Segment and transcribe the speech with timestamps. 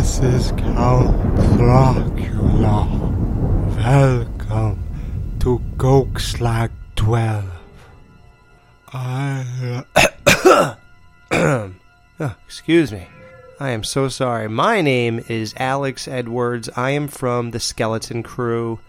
[0.00, 2.86] This is Count Dracula.
[3.76, 4.82] Welcome
[5.40, 7.44] to Gokeslag 12.
[8.94, 9.84] I.
[12.22, 13.08] Oh, excuse me.
[13.60, 14.48] I am so sorry.
[14.48, 16.70] My name is Alex Edwards.
[16.74, 18.80] I am from the Skeleton Crew,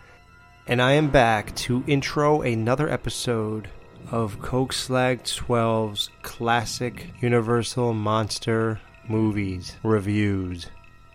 [0.66, 3.68] and I am back to intro another episode
[4.12, 10.68] of Cokeslag 12's classic Universal Monster movies reviews.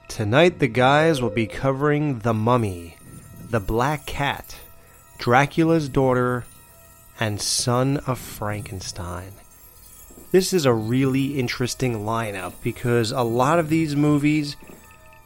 [0.09, 2.97] Tonight, the guys will be covering The Mummy,
[3.51, 4.57] The Black Cat,
[5.19, 6.47] Dracula's Daughter,
[7.21, 9.33] and Son of Frankenstein.
[10.33, 14.57] This is a really interesting lineup because a lot of these movies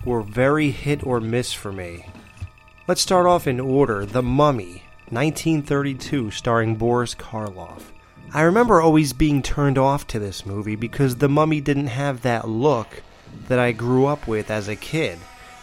[0.05, 2.07] were very hit or miss for me.
[2.89, 7.83] Let's start off in order The Mummy, 1932, starring Boris Karloff.
[8.33, 12.49] I remember always being turned off to this movie because the mummy didn't have that
[12.49, 13.03] look
[13.49, 15.19] that I grew up with as a kid,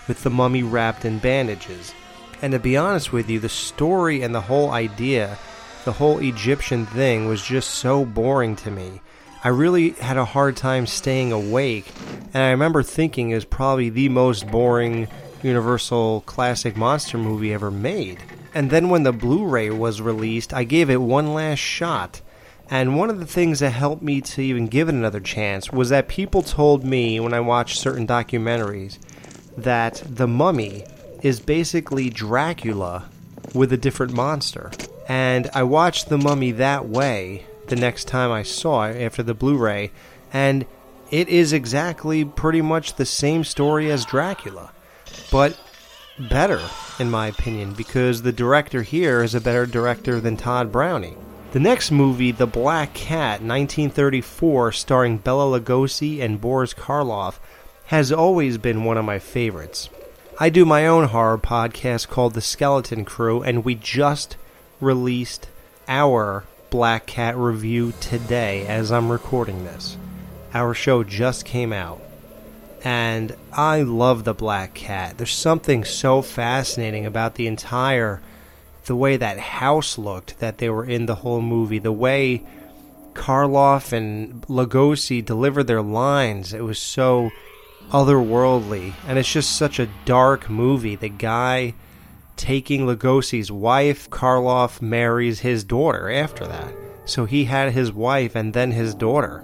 [0.08, 1.94] with the mummy wrapped in bandages.
[2.42, 5.38] And to be honest with you, the story and the whole idea,
[5.86, 9.02] the whole Egyptian thing was just so boring to me.
[9.44, 11.92] I really had a hard time staying awake,
[12.34, 15.08] and I remember thinking it was probably the most boring
[15.44, 18.20] Universal classic monster movie ever made.
[18.54, 22.22] And then when the Blu ray was released, I gave it one last shot
[22.70, 25.90] and one of the things that helped me to even give it another chance was
[25.90, 28.98] that people told me when I watched certain documentaries
[29.58, 30.84] that the mummy
[31.24, 33.09] is basically Dracula
[33.54, 34.72] with a different monster.
[35.08, 39.34] And I watched the mummy that way the next time I saw it after the
[39.34, 39.92] Blu ray,
[40.34, 40.66] and
[41.12, 44.72] it is exactly pretty much the same story as Dracula,
[45.31, 45.58] but
[46.30, 46.62] better,
[47.00, 51.27] in my opinion, because the director here is a better director than Todd Browning.
[51.53, 57.36] The next movie, The Black Cat, 1934, starring Bela Lugosi and Boris Karloff,
[57.86, 59.90] has always been one of my favorites.
[60.42, 64.35] I do my own horror podcast called The Skeleton Crew, and we just
[64.81, 65.47] released
[65.88, 69.96] our Black Cat review today as I'm recording this.
[70.53, 72.02] Our show just came out.
[72.84, 75.18] And I love The Black Cat.
[75.18, 78.22] There's something so fascinating about the entire
[78.88, 82.44] the way that house looked that they were in the whole movie, the way
[83.14, 87.30] Karloff and Lugosi delivered their lines, it was so
[87.90, 88.94] otherworldly.
[89.08, 90.96] And it's just such a dark movie.
[90.96, 91.74] The guy
[92.36, 96.74] taking Lugosi's wife, Karloff marries his daughter after that.
[97.06, 99.42] So he had his wife and then his daughter,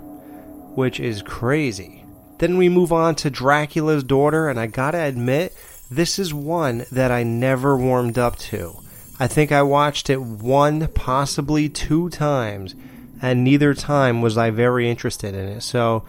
[0.75, 2.03] which is crazy.
[2.39, 5.55] Then we move on to Dracula's daughter, and I gotta admit,
[5.89, 8.82] this is one that I never warmed up to.
[9.19, 12.75] I think I watched it one, possibly two times,
[13.21, 15.61] and neither time was I very interested in it.
[15.61, 16.03] So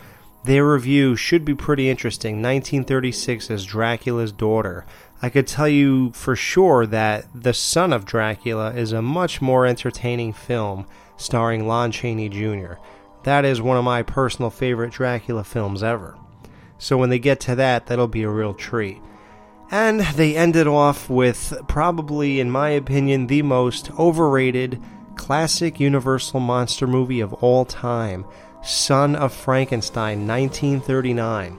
[0.44, 2.36] their review should be pretty interesting.
[2.36, 4.86] 1936 as Dracula's Daughter.
[5.22, 9.64] I could tell you for sure that The Son of Dracula is a much more
[9.66, 12.74] entertaining film starring Lon Chaney Jr.
[13.22, 16.16] That is one of my personal favorite Dracula films ever.
[16.78, 18.98] So when they get to that, that'll be a real treat.
[19.74, 24.80] And they ended off with probably, in my opinion, the most overrated
[25.16, 28.24] classic Universal monster movie of all time
[28.62, 31.58] Son of Frankenstein, 1939.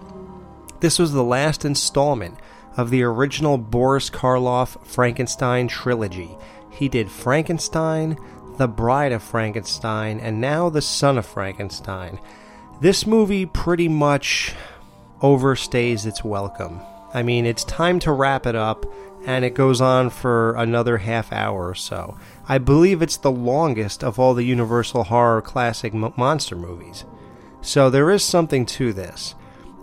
[0.80, 2.40] This was the last installment
[2.78, 6.38] of the original Boris Karloff Frankenstein trilogy.
[6.70, 8.18] He did Frankenstein,
[8.58, 12.20] The Bride of Frankenstein, and now The Son of Frankenstein.
[12.80, 14.56] This movie pretty much
[15.22, 16.80] overstays its welcome.
[17.16, 18.86] I mean, it's time to wrap it up,
[19.26, 22.18] and it goes on for another half hour or so.
[22.50, 27.06] I believe it's the longest of all the Universal Horror classic monster movies.
[27.62, 29.34] So there is something to this.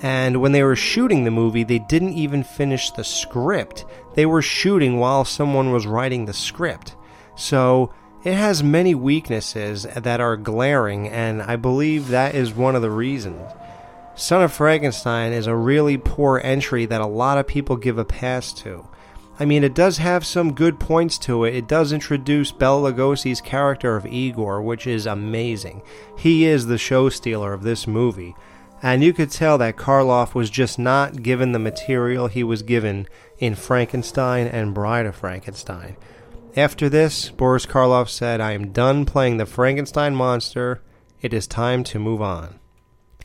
[0.03, 3.87] And when they were shooting the movie, they didn't even finish the script.
[4.15, 6.97] They were shooting while someone was writing the script.
[7.35, 7.95] So
[8.25, 12.91] it has many weaknesses that are glaring, and I believe that is one of the
[12.91, 13.41] reasons.
[14.15, 18.05] Son of Frankenstein is a really poor entry that a lot of people give a
[18.05, 18.87] pass to.
[19.41, 21.55] I mean, it does have some good points to it.
[21.55, 25.83] It does introduce Bela Lugosi's character of Igor, which is amazing.
[26.19, 28.37] He is the show stealer of this movie.
[28.83, 33.07] And you could tell that Karloff was just not given the material he was given
[33.39, 35.97] in Frankenstein and Bride of Frankenstein.
[36.55, 40.83] After this, Boris Karloff said, I am done playing the Frankenstein monster.
[41.23, 42.59] It is time to move on.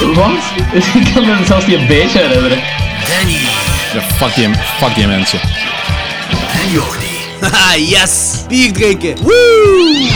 [0.00, 0.30] Wat?
[0.94, 2.58] Ik kan me zelfs niet een beetje herinneren.
[3.06, 3.32] Danny
[3.92, 4.48] Ja, fuck die,
[4.78, 5.40] fuck die mensen.
[6.62, 7.04] en Jordi.
[7.40, 8.44] Haha, yes!
[8.48, 9.14] Bier drinken!
[9.22, 10.06] Woo!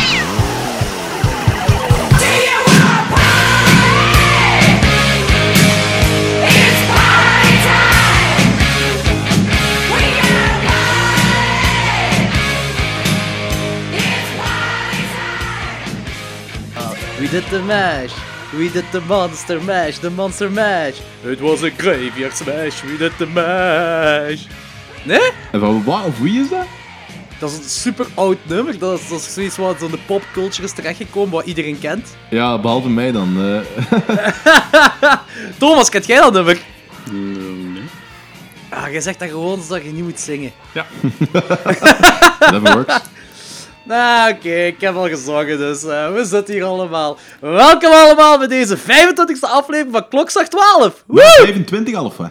[17.20, 18.29] We did the mash.
[18.50, 19.98] We did the monster mash.
[19.98, 20.98] The monster mash.
[21.24, 22.82] It was a graveyard smash.
[22.82, 24.40] We did the mash.
[25.04, 25.30] Nee?
[25.52, 26.66] En van wat of wie is dat?
[27.38, 28.78] Dat is een super oud nummer.
[28.78, 32.16] Dat is, dat is zoiets wat in de popculture is terechtgekomen, wat iedereen kent.
[32.30, 33.36] Ja, behalve mij dan.
[33.40, 33.60] eh.
[35.58, 36.58] Thomas, kent jij dat nummer?
[37.10, 37.82] Nee.
[38.68, 40.52] Ah, jij zegt dat gewoon zodat je niet moet zingen.
[42.38, 42.94] Whatever works.
[43.90, 47.18] Nou, oké, ik heb al gezongen, dus eh, we zitten hier allemaal.
[47.40, 51.04] Welkom allemaal bij deze 25e aflevering van Klokslag 12.
[51.06, 51.22] Woe!
[51.36, 52.30] 25 al of wat?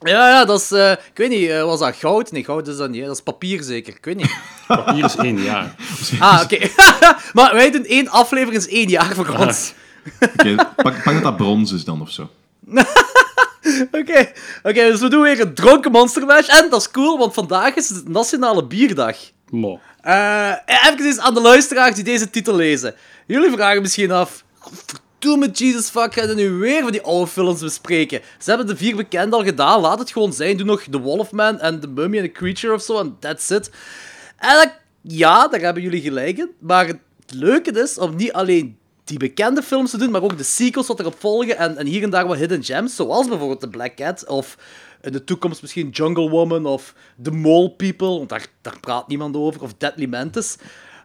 [0.00, 2.32] Ja, ja, dat is, eh, ik weet niet, eh, was dat goud?
[2.32, 3.06] Nee, goud is dat niet, hè.
[3.06, 4.36] dat is papier zeker, ik weet niet.
[4.94, 5.74] Hier is één jaar.
[6.18, 6.68] Ah, oké.
[7.38, 9.74] maar wij doen één aflevering, is één jaar voor ons.
[10.20, 12.28] Oké, pak, pak dat dat brons is dan of zo.
[14.00, 16.48] Oké, oké, dus we doen weer een dronken monster mash.
[16.48, 19.16] En dat is cool, want vandaag is het Nationale Bierdag.
[19.50, 19.80] Mo.
[20.04, 22.94] Eh, even aan de luisteraars die deze titel lezen.
[23.26, 24.44] Jullie vragen misschien af...
[24.86, 28.20] Verdomme Jesus fuck, gaan nu weer van die oude films bespreken?
[28.38, 30.56] Ze hebben de vier bekende al gedaan, laat het gewoon zijn.
[30.56, 33.70] Doe nog The Wolfman en The Mummy and The Creature of zo, en that's it.
[34.38, 36.50] En ja, daar hebben jullie gelijk in.
[36.58, 36.98] Maar het
[37.34, 41.00] leuke is om niet alleen die bekende films te doen, maar ook de sequels wat
[41.00, 44.26] erop volgen en, en hier en daar wat hidden gems, zoals bijvoorbeeld The Black Cat
[44.26, 44.56] of
[45.04, 49.36] in de toekomst misschien Jungle Woman of The Mole People, want daar, daar praat niemand
[49.36, 50.56] over, of Deadly Mantis.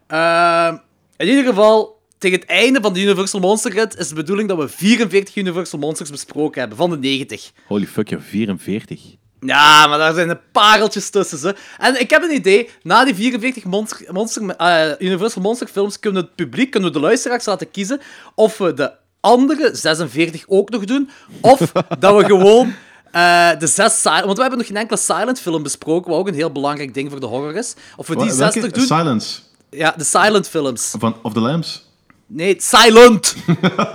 [0.08, 0.76] Ehm,
[1.18, 4.58] in ieder geval, tegen het einde van de Universal Monster Rit is de bedoeling dat
[4.58, 7.52] we 44 Universal Monsters besproken hebben, van de 90.
[7.68, 9.02] Holy fuck, ja, 44.
[9.40, 11.38] Ja, maar daar zijn een pareltjes tussen.
[11.38, 11.56] Ze.
[11.78, 12.70] En ik heb een idee.
[12.84, 17.00] Na die 44 monster, monster, eh, Universal Monster films kunnen we het publiek, kunnen we
[17.00, 18.02] de luisteraars laten kiezen
[18.36, 21.10] of we de andere 46 ook nog doen.
[21.42, 22.74] Of dat we gewoon
[23.12, 24.24] eh, de zes silent...
[24.26, 27.10] Want we hebben nog geen enkele silent film besproken, wat ook een heel belangrijk ding
[27.12, 27.74] voor de horror is.
[27.96, 28.78] Of we die Wa- 60 welke?
[28.78, 28.86] doen.
[28.88, 29.40] Silence.
[29.70, 30.94] ja, de silent films.
[31.00, 31.88] Van Of the Lambs.
[32.28, 33.36] Nee, silent!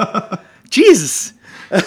[0.69, 1.33] Jesus!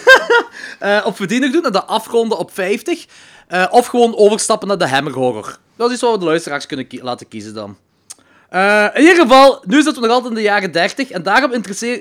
[0.79, 3.05] Eh, of we die nog doen en dat afronden op 50.
[3.47, 5.57] Eh, of gewoon overstappen naar de Hammer Horror.
[5.75, 7.77] Dat is wat we de luisteraars kunnen laten kiezen dan.
[8.49, 11.51] Eh, in ieder geval, nu zitten we nog altijd in de jaren 30 en daarom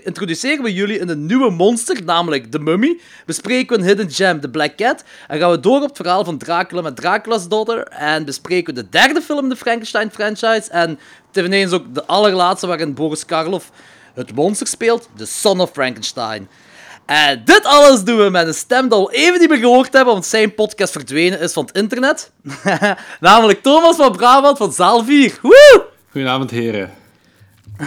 [0.04, 3.00] introduceren we jullie in een nieuwe monster, namelijk de Mummy.
[3.26, 5.04] Bespreken we een hidden gem, de Black Cat.
[5.28, 7.82] En gaan we door op het verhaal van Dracula met Dracula's Daughter.
[7.82, 10.70] En bespreken we de derde film de Frankenstein franchise.
[10.70, 10.98] En
[11.30, 13.70] tevens ook de allerlaatste waarin Boris Karloff
[14.14, 16.48] het monster speelt, de Son of Frankenstein.
[17.06, 20.12] En dit alles doen we met een stem dat we even niet meer gehoord hebben,
[20.12, 22.30] want zijn podcast verdwenen is van het internet.
[23.20, 25.38] Namelijk Thomas van Brabant van Zaal 4.
[25.42, 25.94] Woe!
[26.16, 26.90] Goedenavond, heren.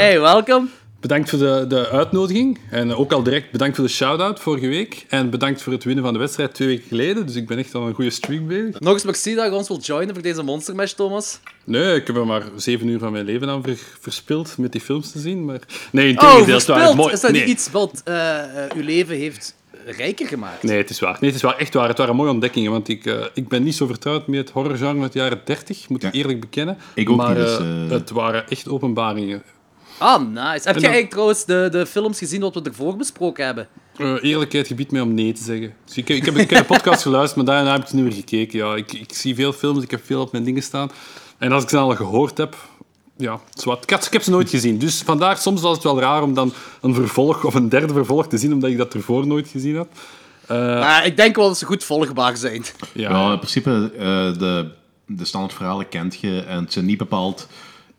[0.00, 0.70] hey, welkom.
[1.00, 2.58] Bedankt voor de, de uitnodiging.
[2.70, 5.06] En ook al direct bedankt voor de shout-out vorige week.
[5.08, 7.26] En bedankt voor het winnen van de wedstrijd twee weken geleden.
[7.26, 8.80] Dus ik ben echt al een goede streak bezig.
[8.80, 11.40] Nog eens merci dat je ons wilt joinen voor deze Monster Mash, Thomas.
[11.64, 14.80] Nee, ik heb er maar zeven uur van mijn leven aan ver- verspild met die
[14.80, 15.44] films te zien.
[15.44, 15.60] Maar...
[15.92, 16.94] Nee, in Oh, verspild.
[16.94, 17.12] mooi.
[17.12, 17.40] Is dat nee.
[17.40, 18.38] niet iets wat eh,
[18.76, 19.54] uw leven heeft
[19.90, 20.62] rijker gemaakt?
[20.62, 21.16] Nee, het is waar.
[21.20, 21.56] Nee, het is waar.
[21.56, 21.88] Echt waar.
[21.88, 22.70] Het waren mooie ontdekkingen.
[22.70, 25.88] Want ik, eh, ik ben niet zo vertrouwd met het horrorgenre uit de jaren 30,
[25.88, 26.78] moet ik eerlijk bekennen.
[26.94, 29.42] Ik ook maar niet, dus, eh, eh, het waren echt openbaringen.
[29.98, 30.40] Ah, nice.
[30.44, 33.68] Heb jij dan- eigenlijk trouwens de, de films gezien wat we ervoor besproken hebben?
[33.96, 35.74] Eh, eerlijkheid gebiedt mij om nee te zeggen.
[35.84, 38.04] Dus ik, ik, heb, ik heb de podcast geluisterd, maar daarna heb ik ze niet
[38.04, 38.58] meer gekeken.
[38.58, 40.90] Ja, ik, ik zie veel films, ik heb veel op mijn dingen staan.
[41.38, 42.56] En als ik ze al gehoord heb,
[43.16, 43.82] ja, zwart.
[43.82, 44.78] Ik, had- ik heb ze nooit gezien.
[44.78, 48.26] Dus vandaar, soms was het wel raar om dan een vervolg of een derde vervolg
[48.28, 49.88] te zien, omdat ik dat ervoor nooit gezien had.
[50.46, 52.64] Eh, Maar ik denk wel dat ze goed volgbaar zijn.
[52.92, 54.70] ja, Ja, in principe, eh, de,
[55.06, 57.48] de standaardverhalen kent je en het zijn niet bepaald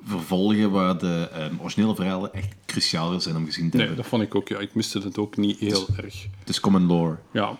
[0.07, 4.03] vervolgen waar de eh, originele verhalen echt cruciaal zijn om gezien te nee, hebben.
[4.03, 4.47] dat vond ik ook.
[4.47, 4.57] Ja.
[4.59, 6.25] Ik miste het ook niet heel erg.
[6.39, 7.15] Het is common lore.
[7.31, 7.57] Ja.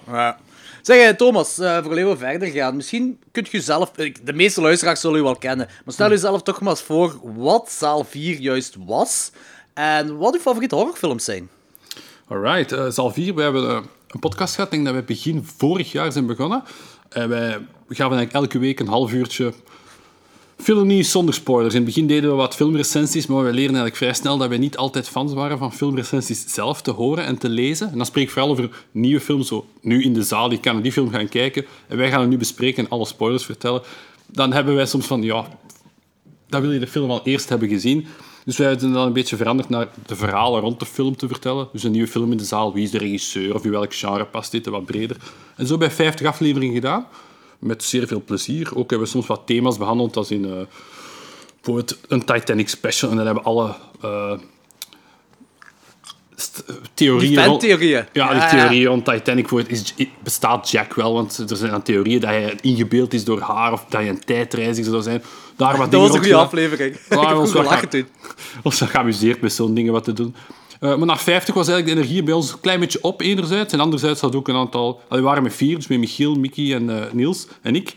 [0.88, 3.92] Zeg, eh, Thomas, eh voor we verder gaan, misschien kunt je zelf...
[3.98, 7.20] eh, De meeste luisteraars zullen u wel kennen, maar stel jezelf toch maar eens voor
[7.36, 9.32] wat Zaal 4 juist was
[9.74, 11.50] en wat uw favoriete horrorfilms zijn.
[12.28, 14.72] Alright, uh, Zaal 4, we hebben een podcast gehad.
[14.72, 16.64] Denk dat we begin vorig jaar zijn begonnen.
[17.10, 17.50] En wij
[17.90, 19.54] gaven eigenlijk elke week een half uurtje
[20.58, 21.74] filmnieuws zonder spoilers.
[21.74, 24.58] In het begin deden we wat filmrecensies, maar we leerden eigenlijk vrij snel dat wij
[24.58, 27.92] niet altijd fans waren van filmrecensies zelf te horen en te lezen.
[27.92, 30.82] En dan spreek ik vooral over nieuwe films, zo nu in de zaal, je kan
[30.82, 33.82] die film gaan kijken en wij gaan het nu bespreken en alle spoilers vertellen.
[34.26, 35.48] Dan hebben wij soms van, ja,
[36.48, 38.08] dan wil je de film al eerst hebben gezien.
[38.46, 41.68] Dus wij hebben dan een beetje veranderd naar de verhalen rond de film te vertellen.
[41.72, 44.26] Dus een nieuwe film in de zaal, wie is de regisseur of in welk genre
[44.26, 45.18] past dit wat breder.
[45.56, 47.08] En zo bij 50 afleveringen gedaan,
[47.60, 48.70] met zeer veel plezier.
[48.76, 50.52] Ook hebben we soms wat thema's behandeld, als in eh,
[51.56, 53.10] bijvoorbeeld een Titanic special.
[53.10, 54.34] En dan hebben alle eh,
[56.94, 57.36] theorieën...
[57.36, 58.06] Die fantheorieën.
[58.14, 58.50] Ja, die ja.
[58.50, 63.14] theorie rond Titanic voor is, bestaat Jack wel, want er zijn theorieën dat hij ingebeeld
[63.14, 65.24] is door haar of dat hij een tijdreiziger zou zijn.
[65.56, 66.98] Daar wat Dat was een goede aflevering.
[67.10, 67.36] Heb
[68.64, 70.36] ons wel geamuseerd met zo'n dingen wat te doen.
[70.80, 73.74] Eh, maar na 50 was eigenlijk de energie bij ons een klein beetje op, enerzijds.
[73.74, 75.02] En anderzijds had ook een aantal...
[75.10, 77.96] We waren met vier, dus met Michiel, Mickey en eh, Niels en ik.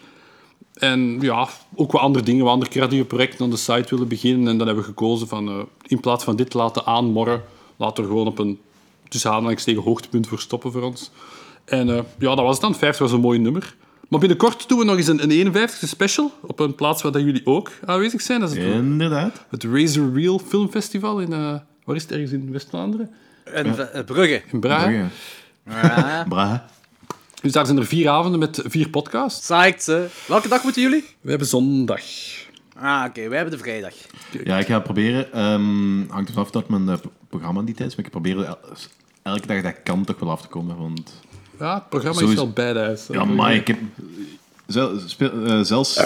[0.74, 4.48] En ja, ook wat andere dingen, wat andere creatieve projecten aan de site willen beginnen.
[4.48, 5.54] En dan hebben we gekozen van, eh,
[5.86, 7.42] in plaats van dit te laten aanmorren,
[7.76, 8.60] laten we gewoon op een,
[9.08, 11.10] tussen aanhalingstekens, hoogtepunt voor stoppen voor ons.
[11.64, 11.86] En
[12.18, 12.74] ja, dat was het dan.
[12.74, 13.76] 50 was een mooi nummer.
[14.08, 17.22] Maar binnenkort doen we nog eens een, een 51ste special op een plaats waar dat
[17.22, 18.40] jullie ook aanwezig zijn.
[18.40, 19.46] Dat is het, Inderdaad.
[19.50, 21.62] het Razor Reel Filmfestival in...
[21.90, 22.12] waar is het?
[22.12, 23.10] Ergens in West-Vlaanderen?
[23.44, 24.42] En eh, Brugge.
[24.52, 25.04] In Brugge.
[26.28, 26.66] Bra.
[27.42, 29.40] Dus daar zijn er vier avonden met vier podcasts.
[29.40, 30.06] Psyched, hè.
[30.28, 31.04] Welke dag moeten jullie?
[31.20, 32.00] We hebben zondag.
[32.76, 33.28] Ah, oké.
[33.28, 33.94] wij hebben de vrijdag.
[34.44, 35.32] Ja, ik ga proberen.
[35.32, 36.96] ehm hangt er vanaf dat mijn eh,
[37.28, 38.58] programma niet is, maar ik probeer el-
[39.22, 40.76] elke dag dat kan toch wel af te komen.
[40.76, 41.20] Want
[41.58, 43.06] Ja, het programma Zo is- wel badass.
[43.06, 43.78] ja, maar ik heb
[44.72, 45.96] zel- speel- eh, zelfs.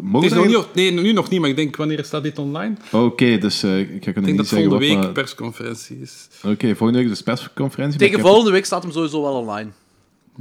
[0.00, 2.38] mogen is we nog niet, nee, nu nog niet, maar ik denk, wanneer staat dit
[2.38, 2.74] online?
[2.92, 5.12] Oké, dus eh, ik ga Ik kunnen denk dat niet zeggen volgende wat, week maar-
[5.12, 6.28] persconferentie is.
[6.44, 7.98] Oké, volgende week is de persconferentie.
[7.98, 9.70] Tegen volgende week staat hem sowieso wel online.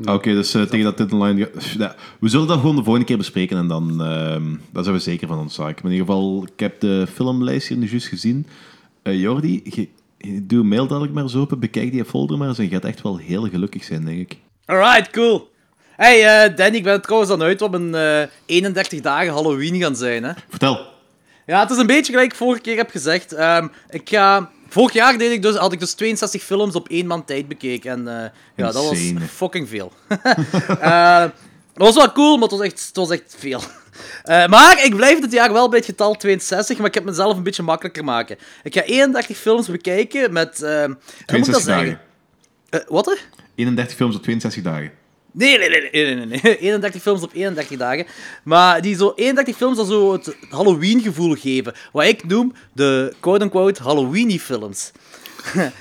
[0.05, 1.63] Oké, dus eh, tegen dat dit online gaat...
[1.77, 5.01] Ja, we zullen dat gewoon de volgende keer bespreken en dan, ehm dan zijn we
[5.01, 5.81] zeker van ons zaak.
[5.84, 8.48] Maar in ieder geval, ik heb de filmlijst hier nu juist gezien.
[9.01, 12.57] Eh Jordi, je, je- doe mail dadelijk maar eens open, bekijk die folder maar eens
[12.57, 14.38] en je gaat echt wel heel gelukkig zijn, denk ik.
[14.65, 15.50] Alright, cool.
[15.95, 19.95] Hey, eh Danny, ik ben er trouwens aan uit een eh 31 dagen Halloween gaan
[19.95, 20.31] zijn, hè.
[20.49, 20.93] Vertel.
[21.45, 23.33] Ja, het is een beetje gelijk ik vorige keer heb gezegd.
[23.33, 24.49] Ehm, ik ga...
[24.69, 27.91] Vorig jaar deed ik dus, had ik dus 62 films op één maand tijd bekeken.
[27.91, 28.99] En eh, ja, dat was
[29.29, 29.91] fucking veel.
[30.79, 31.25] Eh,
[31.73, 33.61] dat was wel cool, maar het was echt, het was echt veel.
[34.25, 37.43] Maar ik blijf dit jaar wel bij het getal 62, maar ik heb mezelf een
[37.43, 38.37] beetje makkelijker maken.
[38.63, 40.61] Ik ga 31 films bekijken met...
[40.61, 40.89] ehm,
[41.25, 41.99] hoe moet ik dat 62 zeggen?
[42.69, 42.85] dagen.
[42.85, 43.19] Eh, wat er?
[43.55, 44.91] 31 films op 62 dagen.
[45.38, 46.58] Nee, nee, nee, nee, nee, nee.
[46.58, 48.06] 31 films op 31 dagen.
[48.44, 51.74] Maar die zo 31 films dat zo het Halloween-gevoel geven.
[51.92, 54.92] Wat ik noem de quote-unquote Halloweeny-films.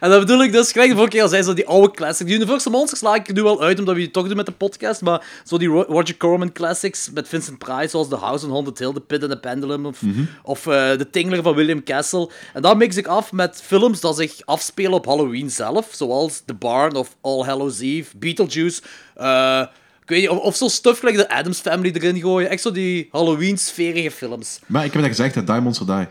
[0.00, 2.28] en dat bedoel ik dus, gelijk de vorige keer al zei, zo die oude classics.
[2.30, 4.52] Die Universal Monsters laat ik nu wel uit, omdat we die toch doen met de
[4.52, 5.00] podcast.
[5.00, 8.78] Maar zo die Ro- Roger Corman classics met Vincent Price, zoals The House on Haunted
[8.78, 10.00] Hill, The Pit and the Pendulum, of,
[10.42, 12.30] of eh, The Tingler van William Castle.
[12.54, 16.54] En dan mix ik af met films dat zich afspelen op Halloween zelf, zoals The
[16.54, 18.82] Barn of All Hallows Eve, Beetlejuice...
[19.14, 19.62] eh,
[20.02, 22.50] ik weet niet, of, of zo stuff gelijk de Addams Family erin gooien.
[22.50, 24.58] Echt zo die Halloween-sferige films.
[24.66, 26.06] Maar ik heb dat gezegd, hè, Die Monster Die.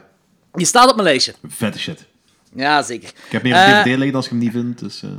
[0.54, 1.34] Die staat op mijn lijstje.
[1.48, 2.06] Vette shit.
[2.56, 3.10] Ja, zeker.
[3.10, 5.04] Ik heb meer Eh, een DVD liggen als je hem niet vindt, dus...
[5.04, 5.10] eh,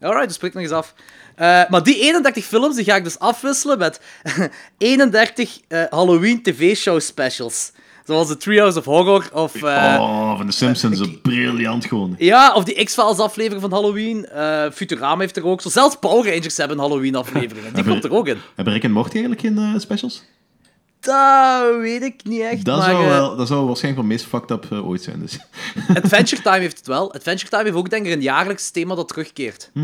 [0.00, 0.94] Alright, dus spreek nog eens af.
[1.34, 4.00] Eh, maar die 31 films die ga ik dus afwisselen met
[4.78, 7.72] 31 eh, Halloween TV-show specials.
[8.04, 9.54] Zoals de Treehouse of Horror of...
[9.62, 12.14] eh, oh, van de Simpsons, ik- briljant gewoon.
[12.18, 14.26] Ja, of die X-Files aflevering van Halloween.
[14.26, 15.68] Eh, Futurama heeft er ook zo.
[15.68, 17.72] Zelfs Power Rangers hebben een Halloween aflevering.
[17.74, 18.38] Die komt er ook in.
[18.54, 20.22] Hebben Rick en Morty eigenlijk geen eh, specials?
[21.00, 22.64] Dat weet ik niet echt.
[22.64, 25.20] Dat, maar, zou, eh, wel, dat zou waarschijnlijk wel meest fucked up eh, ooit zijn.
[25.20, 25.38] Dus.
[26.02, 27.14] Adventure Time heeft het wel.
[27.14, 29.70] Adventure Time heeft ook denk ik een jaarlijks thema dat terugkeert.
[29.74, 29.82] Ja,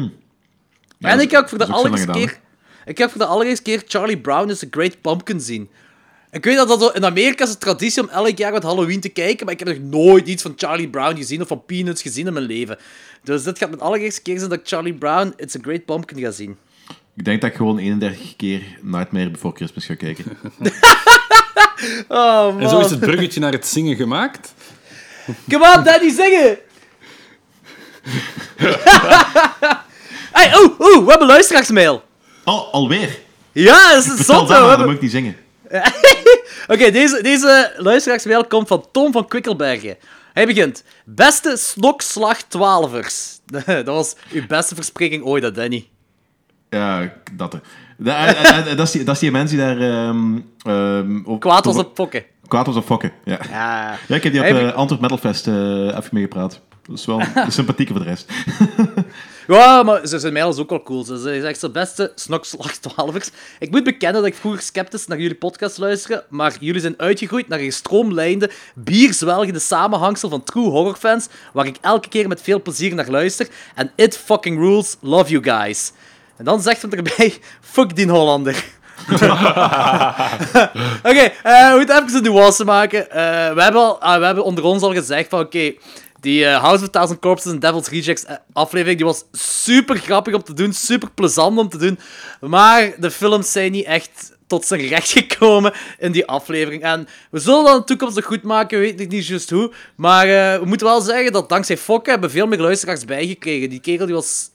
[0.99, 2.41] en dat- ik heb ook voor de allereerste keer...
[2.85, 5.71] Ik heb voor de allereerste keer Charlie Brown is a Great Pumpkin zien.
[6.31, 6.97] Ik weet dat dat.
[6.97, 9.69] In Amerika is het traditie om elk jaar met Halloween te kijken, maar ik heb
[9.79, 12.79] nog nooit iets van Charlie Brown gezien of van Peanuts gezien in mijn leven.
[13.23, 16.19] Dus dit gaat mijn allereerste keer zijn dat ik Charlie Brown It's a Great Pumpkin
[16.19, 16.57] ga zien.
[17.17, 20.25] Ik denk dat ik gewoon 31 keer Nightmare Before Christmas ga kijken.
[22.09, 22.61] Oh, man.
[22.61, 24.55] En zo is het bruggetje naar het zingen gemaakt.
[25.51, 26.59] Come on, Daddy, zingen!
[30.33, 32.03] hey, oeh, oeh, we hebben luisteraarsmail.
[32.45, 33.19] Oh, alweer?
[33.53, 35.37] Ja, dat is zot, dat dan hebben- moet ik niet zingen.
[36.67, 39.97] Oké, deze, deze luisteraarsmail komt van Tom van Kwikkelbergen.
[40.33, 40.85] Hij begint.
[41.05, 43.39] Beste snokslag twaalfers.
[43.85, 45.89] Dat was uw beste verspreking ooit, hè, Danny.
[46.75, 47.61] Ja, dat er.
[48.05, 49.79] En- en- en Dat is die, dat is die mens die daar...
[49.81, 52.25] ehm, ehm, op- Kwaad was op pokken.
[52.49, 53.39] Kwaad was op fokken, ja.
[53.51, 53.99] Ja.
[54.09, 55.55] Ja, ik heb die op uh, be- Antwerp Metal Fest eh,
[55.87, 56.61] even mee gepraat.
[56.87, 58.31] Dat is wel sympathieke voor de rest.
[59.47, 61.05] Ja, maar ze- zijn mail is ook wel cool.
[61.05, 63.31] Ze ze zegt zo beste snokslag twaalfers.
[63.59, 67.49] Ik moet bekennen dat ik vroeger sceptisch naar jullie podcast luisterde, maar jullie zijn uitgegroeid
[67.49, 72.95] naar een stroomlijnde, bierzwelgende samenhangsel van true horrorfans, waar ik elke keer met veel plezier
[72.95, 73.49] naar luister.
[73.75, 75.93] En it fucking rules, love you guys.
[76.37, 77.35] En dan zegt hem erbij,
[77.73, 78.65] fuck die Hollander.
[81.11, 83.11] Oké, eh, we moeten even een nuance maken.
[83.11, 85.75] Eh, we, hebben al, ah, we hebben onder ons al gezegd van, oké,
[86.21, 90.43] die eh, House of Thousand Corpses en Devil's Rejects aflevering, die was super grappig om
[90.43, 91.99] te doen, super plezant om te doen,
[92.41, 96.83] maar de films zijn niet echt tot zijn recht gekomen in die aflevering.
[96.83, 99.73] En we zullen dat in de toekomst nog goed maken, weet ik niet juist hoe,
[99.97, 100.27] maar
[100.61, 103.71] we moeten wel zeggen dat dankzij Fokke hebben veel meer luisteraars bijgekregen.
[103.71, 104.51] Die kerel die was...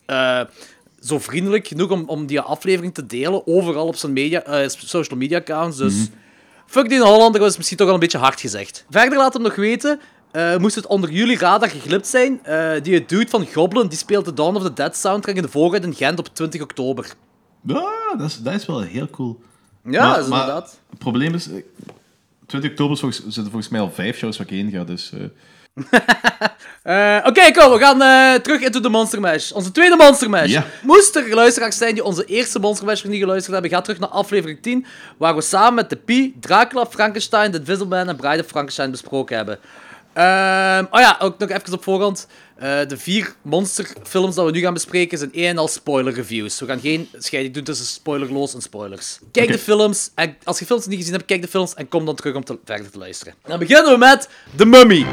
[1.01, 5.19] zo vriendelijk genoeg om, om die aflevering te delen, overal op zijn media, eh, social
[5.19, 5.77] media accounts.
[5.77, 6.07] Dus
[6.65, 8.85] fuck die Hollander was misschien toch wel een beetje hard gezegd.
[8.89, 9.99] Verder laat hem nog weten,
[10.31, 14.25] eh, moest het onder jullie radar geglipt zijn, eh, die dude van Goblin, die speelt
[14.25, 17.13] de Dawn of the Dead soundtrack in de vooruit in Gent op 20 oktober.
[17.63, 19.39] Ja, dat is, dat is wel heel cool.
[19.83, 20.79] Ja, Maar- dat is maar inderdaad.
[20.89, 21.61] Het probleem is, eh,
[22.45, 25.11] 20 oktober is volgens, zitten volgens mij al vijf shows waar ik heen ga, dus...
[25.13, 25.19] eh,
[26.83, 29.51] Eh, Oké, kom, we gaan eh, terug into de Monster Mash.
[29.51, 30.57] Onze tweede Monster Mash.
[30.81, 33.99] Moest er luisteraars zijn die onze eerste Monster Mash nog niet geluisterd hebben, ga terug
[33.99, 34.85] naar aflevering 10,
[35.17, 38.91] waar we samen met de Pi, Dracula, Frankenstein, The Invisible Man en Bride of Frankenstein
[38.91, 39.59] besproken hebben.
[40.13, 42.27] Ehm, oh ja, ook nog even op voorhand.
[42.55, 46.59] Eh, de vier monsterfilms die we nu gaan bespreken zijn één en al spoiler reviews.
[46.59, 49.19] We gaan geen scheiding doen tussen spoilerloos en spoilers.
[49.31, 52.05] Kijk de films, en als je films niet gezien hebt, kijk de films en kom
[52.05, 53.33] dan terug om te, verder te luisteren.
[53.43, 55.05] Dan beginnen we met The Mummy.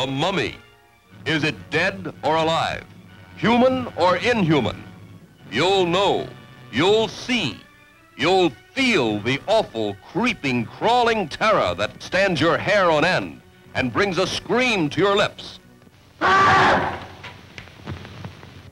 [0.00, 0.56] The mummy.
[1.26, 2.86] Is it dead or alive?
[3.36, 4.82] Human or inhuman?
[5.52, 6.26] You'll know.
[6.72, 7.58] You'll see.
[8.16, 13.42] You'll feel the awful, creeping, crawling terror that stands your hair on end
[13.74, 15.58] and brings a scream to your lips.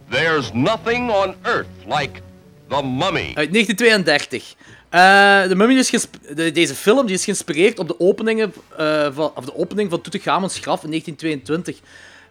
[0.09, 2.23] There's nothing on earth like
[2.71, 3.35] the mummy.
[3.37, 4.57] Uit 1932.
[4.91, 9.33] Eh, de Mummy is de- deze film die is geïnspireerd op de, openingen, eh, van,
[9.35, 11.79] of de opening van Tutankhamons graf in 1922.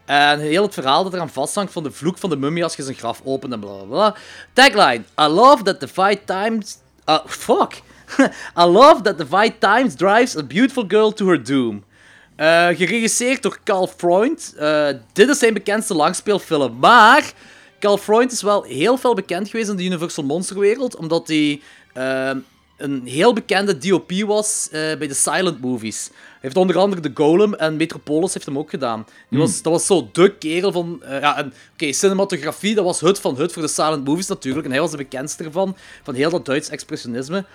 [0.05, 2.84] En heel het verhaal dat eraan vasthangt van de vloek van de mummie als je
[2.84, 4.15] zijn graf opent en bla bla bla.
[4.53, 6.77] Tagline: I love that the fight times.
[7.10, 7.82] Uh, fuck.
[8.62, 11.84] I love that the fight times drives a beautiful girl to her doom.
[12.36, 14.55] Eh, geregisseerd door Carl Freund.
[15.13, 16.77] Dit is zijn bekendste langspeelfilm.
[16.79, 17.32] Maar
[17.79, 21.62] Carl Freund is wel heel veel bekend geweest in de Universal Monsterwereld, omdat hij
[22.77, 26.07] een heel bekende DOP was eh, bij de silent movies.
[26.07, 29.05] Hij heeft onder andere The Golem en Metropolis heeft hem ook gedaan.
[29.29, 31.03] Die was, dat was zo de kerel van...
[31.03, 34.65] eh, ja, en oké, cinematografie, dat was het van het voor de silent movies natuurlijk.
[34.65, 37.45] En hij was de bekendste ervan, van heel dat Duits expressionisme.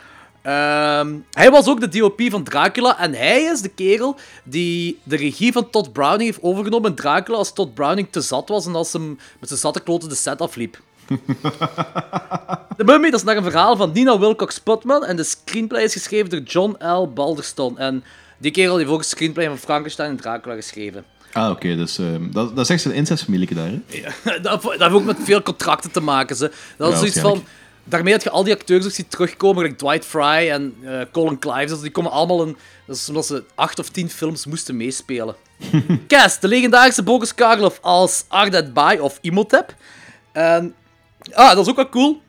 [0.42, 5.16] Ehm, hij was ook de DOP van Dracula en hij is de kerel die de
[5.16, 8.74] regie van Todd Browning heeft overgenomen in Dracula als Todd Browning te zat was en
[8.74, 10.81] als hem met zijn zatte kloten de set afliep.
[12.77, 15.93] de Mummy dat is naar een verhaal van Nina Wilcox Putman en de screenplay is
[15.93, 17.12] geschreven door John L.
[17.12, 17.79] Balderston.
[17.79, 18.05] En
[18.38, 21.05] die kerel heeft ook een screenplay van Frankenstein en Dracula geschreven.
[21.33, 23.81] Ah, oké, dus ehm, dat, dat is echt een incestfamilie daar, hè?
[24.41, 26.37] dat, dat heeft ook met veel contracten te maken.
[26.37, 26.51] Ze.
[26.77, 27.45] Dat is Ja, zoiets van...
[27.85, 31.38] Daarmee dat je al die acteurs ook ziet terugkomen, like Dwight Fry en eh, Colin
[31.38, 31.67] Clive.
[31.67, 32.57] Dus die komen allemaal in...
[32.87, 35.35] Dat is omdat ze acht of tien films moesten meespelen.
[36.09, 39.75] Cast, de legendarische Boris Karloff als Ardet Bai of Imhotep.
[40.33, 40.75] En...
[41.32, 42.20] Ah, dat is ook wel cool.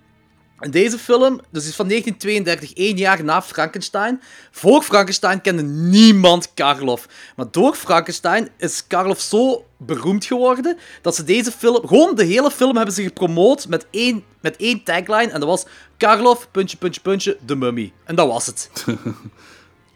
[0.59, 4.21] In deze film, dus is van 1932, één jaar na Frankenstein.
[4.51, 7.07] Voor Frankenstein kende niemand Karloff.
[7.35, 12.51] Maar door Frankenstein is Karloff zo beroemd geworden dat ze deze film, gewoon de hele
[12.51, 15.31] film hebben ze gepromoot met één, met één tagline.
[15.31, 15.65] En dat was
[15.97, 17.91] Karloff, puntje, puntje, puntje, de mummy.
[18.03, 18.69] En dat was het.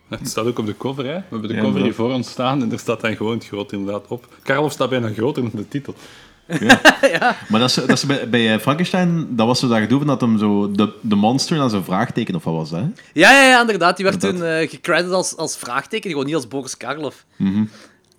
[0.08, 1.14] Het staat ook op de cover, hè.
[1.14, 3.46] We hebben de Ja, cover hier voor ons staan en er staat dan gewoon het
[3.46, 4.28] groot inderdaad op.
[4.44, 5.94] Karloff staat bijna groter dan de titel.
[7.50, 10.08] Maar dat is, dat is bij, bij eh, Frankenstein, dat was zo dat gedoe van
[10.08, 12.80] dat hem zo de, de monster naar zo'n vraagteken of wat was dat?
[12.80, 12.86] hè?
[13.14, 13.96] Ja, ja, ja, inderdaad.
[13.96, 14.60] Die werd Inderdaad.
[14.60, 17.26] toen gecredit als, als vraagteken, gewoon niet als Boris Karloff.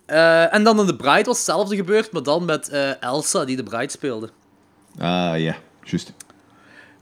[0.05, 3.63] Eh, en dan in The Bride was hetzelfde gebeurd, maar dan met Elsa, die de
[3.63, 4.29] Bride speelde.
[4.97, 6.13] Ah, ja, juist.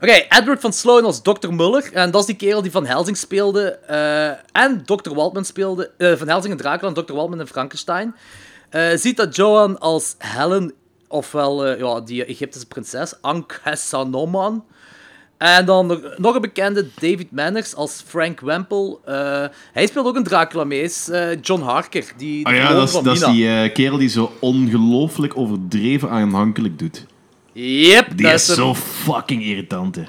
[0.00, 1.52] Oké, Edward van Sloan als Dr.
[1.52, 1.92] Muller.
[1.92, 3.70] En dat is die kerel die Van Helsing speelde.
[4.52, 5.14] en Dr.
[5.14, 5.90] Waldman speelde.
[5.98, 7.12] van Helsing en Dracula en Dr.
[7.14, 8.14] Waldman en Frankenstein.
[8.94, 10.72] Ziet dat Joan als Helen,
[11.08, 14.64] ofwel eh, ja, die Egyptische prinses, Ankh-Hesanoman.
[15.38, 16.00] En dan nog-
[16.34, 19.00] een bekende, David Manners als Frank Wempel.
[19.04, 20.80] Eh, hij speelt ook een Dracula mee.
[20.82, 25.36] is eh, John Harker, die Ah ja, dat is, dat die kerel die zo ongelooflijk
[25.36, 27.06] overdreven aanhankelijk doet.
[27.52, 30.02] Yep, Die is zo fucking irritant, hè.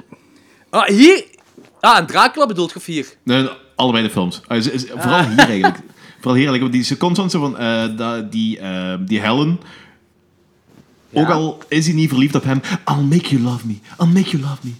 [0.69, 1.23] Ah, hier...
[1.79, 3.05] Ah, en Dracula bedoelt je of hier?
[3.23, 4.41] Nee, allebei de films.
[4.47, 4.57] Ah,
[4.95, 5.77] vooral hier eigenlijk.
[6.19, 6.61] Vooral hier eigenlijk.
[6.61, 7.57] want Die constant zo van...
[8.29, 8.59] die,
[9.05, 9.59] die Helen...
[11.13, 12.61] Ook al is hij niet verliefd op hem...
[12.87, 13.73] I'll make you love me.
[13.99, 14.71] I'll make you love me.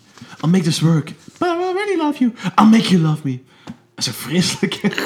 [0.42, 1.12] I'll make this work.
[1.38, 2.34] But I really love you.
[2.56, 3.40] I'll make you love me.
[3.66, 4.74] Dat is zo vreselijk.
[4.82, 4.88] hè.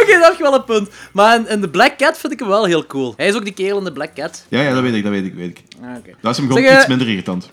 [0.00, 0.88] Oké, dat heb je wel een punt.
[1.12, 3.14] Maar in, in The Black Cat vind ik hem wel heel cool.
[3.16, 4.46] Hij is ook die kerel in The Black Cat.
[4.48, 5.62] Ja, ja, dat weet ik, dat weet ik, weet ik.
[5.82, 7.50] Ah, Dat is hem gewoon Zeg, eh, iets minder irritant.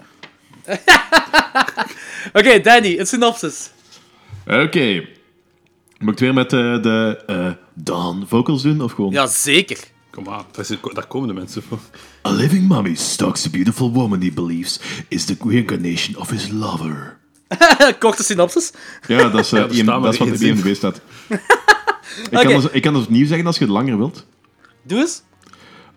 [2.33, 3.69] Oké, Danny, een synopsis.
[4.47, 5.05] Oké.
[5.99, 9.12] Moet ik het weer met eh, de eh Dawn vocals doen, of gewoon...
[9.12, 9.77] Ja, zeker.
[10.13, 10.45] Kom aan,
[10.93, 11.80] daar, komen de mensen voor.
[12.28, 17.17] A living mummy stalks a beautiful woman he believes is the reincarnation of his lover.
[17.99, 18.71] Korte synopsis.
[19.08, 20.47] Ja, dat is, eh, Ja, IM maar dat is wat zin.
[20.56, 21.02] IMDb staat.
[21.30, 21.39] ik,
[22.32, 22.43] Oké.
[22.43, 24.26] kan dus, ik kan het opnieuw zeggen als je het langer wilt.
[24.84, 25.21] Doe eens.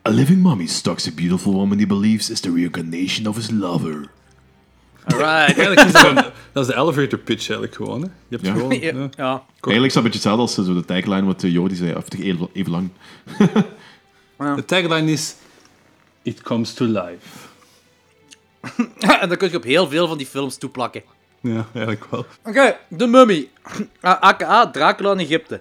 [0.09, 4.11] A living mummy stalks a beautiful woman he believes is the reincarnation of his lover.
[5.05, 5.57] Alright.
[5.59, 8.01] Eigenlijk is dat, een- dat is de elevator pitch eigenlijk gewoon.
[8.03, 8.07] Hè.
[8.29, 8.53] Je hebt Ja.
[8.53, 8.73] gewoon...
[8.81, 8.81] Ja.
[8.81, 9.09] ja.
[9.17, 9.43] ja.
[9.61, 11.95] Eigenlijk is dat een beetje hetzelfde als eh, zo de tagline wat eh, Jordi zei,
[11.95, 12.93] of toch even, even
[14.37, 15.35] De tagline is...
[16.23, 17.49] It comes to life.
[19.21, 21.03] en dat kun je op heel veel van die films toeplakken.
[21.41, 22.27] Ja, eigenlijk wel.
[22.45, 23.49] Oké, de mummy.
[24.01, 25.61] AKA Dracula in Egypte.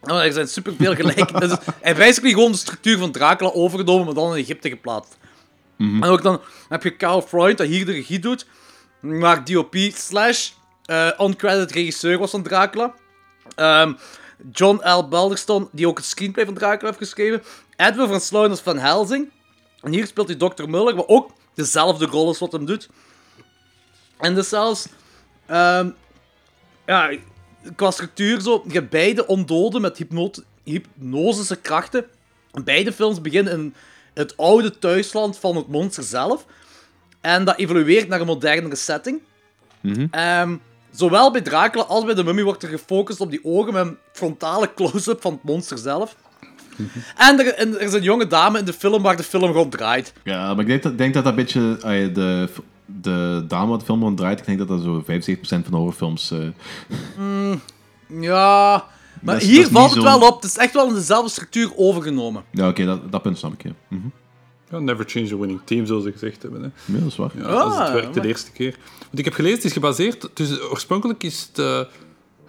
[0.00, 1.40] Oh, er zijn superveel gelijk.
[1.40, 5.16] Dus hij heeft basically gewoon de structuur van Dracula overgenomen, maar dan in Egypte geplaatst.
[5.78, 8.46] En ook dan heb je Carl Freund, dat hier de regie doet.
[9.00, 10.50] Maar DOP slash
[10.84, 12.94] eh uncredited regisseur was van Dracula.
[13.54, 13.92] Ehm,
[14.52, 15.08] John L.
[15.08, 17.42] Balderston, die ook het screenplay van Dracula heeft geschreven.
[17.78, 19.30] Edwin van Sluin als Van Helsing.
[19.80, 20.68] En hier speelt hij Dr.
[20.68, 22.88] Muller, wat ook dezelfde rol is wat hem doet.
[24.18, 24.88] En dus zelfs...
[25.46, 25.90] ehm,
[26.86, 27.10] ja,
[27.76, 32.06] qua structuur zo, je hebt beide ondoden met hypnot hypnosische krachten.
[32.52, 33.74] En beide films beginnen in
[34.14, 36.46] het oude thuisland van het monster zelf.
[37.20, 39.20] En dat evolueert naar een modernere setting.
[40.10, 40.56] Ehm,
[40.90, 43.98] zowel bij Dracula als bij de Mummy wordt er gefocust op die ogen met een
[44.12, 46.16] frontale close-up van het monster zelf.
[47.16, 49.70] En er, en er is een jonge dame in de film waar de film gewoon
[49.70, 50.12] draait.
[50.24, 51.76] Ja, maar ik denk dat denk dat, dat een beetje...
[51.82, 52.48] eh, de,
[52.86, 55.04] de dame wat de film rond draait, ik denk dat dat zo 75%
[55.48, 56.30] van de horrorfilms...
[56.30, 56.38] eh,
[58.20, 58.84] Ja,
[59.22, 60.34] maar is- hier valt het zo- wel op.
[60.42, 62.42] Het is echt wel in dezelfde structuur overgenomen.
[62.50, 63.70] ja, oké, dat, dat punt snap ik, ja.
[63.88, 64.06] Mhm.
[64.70, 66.62] Ja, never change the winning team, zoals ze gezegd hebben.
[66.62, 66.68] Hè.
[66.92, 67.30] Ja, dat is waar.
[67.36, 68.76] Ja, als het Ah, werkt de eerste keer.
[68.98, 70.28] Want ik heb gelezen, het is gebaseerd...
[70.34, 71.58] Dus oorspronkelijk is het...
[71.58, 71.80] eh,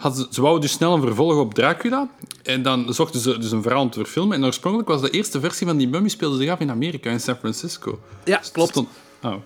[0.01, 2.09] ze, ze wouden dus snel een vervolg op Dracula.
[2.43, 4.37] En dan zochten ze dus een verhaal om te verfilmen.
[4.37, 7.19] En oorspronkelijk was de eerste versie van die mummy speelde zich af in Amerika, in
[7.19, 7.99] San Francisco.
[8.25, 8.69] Ja, Dus klopt.
[8.69, 8.89] stond-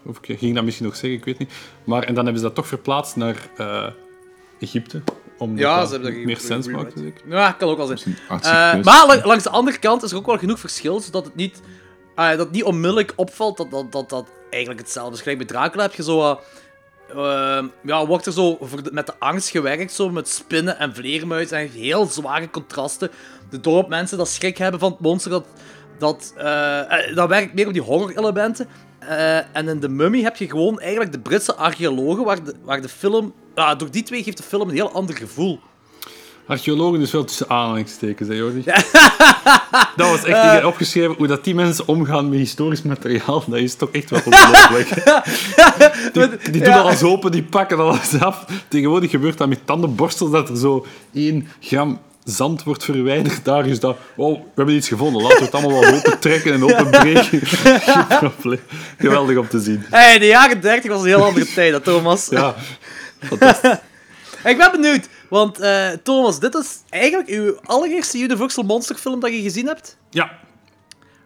[0.05, 1.51] of ik ging dat misschien nog zeggen, ik weet niet.
[1.83, 3.87] Maar, en dan hebben ze dat toch verplaatst naar eh,
[4.59, 5.01] Egypte.
[5.37, 7.23] Om Ja, dat ze hebben dat meer sens maakt, denk ik.
[7.29, 8.17] Ja, kan ook wel zijn.
[8.29, 11.35] Eh, maar la- langs de andere kant is er ook wel genoeg verschil, zodat het
[11.35, 11.61] niet,
[12.15, 15.21] ah, dat het niet onmiddellijk opvalt dat dat, dat, dat eigenlijk hetzelfde is.
[15.21, 16.39] Gelijk bij Dracula heb je zo...
[17.13, 18.57] wat, eh, ja, wordt er zo
[18.91, 21.57] met de angst gewerkt, zo met spinnen en vleermuizen.
[21.57, 23.09] En heel zware contrasten.
[23.49, 25.45] De dorp mensen dat schrik hebben van het monster, dat,
[25.97, 28.67] dat, eh, eh, dat werkt meer op die horror-elementen.
[28.99, 32.81] Eh, en in The Mummy heb je gewoon eigenlijk de Britse archeologen, waar de, waar
[32.81, 33.33] de film...
[33.53, 35.59] door die twee geeft de film een heel ander gevoel.
[36.47, 38.63] Archeologen is wel tussen aanhalingstekens, hè, Jordi?
[39.95, 41.15] Dat was echt niet opgeschreven.
[41.17, 44.89] Hoe dat die mensen omgaan met historisch materiaal, dat is toch echt wel ongelooflijk.
[46.13, 46.79] die die doen Ja.
[46.79, 48.45] alles open, die pakken alles af.
[48.67, 53.45] Tegenwoordig gebeurt dat met tandenborstels, dat er zo 1 gram zand wordt verwijderd.
[53.45, 56.53] Daar is dat, wow, we hebben iets gevonden, laten we het allemaal wel open trekken
[56.53, 57.39] en openbreken.
[58.97, 59.85] Geweldig om te zien.
[59.89, 62.27] Hey, de jaren 30 was een heel andere tijd, Thomas.
[62.29, 62.55] Ja,
[63.19, 63.77] fantastisch.
[64.43, 69.31] Ik ben benieuwd, want eh, Thomas, dit is eigenlijk uw allereerste Universal Monster film dat
[69.33, 69.97] je gezien hebt.
[70.09, 70.31] Ja,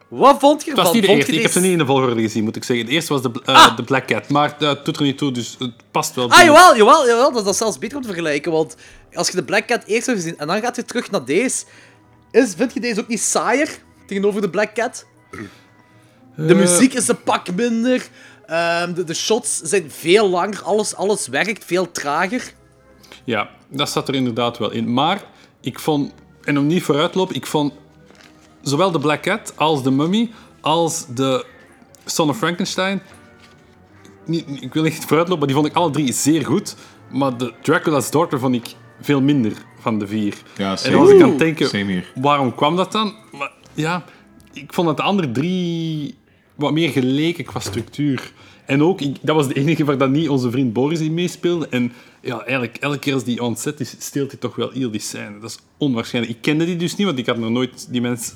[0.08, 0.84] Wat vond je ervan?
[0.86, 1.32] was niet de eerste.
[1.32, 2.86] Ik heb ze niet in de volgorde gezien, moet ik zeggen.
[2.86, 3.76] De eerste was de, eh, Ah!
[3.76, 4.30] de Black Cat.
[4.30, 6.30] Maar dat doet er niet toe, dus het past wel.
[6.32, 7.30] Ah, jawel, jawel, jawel.
[7.32, 8.76] Dat is dat zelfs beter om te vergelijken, want
[9.14, 11.64] als je de Black Cat eerst hebt gezien en dan gaat je terug naar deze,
[12.32, 13.70] is, vind je deze ook niet saaier
[14.06, 15.06] tegenover de Black Cat?
[16.36, 18.08] De Eh, muziek is een pak minder,
[18.46, 22.54] ehm, de, de shots zijn veel langer, alles, alles werkt veel trager.
[23.28, 24.94] Ja, dat zat er inderdaad wel in.
[24.94, 25.24] Maar
[25.62, 26.14] ik vond,
[26.44, 27.74] en om niet vooruit te lopen, ik vond
[28.62, 30.30] zowel de Black Cat als de Mummy
[30.62, 31.46] als de
[32.06, 33.02] Son of Frankenstein.
[34.26, 36.76] Niet, ik wil niet vooruit lopen, maar die vond ik alle drie zeer goed.
[37.12, 40.34] Maar de Dracula's Daughter vond ik veel minder van de vier.
[40.58, 41.68] Ja, en dan was ik aan het denken,
[42.16, 43.14] waarom kwam dat dan?
[43.32, 44.04] Maar ja,
[44.54, 46.16] ik vond dat de andere drie
[46.56, 48.32] wat meer geleken qua structuur.
[48.66, 51.68] En ook, ik- dat was de enige waar dat niet onze vriend Boris in meespeelde.
[51.70, 55.02] En ja, eigenlijk elke keer als die ontzet is, steelt hij toch wel heel die
[55.02, 55.40] scène.
[55.40, 56.36] Dat is onwaarschijnlijk.
[56.36, 58.34] Ik kende die dus niet, want ik had nog nooit die mens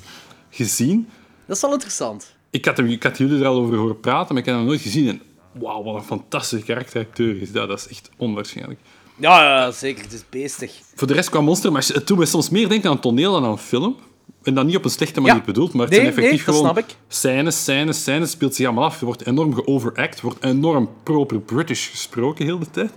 [0.50, 1.08] gezien.
[1.46, 2.34] Dat is wel interessant.
[2.50, 4.66] Ik had, hem, ik had jullie er al over horen praten, maar ik had hem
[4.66, 5.08] nooit gezien.
[5.08, 7.68] En wauw, wat een fantastische karakteracteur is dat.
[7.68, 8.80] Dat is echt onwaarschijnlijk.
[9.16, 10.02] Ja, ja, zeker.
[10.02, 10.80] Het is beestig.
[10.94, 13.32] Voor de rest qua monster, maar het doet me soms meer denken aan een toneel
[13.32, 13.96] dan aan een film.
[14.42, 15.44] En dan niet op een slechte manier Ja.
[15.44, 18.84] bedoeld, maar het Nee, zijn effectief nee, dat gewoon scènes, scènes, scènes, speelt zich allemaal
[18.84, 19.00] af.
[19.00, 22.92] Er wordt enorm geoveract, er wordt enorm proper British gesproken heel de tijd.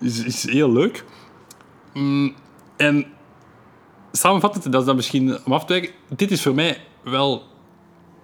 [0.00, 1.04] Is, is heel leuk.
[1.94, 2.34] Mm,
[2.76, 3.06] en
[4.12, 5.90] samenvattend, dat is dan misschien om af te wijken.
[6.08, 7.42] Dit is voor mij wel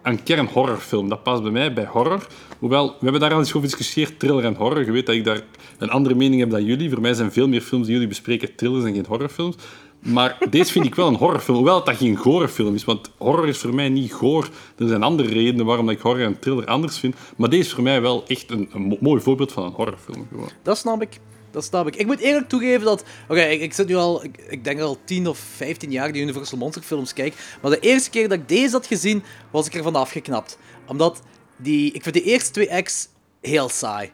[0.02, 1.08] een kern horrorfilm.
[1.08, 2.26] Dat past bij mij bij horror.
[2.58, 4.84] Hoewel, we hebben daar al eens over gediscussieerd, thriller en horror.
[4.84, 5.40] Je weet dat ik daar
[5.78, 6.90] een andere mening heb dan jullie.
[6.90, 9.56] Voor mij zijn veel meer films die jullie bespreken thrillers en geen horrorfilms.
[10.00, 11.56] Maar deze vind ik wel een horrorfilm.
[11.56, 12.84] Hoewel dat geen gorefilm is.
[12.84, 14.48] Want horror is voor mij niet goor.
[14.78, 17.14] Er zijn andere redenen waarom ik horror en thriller anders vind.
[17.36, 20.28] Maar deze is voor mij wel echt een, een mo- mooi voorbeeld van een horrorfilm.
[20.62, 21.18] Dat snap ik.
[21.50, 21.96] Dat snap ik.
[21.96, 23.04] Ik moet eerlijk toegeven dat...
[23.28, 24.24] Oké, ik, zit nu al...
[24.24, 27.34] Ik, ik denk al 10 of 15 jaar die Universal Monster films kijk.
[27.62, 30.58] Maar de eerste keer dat ik deze had gezien, was ik ervan afgeknapt.
[30.86, 31.22] Omdat
[31.56, 31.92] die...
[31.92, 33.08] Ik vind de eerste twee acts
[33.40, 34.10] heel saai.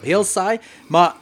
[0.00, 0.58] Heel saai.
[0.88, 1.14] Maar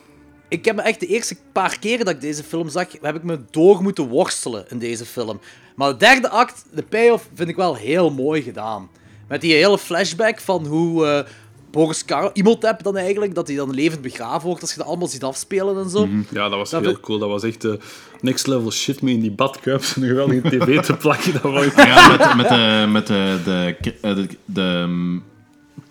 [0.48, 3.22] ik heb me echt de eerste paar keren dat ik deze film zag, heb ik
[3.22, 5.40] me door moeten worstelen in deze film.
[5.76, 8.88] Maar de derde act, de payoff, vind ik wel heel mooi gedaan.
[9.28, 11.30] Met die hele flashback van hoe eh,
[11.70, 15.08] Boris Karl, Imhotep dan eigenlijk, dat hij dan levend begraven wordt als je dat allemaal
[15.08, 16.08] ziet afspelen en zo.
[16.30, 17.18] Ja, dat was Dat heel vind- cool.
[17.18, 17.78] Dat was echt de
[18.20, 21.32] next level shit mee in die badkuips en een geweldige tv te plakken.
[21.32, 24.86] Dat was Ja, met, met, de, met de, de, de, de, de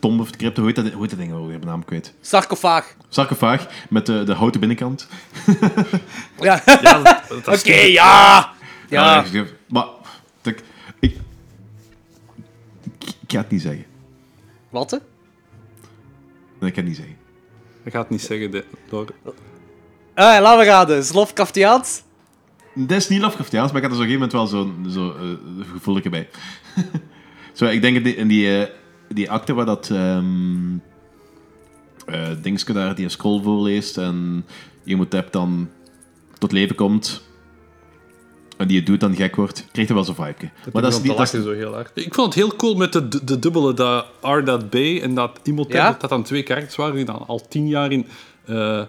[0.03, 1.45] tombe of de crypto, hoe heet dat, hoe heet dat ding ook?
[1.45, 2.13] Ik heb de naam kwijt.
[2.21, 2.95] Sarcofaag.
[3.09, 5.07] Sarcofaag, met de, de houten binnenkant.
[6.39, 8.53] Ja, Ja, dat, dat oké, ja!
[8.89, 9.85] Ja, Ja, ik- maar
[10.43, 10.63] ik,
[10.99, 11.15] ik,
[12.83, 13.85] ik, ik ga het niet zeggen.
[14.69, 14.97] wat hè?
[16.59, 17.15] Nee, ik ga het niet zeggen.
[17.83, 18.51] Ik ga het niet zeggen.
[18.51, 19.07] de- door...
[20.15, 20.97] Ah, laten we raden.
[20.97, 22.01] Is Lovecraftiaans?
[22.73, 25.15] Dat is niet Lovecraftiaans, maar ik had er zo op een gegeven moment wel zo'n
[25.19, 26.29] zo, eh, gevoeletje bij.
[27.53, 28.27] zo, ik denk in die, in
[29.07, 30.77] die, die akte waar dat ehm
[32.05, 34.45] eh, dingske daar die een scroll voorleest en
[34.83, 35.69] je moet heb dan
[36.37, 37.23] tot leven komt
[38.57, 40.51] en die het doet dan gek wordt, krijgt hij wel zo'n vibe.
[40.73, 41.17] Maar dat is niet...
[41.17, 41.91] Dat is, zo heel hard.
[41.93, 45.15] Ik vond het heel cool met de, de, de dubbele, dat R, dat B en
[45.15, 45.91] dat Imhotep, Ja?
[45.91, 48.07] dat dat dan twee karakters waren die dan al tien jaar in
[48.45, 48.81] eh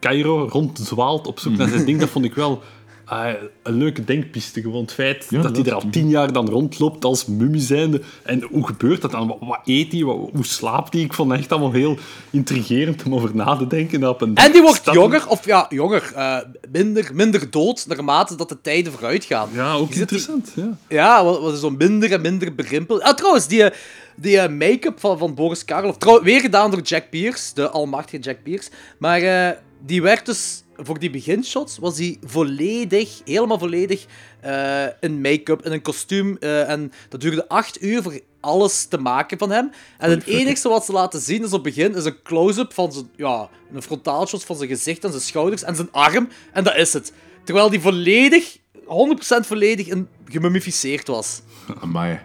[0.00, 2.00] Cairo ronddwaalt op zoek naar zijn ding.
[2.00, 2.62] Dat vond ik wel
[3.06, 3.28] ah,
[3.62, 4.60] een leuke denkpiste.
[4.60, 8.00] Gewoon het feit Ja, dat hij er al tien jaar dan rondloopt als mummie zijnde.
[8.22, 9.28] En hoe gebeurt dat dan?
[9.28, 10.04] Wat, wat eet hij?
[10.04, 11.02] Wat- hoe slaapt hij?
[11.02, 11.98] Ik vond het echt allemaal heel
[12.30, 14.00] intrigerend om over na te denken.
[14.00, 16.36] Dat op een En die wordt jonger, of ja, jonger, eh,
[16.72, 19.48] minder, minder dood naarmate dat de tijden vooruit gaan.
[19.52, 20.52] Ja, ook Je zit die- interessant.
[20.56, 20.78] Ja.
[20.96, 23.02] Ja, wat, wat is zo minder en minder berimpeld.
[23.02, 23.78] Ah, trouwens, die, eh,
[24.16, 28.18] die eh, make-up van, van Boris Karloff, trouw, weer gedaan door Jack Pierce, de almachtige
[28.22, 28.70] Jack Pierce.
[28.98, 29.50] Maar eh,
[29.86, 34.06] die werd dus, voor die beginshots, was die volledig, helemaal volledig
[34.40, 36.36] eh, in make-up, in een kostuum.
[36.40, 39.70] eh, en dat duurde acht uur voor alles te maken van hem.
[39.98, 42.92] En het enigste wat ze laten zien is op het begin is een close-up van
[42.92, 46.28] zijn, ja, een frontaalshot van zijn gezicht en zijn schouders en zijn arm.
[46.52, 47.12] En dat is het.
[47.44, 51.40] Terwijl die volledig, 100% volledig in, gemummificeerd was.
[51.80, 52.20] Amai.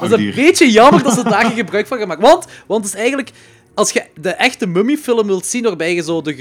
[0.00, 2.94] Dat is een beetje jammer dat ze daar geen gebruik van gemaakt Want, want het
[2.94, 3.30] is eigenlijk...
[3.74, 6.34] Als je de echte mummiefilm wilt zien, waarbij je zo de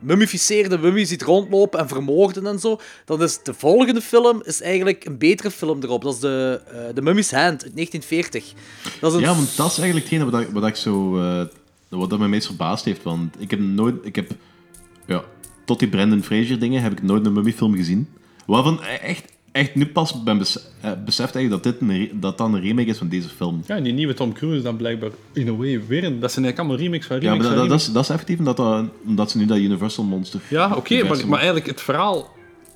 [0.00, 5.04] gemummificeerde mummie ziet rondlopen en vermoorden en zo, dan is de volgende film is eigenlijk
[5.04, 6.02] een betere film erop.
[6.02, 8.52] Dat is de, eh The Mummy's Hand uit 1940.
[9.00, 11.18] Dat is een Ja, want dat is eigenlijk hetgene wat, wat ik zo...
[11.20, 11.44] eh,
[11.88, 13.02] wat dat me meest verbaasd heeft.
[13.02, 13.94] Want ik heb nooit...
[14.02, 14.30] Ik heb...
[15.06, 15.24] Ja,
[15.64, 18.08] tot die Brendan Fraser dingen heb ik nooit een mummiefilm gezien.
[18.46, 22.38] Waarvan echt, echt nu pas ben bes eh, beseft eigenlijk dat, dit een, re- dat
[22.38, 23.62] dat een remake is van deze film.
[23.66, 26.04] Ja, en die nieuwe Tom Cruise dan blijkbaar in a way weer.
[26.04, 27.86] een- Dat zijn eigenlijk allemaal remakes van Ja, remakes maar van dat, dat, remakes.
[27.88, 30.40] is, dat is effectief omdat, dat, omdat ze nu dat Universal Monster...
[30.48, 32.30] Ja, oké, maar, maar eigenlijk het verhaal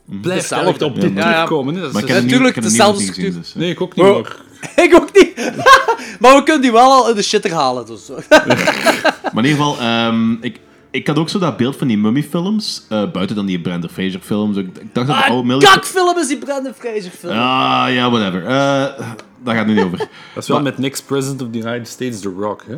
[0.05, 0.67] blijft Hetzelfde.
[0.67, 1.35] eigenlijk op Ja, dit maar- Ja, ja.
[1.45, 1.75] terugkomen.
[1.75, 1.81] hè.
[1.81, 3.33] Dat is Maar ik heb, Natuurlijk, dezelfde structuur.
[3.33, 3.51] dus...
[3.51, 3.57] eh.
[3.57, 4.23] Nee, ik ook niet, Oh.
[4.23, 4.37] maar...
[4.85, 5.35] Ik ook niet.
[6.21, 7.87] maar we kunnen die wel al in de shitter halen.
[7.87, 8.09] Dus.
[9.33, 10.61] Maar in ieder geval, ehm, ik,
[10.93, 14.57] ik had ook zo dat beeld van die mummy-films, eh, buiten dan die Brendan Fraser-films.
[14.57, 15.67] Ik, ik dacht dat de oude Ah, Millie...
[15.67, 17.33] kakfilm is die Brendan Fraser film.
[17.33, 18.47] Ah, ja, whatever.
[18.47, 19.09] Eh
[19.45, 19.99] daar gaat het nu niet over.
[20.35, 22.75] Dat is wel met next president of the United States, The Rock, hè?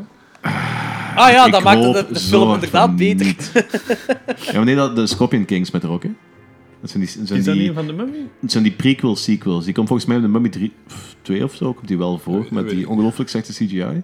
[1.16, 3.34] ah ja, Ik dat maakt de, film inderdaad beter.
[4.46, 6.10] Ja, maar nee, dat, de Scorpion Kings met de Rock, hè?
[6.80, 8.26] Dat zijn die, zijn Is dat die, een van de Mummy?
[8.40, 9.64] dat zijn die prequel sequels.
[9.64, 10.72] Die komt volgens mij in de Mummy 3,
[11.22, 14.02] 2 of zo, komt die wel voor, met die ongelooflijk slechte CGI.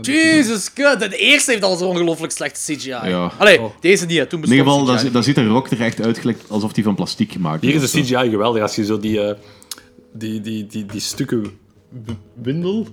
[0.00, 1.00] Jesus, kut.
[1.00, 2.88] De eerste heeft al zo'n ongelooflijk slechte CGI.
[2.88, 3.32] Ja.
[3.38, 3.70] Allee, Oh.
[3.80, 4.26] deze niet, hè.
[4.26, 6.84] Toen In ieder bestond geval, dan ziet de Rock er echt uit gelijk alsof die
[6.84, 8.00] van plastic gemaakt Hier is de.
[8.00, 8.62] CGI geweldig.
[8.62, 9.34] Als je zo die, eh,
[10.12, 11.50] die, die, die, die stukken
[12.42, 12.86] windel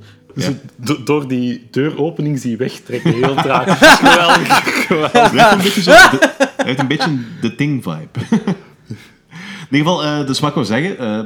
[0.75, 3.13] do- door die deuropening zie wegtrekken.
[3.13, 3.77] Heel traag.
[3.97, 4.85] Geweldig.
[4.85, 5.11] geweldig.
[5.11, 6.17] Hij heeft een beetje, zo, de,
[6.57, 8.19] hij heeft een beetje de Thing-vibe.
[9.69, 11.19] In ieder geval, eh, dus wat ik wou zeggen, eh,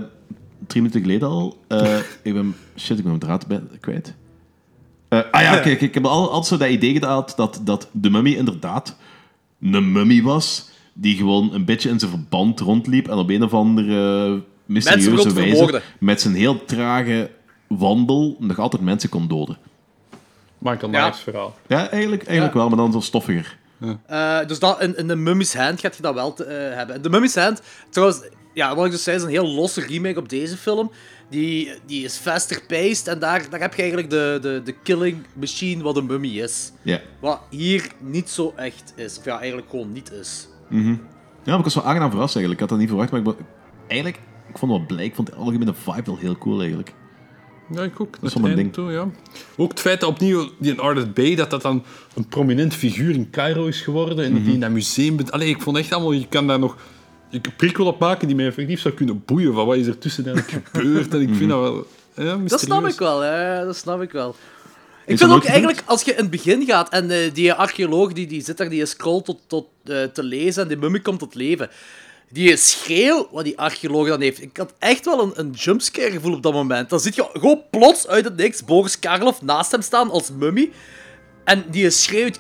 [0.67, 4.13] drie minuten geleden al, eh, ik ben, shit, ik ben mijn draad bij- kwijt.
[5.13, 8.10] Eh, ah ja, kijk, ik heb al, altijd zo dat idee gehad dat, dat de
[8.10, 8.95] mummy inderdaad
[9.62, 13.54] een mummy was, die gewoon een beetje in zijn verband rondliep en op een of
[13.54, 15.82] andere mysterieuze wijze vermoorden.
[15.99, 17.32] met zijn heel trage
[17.67, 19.58] wandel nog altijd mensen kon doden.
[20.58, 21.02] Michael Ja.
[21.06, 21.56] Myers verhaal.
[21.67, 22.60] Ja, eigenlijk, eigenlijk Ja.
[22.60, 23.58] wel, maar dan zo stoffiger.
[24.06, 27.02] Eh, dus dat, in, in de Mummy's Hand gaat je dat wel te, eh, hebben.
[27.02, 28.21] De Mummy's Hand, trouwens,
[28.53, 30.91] ja, wat ik dus zei, is een heel losse remake op deze film.
[31.29, 35.17] Die, die is faster paced en daar, daar heb je eigenlijk de, de, de killing
[35.33, 36.71] machine wat een mummy is.
[36.81, 36.99] Ja.
[37.19, 39.17] Wat hier niet zo echt is.
[39.17, 40.47] Of ja, eigenlijk gewoon niet is.
[40.69, 40.79] Ja,
[41.45, 42.53] maar ik was wel aangenaam verrast eigenlijk.
[42.53, 43.45] Ik had dat niet verwacht, maar ik, ben-
[43.87, 45.05] eigenlijk, ik vond het wel blij.
[45.05, 46.93] Ik vond de algemene vibe wel heel cool eigenlijk.
[47.69, 48.15] Ja, ik ook.
[48.15, 48.73] is Dat wel mijn ding.
[48.73, 49.07] Toe, ja.
[49.57, 51.83] Ook het feit dat opnieuw die Ardent Bay, dat dat dan
[52.15, 55.31] een prominent figuur in Cairo is geworden en dat die in dat museum bent.
[55.31, 56.77] Allee, ik vond echt allemaal, je kan daar nog
[57.33, 60.25] een prikkel op maken die mij effectief zou kunnen boeien van wat is er tussen
[60.25, 61.13] eigenlijk gebeurd.
[61.13, 63.65] En ik vind dat wel ja, Dat snap ik wel, hè.
[63.65, 64.35] Dat snap ik wel.
[65.05, 68.27] Ik vind ook eigenlijk, als je in het begin gaat en eh, die archeoloog die,
[68.27, 71.35] die zit daar, die scrolt tot, tot eh, te lezen en die mummy komt tot
[71.35, 71.69] leven.
[72.29, 74.41] Die schreeuw wat die archeoloog dan heeft.
[74.41, 76.89] Ik had echt wel een, een jumpscare gevoel op dat moment.
[76.89, 80.71] Dan zit je gewoon plots uit het niks Boris Karloff naast hem staan als mummy.
[81.43, 82.39] En die schreeuwt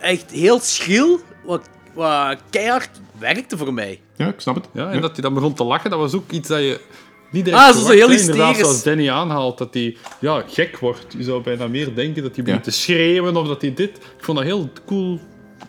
[0.00, 1.68] echt heel schriel, wat,
[1.98, 4.00] wat keihard werkte voor mij.
[4.16, 4.64] Ja, ik snap het.
[4.72, 6.80] Ja, en dat hij dan begon te lachen, dat was ook iets dat je
[7.30, 8.10] niet direct Ah, zo- verwacht, heel.
[8.10, 8.58] Inderdaad, hysterisch.
[8.58, 11.06] zoals Danny aanhaalt, dat hij ja, gek wordt.
[11.16, 12.70] Je zou bijna meer denken dat hij begint Ja.
[12.72, 13.96] te schreeuwen of dat hij dit...
[13.96, 15.20] Ik vond dat heel cool,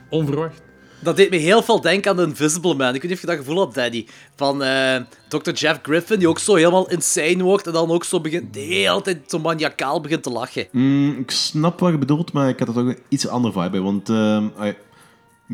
[0.09, 0.61] onverwacht.
[1.01, 2.87] Dat deed me heel veel denken aan de Invisible Man.
[2.95, 4.05] Ik weet niet of je dat gevoel had, Daddy.
[4.35, 4.95] Van eh,
[5.27, 5.51] Dr.
[5.51, 9.01] Jeff Griffin, die ook zo helemaal insane wordt en dan ook zo begint, de hele
[9.01, 10.67] tijd zo maniacaal begint te lachen.
[10.71, 13.69] Mm, ik snap wat je bedoelt, maar ik had er toch een iets andere vibe
[13.69, 13.79] bij.
[13.79, 14.67] Want ehm, ah,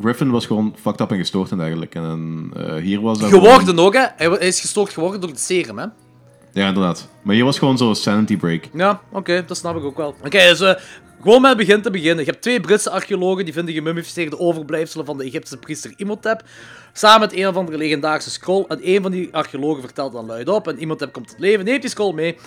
[0.01, 1.95] Griffin was gewoon fucked up en gestoord en eigenlijk.
[1.95, 4.05] En eh, hier was dat gewoon- Geworden ook, hè.
[4.15, 5.85] Hij wa- hij is gestoord geworden door het serum, hè.
[6.53, 7.09] Ja, inderdaad.
[7.21, 8.63] Maar hier was gewoon zo'n sanity break.
[8.73, 10.15] Ja, oké, dat snap ik ook wel.
[10.23, 10.73] Oké, dus eh,
[11.21, 12.25] gewoon met het begin te beginnen.
[12.25, 16.43] Je hebt twee Britse archeologen die vinden gemummificeerde overblijfselen van de Egyptische priester Imhotep.
[16.93, 18.65] Samen met een of andere legendarische scroll.
[18.67, 20.67] En een van die archeologen vertelt dan luid op.
[20.67, 22.37] En Imhotep komt tot leven, neemt die scroll mee.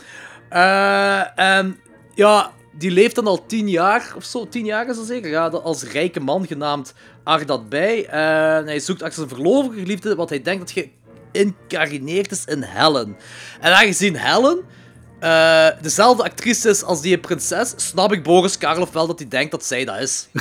[0.49, 1.79] Eh, en
[2.15, 4.49] ja, die leeft dan al tien jaar of zo.
[4.49, 5.31] Tien jaar is dat zeker.
[5.31, 8.07] Ja, als rijke man genaamd Ardat bij.
[8.07, 10.85] En hij zoekt achter zijn verlovige geliefde, wat hij denkt dat
[11.33, 13.17] geïncarneerd is in Helen.
[13.61, 14.65] En aangezien Helen
[15.21, 19.51] eh, dezelfde actrice is als die prinses, snap ik Boris Karloff wel dat hij denkt
[19.51, 20.29] dat zij dat is.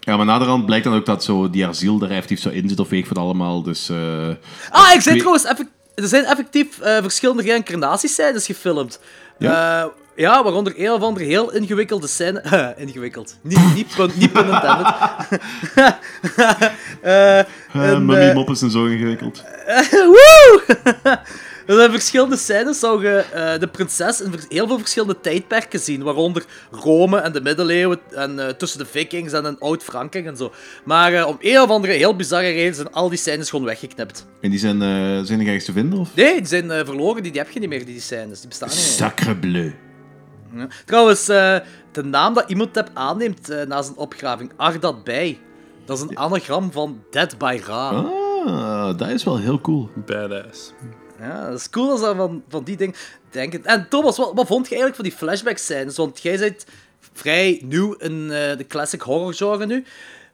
[0.00, 2.80] Ja, maar naderhand blijkt dan ook dat zo die asiel er effectief zo in zit
[2.80, 3.62] of weet ik wat allemaal.
[3.62, 4.28] Dus eh,
[4.70, 5.44] Ah, ik zei trouwens,
[5.94, 9.00] er zijn effectief eh, verschillende reïncarnatiescènes gefilmd.
[9.38, 9.90] Ja?
[10.18, 12.42] Ja, waaronder een of andere heel ingewikkelde scène.
[12.76, 13.36] ingewikkeld.
[13.42, 14.94] Niet, niet, pun, niet pun intended.
[17.02, 19.44] Eh, eh, en, mummy eh, mop is zo ingewikkeld.
[20.14, 20.62] Woe!
[21.68, 26.02] Er zijn verschillende scènes zou je eh, de prinses in heel veel verschillende tijdperken zien.
[26.02, 30.36] Waaronder Rome en de middeleeuwen en eh, tussen de vikings en een oud Frankrijk en
[30.36, 30.52] zo.
[30.84, 34.26] Maar eh, om een of andere heel bizarre reden zijn al die scènes gewoon weggeknipt.
[34.40, 35.98] En die zijn, eh zijn er ergens te vinden?
[35.98, 36.08] Of?
[36.14, 38.38] Nee, die zijn eh, verloren, die, die heb je niet meer, die scènes.
[38.40, 38.86] Die bestaan niet meer.
[38.86, 39.70] Sacre bleu.
[40.54, 40.66] Ja.
[40.84, 41.56] Trouwens, eh,
[41.92, 45.38] de naam dat Imhotep aanneemt eh, na zijn opgraving, Ardat bij,
[45.84, 47.88] dat is een anagram van Dead by Ra.
[47.88, 49.90] Ah, dat is wel heel cool.
[50.06, 50.72] Badass.
[51.18, 52.94] Ja, dat is cool als dat van, van die dingen
[53.30, 53.64] denken.
[53.64, 55.96] En Thomas, wat, wat vond je eigenlijk van die flashback-scènes?
[55.96, 56.66] Want jij bent
[57.12, 59.84] vrij nieuw in eh, de classic horror genre nu.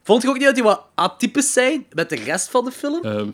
[0.02, 3.04] Vond je ook niet dat die wat atypisch zijn met de rest van de film?
[3.04, 3.28] Ehm,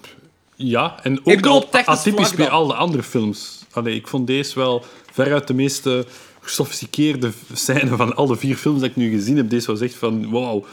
[0.55, 3.65] ja, en ook atypisch bij al de andere films.
[3.71, 6.07] Allee, ik vond deze wel veruit de meeste
[6.51, 9.51] gesofisticeerde scène van alle vier films dat ik nu gezien heb.
[9.51, 10.65] Deze was echt van, wow,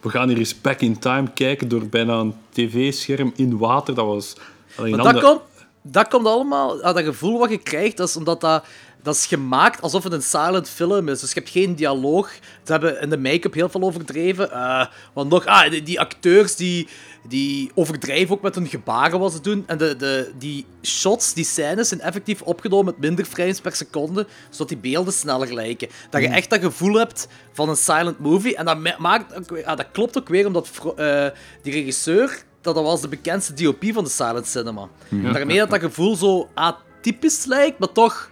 [0.00, 3.94] we gaan hier eens back in time kijken door bijna een tv-scherm in water.
[3.94, 4.36] Dat was...
[4.76, 5.40] Allee, een Maar dat, komt,
[5.82, 8.64] dat komt allemaal, ah, dat gevoel wat je krijgt, dat is omdat dat,
[9.02, 11.20] dat is gemaakt alsof het een silent film is.
[11.20, 12.30] Dus je hebt geen dialoog.
[12.64, 14.50] Ze hebben in de make-up heel veel overdreven.
[14.52, 16.88] Eh, want nog, ah, die, die acteurs die,
[17.28, 19.64] die overdrijven ook met hun gebaren wat ze doen.
[19.66, 24.26] En de, de, die shots, die scènes zijn effectief opgenomen met minder frames per seconde,
[24.50, 25.88] zodat die beelden sneller lijken.
[26.10, 28.56] Dat je echt dat gevoel hebt van een silent movie.
[28.56, 31.26] En dat, ma- maakt, ook weer- ah, dat klopt ook weer omdat eh,
[31.62, 34.88] die regisseur dat, dat was de bekendste DOP van de silent cinema.
[35.08, 38.30] Daarmee dat dat gevoel zo atypisch lijkt, maar toch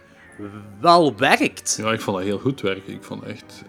[0.81, 1.77] wel werkt.
[1.81, 2.93] Ja, ik vond dat heel goed werken.
[2.93, 3.63] Ik vond echt...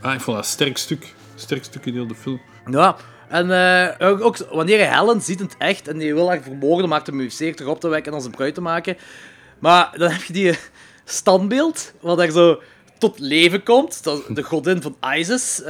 [0.00, 1.14] Ah, ik vond dat een sterk stuk.
[1.34, 2.40] Sterk stuk in heel de film.
[2.70, 2.96] Ja,
[3.28, 3.50] en
[3.98, 7.06] eh, ook, wanneer je Helen ziet in het echt en die wil haar vermoorden, maakt
[7.06, 8.96] hem zeer terug op te wekken en als een bruid te maken.
[9.58, 10.58] Maar dan heb je die
[11.04, 12.60] standbeeld, wat daar zo
[12.98, 14.04] tot leven komt.
[14.28, 15.64] De godin van Isis,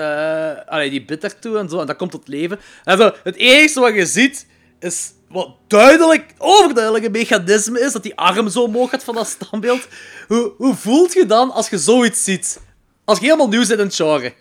[0.67, 2.61] allee, die bidt en zo, en dat komt tot leven.
[2.85, 4.47] En zo, het enige wat je ziet,
[4.81, 9.27] is wat duidelijk, overduidelijk een mechanisme is, dat die arm zo omhoog gaat van dat
[9.27, 9.89] standbeeld.
[10.29, 12.61] Hoe, hoe voelt je dan als je zoiets ziet?
[13.05, 14.33] Als je helemaal nieuw zit in het genre.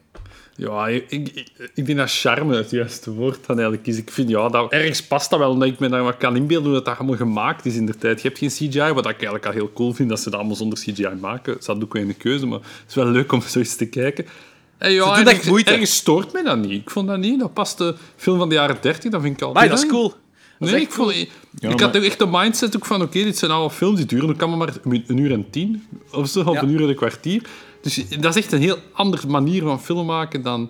[0.55, 1.43] Ja, ik, ik,
[1.73, 3.97] ik denk dat charme het juiste woord dan eigenlijk is.
[3.97, 6.65] Ik vind, ja, dat, ergens past dat wel, omdat ik me daar wat kan inbeelden
[6.65, 8.21] hoe dat, dat allemaal gemaakt is in de tijd.
[8.21, 10.55] Je hebt geen CGI, wat ik eigenlijk al heel cool vind, dat ze dat allemaal
[10.55, 11.53] zonder CGI maken.
[11.53, 13.85] Dat is ook wel een keuze, maar het is wel leuk om zo eens te
[13.85, 14.25] kijken.
[14.77, 15.71] En ja, echt ergens, moeite.
[15.71, 16.71] ergens stoort mij dat niet.
[16.71, 17.39] Ik vond dat niet.
[17.39, 19.65] Dat past de film van de jaren 30, dat vind ik altijd...
[19.65, 20.13] Maar dat is cool.
[20.59, 23.37] Nee, ik, vond, ik, Ja, ik had ook echt de mindset ook van, oké, dit
[23.37, 26.27] zijn allemaal films die duren, dan kan maar maar een, een uur en tien, of
[26.27, 26.61] zo, of Ja.
[26.61, 27.41] een uur en een kwartier.
[27.83, 30.69] Dus dat is echt een heel andere manier van film maken dan,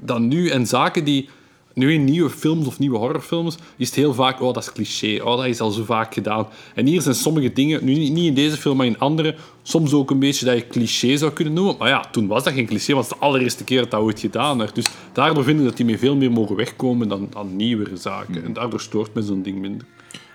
[0.00, 0.48] dan nu.
[0.48, 1.28] En zaken die,
[1.74, 5.22] nu in nieuwe films of nieuwe horrorfilms, is het heel vaak, oh, dat is cliché,
[5.22, 6.46] oh, dat is al zo vaak gedaan.
[6.74, 10.10] En hier zijn sommige dingen, nu niet in deze film, maar in andere, soms ook
[10.10, 11.76] een beetje dat je cliché zou kunnen noemen.
[11.78, 14.00] Maar ja, toen was dat geen cliché, want het is de allereerste keer dat dat
[14.00, 14.74] ooit gedaan werd.
[14.74, 18.44] Dus daardoor vind ik dat die mee veel meer mogen wegkomen dan, dan nieuwere zaken.
[18.44, 19.86] En daardoor stoort me zo'n ding minder.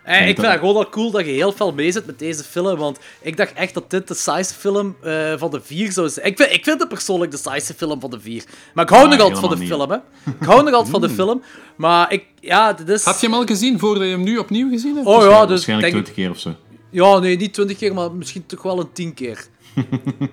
[0.06, 2.20] Eh, ik vind dat- het gewoon al cool dat je heel veel mee zit met
[2.20, 5.92] deze film, want ik dacht echt dat dit de saaiste film eh, van de vier
[5.92, 6.26] zou zijn.
[6.26, 8.44] Ik vind, ik vind het persoonlijk de saaiste film van de vier.
[8.74, 9.96] Maar ik hou Ah, nog altijd van de film, hè.
[10.40, 11.42] Ik hou nog altijd van de film,
[11.76, 12.26] maar ik...
[12.40, 13.04] Ja, dit is...
[13.04, 15.08] Had je hem al gezien voordat je hem nu opnieuw gezien hebt?
[15.08, 16.06] Oh ja, dus Waarschijnlijk denk...
[16.06, 16.56] 20 keer of zo.
[16.92, 19.46] Ja, nee, niet twintig keer, maar misschien toch wel een tien keer.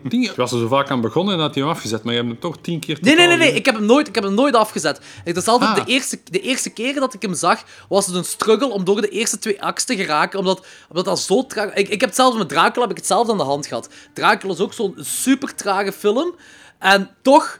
[0.08, 2.32] Je was er zo vaak aan begonnen en had hij hem afgezet, maar je hebt
[2.32, 3.52] hem toch tien keer Nee, nee, nee, nee.
[3.52, 5.00] Ik heb hem nooit, ik heb hem nooit afgezet.
[5.24, 5.84] Het is altijd Ah.
[5.84, 9.00] de, eerste, de eerste keren dat ik hem zag, was het een struggle om door
[9.00, 10.38] de eerste twee acts te geraken.
[10.38, 11.72] Omdat, omdat dat zo traag...
[11.74, 13.88] Ik, ik heb hetzelfde met Dracula, heb ik hetzelfde aan de hand gehad.
[14.12, 16.34] Dracula is ook zo'n super trage film.
[16.78, 17.58] En toch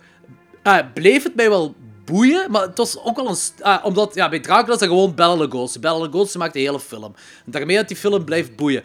[0.62, 1.74] eh, bleef het mij wel
[2.05, 3.37] boeien, maar het was ook wel een...
[3.61, 5.78] ah, omdat, ja, bij Dracula is dat gewoon Bela Lugosi.
[5.78, 7.14] Bela Lugosi maakt de hele film.
[7.47, 8.83] En daarmee dat die film blijft boeien.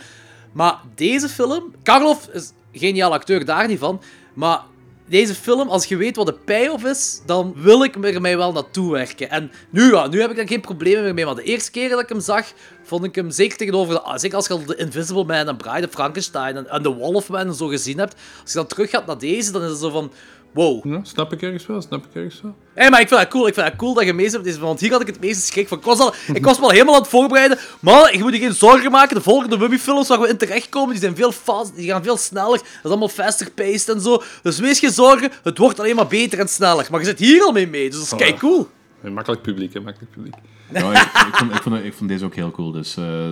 [0.52, 1.74] Maar deze film...
[1.84, 4.02] Karloff is geniaal acteur, daar niet van.
[4.34, 4.62] Maar
[5.10, 8.52] deze film, als je weet wat de payoff is, dan wil ik er mij wel
[8.52, 9.30] naartoe werken.
[9.30, 11.26] En nu, ja, nu heb ik daar geen problemen meer mee.
[11.26, 12.46] Maar de eerste keer dat ik hem zag,
[12.84, 14.00] vond ik hem zeker tegenover...
[14.00, 16.94] Ah, zeker als je al de Invisible Man en Bride of Frankenstein en, en The
[16.94, 18.16] Wolfman en zo gezien hebt.
[18.42, 20.12] Als je dan terug gaat naar deze, dan is het zo van...
[20.52, 22.56] Wow, Ja, snap ik ergens wel, snap ik ergens wel.
[22.74, 23.48] Hé, maar ik vind het cool.
[23.48, 25.46] Ik vind het cool dat je mee met deze Want hier had ik het meeste
[25.46, 25.78] schrik van.
[25.78, 27.58] Ik was, al, ik was me al helemaal aan het voorbereiden.
[27.80, 29.16] Maar je moet je geen zorgen maken.
[29.16, 32.58] De volgende Mummy-films waar we in terechtkomen, die zijn veel fast, die gaan veel sneller.
[32.58, 34.22] Dat is allemaal faster paced en zo.
[34.44, 35.32] Dus wees geen zorgen.
[35.44, 36.88] Het wordt alleen maar beter en sneller.
[36.92, 37.90] Maar je zit hier al mee mee.
[37.90, 38.68] Dus dat is kei cool.
[39.04, 40.36] Een makkelijk publiek, hè, makkelijk publiek.
[40.74, 42.72] Ja, ik, ik, vond, ik, vond, ik vond deze ook heel cool.
[42.72, 43.32] Dus, eh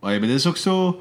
[0.00, 1.00] maar ja, maar dit is ook zo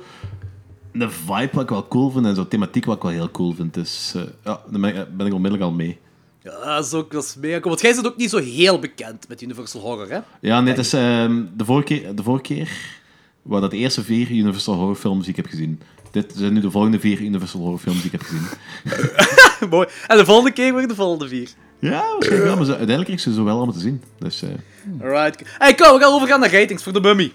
[1.01, 3.53] een vibe wat ik wel cool vind en zo'n thematiek wat ik wel heel cool
[3.53, 3.73] vind.
[3.73, 5.99] Dus eh, ja, daar ben ik, ben ik onmiddellijk al mee.
[6.43, 7.69] Ja, dat is ook dat is mega cool.
[7.69, 10.19] Want jij bent ook niet zo heel bekend met Universal Horror, hè?
[10.41, 12.69] Ja, nee, het is ehm, de, vorige keer, de vorige keer
[13.41, 15.81] waar dat de eerste vier Universal Horror films die ik heb gezien.
[16.11, 18.47] Dit zijn nu de volgende vier Universal Horror films die ik heb gezien.
[19.69, 19.87] Mooi.
[20.07, 21.49] En de volgende keer weer de volgende vier.
[21.79, 24.01] Ja, waarschijnlijk wel, maar ze, uiteindelijk kreeg ze zo wel allemaal te zien.
[24.19, 24.49] Dus, eh,
[25.01, 25.43] Alright.
[25.57, 27.31] Hey, kom, we gaan overgaan naar ratings voor de Mummy.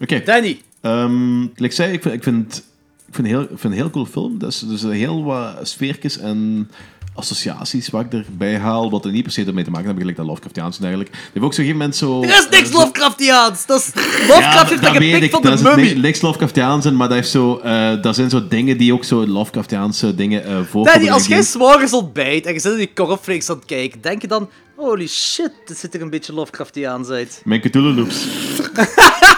[0.00, 0.22] Oké.
[0.24, 0.60] Danny.
[0.80, 2.64] Ehm, like ik zei, ik vind, ik vind,
[3.08, 4.38] ik vind, heel, ik vind een heel cool film.
[4.38, 6.70] Dus, dus heel wat sfeertjes en
[7.14, 10.16] associaties wat ik erbij haal, wat er niet per se ermee te maken hebben, gelijk
[10.18, 11.12] dat Lovecraftiaans en eigenlijk.
[11.14, 12.22] Die heeft ook zo op een gegeven moment zo...
[12.22, 13.66] Er is niks Lovecraftiaans.
[13.66, 13.92] Dat is...
[14.28, 15.30] Lovecraft heeft dat gepikt ik.
[15.30, 15.92] van de is het Mummy.
[15.92, 17.60] ni- niks Lovecraftiaans in, maar dat, heeft zo,
[18.00, 20.92] dat zijn zo dingen die ook zo Lovecraftiaanse dingen eh voorkomen.
[20.92, 24.20] Danny, als jij s'morgens ontbijt en je zit in die cornflakes aan het kijken, denk
[24.22, 24.48] je dan...
[24.76, 27.40] Holy shit, dit ziet er een beetje Lovecraftiaans uit.
[27.44, 28.26] Mijn Cthulhu loops.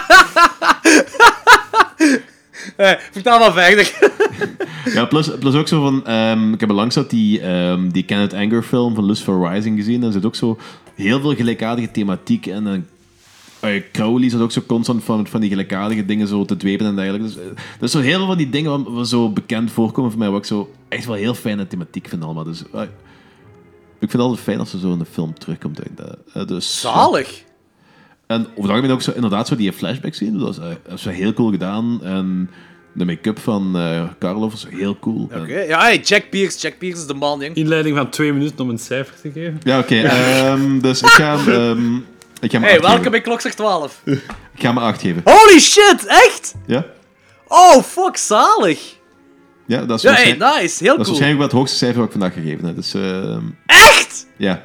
[2.81, 3.91] Hey, vertel maar verder.
[4.93, 6.05] Ja, plus, plus ook zo van...
[6.05, 10.01] ehm, ik heb langs dat die, ehm, die Kenneth Anger film van Lucifer Rising gezien.
[10.01, 10.57] En er zit ook zo
[10.95, 12.45] heel veel gelijkaardige thematiek.
[12.45, 12.85] En dan
[13.59, 16.95] eh, Crowley zat ook zo constant van, van die gelijkaardige dingen zo te dwepen en
[16.95, 17.25] dergelijke.
[17.27, 17.45] Dus, eh,
[17.79, 20.29] dat is zo heel veel van die dingen wat, wat zo bekend voorkomen voor mij,
[20.29, 22.43] wat ik zo echt wel heel fijne thematiek vind allemaal.
[22.43, 22.81] Dus, eh,
[23.99, 25.75] ik vind het altijd fijn als ze zo in de film terugkomt.
[25.75, 25.97] denk ik.
[25.97, 27.43] Dat, eh, dus, Zalig.
[28.31, 30.37] En over het algemeen ook zo, inderdaad zo die flashbacks zien.
[30.37, 32.03] Dat is, eh, dat is wel heel cool gedaan.
[32.03, 32.49] En
[32.93, 35.29] de make-up van eh Karloff is heel cool.
[35.35, 36.59] Oké, ja, hey, Jack Pierce.
[36.59, 37.55] Jack Pierce is de man, jong.
[37.55, 39.59] Inleiding van twee minuten om een cijfer te geven.
[39.63, 39.95] Ja, oké.
[40.01, 41.95] ehm, dus ik ga hem, ehm,
[42.39, 43.11] ik ga hem Hey, welkom geven.
[43.11, 44.01] bij Klokslag 12.
[44.05, 44.21] Ik
[44.53, 45.21] ga hem acht geven.
[45.25, 46.53] Holy shit, echt?
[46.67, 46.85] Ja?
[47.47, 48.99] Oh, fuck, zalig.
[49.67, 50.39] Ja, dat is, Ja, hey, nice.
[50.43, 50.95] Heel dat is cool.
[50.95, 52.75] waarschijnlijk wel het hoogste cijfer wat ik vandaag gegeven heb.
[52.75, 54.27] Dus, ehm, Echt?
[54.37, 54.61] ja.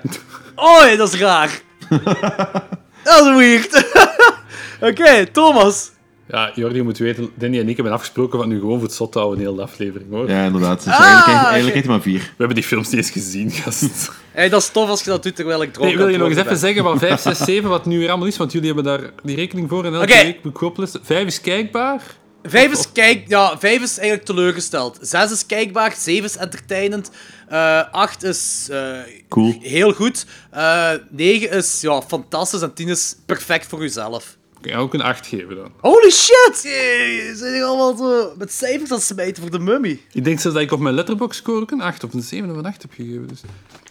[0.55, 1.61] Oh, dat is raar.
[3.05, 3.85] dat is weird.
[4.91, 5.91] Oké, Thomas.
[6.29, 8.97] Ja, Jordi, je moet weten, Danny en ik hebben afgesproken van nu gewoon voor het
[8.97, 10.29] zot te houden in heel de aflevering, hoor.
[10.31, 10.85] ja, inderdaad.
[10.85, 12.18] Dus Ah, eigenlijk, krijgt hij maar vier.
[12.20, 14.11] We hebben die films niet eens gezien, gast.
[14.33, 16.29] Hey, dat is tof als je dat doet terwijl ik dronken Nee, wil je nog
[16.29, 18.37] eens even zeggen wat 5, 6, 7, wat nu weer allemaal is?
[18.37, 20.22] Want jullie hebben daar die rekening voor en elke Oké.
[20.22, 21.01] week moet ik oplessen.
[21.05, 21.97] 5 is kijkbaar.
[22.43, 22.51] ben.
[22.51, 24.99] Vijf is, kijk, ja, vijf is eigenlijk teleurgesteld.
[25.01, 27.11] Zes is kijkbaar, zeven is entertainend,
[27.49, 28.99] eh acht is eh,
[29.29, 29.59] Cool.
[29.61, 34.37] heel goed, Eh negen is ja, fantastisch en tien is perfect voor jezelf.
[34.63, 35.73] Ik ga ook een 8 geven dan.
[35.81, 36.61] Holy shit!
[36.63, 40.01] Je zijn hier allemaal zo met cijfers aan het smijten voor de mummy.
[40.13, 42.51] Ik denk zelfs dat ik op mijn letterbox score ook een 8 of een 7
[42.51, 43.27] of een 8 heb gegeven.
[43.27, 43.41] Dus.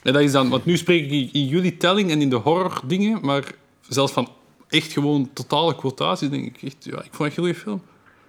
[0.03, 2.81] En dat is dan, want nu spreek ik in- jullie telling en in de horror
[2.85, 3.43] dingen, maar
[3.89, 4.29] zelfs van
[4.69, 7.81] echt gewoon totale quotaties denk ik echt, ja, ik vond het een goede film.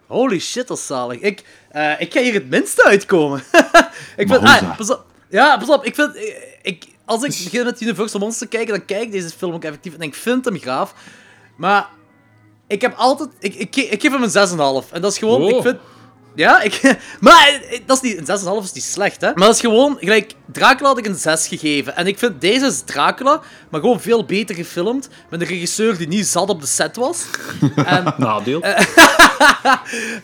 [0.07, 1.21] Holy shit, dat is zalig.
[1.21, 3.39] Ik, eh, ik ga hier het minste uitkomen.
[4.17, 5.05] ik vind, ah, pas op.
[5.31, 5.85] Ja, pas op.
[5.85, 6.11] Ik vind,
[6.63, 9.65] ik, als ik begin met Universal Monsters te kijken, dan kijk ik deze film ook
[9.65, 10.95] effectief en ik vind hem gaaf.
[11.57, 11.89] Maar
[12.67, 13.29] ik heb altijd...
[13.39, 14.93] Ik, ik, ik geef hem een 6,5.
[14.93, 15.41] En dat is gewoon...
[15.41, 15.57] Wow.
[15.57, 15.77] Ik vind...
[16.35, 16.81] Ja, ik...
[17.21, 19.27] Maar eh, dat is niet, een 6,5 is niet slecht, hè.
[19.35, 19.97] Maar dat is gewoon...
[20.01, 21.97] Gelijk, Dracula had ik een 6 gegeven.
[21.97, 23.41] En ik vind deze is Dracula,
[23.71, 25.09] maar gewoon veel beter gefilmd.
[25.31, 27.25] Met een regisseur die niet zat op de set was.
[27.77, 28.63] en, Nadeel.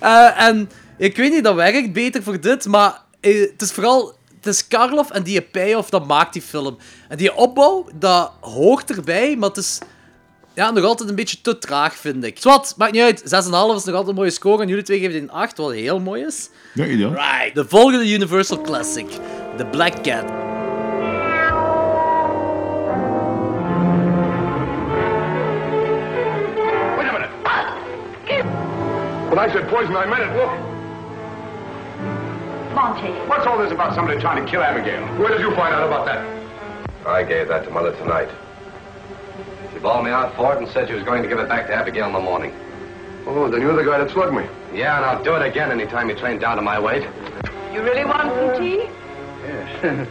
[0.00, 4.20] eh, en ik weet niet, dat werkt beter voor dit, maar het is vooral...
[4.36, 6.76] Het is Karloff en die payoff, dat maakt die film.
[7.08, 9.78] En die opbouw, dat hoort erbij, maar het is...
[10.54, 12.38] Ja, nog altijd een beetje te traag, vind ik.
[12.38, 13.20] Zwat, maakt niet uit.
[13.20, 14.62] 6,5 is nog altijd een mooie score.
[14.62, 16.50] En jullie twee geven die een 8, wat heel mooi is.
[16.74, 17.10] Ja, ideaal.
[17.10, 17.54] Right.
[17.54, 19.06] De volgende Universal Classic.
[19.56, 20.24] The Black Cat.
[26.96, 27.30] Wait a minute.
[29.28, 30.36] When I said poison, I meant it.
[30.36, 30.50] Look.
[32.74, 33.08] Monty.
[33.28, 35.02] What's all this about somebody trying to kill Abigail?
[35.18, 36.20] Where did you find out about that?
[37.06, 38.28] I gave that to Mother tonight.
[39.72, 41.66] She bawled me out for it and said she was going to give it back
[41.68, 42.54] to Abigail in the morning.
[43.26, 44.44] Oh, then you're the guy that slugged me.
[44.74, 47.02] Yeah, and I'll do it again any time you train down to my weight.
[47.72, 48.88] You really want some tea?
[49.44, 50.08] Yes.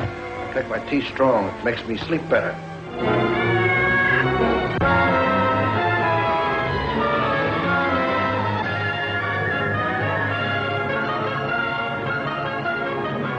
[0.00, 1.48] I Take my tea strong.
[1.48, 2.56] It makes me sleep better.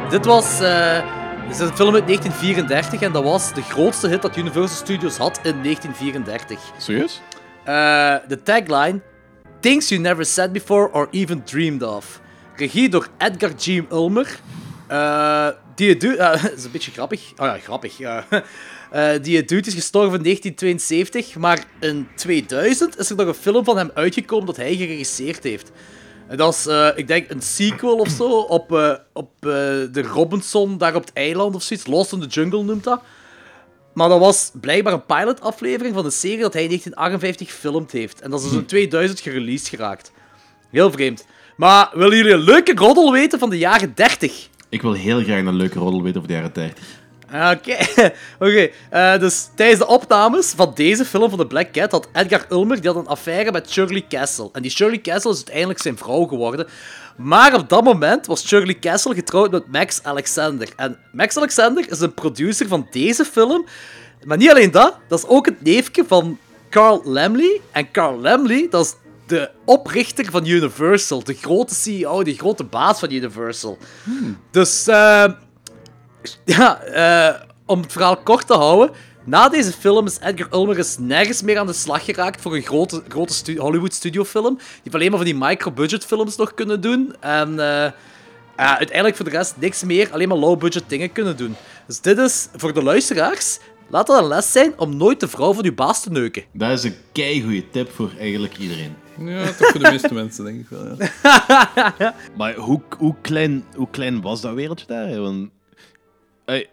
[0.09, 0.61] Dit was...
[0.61, 4.77] eh, dit is een film uit 1934 en dat was de grootste hit dat Universal
[4.77, 6.59] Studios had in 1934.
[6.77, 7.21] Serieus?
[7.63, 9.01] Eh, de tagline...
[9.59, 12.21] Things you never said before or even dreamed of.
[12.55, 13.81] Regie door Edgar G.
[13.91, 14.39] Ulmer.
[14.87, 17.31] Eh, die eh, dat is een beetje grappig.
[17.31, 17.95] Oh ja, grappig.
[19.21, 23.77] die dude is gestorven in 1972, maar in 2000 is er nog een film van
[23.77, 25.71] hem uitgekomen dat hij geregisseerd heeft.
[26.27, 29.49] En dat is, eh, ik denk, een sequel of zo op, eh, op eh,
[29.91, 31.87] de Robinson daar op het eiland of zoiets.
[31.87, 33.01] Lost in the Jungle noemt dat.
[33.93, 38.21] Maar dat was blijkbaar een pilotaflevering van de serie dat hij in 1958 gefilmd heeft.
[38.21, 40.11] En dat is dus in 2000 gereleased geraakt.
[40.69, 41.25] Heel vreemd.
[41.57, 44.49] Maar willen jullie een leuke roddel weten van de jaren 30?
[44.69, 46.99] Ik wil heel graag een leuke roddel weten over de jaren 30.
[47.33, 47.77] Oké,
[48.39, 48.69] oké.
[48.89, 52.81] eh, dus tijdens de opnames van deze film van The Black Cat had Edgar Ulmer
[52.81, 54.49] die had een affaire met Shirley Castle.
[54.53, 56.67] En die Shirley Castle is uiteindelijk zijn vrouw geworden.
[57.17, 60.69] Maar op dat moment was Shirley Castle getrouwd met Max Alexander.
[60.75, 63.65] En Max Alexander is een producer van deze film.
[64.23, 66.37] Maar niet alleen dat, dat is ook het neefje van
[66.69, 67.61] Carl Lamley.
[67.71, 68.95] En Carl Lamley, dat is
[69.27, 71.23] de oprichter van Universal.
[71.23, 73.77] De grote CEO, de grote baas van Universal.
[74.51, 75.25] Dus, eh
[76.45, 78.95] ja, eh, om het verhaal kort te houden.
[79.23, 82.61] Na deze film is Edgar Ulmer eens nergens meer aan de slag geraakt voor een
[82.61, 84.55] grote, grote stu- Hollywood studiofilm.
[84.57, 87.15] Die heeft alleen maar van die micro-budget films nog kunnen doen.
[87.19, 87.91] En eh,
[88.57, 91.55] ja, uiteindelijk voor de rest niks meer, alleen maar low-budget dingen kunnen doen.
[91.87, 93.59] Dus dit is voor de luisteraars,
[93.89, 96.43] laat dat een les zijn om nooit de vrouw van uw baas te neuken.
[96.53, 98.95] Dat is een keigoede tip voor eigenlijk iedereen.
[99.19, 100.95] Ja, toch voor de meeste mensen, denk ik wel.
[101.97, 102.15] Ja.
[102.37, 105.19] Maar hoe, hoe, klein, hoe klein was dat wereldje daar?
[105.21, 105.49] Want,
[106.45, 106.69] ey,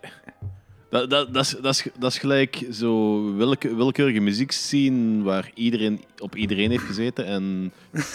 [0.90, 6.04] dat, dat, dat, is, dat, is, dat is gelijk zo willeke, willekeurige muziekscene waar iedereen
[6.18, 7.26] op iedereen heeft gezeten.
[7.26, 7.72] En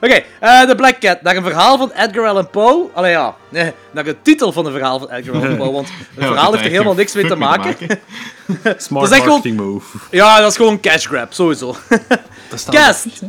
[0.00, 2.88] Oké, eh The Black Cat, naar een verhaal van Edgar Allan Poe.
[2.92, 6.24] Allee ja, nee, naar een titel van een verhaal van Edgar Allan Poe, want het
[6.24, 7.76] verhaal heeft er helemaal niks mee te maken.
[8.76, 9.98] Smart Dat is echt marketing move.
[10.10, 11.76] Ja, dat is gewoon een cash grab, sowieso.
[12.48, 13.22] Dat staat Cast.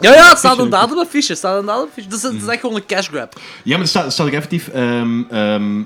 [0.00, 1.34] Ja, ja, het staat inderdaad op een fiche.
[1.34, 2.08] staat inderdaad op een fiche.
[2.08, 3.40] Dus het is echt gewoon een cash grab.
[3.62, 5.82] Ja, maar er staat, er staat ook effectief ehm, ehm,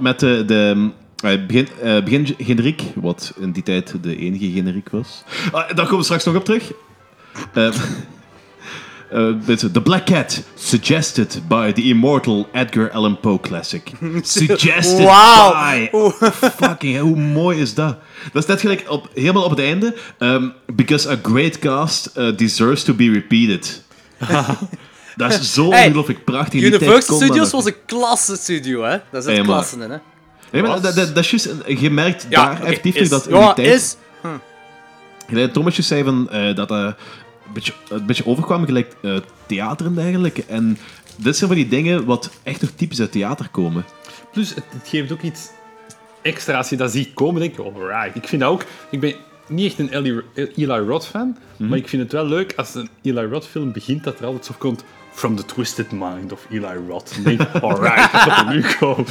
[0.00, 0.90] met de, de
[1.22, 5.22] eh, begin, eh, begin generiek, wat in die tijd de enige generiek was.
[5.52, 6.72] Ah, daar komen we straks nog op terug.
[7.52, 7.80] Ehm, eh,
[9.46, 13.90] dit, the Black Cat, suggested by the immortal Edgar Allan Poe classic.
[14.22, 15.52] Suggested Wauw.
[15.52, 15.90] by.
[16.66, 17.96] Fucking, hoe mooi is dat?
[18.32, 19.94] Dat is net gelijk op, helemaal op het einde.
[20.18, 23.82] ehm, because a great cast eh, deserves to be repeated.
[25.16, 26.52] dat is zo Hey, ongelooflijk prachtig.
[26.52, 28.90] In die tijd Universal dat Studios was een klasse studio, hè.
[28.92, 29.96] Ja, maar- klassen in, hè.
[30.50, 31.48] Nee, maar dat, dat, dat is juist,
[31.80, 33.76] je merkt Ja, daar oké, effectief is- dat in ja, die tijd...
[33.80, 33.96] is...
[35.28, 36.94] Gelijk Thomasjes zei van, eh, dat dat
[37.52, 39.16] beetje, een beetje overkwam gelijk eh,
[39.46, 40.44] theater en dergelijke.
[40.48, 40.78] En
[41.16, 43.84] dit zijn van die dingen wat echt nog typisch uit theater komen.
[44.32, 45.48] Plus, het, het geeft ook iets
[46.22, 47.40] extra als je dat ziet komen.
[47.40, 48.16] Denk je, alright.
[48.16, 48.64] Ik vind dat ook...
[48.90, 49.14] Ik ben
[49.48, 51.68] niet echt een Eli, Eli Roth fan, Mhm.
[51.68, 54.44] maar ik vind het wel leuk als een Eli Roth film begint, dat er altijd
[54.44, 54.84] zo komt...
[55.14, 57.14] From the twisted mind of Eli Roth.
[57.14, 59.04] Dan denk alright, dat gaat er nu komen.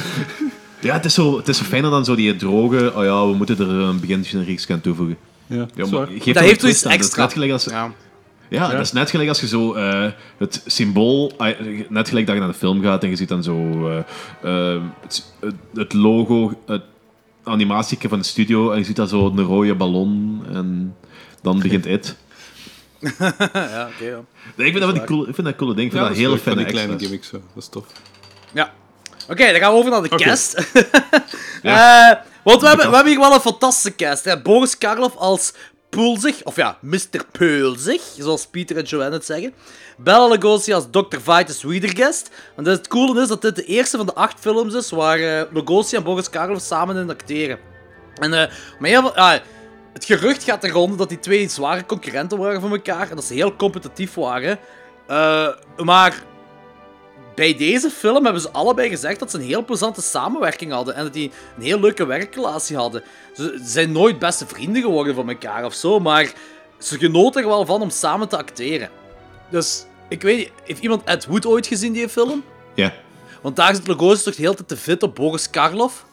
[0.79, 3.33] Ja, het is zo, het is zo fijner dan zo die droge, oh ja, we
[3.33, 5.17] moeten er een begingenerieks aan toevoegen.
[5.47, 5.89] Ja, Ja, dat
[6.25, 6.81] Dat heeft een iets.
[6.81, 7.23] Dat extra.
[7.23, 7.91] net gelijk als, Ja.
[8.51, 12.35] Ja, dat is net gelijk als je zo eh, het symbool, ah, net gelijk dat
[12.35, 13.97] je naar de film gaat en je ziet dan zo eh,
[14.75, 15.33] eh, het,
[15.73, 16.83] het logo, het
[17.43, 20.95] animatieke van de studio en je ziet dan zo een rode ballon en
[21.41, 22.15] Dan begint It.
[23.53, 24.19] ja, oké, ja.
[24.55, 25.85] Nee, ik vind dat, wel die cool, ik vind dat een coole ding.
[25.85, 27.09] Ik vind Ja, dat is hele leuk van fijne die kleine extra's.
[27.09, 27.29] gimmicks.
[27.29, 27.41] zo.
[27.53, 27.85] Dat is tof.
[28.53, 28.73] Ja.
[29.29, 30.53] Oké, dan gaan we over naar de cast.
[31.61, 32.11] Eh,
[32.43, 34.25] want we hebben, we hebben hier wel een fantastische cast.
[34.25, 34.41] Hè.
[34.41, 35.53] Boris Karloff als
[35.91, 37.25] Pulzig, of ja, Mr.
[37.31, 39.53] Peulzig, zoals Pieter en Joanne het zeggen.
[39.97, 41.17] Bella Lugosi als Dr.
[41.19, 42.29] Vitus Wiedergest.
[42.55, 45.53] En het coole is dat dit de eerste van de acht films is waar eh,
[45.53, 47.59] Lugosi en Boris Karloff samen in acteren.
[48.15, 49.39] En eh, maar ah,
[49.93, 53.33] het gerucht gaat er dat die twee zware concurrenten waren van elkaar en dat ze
[53.33, 54.59] heel competitief waren.
[55.07, 56.23] Eh, maar
[57.35, 61.03] bij deze film hebben ze allebei gezegd dat ze een heel plezante samenwerking hadden en
[61.03, 63.03] dat die een heel leuke werkrelatie hadden.
[63.35, 66.33] Ze zijn nooit beste vrienden geworden van elkaar of zo, maar
[66.77, 68.89] ze genoten er wel van om samen te acteren.
[69.49, 72.43] Dus, ik weet niet, heeft iemand Ed Wood ooit gezien, die film?
[72.73, 72.93] Ja.
[73.41, 76.05] Want daar zit Lugosi toch de hele tijd te fit op Boris Karloff?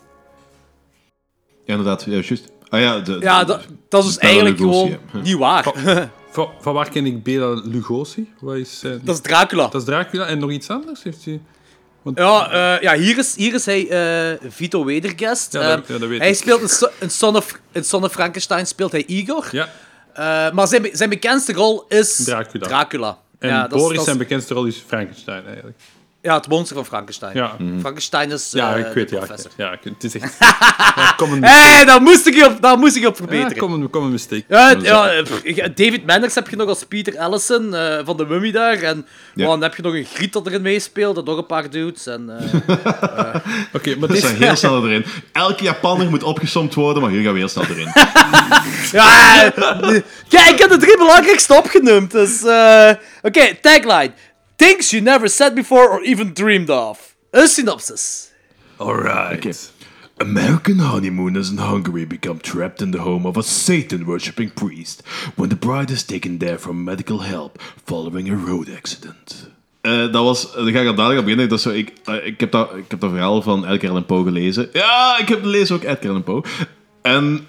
[1.64, 2.05] ja, inderdaad.
[2.05, 2.53] Ja, juist.
[2.69, 4.99] Ah ja, de, Ja, dat, dat is dus eigenlijk gewoon ja.
[5.23, 5.75] niet waar.
[6.31, 8.33] Van, van waar ken ik Bela Lugosi?
[8.41, 9.62] Wat is, eh, dat is Dracula.
[9.68, 10.26] dat is Dracula.
[10.26, 11.03] En nog iets anders?
[11.03, 11.41] Heeft hij...
[12.14, 15.53] Ja, eh, ja hier, is, hier is hij eh, Vito Wedergest.
[15.53, 16.35] Ja, dat- ja, dat weet hij ik.
[16.37, 19.49] speelt So- in, Son of, in Son of Frankenstein speelt hij Igor.
[19.53, 19.68] Ja.
[20.14, 22.66] Eh, maar zijn, zijn bekendste rol is Dracula.
[22.66, 23.18] Dracula.
[23.39, 25.76] En ja, dat is- Boris, dat is- zijn bekendste rol is Frankenstein, eigenlijk.
[26.23, 27.37] Ja, het monster van Frankenstein.
[27.37, 29.51] Ja, Frankenstein is ja eh, ik weet ja, professor.
[29.57, 29.73] ja.
[29.73, 30.37] ik- Het is echt...
[30.97, 33.19] ja, kom een Hé, hey, daar moest ik je op, daar moest ik je op
[33.19, 33.57] ja, verbeteren.
[33.57, 34.45] kom een, kom een mistake.
[34.49, 35.25] Ja, ja, eh,
[35.57, 38.79] ja, David Manners heb je nog als Peter Allison eh, van de Mummy daar.
[38.83, 39.47] En Ja.
[39.47, 42.07] dan heb je nog een Griet dat erin meespeelt, en nog een paar dudes.
[42.07, 42.55] En, eh,
[43.77, 45.05] Oké, maar Dat dit is heel snel erin.
[45.33, 47.89] Elke Japanner moet opgesomd worden, maar hier gaan we heel snel erin.
[48.93, 49.51] Ja,
[50.29, 52.11] kijk, ik heb de drie belangrijkste opgenoemd.
[52.11, 52.91] Dus, eh,
[53.23, 54.12] Oké, tagline.
[54.59, 57.15] Things you never said before or even dreamed of.
[57.31, 58.33] Een synopsis.
[58.77, 59.73] Alright.
[60.17, 65.03] American honeymooners in Hungary become trapped in the home of a Satan-worshipping priest
[65.37, 69.51] when the bride is taken there for medical help following a road accident.
[69.81, 71.49] Eh, dat was, daar ga ik al dadelijk op beginnen.
[71.49, 74.07] Dat is zo, ik, eh, ik, heb dat, ik heb dat verhaal van Edgar Allan
[74.07, 74.69] Poe gelezen.
[74.73, 76.45] Ja, ik heb gelezen ook Edgar Allan Poe.
[77.03, 77.47] En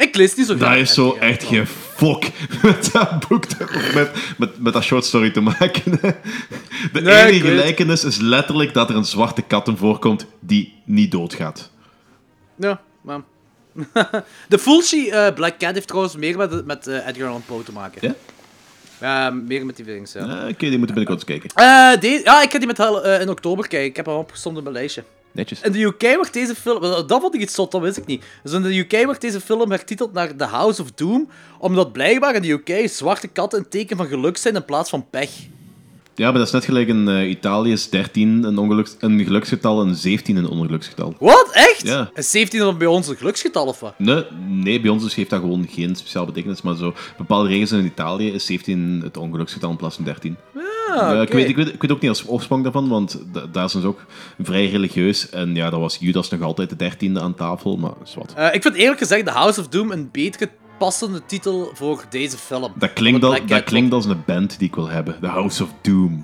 [0.00, 0.70] Ik lees niet zo graag.
[0.72, 2.22] dat is zo echt geen fok
[2.62, 3.44] met dat boek,
[3.94, 5.82] met, met, met dat short story te maken.
[6.92, 11.10] De Nee, enige gelijkenis is letterlijk dat er een zwarte kat in voorkomt die niet
[11.10, 11.70] doodgaat.
[12.56, 13.20] Ja, maar...
[14.48, 17.72] de Fulci eh, Black Cat heeft trouwens meer met, met eh, Edgar Allan Poe te
[17.72, 18.08] maken.
[18.08, 18.14] Ja?
[19.00, 20.02] Ja, meer met die ja.
[20.42, 21.50] Eh, Oké, die moeten binnenkort eens kijken.
[21.54, 22.78] Eh, de- ja, ik ga die met
[23.20, 23.88] in oktober kijken.
[23.88, 25.04] Ik heb hem opgestomd op mijn lijstje.
[25.32, 25.60] Netjes.
[25.60, 26.80] In de UK wordt deze film...
[26.80, 28.24] Dat vond ik iets zot, dat wist ik niet.
[28.42, 31.28] Dus in de UK wordt deze film hertiteld naar The House of Doom,
[31.58, 35.10] omdat blijkbaar in de UK zwarte katten een teken van geluk zijn in plaats van
[35.10, 35.30] pech.
[36.20, 39.82] Ja, maar dat is net gelijk in eh, Italië is 13 een, ongeluks, een geluksgetal
[39.82, 41.14] en 17 een ongeluksgetal.
[41.18, 41.50] Wat?
[41.52, 41.82] Echt?
[41.82, 42.10] Ja.
[42.14, 43.98] Is 17 dan bij ons een geluksgetal of wat?
[43.98, 47.72] Nee, nee, bij ons dus heeft dat gewoon geen speciaal betekenis, maar zo bepaalde regels
[47.72, 50.36] in Italië is 17 het ongeluksgetal in plaats van 13.
[50.88, 51.36] Ja, ik, oké.
[51.36, 53.88] weet, ik, weet, ik weet ook niet als oorsprong daarvan, want da- daar zijn ze
[53.88, 54.04] ook
[54.42, 55.30] vrij religieus.
[55.30, 58.32] En ja, dat was Judas nog altijd de 13e aan tafel, maar is wat.
[58.36, 60.48] Eh, ik vind eerlijk gezegd The House of Doom een betere
[60.80, 62.72] passende titel voor deze film.
[62.74, 65.16] Dat klinkt, al, dat klinkt als een band die ik wil hebben.
[65.20, 66.20] The House of Doom.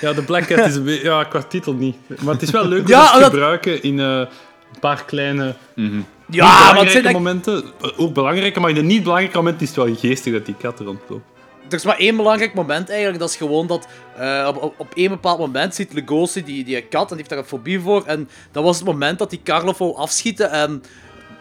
[0.00, 1.04] Ja, de Black Cat is een beetje...
[1.04, 1.96] Ja, qua titel niet.
[2.22, 5.54] Maar het is wel leuk om Ja, het te gebruiken in eh, een paar kleine...
[5.74, 5.84] Ja,
[6.26, 7.64] niet maar het belangrijke zijn momenten.
[7.80, 10.54] Eh, Ook belangrijke, maar in de niet belangrijke momenten is het wel geestig dat die
[10.54, 11.24] kat er rondloopt.
[11.68, 13.18] Er is maar één belangrijk moment eigenlijk.
[13.18, 16.82] Dat is gewoon dat eh, op, op, op één bepaald moment ziet Lugosi die, die
[16.82, 18.04] kat en die heeft daar een fobie voor.
[18.06, 20.50] En dat was het moment dat die wou afschieten.
[20.50, 20.82] En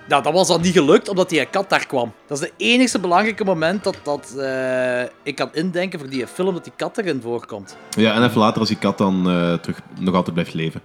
[0.08, 2.14] nou, dat was dan niet gelukt omdat die kat daar kwam.
[2.28, 6.54] Dat is het enigste belangrijke moment dat, dat eh, ik kan indenken voor die film
[6.54, 7.78] dat die kat erin voorkomt.
[7.90, 10.82] Ja, en even later als die kat dan eh, terug nog altijd blijft leven.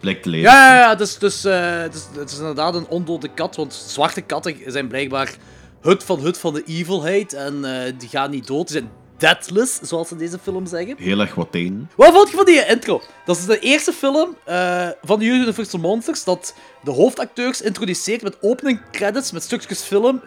[0.00, 0.50] Blijkt te leven.
[0.50, 3.56] Ja, ja, ja dus, dus, het is inderdaad een ondode kat.
[3.56, 5.34] Want zwarte katten zijn blijkbaar
[5.80, 7.32] hut van hut van de evilheid.
[7.32, 7.64] En
[7.98, 8.68] die gaan niet dood.
[8.68, 8.90] Die zijn
[9.20, 10.94] deadless, zoals ze in deze film zeggen.
[10.98, 11.88] Heel erg wat teen.
[11.96, 13.02] Wat vond je van die intro?
[13.24, 18.36] Dat is de eerste film eh, van de Universal Monsters dat de hoofdacteurs introduceert met
[18.40, 20.22] opening credits, met stukjes film.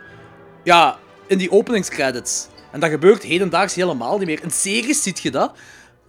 [0.64, 2.48] Ja, in die openingscredits.
[2.72, 4.44] En dat gebeurt hedendaags helemaal niet meer.
[4.44, 5.52] In series ziet je dat.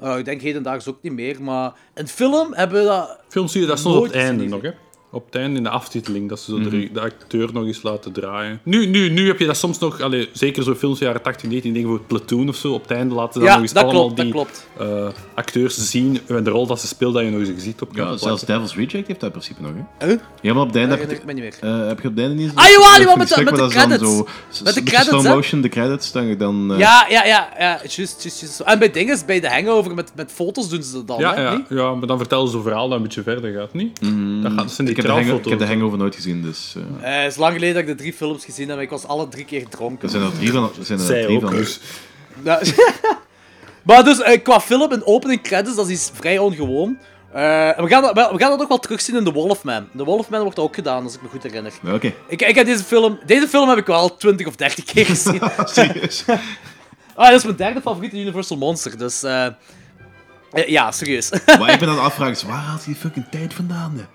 [0.01, 3.19] Eh, ik denk hedendaags ook niet meer, maar in film hebben we dat...
[3.29, 4.71] Film zie je dat soms op het einde nog, hè?
[5.15, 6.93] Op het einde in de aftiteling, dat ze zo de, Mhm.
[6.93, 8.61] de acteur nog eens laten draaien.
[8.63, 11.23] Nu, nu, nu heb je dat soms nog, allee, zeker zo films van de jaren
[11.23, 13.63] 80, 19, denk voor Platoon of zo, op het einde laten ze dan Ja, nog
[13.63, 14.67] eens dat allemaal klopt, dat die klopt.
[14.79, 17.89] eh, acteurs zien en de rol dat ze speelt, dat je nog eens ziet op
[17.93, 18.43] Ja, camera zelfs.
[18.45, 19.71] Devil's Reject heeft dat in principe nog.
[19.99, 20.07] Hè?
[20.09, 20.19] Huh?
[20.41, 21.55] Ja, maar op het einde heb je, niet meer.
[21.61, 22.53] eh, heb je op het einde niet...
[22.55, 24.11] Ah, jawel, jawel, dat met met waar de dat dan credits.
[24.51, 26.37] Zo, Met de credits, slow motion, de credits, dan...
[26.39, 27.79] dan eh, Ja, ja, ja, ja.
[27.83, 28.61] Juist, juist, juist.
[28.61, 31.43] En bij dingen, bij de hangover met, met foto's doen ze dat dan, Ja, hè?
[31.43, 34.01] ja, ja, maar dan vertellen ze een verhaal dat een beetje verder gaat, niet?
[34.43, 36.75] Dat, gaat, dat zijn die heb ik heb de Hangover nooit gezien, dus...
[37.01, 38.91] eh, Eh, het is lang geleden dat ik de drie films gezien heb, maar ik
[38.91, 40.03] was alle drie keer dronken.
[40.03, 40.63] er zijn er drie van.
[40.79, 41.51] Er zijn er Zij drie ook, van.
[41.51, 41.81] dus.
[43.83, 46.99] Maar dus, eh, qua film en opening credits, dat is vrij ongewoon.
[47.33, 47.41] Eh,
[47.77, 49.89] we, gaan dat, we gaan dat ook wel terugzien in The Wolfman.
[49.97, 51.73] The Wolfman wordt ook gedaan, als ik me goed herinner.
[51.93, 53.19] Oké, Ik, ik heb deze film...
[53.27, 55.41] Deze film heb ik wel 20 of 30 keer gezien.
[55.65, 56.25] serieus.
[57.15, 59.23] ah, dat is mijn derde favoriete Universal Monster, dus...
[59.23, 59.53] eh, eh,
[60.69, 61.31] ja, serieus.
[61.59, 64.09] Maar ik ben aan het afvragen, is, waar haalt hij die fucking tijd vandaan?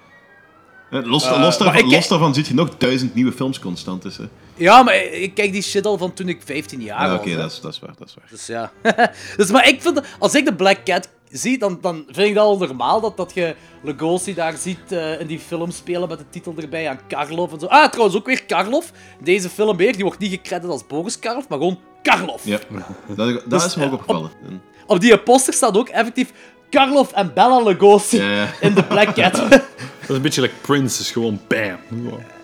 [0.89, 4.03] Los, Eh, los, daarvan, ik- los daarvan zit je nog duizend nieuwe films constant.
[4.03, 4.09] Hè.
[4.55, 7.19] ja, maar ik kijk die shit al van toen ik 15 jaar Ja, was.
[7.19, 8.27] Oké, dat, is, dat is waar, dat is waar.
[8.29, 8.71] Dus ja.
[9.37, 12.43] dus, maar ik vind, als ik de Black Cat zie, dan, dan vind ik dat
[12.43, 16.25] al normaal dat, dat je Lugosi daar ziet eh, in die film spelen met de
[16.29, 17.65] titel erbij aan Karlov en zo.
[17.65, 18.85] Ah, trouwens ook weer Karlov.
[19.23, 22.45] Deze film weer, die wordt niet gecrediteerd als Boris Karlov, maar gewoon Karlov.
[22.45, 22.59] Ja,
[23.15, 24.31] dat, dat Dus, is me ook eh, opgevallen.
[24.47, 26.31] En- Op die poster staat ook effectief
[26.69, 29.33] Karlov en Bella Lugosi Ja, in de Black Cat.
[29.49, 29.61] Dat
[30.09, 31.77] is een beetje like Prince, dus gewoon bam.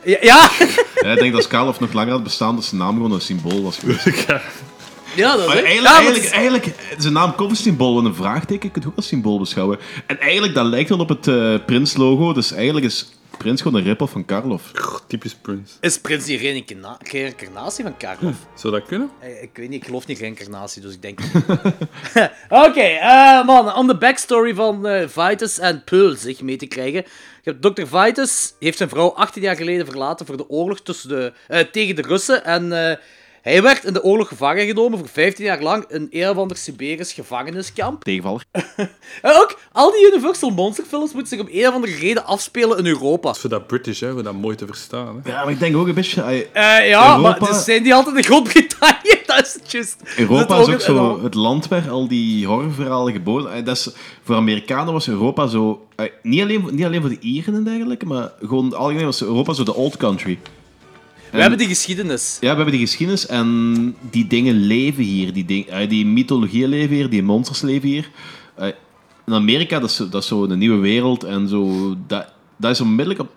[0.04, 0.50] ja, ja.
[1.02, 3.64] Ja, ik denk dat Skalov nog langer had bestaan, dat zijn naam gewoon een symbool
[3.64, 4.06] was geweest.
[5.16, 8.00] ja, dat Maar is eigenlijk, ja, maar eigenlijk, is- eigenlijk, zijn naam komt een symbool
[8.00, 9.80] en een vraagteken, je kunt het ook als symbool beschouwen.
[10.06, 13.86] En eigenlijk, dat lijkt wel op het eh Prins-logo, dus eigenlijk is Prins gewoon een
[13.86, 14.62] rip-off van Karlov.
[15.08, 15.74] Typisch Prince.
[15.82, 18.36] Is Prins die reïncarna- reïncarnatie van Karlov?
[18.56, 19.10] Zou dat kunnen?
[19.20, 21.20] Eh, Ik weet niet, ik geloof niet reïncarnatie, dus ik denk.
[22.68, 27.04] Oké, eh, man, om de backstory van eh Vitus en Pearl zich mee te krijgen.
[27.42, 27.86] Je hebt Dr.
[27.98, 31.34] Vitus heeft zijn vrouw 18 jaar geleden verlaten voor de oorlog tussen de,
[31.72, 32.46] tegen de Russen.
[32.46, 32.72] En
[33.46, 36.58] hij werd in de oorlog gevangen genomen voor 15 jaar lang in een of ander
[36.58, 38.04] Siberisch gevangeniskamp.
[38.04, 38.44] Tegenvaller.
[39.22, 42.78] En ook, al die Universal Monster films moeten zich om een of andere reden afspelen
[42.78, 43.34] in Europa.
[43.34, 45.22] Voor dat British, hè, voor dat mooi te verstaan.
[45.24, 45.32] Hè.
[45.32, 46.22] Ja, maar ik denk ook een beetje...
[46.22, 49.22] eh, ja, Europa- maar dus zijn die altijd in Groot-Brittannië?
[49.26, 49.98] Dat is het juist.
[50.18, 53.90] Europa Dat is ook zo het land waar al die horrorverhalen geboren dat is,
[54.24, 55.88] Voor Amerikanen was Europa zo...
[56.22, 59.64] niet, alleen, niet alleen voor de Ieren en dergelijke, maar gewoon algemeen was Europa zo
[59.64, 60.40] de old country.
[61.32, 62.38] We hebben die geschiedenis.
[62.42, 65.34] Ja, we hebben die geschiedenis en die dingen leven hier.
[65.34, 68.10] Die, ding, eh, die mythologieën leven hier, die monsters leven hier.
[68.56, 68.68] Eh,
[69.26, 71.96] in Amerika, dat is, zo- een nieuwe wereld en zo...
[72.08, 73.30] Dat, dat is onmiddellijk op...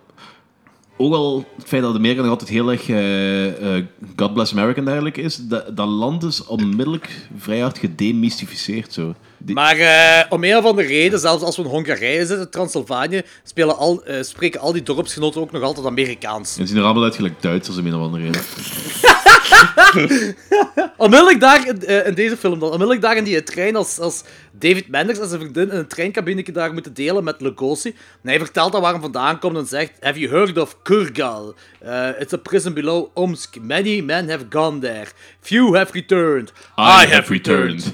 [1.01, 3.85] Ook al het feit dat Amerika nog altijd heel erg eh, eh,
[4.15, 8.93] God Bless America en dergelijke is, dat, dat land is onmiddellijk vrij hard gedemystificeerd.
[8.93, 9.13] Zo.
[9.37, 13.21] Die- Maar eh, om een of andere reden, zelfs als we in Hongarije zitten, Transylvanië,
[13.43, 16.57] spelen al, spreken al die dorpsgenoten ook nog altijd Amerikaans.
[16.57, 18.41] en ze zien er allemaal uit gelijk Duitsers om een of andere reden.
[20.97, 24.23] Onmiddellijk daar, in, eh, in deze film dan, onmiddellijk daar in die trein, als, als
[24.51, 27.89] David Menders en zijn vriendin in een treinkabinetje daar moeten delen met Lugosi.
[27.89, 31.55] En hij vertelt dan waar hij vandaan komt en zegt, Have you heard of Kurgal?
[31.85, 33.55] Uh, it's a prison below Omsk.
[33.61, 35.07] Many men have gone there.
[35.41, 36.51] Few have returned.
[36.77, 37.93] I, have returned.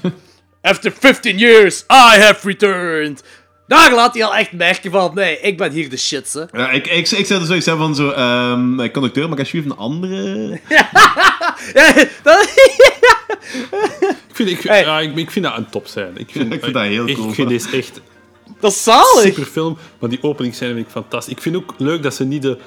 [0.60, 3.22] After 15 years, I have returned.
[3.66, 6.58] Daar laat hij al echt merken van, nee, ik ben hier de shit, hè.
[6.60, 8.10] Ja, ik, ik, ik zei er zoiets hè, van zo...
[8.10, 10.60] ehm conducteur, mag alsjeblieft een andere...
[11.74, 11.92] Ja,
[12.22, 12.48] dat-
[14.28, 14.80] Ik vind, ik, Hey.
[14.80, 16.10] ja, ik, ik vind dat een topscène.
[16.14, 17.28] Ik vind, Ik vind dat heel ik, cool.
[17.28, 18.00] Ik vind deze echt
[18.60, 19.22] dat is zalig.
[19.22, 19.76] super film.
[19.98, 21.32] Maar die openingsscène vind ik fantastisch.
[21.34, 22.58] Ik vind ook leuk dat ze niet de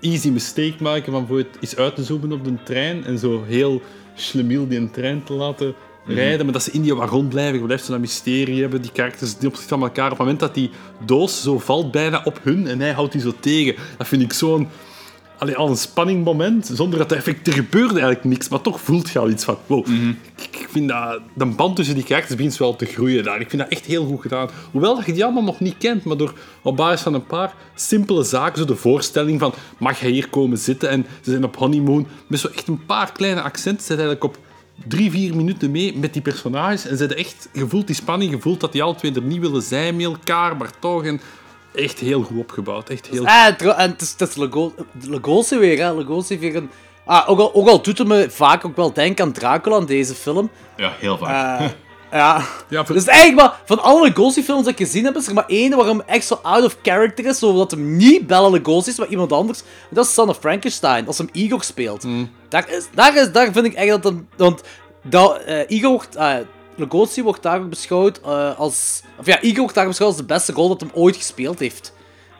[0.00, 3.82] easy mistake maken van bijvoorbeeld eens uit te zoomen op de trein en zo heel
[4.14, 5.74] schlemiel die een trein te laten
[6.06, 6.44] rijden.
[6.44, 7.58] Maar dat ze in die wagon blijven.
[7.58, 8.82] Je blijft zo dat mysterie hebben.
[8.82, 10.04] Die karakters die opzicht van elkaar.
[10.04, 10.70] Op het moment dat die
[11.04, 13.74] doos zo valt bijna op hun en hij houdt die zo tegen.
[13.98, 14.68] Dat vind ik zo'n...
[15.38, 17.46] Allee, al een spanningmoment, zonder dat er effect...
[17.46, 19.58] Er gebeurde eigenlijk niks, maar toch voelt je al iets van...
[19.66, 19.88] Wow,
[20.36, 21.20] ik, ik vind dat...
[21.34, 23.40] De band tussen die karakters begint wel te groeien daar.
[23.40, 24.48] Ik vind dat echt heel goed gedaan.
[24.70, 27.54] Hoewel dat je die allemaal nog niet kent, maar door op basis van een paar
[27.74, 29.52] simpele zaken, zo de voorstelling van...
[29.78, 30.88] Mag hij hier komen zitten?
[30.88, 32.06] En ze zijn op honeymoon.
[32.26, 33.80] Met zo echt een paar kleine accenten.
[33.80, 34.42] Ze zijn eigenlijk op
[34.86, 36.86] drie, vier minuten mee met die personages.
[36.86, 37.48] En ze hebben echt...
[37.52, 40.06] Je voelt die spanning, je voelt dat die alle twee er niet willen zijn met
[40.06, 41.04] elkaar, maar toch...
[41.04, 41.20] En
[41.74, 42.88] echt heel goed opgebouwd.
[42.88, 43.46] Echt heel Ah,
[43.78, 44.36] en het is, het is
[45.58, 46.04] weer, hè.
[46.38, 46.70] Weer een...
[47.04, 49.86] Ah, ook al, ook al doet het me vaak ook wel denken aan Dracula in
[49.86, 50.50] deze film.
[50.76, 51.60] Ja, heel vaak.
[51.60, 51.66] Eh,
[52.12, 52.44] ja.
[52.68, 55.46] Ja, voor- Dus eigenlijk maar, van alle Lugosi-films die ik gezien heb, is er maar
[55.46, 59.08] één waarom echt zo out of character is, zodat hem niet Bella Lugosi is, maar
[59.08, 59.60] iemand anders.
[59.60, 62.06] En dat is Son of Frankenstein, als hem Igor speelt.
[62.48, 64.04] Daar, is, daar, is, daar vind ik echt dat...
[64.12, 64.60] een- Want
[65.02, 66.16] dat, eh, Igor wordt...
[66.16, 66.34] eh,
[66.76, 69.02] Lugosi wordt daar ook beschouwd eh, als...
[69.18, 71.92] Of ja, Igor wordt daar beschouwd als de beste rol dat hem ooit gespeeld heeft.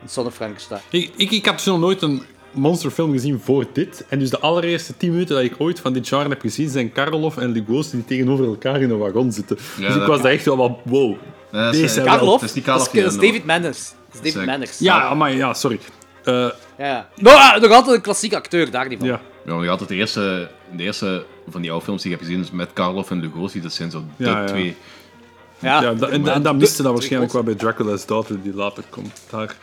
[0.02, 0.80] In Son of Frankenstein.
[0.90, 2.22] Ik, ik, ik had dus nog nooit een
[2.52, 4.04] monsterfilm gezien voor dit.
[4.08, 6.92] En dus de allereerste 10 minuten dat ik ooit van dit genre heb gezien, zijn
[6.92, 9.56] Karloff en Lugosi die tegenover elkaar in een wagon zitten.
[9.56, 11.16] dus ik dat- was daar echt wel wat wow.
[11.52, 12.40] Ja, dat is, Deze zijn Karloff?
[12.40, 13.92] het is niet Dat is, Karloff, dat is ja, David Manners.
[14.12, 14.48] Dat is David.
[14.48, 14.78] Manners.
[14.78, 15.78] Ja, maar ja, sorry.
[16.24, 16.52] Eh, Ja,
[16.86, 17.08] ja.
[17.16, 19.08] Nou, nog altijd een klassieke acteur, daar niet van.
[19.08, 19.20] ja.
[19.46, 22.18] Ja, maar je had het de eerste, de eerste van die oude films die ik
[22.18, 23.60] heb gezien, is met Karloff en Lugosi.
[23.60, 24.46] Dat zijn zo de Ja, ja.
[24.46, 24.76] twee.
[25.58, 28.82] Ja, da- en, en dat miste dan de- waarschijnlijk wel bij Dracula's Daughter, die later
[28.90, 29.20] komt.
[29.30, 29.54] Daar.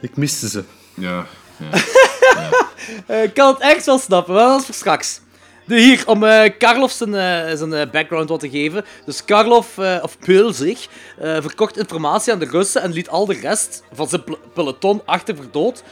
[0.00, 0.64] Ik miste ze.
[0.94, 1.26] Ja.
[3.06, 5.20] Eh, ik kan het echt wel snappen, maar dat is voor straks.
[5.66, 8.84] Hier, om eh Karloff zijn, eh, background wat te geven.
[9.04, 14.08] Dus Karloff, of eh verkocht informatie aan de Russen en liet al de rest van
[14.08, 15.82] zijn pel- peloton achter voor dood.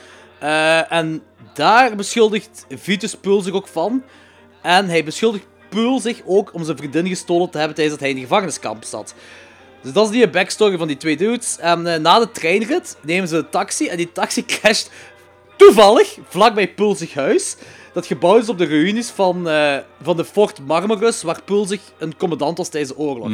[0.88, 1.22] En
[1.54, 4.02] daar beschuldigt Vitus Pulzig ook van.
[4.62, 8.20] En hij beschuldigt Pulzig ook om zijn vriendin gestolen te hebben tijdens dat hij in
[8.20, 9.14] de gevangeniskamp zat.
[9.82, 11.56] Dus dat is die backstory van die twee dudes.
[11.58, 14.90] En na de treinrit nemen ze een taxi en die taxi crasht
[15.56, 17.56] toevallig vlakbij Pulzig huis.
[17.92, 22.16] Dat gebouwd is op de ruïnes van, eh, van de Fort Marmaris, waar Pulzig een
[22.16, 23.30] commandant was tijdens de oorlog.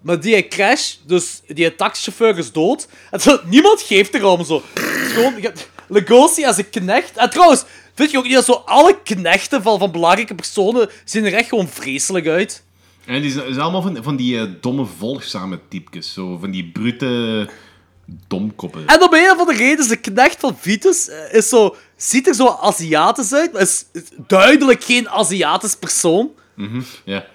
[0.00, 2.88] Maar die crash, dus die taxichauffeur is dood.
[3.10, 4.62] En zo, niemand geeft erom zo.
[4.74, 7.16] Gewoon, je hebt Legosi als een knecht.
[7.16, 11.24] En trouwens, vind je ook niet dat zo alle knechten van, van belangrijke personen zien
[11.24, 12.64] er echt gewoon vreselijk uit?
[13.04, 16.12] En die zijn, allemaal van, van die eh, domme volgzame typjes.
[16.12, 17.48] Zo, van die brute
[18.28, 18.86] domkoppen.
[18.86, 22.34] En om een van de redenen, de knecht van Vitus eh, is zo, ziet er
[22.34, 26.30] zo Aziatisch uit, maar is, is duidelijk geen Aziatisch persoon.
[26.54, 27.26] Mhm, Ja.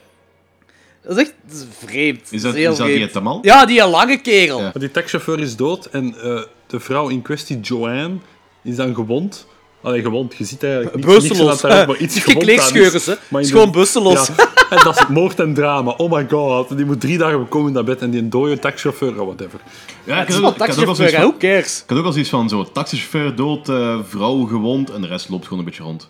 [1.04, 2.28] Dat is echt dat is vreemd.
[2.32, 3.10] Is dat, heel is dat die.
[3.10, 3.40] Tamal?
[3.42, 4.62] Ja, die lange kerel.
[4.62, 4.72] Ja.
[4.72, 8.18] Die taxichauffeur is dood en eh, de vrouw in kwestie, Joanne,
[8.64, 9.48] is dan gewond.
[9.82, 10.36] Allee, gewond.
[10.38, 13.14] Je ziet eigenlijk niks, dat daar iets Geen gewond kleedscheuren, hè.
[13.28, 14.14] Maar Het is in gewoon.
[14.14, 14.26] Ja,
[14.70, 15.92] en dat is moord en drama.
[15.92, 16.78] Oh my god.
[16.78, 19.60] Die moet drie dagen bekomen in dat bed en die dode taxichauffeur, oh whatever.
[20.04, 21.82] Ja, Het ik is had wel taxichauffeur, cares?
[21.84, 25.30] Ik had ook al zoiets van zo, taxichauffeur dood, eh, vrouw gewond en de rest
[25.30, 26.10] loopt gewoon een beetje rond.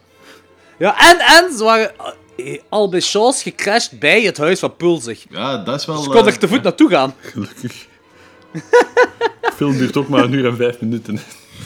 [0.78, 1.92] Ja, en, en ze waren
[2.36, 5.26] eh, al bij Shaws gecrashed bij het huis van Pulzig.
[5.30, 5.98] Ja, dat is wel...
[5.98, 7.14] Ze kon eh, er te voet naartoe gaan.
[7.20, 7.88] Gelukkig.
[8.52, 11.20] De film duurt ook maar een uur en vijf minuten.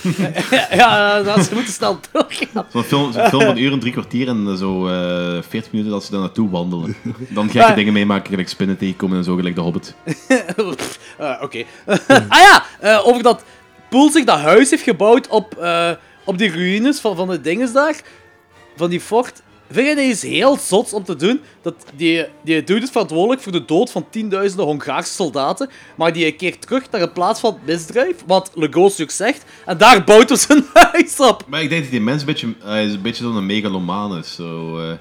[0.71, 2.65] ja, dat ze moeten snel doorgaan.
[2.71, 5.93] Zo'n film, film van een uur en drie kwartier en eh, zo eh 40 minuten
[5.93, 6.95] dat ze daar naartoe wandelen.
[7.29, 9.95] Dan gekke Maar- dingen meemaken, gelijk spinnen tegenkomen en zo, gelijk de Hobbit.
[10.27, 10.37] Eh,
[11.41, 11.63] Oké.
[12.29, 13.43] ah ja, eh, over dat
[13.89, 15.65] Pulzig dat huis heeft gebouwd op,
[16.23, 17.95] op die ruïnes van, van de dinges daar.
[18.75, 19.41] Van die fort.
[19.71, 21.41] Vind je dat iets heel zots om te doen?
[21.61, 25.69] Dat die, die dude is verantwoordelijk voor de dood van tienduizenden Hongaarse soldaten.
[25.95, 29.43] Maar die keert terug naar een plaats van misdrijf, wat Legosi ook zegt.
[29.65, 31.43] En daar bouwt hij zijn huis op.
[31.47, 34.35] Maar ik denk dat die mens een beetje, hij is een beetje zo'n megalomaan is.
[34.35, 34.91] Zo, eh,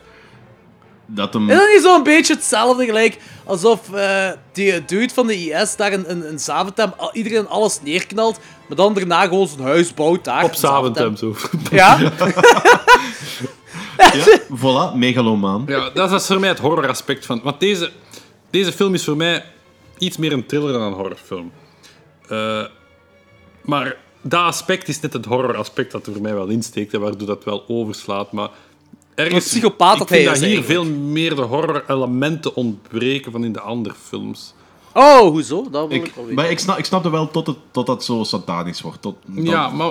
[1.06, 1.50] dat hem...
[1.50, 5.92] Is dat niet zo'n beetje hetzelfde gelijk alsof eh, die dude van de IS daar
[5.92, 8.38] een, een, een Zaventem iedereen alles neerknalt,
[8.68, 10.44] maar dan daarna gewoon zijn huis bouwt daar.
[10.44, 11.34] Op een Zaventem zo.
[11.70, 11.98] Ja,
[13.96, 15.64] Ja, voilà, megalomaan.
[15.66, 17.40] Ja, dat is, voor mij het horroraspect van.
[17.42, 17.90] Want deze,
[18.50, 19.44] deze film is voor mij
[19.98, 21.52] iets meer een thriller dan een horrorfilm.
[22.28, 22.64] Eh,
[23.62, 27.26] maar dat aspect is net het horroraspect dat er voor mij wel insteekt, en waardoor
[27.26, 28.32] dat wel overslaat.
[28.32, 28.48] Maar
[29.14, 29.44] ergens.
[29.44, 30.86] Een psychopaat ik dat vind hij dat hier eigenlijk.
[30.86, 34.54] veel meer de horror-elementen ontbreken van in de andere films.
[34.94, 35.70] Oh, hoezo?
[35.70, 36.42] Dat wil ik, Ik, wel weten.
[36.42, 39.02] maar ik snap, ik snap het wel tot het, tot dat zo satanisch wordt.
[39.02, 39.86] Tot, Ja, maar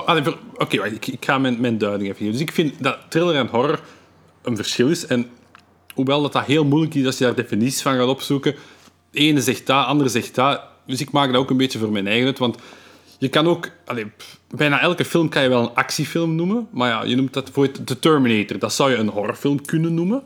[0.54, 2.32] oké, wacht, ik, ik ga mijn, mijn duiding even geven.
[2.32, 3.80] Dus ik vind dat thriller en horror
[4.42, 5.06] een verschil is.
[5.06, 5.30] En
[5.94, 8.56] hoewel dat, dat heel moeilijk is als je daar definities van gaat opzoeken.
[9.12, 10.62] De ene zegt dat, de andere zegt dat.
[10.86, 12.40] Dus ik maak dat ook een beetje voor mijn eigen uit.
[12.40, 12.58] Want
[13.18, 13.70] je kan ook...
[13.86, 14.12] allee,
[14.56, 16.68] bijna elke film kan je wel een actiefilm noemen.
[16.72, 18.60] Maar ja, je noemt dat voor The Terminator.
[18.60, 20.24] Dat zou je een horrorfilm kunnen noemen.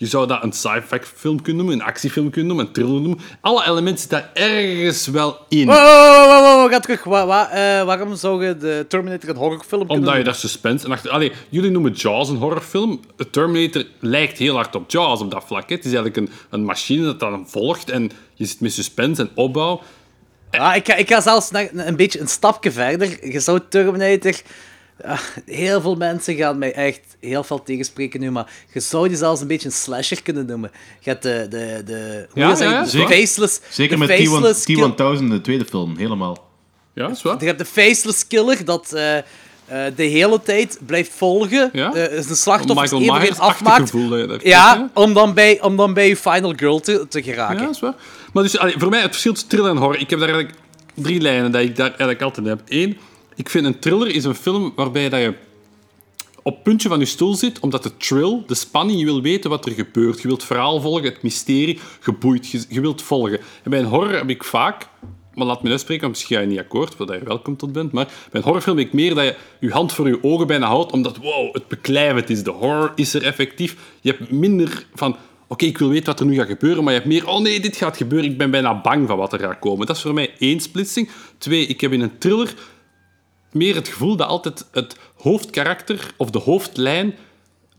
[0.00, 3.18] Je zou dat een sci-fi film kunnen noemen, een actiefilm kunnen noemen, een thriller noemen.
[3.40, 5.66] Alle elementen zitten daar ergens wel in.
[5.66, 7.04] Wow, wow, wow, wow, wow, ga terug.
[7.04, 10.84] Wa- wa- eh, waarom zou je de Terminator een horrorfilm kunnen Omdat je daar suspense
[10.86, 11.10] en achter...
[11.10, 13.00] Allee, jullie noemen Jaws een horrorfilm.
[13.16, 15.68] The Terminator lijkt heel hard op Jaws op dat vlak.
[15.68, 15.74] Hè.
[15.74, 19.30] Het is eigenlijk een, een machine dat dan volgt en je zit met suspense en
[19.34, 19.82] opbouw.
[20.50, 23.28] Ah, ik, ga, ik ga zelfs nog een beetje een stapje verder.
[23.32, 24.34] Je zou Terminator...
[25.04, 29.16] ah, heel veel mensen gaan mij echt heel veel tegenspreken nu, maar je zou die
[29.16, 30.70] zelfs een beetje een slasher kunnen noemen.
[31.00, 31.46] Je hebt de...
[31.50, 32.68] de, de hoe Ja, is dat?
[32.68, 33.16] ja, ja, De zeker.
[33.16, 33.60] faceless...
[33.70, 36.46] Zeker de met faceless kill- T-1000, de tweede film, helemaal.
[36.94, 37.36] Ja, dat is waar.
[37.40, 39.24] Je hebt de faceless killer dat eh, eh,
[39.96, 41.70] de hele tijd blijft volgen.
[41.72, 41.92] Ja?
[41.94, 43.90] eh, Michael even weer Myers-achtig afmaakt.
[43.90, 44.08] gevoel.
[44.08, 47.62] dat je daar Ja, om dan, bij, om dan bij je final girl te, geraken.
[47.62, 47.94] Ja, is waar.
[48.32, 50.00] Maar dus, allee, voor mij, het verschil tussen thriller en horror...
[50.00, 50.58] Ik heb daar eigenlijk
[50.94, 52.60] drie lijnen dat ik daar eigenlijk altijd heb.
[52.68, 52.96] Eén,
[53.38, 55.34] ik vind een thriller is een film waarbij dat je
[56.42, 59.50] op het puntje van je stoel zit, omdat de thrill, de spanning, je wil weten
[59.50, 60.20] wat er gebeurt.
[60.20, 63.40] Je wilt het verhaal volgen, het mysterie, geboeid, je, je wilt volgen.
[63.62, 64.88] En bij een horror heb ik vaak,
[65.34, 68.04] maar laat me uitspreken, misschien ga je niet akkoord, wat je welkom tot bent, maar
[68.04, 70.92] bij een horrorfilm heb ik meer dat je je hand voor je ogen bijna houdt,
[70.92, 72.42] omdat, wow, het beklijvend is.
[72.42, 73.76] De horror is er effectief.
[74.00, 75.16] Je hebt minder van...
[75.50, 77.28] Oké, ik wil weten wat er nu gaat gebeuren, maar je hebt meer...
[77.28, 78.30] Oh nee, dit gaat gebeuren.
[78.30, 79.86] Ik ben bijna bang van wat er gaat komen.
[79.86, 81.08] Dat is voor mij één splitsing.
[81.38, 82.54] Twee, ik heb in een thriller
[83.52, 87.14] meer het gevoel dat altijd het hoofdkarakter of de hoofdlijn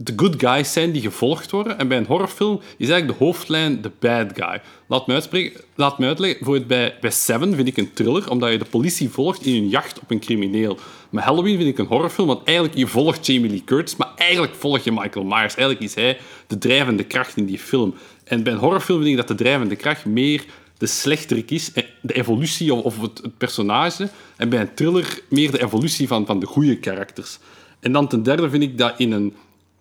[0.02, 1.78] de good guys zijn die gevolgd worden.
[1.78, 4.62] En bij een horrorfilm is eigenlijk de hoofdlijn de bad guy.
[4.88, 6.38] Laat me, uitspreken, laat me uitleggen.
[6.38, 9.70] Bijvoorbeeld bij, bij Seven vind ik een thriller, omdat je de politie volgt in hun
[9.70, 10.78] jacht op een crimineel.
[11.10, 14.56] Met Halloween vind ik een horrorfilm, want eigenlijk je volgt Jamie Lee Curtis, maar eigenlijk
[14.56, 15.56] volg je Michael Myers.
[15.56, 16.18] Eigenlijk is hij
[16.48, 17.94] de drijvende kracht in die film.
[18.24, 20.46] En bij een horrorfilm vind ik dat de drijvende kracht meer
[20.80, 24.10] de slechterik is, eh, de evolutie of, het, het personage.
[24.36, 27.40] En bij een thriller meer de evolutie van, van de goede karakters.
[27.80, 29.36] En dan ten derde vind ik dat in een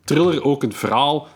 [0.05, 1.29] thriller ook een verhaal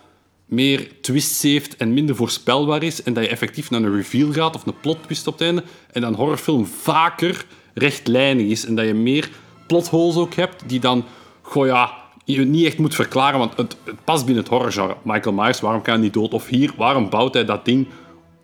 [0.47, 3.03] meer twists heeft en minder voorspelbaar is.
[3.03, 5.65] En dat je effectief naar een reveal gaat of een plot twist op het einde.
[5.93, 8.67] En dan horrorfilm vaker rechtlijnig is.
[8.67, 9.31] En dat je meer
[9.67, 11.05] plotholes ook hebt die dan,
[11.43, 11.93] goh ja,
[12.25, 14.97] je niet echt moet verklaren, want het, het past binnen het horrorgenre.
[15.03, 16.33] Michael Myers, waarom kan hij niet dood?
[16.33, 17.87] Of hier, waarom bouwt hij dat ding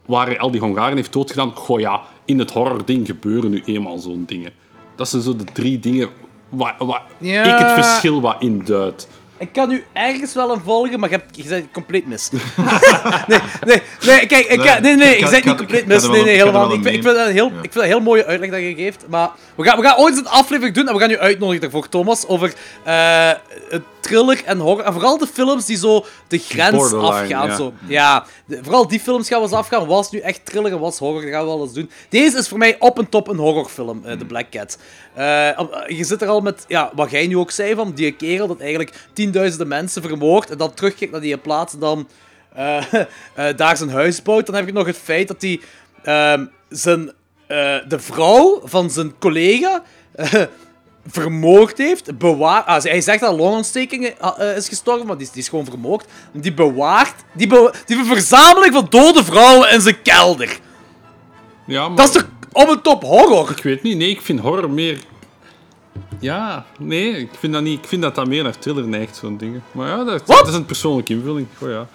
[0.08, 1.52] waar hij al die Hongaren heeft doodgedaan?
[1.54, 4.52] Goh ja, in het horrording gebeuren nu eenmaal zo'n dingen.
[4.96, 6.08] Dat zijn zo de drie dingen
[6.48, 7.42] waar, waar Ja.
[7.44, 9.08] ik het verschil wat in duid.
[9.38, 12.30] Ik kan u ergens wel een volgen, maar je, hebt, je bent compleet mis.
[13.26, 16.08] nee, nee, nee, kijk, ik, Nee, nee, nee, ik ik niet compleet mis.
[16.08, 16.86] Nee, nee, helemaal niet.
[16.86, 18.74] Ik, ik vind dat een heel, ik vind dat een heel mooie uitleg dat je
[18.74, 19.04] geeft.
[19.08, 21.60] Maar we gaan, we gaan ooit eens een aflevering doen en we gaan u uitnodigen
[21.60, 22.52] daarvoor, Thomas, over
[24.00, 24.84] thriller en horror.
[24.84, 27.28] En vooral de films die zo de grens afgaan.
[27.48, 27.56] ja.
[27.56, 27.72] Zo.
[27.86, 29.86] Ja, de- vooral die films gaan we eens afgaan.
[29.86, 31.20] Was nu echt thriller en was horror?
[31.22, 31.90] Dat gaan we wel eens doen.
[32.08, 34.78] Deze is voor mij op en top een horrorfilm, eh, The Black Cat.
[35.18, 35.58] Eh,
[35.96, 38.60] je zit er al met, ja, wat jij nu ook zei, van die kerel dat
[38.60, 42.08] eigenlijk tienduizenden mensen vermoordt en dan terugkijkt naar die plaats en dan
[42.54, 42.82] eh,
[43.56, 44.46] daar zijn huis bouwt.
[44.46, 45.60] Dan heb ik nog het feit dat hij
[46.02, 47.12] ehm, zijn,
[47.88, 49.82] de vrouw van zijn collega
[51.06, 52.18] vermoord heeft.
[52.18, 54.14] Bewaar ah, hij zegt dat longontsteking
[54.56, 56.04] is gestorven, maar die, is- die is gewoon vermoord.
[56.32, 57.14] Die bewaart...
[57.34, 60.58] Die, be- die verzameling van dode vrouwen in zijn kelder.
[61.66, 61.96] Ja, maar...
[61.96, 63.50] Dat is toch op een top horror?
[63.50, 63.96] Ik weet niet.
[63.96, 64.98] Nee, ik vind horror meer...
[66.20, 67.78] Ja, nee, ik vind dat niet.
[67.78, 69.62] Ik vind dat dat meer naar thriller neigt, zo'n dingen.
[69.72, 71.46] Maar ja, dat, is een persoonlijke invulling.
[71.58, 71.86] Oh ja.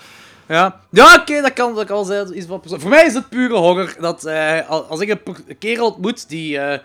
[0.47, 2.37] Ja, ja oké, dat, kan, dat kan wel zijn.
[2.37, 3.95] Iets persoon- Voor mij is het pure horror.
[3.99, 6.79] Dat eh, al- als ik een kerel ontmoet die eh,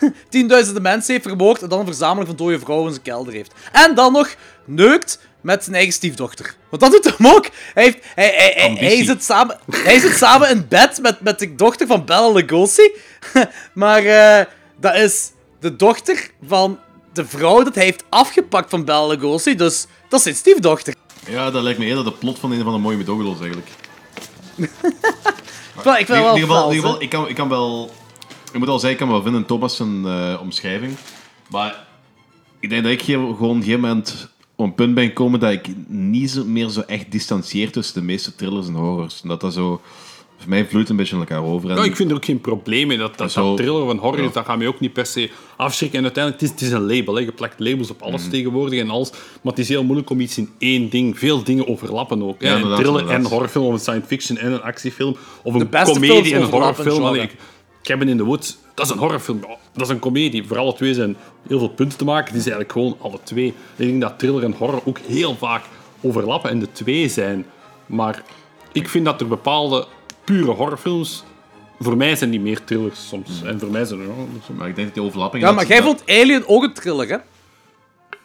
[0.28, 3.52] tienduizenden mensen heeft vermoord en dan een verzameling van dode vrouwen in zijn kelder heeft.
[3.72, 6.54] En dan nog neukt met zijn eigen stiefdochter.
[6.68, 7.48] Want dat doet hem ook.
[7.74, 11.38] Hij, heeft, hij, hij, hij, hij zit, samen, hij zit samen in bed met, met
[11.38, 12.92] de dochter van Bella Lugosi.
[13.72, 14.44] maar eh,
[14.80, 15.30] dat is
[15.60, 16.78] de dochter van
[17.12, 19.54] de vrouw dat hij heeft afgepakt van Bella Lugosi.
[19.54, 20.94] Dus dat is zijn stiefdochter.
[21.28, 23.68] Ja, dat lijkt me eerder de plot van een van de mooie medogelos eigenlijk.
[25.78, 27.34] Ik vind, ik In het wel ieder geval, fel, in ieder geval ik, kan, ik
[27.34, 27.90] kan wel...
[28.52, 30.96] Ik moet al zeggen, ik kan wel vinden in Thomas' zijn, eh, omschrijving.
[31.50, 31.86] Maar
[32.60, 34.28] ik denk dat ik hier gewoon op een gegeven moment
[34.58, 38.06] op een punt ben gekomen dat ik niet zo, meer zo echt distancieer tussen de
[38.06, 39.20] meeste thrillers en horrors.
[39.22, 39.80] En dat dat zo...
[40.40, 41.70] Voor mij vloeit een beetje in elkaar over.
[41.70, 42.98] En Ja, ik vind er ook geen probleem mee.
[42.98, 44.26] Dat, dat, Zo- dat thriller of een horror Ja.
[44.26, 45.98] is, dat gaat mij ook niet per se afschrikken.
[45.98, 47.14] En uiteindelijk, het is, het is een label.
[47.14, 47.20] Hè.
[47.20, 49.10] Je plakt labels op alles tegenwoordig en alles.
[49.10, 51.18] Maar het is heel moeilijk om iets in één ding...
[51.18, 52.42] Veel dingen overlappen ook.
[52.42, 52.48] Hè.
[52.48, 55.16] Ja, een thriller en horrorfilm, of een science fiction en een actiefilm.
[55.42, 57.02] Of een comedie en een horrorfilm.
[57.04, 57.30] Allee,
[57.82, 59.40] Cabin in the Woods, dat is een horrorfilm.
[59.72, 60.46] Dat is een comedie.
[60.46, 61.16] Voor alle twee zijn
[61.48, 62.26] heel veel punten te maken.
[62.26, 63.46] Het is eigenlijk gewoon alle twee.
[63.46, 63.54] Ik
[63.86, 65.62] denk dat thriller en horror ook heel vaak
[66.00, 67.46] overlappen en de twee zijn.
[67.86, 68.22] Maar
[68.72, 69.86] ik vind dat er bepaalde
[70.24, 71.24] pure horrorfilms...
[71.80, 73.42] Voor mij zijn die meer thrillers soms.
[73.44, 74.06] En voor mij zijn er...
[74.06, 75.42] ja, dat is- Maar ik denk dat die overlapping...
[75.42, 77.16] Ja, dat- maar jij dat- vond Alien ook een thriller, hè?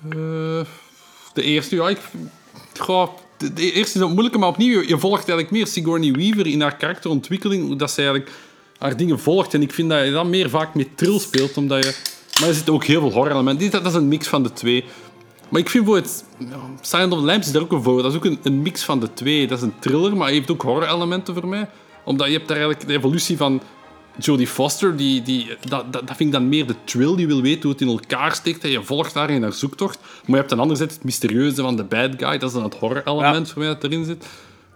[0.09, 0.65] Eh,
[1.33, 1.97] de eerste, ja, ik...
[2.79, 6.47] Goh, de, de eerste is wat moeilijker, maar opnieuw, je, volgt eigenlijk meer Sigourney Weaver
[6.47, 8.31] in haar karakterontwikkeling, hoe dat ze eigenlijk
[8.83, 9.53] haar dingen volgt.
[9.53, 11.95] En ik vind dat je dan meer vaak met trill speelt, omdat je...
[12.39, 13.71] Maar er zitten ook heel veel horror-elementen.
[13.71, 14.83] Dat, dat is een mix van de twee.
[15.49, 16.23] Maar ik vind voor het...
[16.37, 16.45] Ja,
[16.81, 18.01] Silent of the Lambs is daar ook een voor.
[18.01, 19.47] Dat is ook een, een mix van de twee.
[19.47, 21.69] Dat is een thriller, maar hij heeft ook horror-elementen voor mij.
[22.03, 23.61] Omdat je hebt daar eigenlijk de evolutie van
[24.17, 27.15] Jodie Foster, die, die, dat, dat, dat vind ik dan meer de thrill.
[27.15, 28.63] Die wil weten hoe het in elkaar steekt.
[28.63, 29.99] En je volgt haar in haar zoektocht.
[29.99, 32.37] Maar je hebt dan anderzijds het mysterieuze van de bad guy.
[32.37, 34.25] Dat is dan het horror-element voor mij dat erin zit.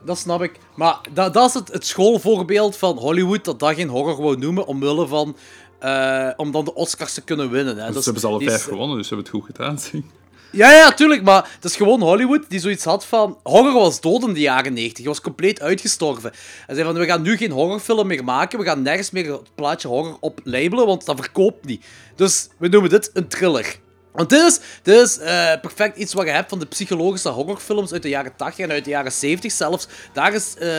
[0.07, 0.59] Dat snap ik.
[0.75, 4.65] Maar dat, dat is het, het schoolvoorbeeld van Hollywood dat dat geen horror wou noemen
[4.67, 5.35] omwille van...
[5.79, 7.77] eh, om dan de Oscars te kunnen winnen.
[7.77, 7.85] Hè.
[7.85, 9.79] Dus ze hebben ze alle is- vijf gewonnen, dus ze hebben het goed gedaan.
[10.51, 13.37] Ja, ja, tuurlijk, maar het is gewoon Hollywood die zoiets had van...
[13.43, 16.31] Horror was dood in de jaren 90, was compleet uitgestorven.
[16.67, 19.55] En zei van, we gaan nu geen horrorfilm meer maken, we gaan nergens meer het
[19.55, 21.85] plaatje horror op labelen, want dat verkoopt niet.
[22.15, 23.79] Dus we noemen dit een thriller.
[24.17, 27.91] Want dit is, dit is eh, perfect iets wat je hebt van de psychologische horrorfilms
[27.93, 29.87] uit de jaren 80 en uit de jaren 70 zelfs.
[30.13, 30.69] Daar is eh,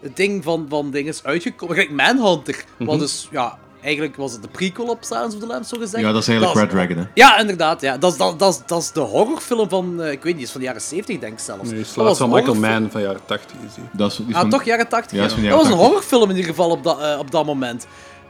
[0.00, 1.76] het ding van, van dingen uitgekomen.
[1.76, 3.58] Kijk, Manhunter, wat dus, ja...
[3.82, 6.04] Eigenlijk was het de prequel op Silence of the Lambs, zo gezegd.
[6.04, 7.04] Ja, dat is eigenlijk Red Dragon, hè.
[7.14, 7.80] Ja, inderdaad.
[7.80, 7.98] Ja.
[7.98, 10.50] Dat, is, dat, dat, is, dat is de horrorfilm van, eh, ik weet niet, is
[10.50, 11.70] van de jaren 70 denk ik zelfs.
[11.70, 12.54] Nee, Dat slaat was van Michael.
[12.54, 13.88] Mann van jaren 80 gezien.
[13.92, 15.18] Dat is, die is Ah, van- toch jaren 80?
[15.18, 15.86] Ja, is van de dat was een 80.
[15.88, 17.86] horrorfilm in ieder geval op dat, op dat moment.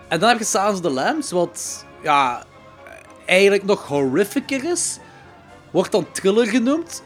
[0.08, 2.42] En dan heb je Silence of the Lambs, wat ja,
[3.30, 4.98] eigenlijk nog horrificer is.
[5.70, 7.02] Wordt dan thriller genoemd.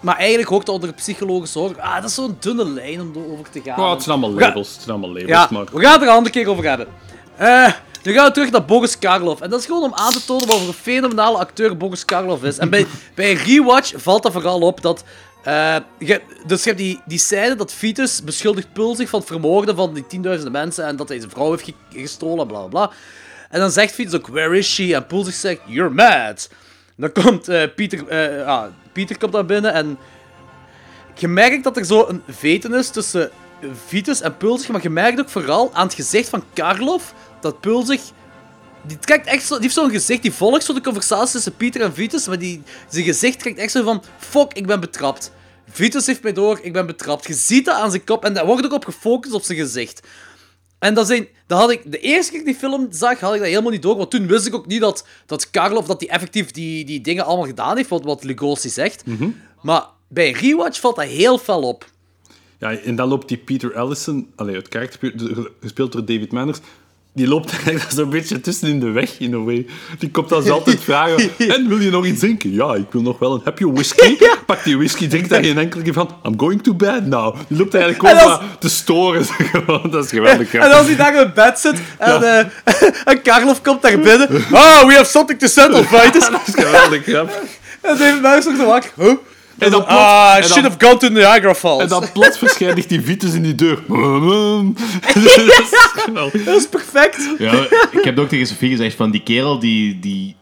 [0.00, 1.78] maar eigenlijk hoort dat onder psychologische zorg.
[1.78, 3.82] Ah, dat is zo'n dunne lijn om over te gaan.
[3.82, 4.68] Ja, het zijn allemaal labels.
[4.72, 5.64] Het zijn allemaal labels, Ja, maar...
[5.72, 6.86] we gaan het er een andere keer over hebben.
[7.36, 9.40] Eh, nu gaan we terug naar Boris Karloff.
[9.40, 12.42] En dat is gewoon om aan te tonen wat voor een fenomenale acteur Boris Karloff
[12.44, 12.58] is.
[12.58, 15.04] En bij, bij rewatch valt dat vooral op dat...
[15.42, 19.28] eh, je, dus je hebt die, die scène dat Vitus beschuldigt Pul zich van het
[19.28, 22.68] vermoorden van die tienduizenden mensen en dat hij zijn vrouw heeft ge- gestolen, bla bla
[22.86, 22.90] bla.
[23.56, 24.94] En dan zegt Vitus ook, where is she?
[24.94, 26.48] En Pul zich zegt, you're mad.
[26.96, 29.98] Dan komt eh, Pieter, eh, ah, Pieter komt daar binnen en
[31.14, 33.30] je merkt dat er zo een veten is tussen
[33.86, 38.00] Vitus en Pulzig, maar je merkt ook vooral aan het gezicht van Karloff dat Pulzig.
[38.82, 41.80] Die, trekt echt zo, die heeft zo'n gezicht, die volgt zo de conversatie tussen Pieter
[41.80, 45.32] en Vitus, maar die, zijn gezicht trekt echt zo van: Fuck, ik ben betrapt.
[45.70, 47.26] Vitus heeft mij door, ik ben betrapt.
[47.26, 50.00] Je ziet dat aan zijn kop en daar wordt ook op gefocust op zijn gezicht.
[50.78, 53.40] En dat zijn, dat had ik, de eerste keer ik die film zag, had ik
[53.40, 53.96] dat helemaal niet door.
[53.96, 57.24] Want toen wist ik ook niet dat, dat Karloff dat die effectief die, die dingen
[57.24, 59.04] allemaal gedaan heeft, wat, wat Lugosi zegt.
[59.62, 61.90] Maar bij rewatch valt dat heel fel op.
[62.58, 65.12] Ja, en dan loopt die Peter Ellison, allee, het karakter,
[65.60, 66.58] gespeeld door David Manners,
[67.16, 69.66] die loopt eigenlijk zo'n beetje tussen in de weg, in a way.
[69.98, 72.52] Die komt dan altijd vragen, en wil je nog iets drinken?
[72.52, 73.40] Ja, ik wil nog wel een...
[73.44, 74.16] Heb je whisky?
[74.46, 76.10] Pak die whisky, drink daar geen enkele keer van.
[76.26, 77.36] I'm going to bed now.
[77.48, 79.26] Die loopt eigenlijk En gewoon als- maar te storen.
[79.90, 80.54] Dat is geweldig.
[80.54, 82.50] En als hij daar in bed zit en,
[83.04, 84.28] en Karloff komt daar binnen.
[84.52, 86.30] Oh, we have something to settle, fighters.
[86.30, 87.34] dat is geweldig grappig.
[87.80, 88.90] En David Muis wordt er wakker.
[88.96, 89.12] Huh?
[89.58, 91.82] En dan Ah, I en should dan- have gone to Niagara Falls.
[91.82, 93.78] En dan plots verschijnt die Vitus in die deur.
[96.14, 96.44] dat is.
[96.44, 97.30] Dat is perfect.
[97.38, 97.52] Ja,
[97.90, 99.98] ik heb ook tegen Sofie gezegd van die kerel die...
[100.00, 100.36] die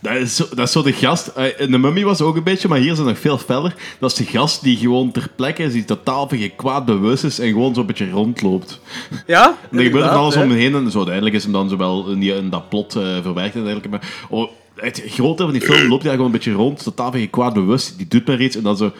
[0.00, 1.26] dat, is zo, dat is zo de gast.
[1.26, 3.74] eh, In de mummy was ook een beetje, maar hier is het nog veel feller.
[4.00, 7.24] Dat is de gast die gewoon ter plekke is, die totaal van geen kwaad bewust
[7.24, 8.80] is en gewoon zo'n beetje rondloopt.
[9.26, 9.56] Ja?
[9.70, 10.42] En er gebeurt van alles hè.
[10.42, 10.96] om hem heen en zo.
[10.96, 13.54] Uiteindelijk is hem dan zowel in, die, in dat plot eh, verwerkt.
[13.54, 16.82] en dergelijke, Maar oh, het grote van die film loopt hij gewoon een beetje rond,
[16.82, 17.96] totaal van geen kwaad bewust.
[17.98, 18.92] Die doet maar iets en dan zo...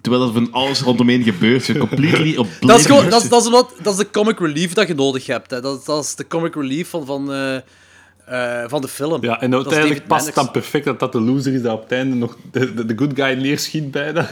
[0.00, 1.64] Terwijl er van alles rondomheen gebeurt.
[1.64, 4.72] Zo completely Dat is, gewoon, dat, is, dat, is wat, dat is de comic relief
[4.72, 5.50] dat je nodig hebt.
[5.50, 5.60] Hè.
[5.60, 9.22] Dat, is- dat is de comic relief van, van, eh, eh, van de film.
[9.24, 11.82] Ja, en Dat uiteindelijk past het dan perfect dat dat de loser is dat op
[11.82, 14.30] het einde nog de, de, de good guy neerschiet bijna.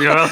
[0.00, 0.28] ja!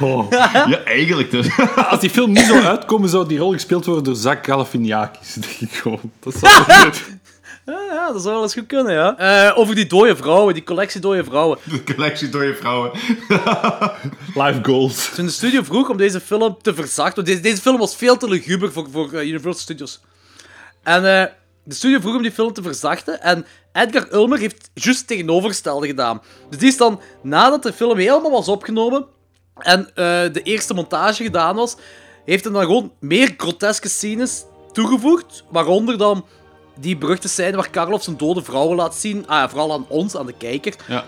[0.00, 0.30] Oh.
[0.30, 1.48] Ja, eigenlijk dus.
[1.90, 5.32] Als die film niet zou uitkomen, zou die rol gespeeld worden door Zach Galifianakis.
[5.34, 6.00] denk ik gewoon.
[6.20, 6.54] Dat zou
[7.66, 9.16] Ja, ja, dat zou wel eens goed kunnen, ja.
[9.18, 11.58] Eh, over die dode vrouwen, die collectie dode vrouwen.
[11.70, 12.90] De collectie door je vrouwen.
[14.42, 15.10] Live goals.
[15.14, 17.14] Toen de studio vroeg om deze film te verzachten...
[17.14, 20.00] want Deze, deze film was veel te luguber voor, voor eh, Universal Studios.
[20.82, 21.26] En eh,
[21.64, 23.22] de studio vroeg om die film te verzachten.
[23.22, 26.22] En Edgar Ulmer heeft juist het tegenovergestelde gedaan.
[26.50, 29.06] Dus die is dan, nadat de film helemaal was opgenomen...
[29.58, 29.94] en eh,
[30.32, 31.76] de eerste montage gedaan was...
[32.24, 35.44] heeft hij dan gewoon meer groteske scenes toegevoegd.
[35.50, 36.24] Waaronder dan
[36.78, 39.26] die beruchte scène waar Karloff zijn dode vrouwen laat zien.
[39.26, 40.74] Ah, vooral aan ons, aan de kijker.
[40.88, 41.04] Ja.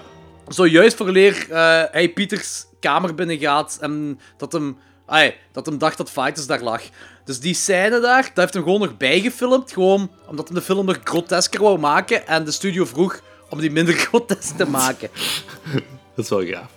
[0.48, 6.10] Zojuist voorleer eh hij Pieters kamer binnengaat en dat hem, ai, dat hem dacht dat
[6.10, 6.82] Fighters daar lag.
[7.24, 9.72] Dus die scène daar, dat heeft hem gewoon nog bijgefilmd.
[9.72, 13.70] Gewoon omdat hij de film nog grotesker wou maken en de studio vroeg om die
[13.70, 15.10] minder grotesk te maken.
[16.14, 16.76] Dat is wel gaaf.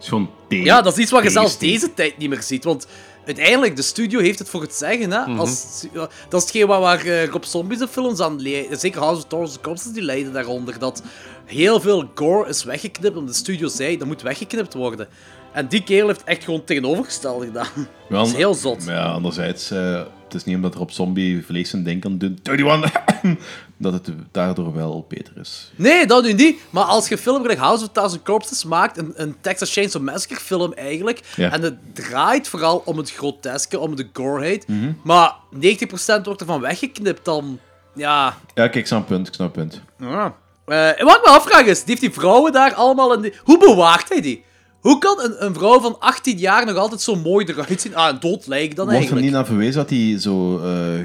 [0.00, 0.30] Is gewoon.
[0.48, 2.64] Ja, dat is iets wat je zelfs deze tijd niet meer ziet.
[2.64, 2.86] Want
[3.26, 5.10] uiteindelijk, de studio heeft het voor het zeggen.
[5.10, 5.18] Hè?
[5.18, 8.78] Als, ja, dat is hetgeen waar, waar eh, Rob Zombie zijn films aan leiden.
[8.78, 10.78] Zeker House of Thorns and Corpses, die leiden daaronder.
[10.78, 11.02] Dat
[11.44, 15.08] heel veel gore is weggeknipt, omdat de studio zei, dat moet weggeknipt worden.
[15.52, 17.88] En die kerel heeft echt gewoon het tegenovergestelde gedaan.
[18.08, 18.84] Dat is heel zot.
[18.84, 20.00] Maar ja, anderzijds, eh,
[20.32, 22.92] het is niet omdat er op zombie vlees en kan doen, 21,
[23.76, 25.72] dat het daardoor wel beter is.
[25.76, 26.60] Nee, dat nu niet.
[26.70, 30.40] Maar als je film gelijk House of Thousand Corpses maakt, een, een Texas Chainsaw Massacre
[30.40, 31.52] film eigenlijk, Ja.
[31.52, 34.92] en het draait vooral om het groteske, om de goreheid, Mhm.
[35.04, 37.58] maar 90% wordt ervan weggeknipt, dan...
[37.94, 38.24] Ja...
[38.24, 39.80] Ja, kijk, ik snap punt, ik snap punt.
[39.98, 40.34] ja.
[40.66, 43.32] Eh, en wat ik me afvraag is, die heeft die vrouwen daar allemaal in die...
[43.44, 44.44] Hoe bewaart hij die?
[44.80, 47.94] Hoe kan een, een vrouw van 18 jaar nog altijd zo mooi eruit zien?
[47.96, 49.24] Ah, een dood lijk dan Wordt er eigenlijk.
[49.24, 51.00] niet naar verwezen dat die zo eh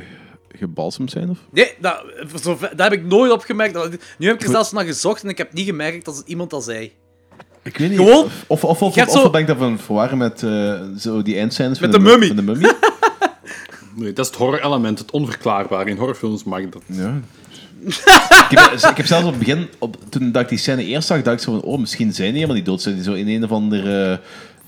[0.57, 1.29] gebalsemd zijn?
[1.29, 1.37] Of?
[1.51, 2.03] Nee, dat,
[2.75, 3.73] daar heb ik nooit op gemerkt.
[4.17, 6.49] Nu heb ik er zelfs naar gezocht en ik heb niet gemerkt dat het iemand
[6.49, 6.91] dat zei.
[7.63, 7.99] Ik weet niet.
[7.99, 10.43] Gewoon, Of, of, of, of, je hebt of zo- ben ik dat van verwarren met
[10.43, 12.27] eh, zo die eindscènes Met van de mu- mummie.
[12.27, 12.71] Van de mummie?
[13.95, 15.89] Nee, dat is het horror-element, het onverklaarbare.
[15.89, 16.81] In horrorfilms mag dat.
[16.85, 17.19] Ja.
[17.85, 21.07] Ik, heb, ik heb zelfs op het begin, op, toen dat ik die scène eerst
[21.07, 22.81] zag, dacht ik zo van, oh, misschien zijn die helemaal niet dood.
[22.81, 24.19] Zijn die zo in een of andere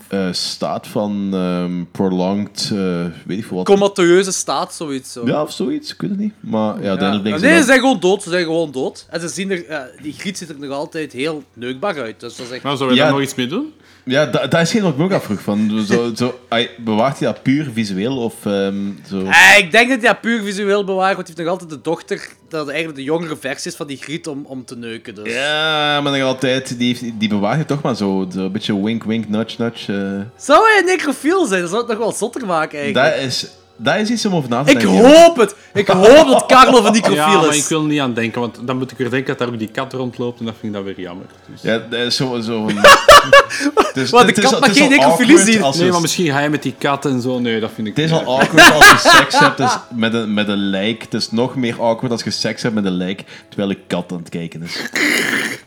[0.08, 3.66] eh, staat van ehm, prolonged, eh, weet ik veel wat.
[3.66, 5.12] Comateuze staat, zoiets.
[5.12, 5.26] Zo.
[5.26, 6.32] Ja, of zoiets, ik weet het niet.
[6.40, 6.88] Maar ja, Ja.
[6.88, 8.22] uiteindelijk Nee, liggen ze zijn gewoon dood.
[8.22, 9.06] Ze zijn gewoon dood.
[9.10, 12.20] En ze zien er, eh, die griet ziet er nog altijd heel neukbaar uit.
[12.20, 12.62] Dus dat is echt...
[12.62, 13.02] Nou, zou je Ja.
[13.02, 13.72] daar nog iets mee doen?
[14.08, 15.40] Ja, da- dat is geen wat ik me ook afvroeg.
[15.40, 18.74] Van, zo, zo, ai, bewaart hij dat puur visueel of ehm,
[19.08, 19.24] zo?
[19.24, 21.90] Eh, ik denk dat hij dat puur visueel bewaart, want hij heeft nog altijd de
[21.90, 25.14] dochter, dat eigenlijk de jongere versie is van die griet om, om te neuken.
[25.14, 25.32] Dus.
[25.32, 28.26] Ja, maar nog altijd, die, heeft- die bewaart je toch maar zo.
[28.32, 29.92] zo een beetje wink, wink, nudge, nudge.
[29.92, 30.42] eh.
[30.44, 31.60] Zou hij een necrofiel zijn?
[31.60, 33.14] Dat zou het nog wel zotter maken eigenlijk.
[33.16, 33.46] dat, is,
[33.80, 35.12] dat is iets om over na te Ik denken.
[35.12, 35.54] hoop het!
[35.74, 37.62] Ik hoop dat Carlo een necrofiel Ja, maar is.
[37.62, 39.58] ik wil er niet aan denken, want dan moet ik weer denken dat daar ook
[39.58, 41.26] die kat rondloopt en dat vind ik dan weer jammer.
[41.46, 41.62] Dus...
[41.62, 42.40] Ja, dat is zo...
[42.40, 42.66] zo
[43.94, 45.60] dus, Maar de kat mag geen necrofilie zien.
[45.78, 47.38] Nee, maar misschien ga je met die kat en zo.
[47.38, 48.24] Nee, dat vind ik Het is niet.
[48.24, 51.02] al awkward als je seks hebt dus met, een, met een lijk.
[51.02, 54.12] Het is nog meer awkward als je seks hebt met een lijk terwijl een kat
[54.12, 54.88] aan het kijken is.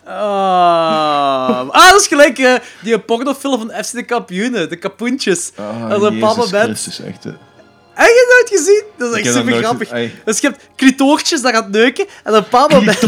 [0.06, 5.52] Ah, ah, dat is gelijk eh, die pornofilm van FC de Kampioenen, de kapoentjes.
[5.56, 6.64] Ah, dat is een papa Jezus bent.
[6.64, 7.24] Christus, echt.
[7.24, 7.32] hè.
[7.94, 8.84] Heb je dat nooit gezien?
[8.98, 9.90] Dat is echt super grappig.
[9.90, 10.12] Ey.
[10.26, 13.00] Dus je hebt klitoortjes dat gaat neuken en op een bepaald moment...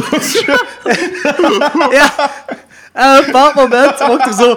[1.91, 2.31] ja.
[2.93, 4.55] En op een bepaald moment wordt er zo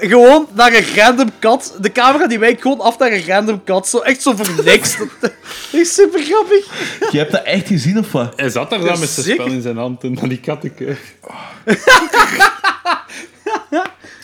[0.00, 1.76] gewoon naar een random kat...
[1.80, 3.88] De camera die wijkt gewoon af naar een random kat.
[3.88, 4.96] Zo, echt zo voor niks.
[5.20, 5.32] Dat
[5.70, 6.66] is super grappig.
[7.10, 8.32] Je hebt dat echt gezien of wat?
[8.36, 10.98] Hij zat daar dan met zijn spel in zijn hand en naar die katten kijken.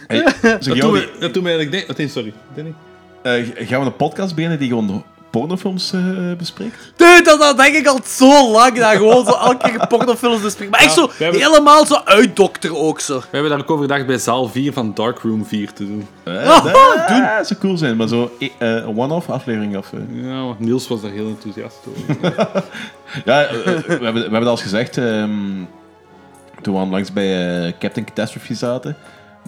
[0.07, 1.97] Hey, Dat me, dat me eigenlijk denken...
[1.97, 2.75] Wat sorry, Danny?
[3.23, 5.05] eh, gaan we een podcast beginnen die gewoon
[5.41, 6.01] pornofilms eh,
[6.39, 6.93] bespreekt?
[6.97, 8.79] Dude, dat, dat denk ik al zo lang.
[8.79, 10.71] Dat gewoon zo elke keer pornofilms bespreken.
[10.71, 13.19] Maar echt Ja, zo hebben- helemaal zo uitdokter ook zo.
[13.19, 16.07] We hebben daar ook over gedacht bij zaal 4 van Darkroom 4 te doen.
[16.23, 17.23] Eh, Oh, dat doen.
[17.37, 19.91] dat zou cool zijn, maar zo eh, een one-off aflevering of...
[20.13, 22.35] Ja, want Niels was daar heel enthousiast over.
[23.25, 25.31] Ja, we, hebben, we hebben het al gezegd, ehm,
[26.63, 28.97] toen we langs bij Captain Catastrophe zaten,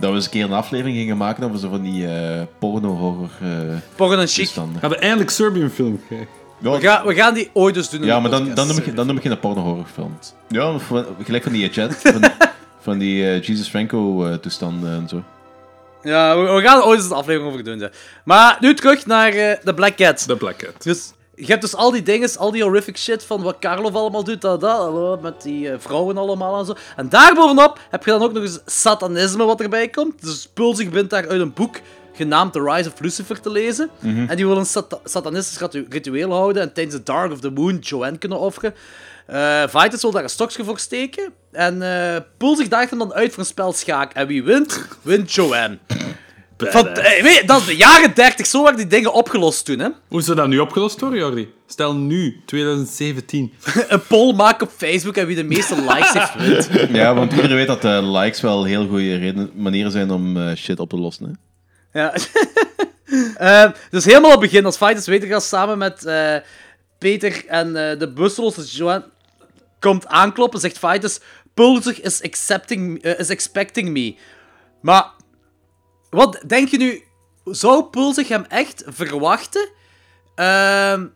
[0.01, 3.29] dat we eens een keer een aflevering gingen maken over zo van die eh porno-horror
[3.43, 3.49] eh,
[3.97, 4.45] Porno en chic.
[4.45, 4.81] toestanden.
[4.81, 6.27] Gaan we eindelijk Serbian film kijken?
[6.61, 8.66] Ja, We gaan, we gaan die ooit dus doen in ja, de maar dan, podcast.
[8.69, 10.19] dan, noem ik, dan noem ik geen porno-horrorfilm.
[10.49, 12.23] Ja, van- gelijk van die chat, van,
[12.81, 15.23] van die eh, Jesus Franco-toestanden en zo.
[16.03, 17.79] Ja, we, we gaan er ooit eens een aflevering over doen.
[17.79, 17.91] ja.
[18.25, 20.27] Maar nu terug naar eh, de Black Cat.
[20.27, 20.83] The Black Cat.
[20.83, 24.24] Dus je hebt dus al die dingen, al die horrific shit van wat Karlov allemaal
[24.24, 26.74] doet, dat, dat, met die eh, vrouwen allemaal en zo.
[26.97, 30.23] En daarbovenop heb je dan ook nog eens satanisme wat erbij komt.
[30.24, 31.77] Dus Pulzig begint daar uit een boek
[32.12, 33.90] genaamd The Rise of Lucifer te lezen.
[34.28, 37.51] En die wil een sata- satanistisch ritu- ritueel houden en tijdens de Dark of the
[37.51, 38.74] Moon Joanne kunnen offeren.
[39.27, 41.32] Eh Vitus wil daar een stokje voor steken.
[41.52, 44.12] En eh Pulzig daagt hem dan uit voor een spel schaak.
[44.12, 44.85] En wie wint?
[45.02, 45.78] Wint Joanne.
[46.59, 49.78] Van, eh, weet je, dat is de jaren 30, zo werden die dingen opgelost toen,
[49.78, 49.89] hè.
[50.09, 51.52] Hoe zou dat nu opgelost worden, Jordi?
[51.66, 53.52] Stel nu, 2017.
[53.89, 56.68] een poll maken op Facebook en wie de meeste likes heeft wint.
[56.97, 60.55] Ja, want iedereen weet dat eh, likes wel heel goede reden, manieren zijn om eh,
[60.56, 61.39] shit op te lossen.
[61.90, 62.01] Hè?
[62.01, 62.14] Ja.
[63.35, 66.36] Eh, dus helemaal op het begin, als Fighters Weten gaat samen met eh,
[66.98, 69.05] Peter en eh, de busloze Joan
[69.78, 71.18] komt aankloppen, zegt Fighters,
[71.55, 74.16] Pulsig is, accepting, eh, is expecting me.
[74.80, 75.06] Maar,
[76.10, 77.02] wat denk je nu,
[77.44, 79.68] zou Pulsig hem echt verwachten?
[80.35, 81.06] Ehm,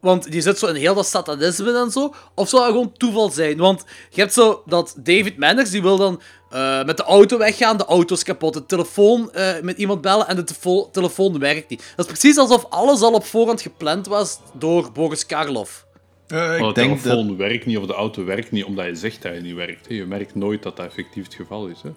[0.00, 2.14] want die zit zo in heel dat satanisme en zo.
[2.34, 3.56] Of zou dat gewoon toeval zijn?
[3.56, 6.20] Want je hebt zo dat David Manners, die wil dan
[6.50, 7.76] eh, met de auto weggaan.
[7.76, 8.54] De auto is kapot.
[8.54, 11.92] De telefoon eh, met iemand bellen en de tefo- telefoon werkt niet.
[11.96, 15.86] Dat is precies alsof alles al op voorhand gepland was door Boris Karloff.
[16.26, 17.02] Eh, Oh, de ik denk dat...
[17.02, 19.88] telefoon werkt niet of de auto werkt niet omdat je zegt dat hij niet werkt.
[19.88, 19.94] hè.
[19.94, 21.78] Je merkt nooit dat dat effectief het geval is.
[21.82, 21.90] Hè.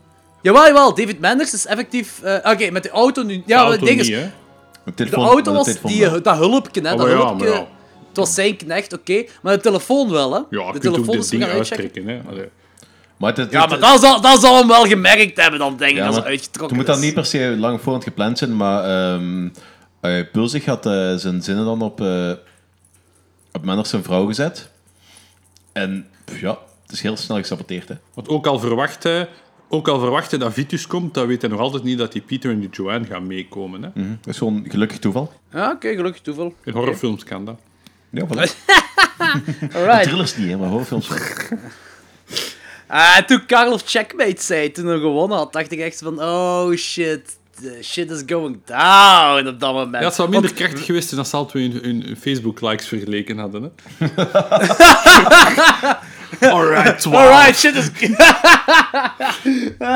[0.45, 0.93] Jawel, jawel.
[0.95, 2.21] David Manners is effectief...
[2.21, 3.43] eh, Oké, met de auto nu...
[3.45, 4.15] Ja, de auto ding niet, is...
[4.15, 4.29] hè.
[4.95, 6.21] De, auto de was telefoon die, wel.
[6.21, 6.91] dat hulpje, hè.
[6.91, 7.45] Oh, Dat maar ja, hulpje...
[7.47, 7.67] maar ja.
[8.07, 9.23] Het was zijn knecht, oké.
[9.41, 10.39] Maar de telefoon wel, hè.
[10.57, 11.83] Ja, de telefoon is ding uitchecken.
[11.83, 12.07] uittrekken.
[12.15, 12.21] Hè.
[12.29, 12.49] Allee.
[13.17, 15.77] Maar het, het- Ja, maar het- dat zal, dat zal hem wel gemerkt hebben, dan
[15.77, 18.03] denk ik, Ja, als maar het uitgetrokken Het moet dan niet per se lang voorhand
[18.03, 19.47] gepland zijn, maar ehm
[20.01, 22.31] eh, Pulsig had eh, zijn zinnen dan op, eh
[23.77, 24.69] op zijn vrouw gezet.
[25.73, 27.87] En pff, ja, het is heel snel gesaboteerd.
[27.89, 27.95] Hè.
[28.13, 29.05] Want ook al verwacht.
[29.69, 32.21] Ook al verwacht hij dat Vitus komt, dan weet hij nog altijd niet dat die
[32.21, 33.83] Peter en die Joanne gaan meekomen.
[33.83, 33.89] Hè.
[33.93, 34.09] Mhm.
[34.21, 35.33] Dat is gewoon gelukkig toeval.
[35.53, 36.53] Ja, oké, gelukkig toeval.
[36.63, 37.59] In horrorfilms kan dat.
[38.09, 38.51] Ja, voilà.
[39.75, 40.03] Alright.
[40.03, 41.17] Thrillers niet, hè, maar horrorfilms wel.
[42.87, 47.37] Ah, toen Karl Checkmate zei, toen hij gewonnen had, dacht ik echt van, oh shit,
[47.61, 49.95] the shit is going down op dat moment.
[49.95, 53.37] Ja, het zou minder Want- krachtig geweest zijn als ze twee hun, hun Facebook-likes vergeleken
[53.37, 53.71] hadden.
[53.97, 54.07] Hè.
[56.49, 57.15] Alright, wow.
[57.15, 57.89] Alright, shit is...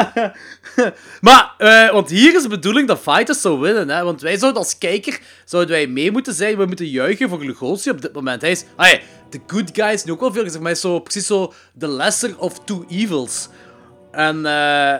[1.21, 4.03] maar, eh, want hier is de bedoeling dat Fighters zou winnen, hè.
[4.03, 7.89] Want wij zouden als kijker, zouden wij mee moeten zijn, we moeten juichen voor Lugosi
[7.89, 8.41] op dit moment.
[8.41, 8.99] Hij is, ja,
[9.29, 11.53] de good guy is nu ook wel veel gezegd, maar hij is zo, precies zo
[11.77, 13.49] the lesser of two evils.
[14.11, 14.93] En, eh,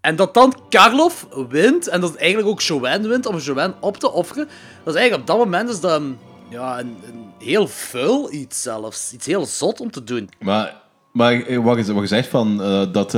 [0.00, 4.12] En dat dan Karloff wint, en dat eigenlijk ook Joanne wint om Joanne op te
[4.12, 4.48] offeren.
[4.84, 6.18] Dat is eigenlijk op dat moment is dat een,
[6.50, 6.96] ja, een,
[7.38, 9.12] heel vuil iets zelfs.
[9.12, 10.28] Iets heel zot om te doen.
[10.38, 10.74] Maar,
[11.12, 12.56] maar eh, wat, je, wat je zegt van
[12.92, 13.16] dat,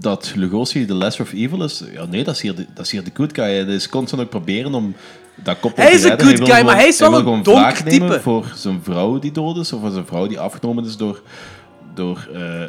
[0.00, 2.90] dat Lugosi de lesser of evil is, ja, nee, dat is hier de, dat is
[2.90, 3.44] hier de good guy.
[3.44, 4.94] Hij is constant ook proberen om
[5.34, 7.84] dat koppel Hij te is een good guy, gewoon- maar hij is wel een donker
[7.84, 8.20] type.
[8.20, 11.22] voor zijn vrouw die dood is, of voor zijn vrouw die afgenomen is door,
[11.94, 12.62] door, eh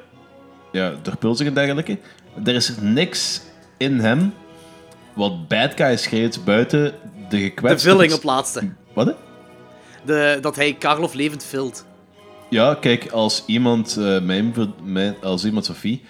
[0.71, 1.97] ja, door pulzing en dergelijke.
[2.45, 3.41] Er is niks
[3.77, 4.33] in hem
[5.13, 6.91] wat bad guy schreeuwt buiten de
[7.37, 7.89] De gekwetste...
[7.89, 8.61] vulling op laatste.
[8.93, 9.15] Wat?
[10.05, 11.85] De, dat hij Karloff levend vult.
[12.49, 14.21] Ja, kijk, als iemand, eh,
[14.83, 16.03] mijn, als iemand Sophie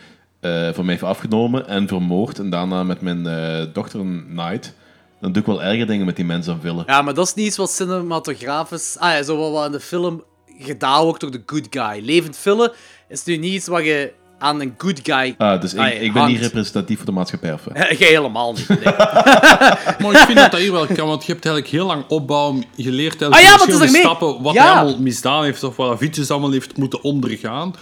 [0.68, 4.74] eh, van mij heeft afgenomen en vermoord en daarna met mijn eh, dochter naait,
[5.22, 6.84] dan doe ik wel erger dingen met die mensen dan willen.
[6.88, 8.96] Ja, maar dat is niet iets wat cinematografisch...
[9.00, 10.24] Ah ja, zo wat- in de film
[10.60, 12.02] gedaan wordt door de good guy.
[12.06, 12.72] Levend vullen
[13.10, 15.36] is nu niet iets wat je aan een good guy...
[15.38, 17.54] Ah, dus ik, Ah, ja, ik ben niet representatief voor de maatschappij.
[17.54, 17.62] Of?
[18.00, 18.68] Jij helemaal niet.
[18.68, 18.78] nee.
[20.00, 22.60] Maar ik vind dat dat hier wel kan, want je hebt eigenlijk heel lang opbouw.
[22.76, 24.02] Je leert Ah eigenlijk ja, in wat is verschillende er mee?
[24.02, 24.62] stappen wat Ja.
[24.72, 27.74] hij allemaal misdaan heeft of wat Avicius allemaal heeft moeten ondergaan.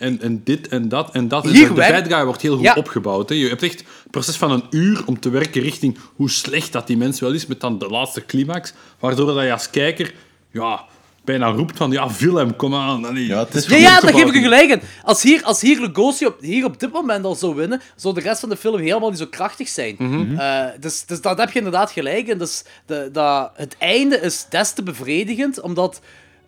[0.00, 1.44] En, en dit en dat en dat.
[1.44, 2.74] En Hier de werkt- bad guy wordt heel goed Ja.
[2.74, 3.28] opgebouwd.
[3.28, 3.34] Hè.
[3.34, 6.86] Je hebt echt een proces van een uur om te werken richting hoe slecht dat
[6.86, 8.72] die mens wel is, met dan de laatste climax.
[8.98, 10.14] Waardoor dat je als kijker
[10.50, 10.84] ja,
[11.24, 13.04] bijna roept van, ja, Willem, kom aan.
[13.04, 14.80] Allee, Ja, het is Ja, ja, daar geef ik u gelijk in.
[15.04, 18.20] Als hier, als hier Lugosi op, hier op dit moment al zou winnen, zou de
[18.20, 19.96] rest van de film helemaal niet zo krachtig zijn.
[20.38, 22.38] Eh, dus, dus dat heb je inderdaad gelijk in.
[22.38, 26.00] Dus de, dat, het einde is des te bevredigend, omdat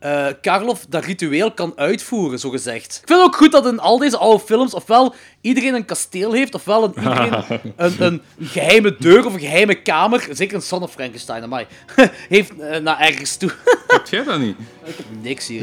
[0.02, 2.98] eh Karloff dat ritueel kan uitvoeren, zo gezegd.
[3.02, 6.32] Ik vind het ook goed dat in al deze oude films ofwel iedereen een kasteel
[6.32, 7.32] heeft, ofwel een, iedereen
[7.76, 11.66] een, een geheime deur of een geheime kamer, zeker een Son of Frankenstein, amai,
[12.28, 13.50] heeft eh, naar ergens toe.
[13.86, 14.56] Heb jij dat niet?
[14.84, 15.62] Ik heb niks hier.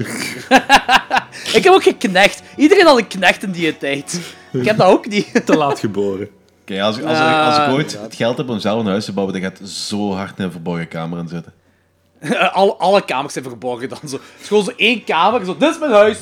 [1.53, 2.41] ik heb ook geen knecht.
[2.55, 4.19] Iedereen had een knecht in die tijd.
[4.51, 5.45] Ik heb dat ook niet.
[5.45, 6.29] Te laat geboren.
[6.67, 8.01] Als, als, Ah, als ik ooit inderdaad.
[8.05, 10.43] het geld heb om zelf een huis te bouwen, dan gaat het zo hard in
[10.43, 11.53] een verborgen kamer in zitten.
[12.53, 14.15] alle, alle kamers zijn verborgen dan zo.
[14.15, 15.45] Het is gewoon zo één kamer.
[15.45, 16.17] Zo, dit is mijn huis.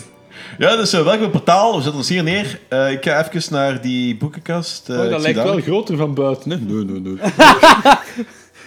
[0.58, 1.72] Ja, dus uh, welkom portaal.
[1.76, 2.60] We zetten ons hier neer.
[2.70, 4.90] Eh, ik ga even naar die boekenkast.
[4.90, 6.52] eh, Oh, dat lijkt wel groter van buiten.
[6.52, 6.58] Hè?
[6.58, 7.18] Nee, nee, nee.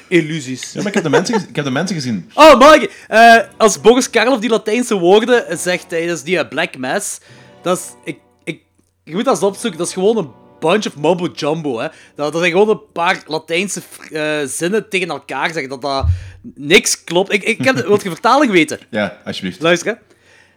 [0.21, 0.73] Illusies.
[0.73, 2.31] Ja, maar ik heb de mensen, ik heb de mensen gezien.
[2.35, 3.05] Oh, Mark.
[3.09, 7.21] eh, als Boris Karloff die Latijnse woorden zegt tijdens die Black Mass,
[7.63, 7.85] dat is...
[8.05, 8.63] Ik, ik,
[9.05, 9.79] je moet dat eens opzoeken.
[9.79, 10.31] Dat is gewoon een
[10.61, 11.89] bunch of mumbo-jumbo, hè.
[12.15, 15.69] Dat, dat zijn gewoon een paar Latijnse eh, zinnen tegen elkaar zeggen.
[15.69, 16.07] Dat dat
[16.55, 17.33] niks klopt.
[17.33, 18.79] Ik, ik heb de, wilt je vertaling weten?
[18.91, 19.61] Ja, alsjeblieft.
[19.61, 20.15] Luister, hè.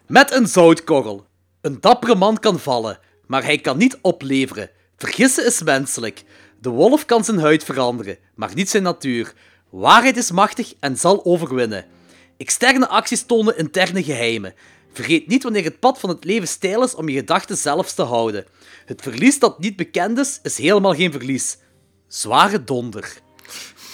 [0.07, 1.25] Met een zoutkorrel.
[1.61, 4.69] Een dappere man kan vallen, maar hij kan niet opleveren.
[4.97, 6.23] Vergissen is menselijk.
[6.61, 9.34] De wolf kan zijn huid veranderen, maar niet zijn natuur.
[9.69, 11.85] Waarheid is machtig en zal overwinnen.
[12.38, 14.53] Externe acties tonen interne geheimen.
[14.93, 18.01] Vergeet niet wanneer het pad van het leven steil is om je gedachten zelfs te
[18.01, 18.45] houden.
[18.85, 21.57] Het verlies dat niet bekend is, is helemaal geen verlies.
[22.07, 23.14] Zware donder.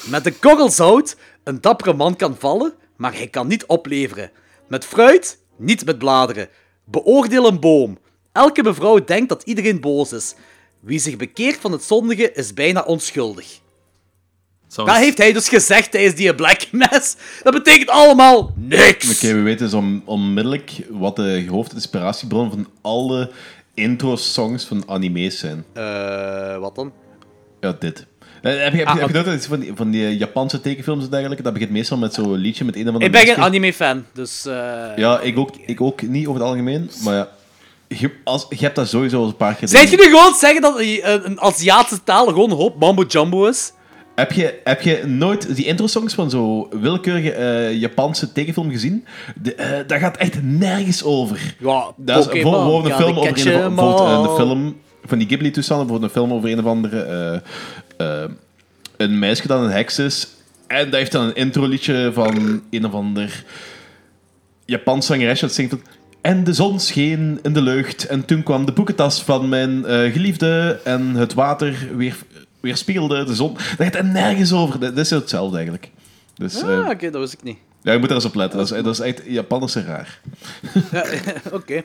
[0.06, 4.32] Met een korrel zout, een dappere man kan vallen, maar hij kan niet opleveren.
[4.68, 6.50] Met fruit, niet met bladeren.
[6.86, 7.98] Beoordeel een boom.
[8.32, 10.36] Elke mevrouw denkt dat iedereen boos is.
[10.80, 13.60] Wie zich bekeert van het zondige is bijna onschuldig.
[14.68, 17.16] Zou Dat heeft hij dus gezegd tijdens die Black Mass.
[17.44, 19.12] Dat betekent allemaal niks.
[19.16, 23.32] Oké, we weten dus on- onmiddellijk wat de hoofdinspiratiebron van alle
[23.80, 25.66] intro-songs van anime's zijn.
[25.74, 26.92] Eh, wat dan?
[27.60, 28.06] Ja, dit.
[28.42, 29.24] Eh, heb je, heb Ah, je, heb je oké.
[29.28, 31.44] nooit iets van die, van die Japanse tekenfilms en dergelijke?
[31.44, 34.46] Dat begint meestal met zo'n liedje met een of andere Ik ben geen anime-fan, dus...
[34.46, 34.54] eh,
[34.96, 37.30] Ja, ik ook, ik ook niet over het algemeen, maar ja.
[37.88, 40.62] Je, als, je hebt dat sowieso al een paar keer Zijt je nu gewoon zeggen
[40.62, 43.72] dat een, een Aziatische taal gewoon een hoop mambo-jumbo is?
[44.20, 49.06] Heb je, heb je nooit die intro-songs van zo'n willekeurige eh, Japanse tekenfilm gezien?
[49.42, 51.56] De, eh, dat gaat echt nergens over.
[51.60, 54.28] Ja, Dat is Pokémon, een gotta film over catch een, of- em bijvoorbeeld, eh, de
[54.30, 54.36] all.
[54.36, 57.02] film van die Ghibli-toestanden, bijvoorbeeld een film over een of andere
[57.98, 58.30] eh, eh,
[58.98, 60.28] een meisje dat een heks is.
[60.68, 63.44] En dat heeft dan een intro-liedje van een of ander
[64.66, 65.76] Japans zangeresje dat zingt
[66.22, 70.12] En de zon scheen in de lucht en toen kwam de boekentas van mijn eh,
[70.12, 72.16] geliefde en het water weer,
[72.60, 73.54] weerspiegelde de zon.
[73.54, 74.80] Dat gaat er nergens over.
[74.80, 75.90] Dat, dat is hetzelfde eigenlijk.
[76.36, 77.58] Dus Ah, eh, oké, dat wist ik niet.
[77.82, 78.60] ja, je moet er eens op letten.
[78.60, 79.22] Dat is, dat is echt
[79.72, 80.20] zijn raar.
[80.92, 81.06] Ja,
[81.58, 81.84] Oké.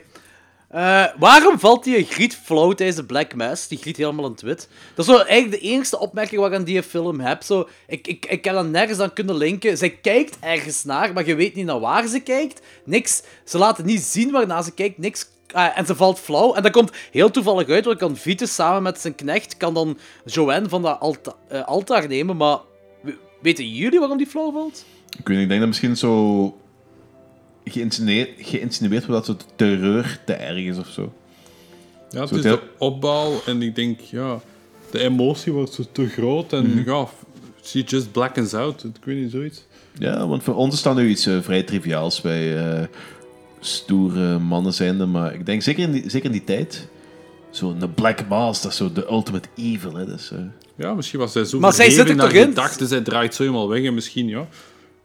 [0.68, 3.68] Eh, waarom valt die Griet flauw tijdens de Black Mass?
[3.68, 4.68] Die Griet helemaal in het wit.
[4.94, 7.42] Dat is zo eigenlijk de enige opmerking wat ik aan die film heb.
[7.42, 9.78] Zo, ik, ik, ik heb dat nergens aan kunnen linken.
[9.78, 12.60] Zij kijkt ergens naar, maar je weet niet naar waar ze kijkt.
[12.84, 13.22] Niks.
[13.44, 14.98] Ze laten niet zien waarnaar ze kijkt.
[14.98, 15.26] Niks.
[15.54, 16.54] Ah, en ze valt flauw.
[16.54, 19.98] En dat komt heel toevallig uit, want kan Vitus samen met zijn knecht kan dan
[20.24, 22.36] Joanne van dat alta eh, altaar nemen.
[22.36, 22.58] Maar
[23.42, 24.84] weten jullie waarom die flauw valt?
[25.18, 26.56] Ik weet niet, ik denk dat misschien zo
[27.64, 31.12] geïnsinueerd, geïnsinueerd wordt dat zo terreur te erg is of zo.
[32.10, 34.40] Ja, het Zo is heel- de opbouw en ik denk, ja...
[34.90, 36.90] De emotie wordt zo te groot en Mhm.
[36.90, 37.06] ja,
[37.64, 38.84] she just blackens out.
[38.84, 39.64] Ik weet niet, zoiets.
[39.98, 42.20] Ja, want voor ons is dat nu iets eh, vrij triviaals.
[42.22, 42.86] Wij eh,
[43.66, 45.06] stoere mannen zijnde.
[45.06, 46.88] Maar ik denk zeker in die, zeker in die tijd.
[47.50, 49.94] Zo'n Black Mass, dat is zo de ultimate evil.
[49.94, 50.06] Hè.
[50.06, 50.38] Dus, eh,
[50.76, 52.44] Ja, misschien was zij zo Maar zij zit er toch in?
[52.44, 54.46] gedachten, zij draait zo helemaal weg en misschien, ja...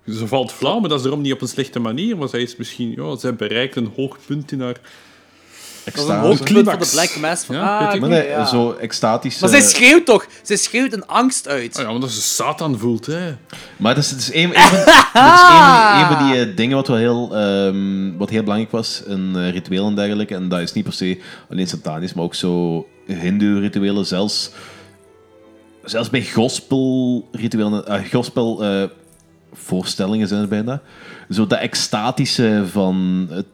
[0.07, 2.17] Ze valt flauw, maar dat is erom niet op een slechte manier.
[2.17, 2.93] Maar zij is misschien...
[2.95, 4.79] Ja, zij bereikt een hoogpunt in haar...
[5.85, 6.27] Dat is een extase.
[6.27, 6.87] hoogtepunt van de.
[6.91, 7.43] Black Mass.
[7.45, 8.45] Van, Ja, ah, Maar nee, ja.
[8.45, 9.39] zo extatisch.
[9.39, 10.25] Maar zij schreeuwt toch?
[10.41, 11.77] Zij schreeuwt een angst uit.
[11.77, 13.35] Ah ja, omdat ze Satan voelt, hè.
[13.77, 14.77] Maar dat is, dat is een, een van,
[15.23, 18.71] dat is een, een van die eh, dingen wat wel heel, ehm, wat heel belangrijk
[18.71, 20.35] was in eh, rituelen en dergelijke.
[20.35, 24.05] En dat is niet per se alleen satanisch, maar ook zo hindoe-rituelen.
[24.05, 24.51] Zelfs,
[25.83, 30.81] zelfs bij gospel-rituelen, eh, gospel-voorstellingen zijn het bijna.
[31.29, 33.45] Zo dat extatische van het,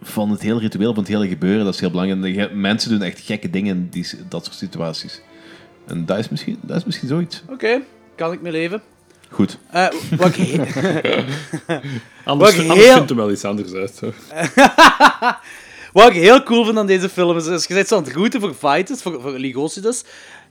[0.00, 2.52] van het hele ritueel, van het hele gebeuren, dat is heel belangrijk.
[2.54, 5.20] Mensen doen echt gekke dingen in die, dat soort situaties.
[5.86, 7.42] En dat is misschien, dat is misschien zoiets.
[7.48, 7.80] Oké,
[8.16, 8.82] kan ik mee leven.
[9.30, 9.58] Goed.
[9.70, 9.86] Eh,
[10.16, 10.58] wat ik
[12.24, 14.00] Anders, Wat ik anders heel- vindt er wel iets anders uit.
[15.92, 18.12] Wat ik heel cool vind aan deze film is, is je bent zo aan het
[18.12, 20.04] routen voor Vitus, voor, voor Ligosi dus.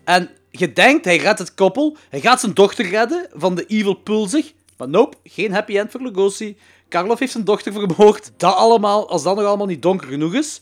[0.03, 1.97] En je denkt, hij redt het koppel.
[2.09, 4.53] Hij gaat zijn dochter redden van de evil pulzig.
[4.77, 6.57] Maar nope, geen happy end voor Lugosi.
[6.89, 8.31] Karloff heeft zijn dochter vermoord.
[8.37, 10.61] Dat allemaal, als dat nog allemaal niet donker genoeg is,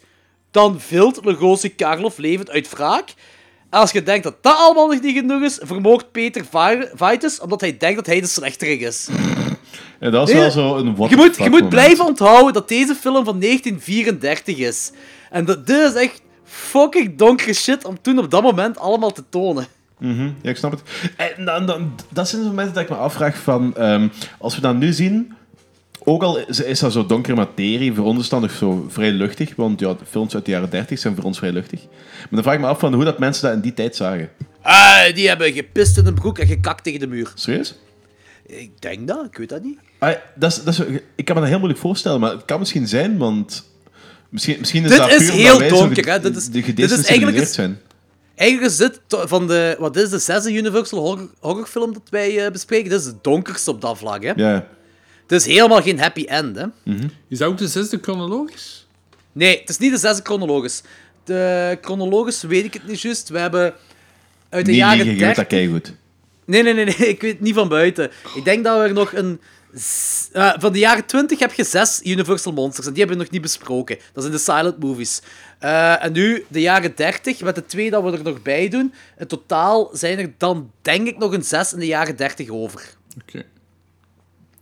[0.52, 3.14] dan vilt Lugosi Karloff levend uit wraak.
[3.70, 7.40] En als je denkt dat dat allemaal nog niet genoeg is, vermoordt Peter Vi- Vitus
[7.40, 9.08] omdat hij denkt dat hij de slechterik is.
[10.00, 12.96] Ja, dat is Nee, wel zo een Je moet, je moet blijven onthouden dat deze
[12.96, 14.92] film van 1934 is.
[15.30, 19.24] En dat, dit is echt fucking donkere shit om toen op dat moment allemaal te
[19.30, 19.68] tonen.
[20.00, 20.82] Mhm, Ja, ik snap het.
[21.38, 23.76] En dan, dan, dat zijn de momenten dat ik me afvraag van...
[23.76, 24.08] ehm,
[24.40, 25.34] als we dat nu zien...
[26.10, 29.12] Ook al is, is dat zo donkere materie, voor ons is dat nog zo vrij
[29.12, 29.56] luchtig.
[29.56, 31.80] Want ja, de films uit de jaren 30 zijn voor ons vrij luchtig.
[32.20, 34.30] Maar dan vraag ik me af van hoe dat mensen dat in die tijd zagen.
[34.62, 37.32] Ah, die hebben gepist in een broek en gekakt tegen de muur.
[37.36, 37.76] Serieus?
[38.46, 39.78] Ik denk dat, ik weet dat niet.
[40.00, 40.80] Ah, dat is, dat is,
[41.16, 43.70] ik kan me dat heel moeilijk voorstellen, maar het kan misschien zijn, want...
[44.30, 46.20] Misschien, misschien is Dit dat is puur omdat heel donker, hè.
[46.20, 47.80] Dit is- de dit is gedesensibiliseerd eigenlijk het- zijn.
[48.36, 52.52] Eigenlijk is dit van de, wat is de zesde Universal horror, horrorfilm dat wij eh,
[52.52, 54.24] bespreken, dit is de donkerste op dat vlak.
[54.24, 54.32] Hè.
[54.36, 54.68] Ja.
[55.28, 56.56] Het is helemaal geen happy end.
[56.56, 56.66] Hè.
[57.28, 58.88] Is dat ook de zesde chronologisch?
[59.32, 60.82] Nee, het is niet de zesde chronologisch.
[61.24, 63.30] De chronologisch weet ik het niet juist.
[63.30, 63.74] We hebben
[64.50, 65.36] uit de Niet jaren weet 30...
[65.36, 65.94] dat keigoed.
[66.46, 68.12] Nee, nee, nee, nee, ik weet het niet van buiten.
[68.36, 69.40] Ik denk dat we er nog een...
[70.32, 73.34] eh, van de jaren 20 heb je zes Universal Monsters en die hebben we nog
[73.34, 73.98] niet besproken.
[74.14, 75.22] Dat zijn de silent movies.
[75.60, 78.94] Eh, en nu de jaren 30, met de twee dat we er nog bij doen.
[79.18, 82.82] In totaal zijn er dan denk ik nog een zes in de jaren 30 over.
[83.22, 83.46] Oké.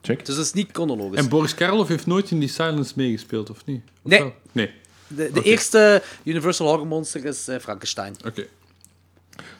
[0.05, 0.25] Check.
[0.25, 1.17] Dus dat is niet chronologisch.
[1.19, 3.81] En Boris Karloff heeft nooit in die Silence meegespeeld, of niet?
[4.03, 4.19] Of Nee.
[4.19, 4.33] wel?
[4.51, 4.71] Nee.
[5.07, 8.15] De, de eerste Universal Horror Monster is eh, Frankenstein.
[8.25, 8.45] Oké.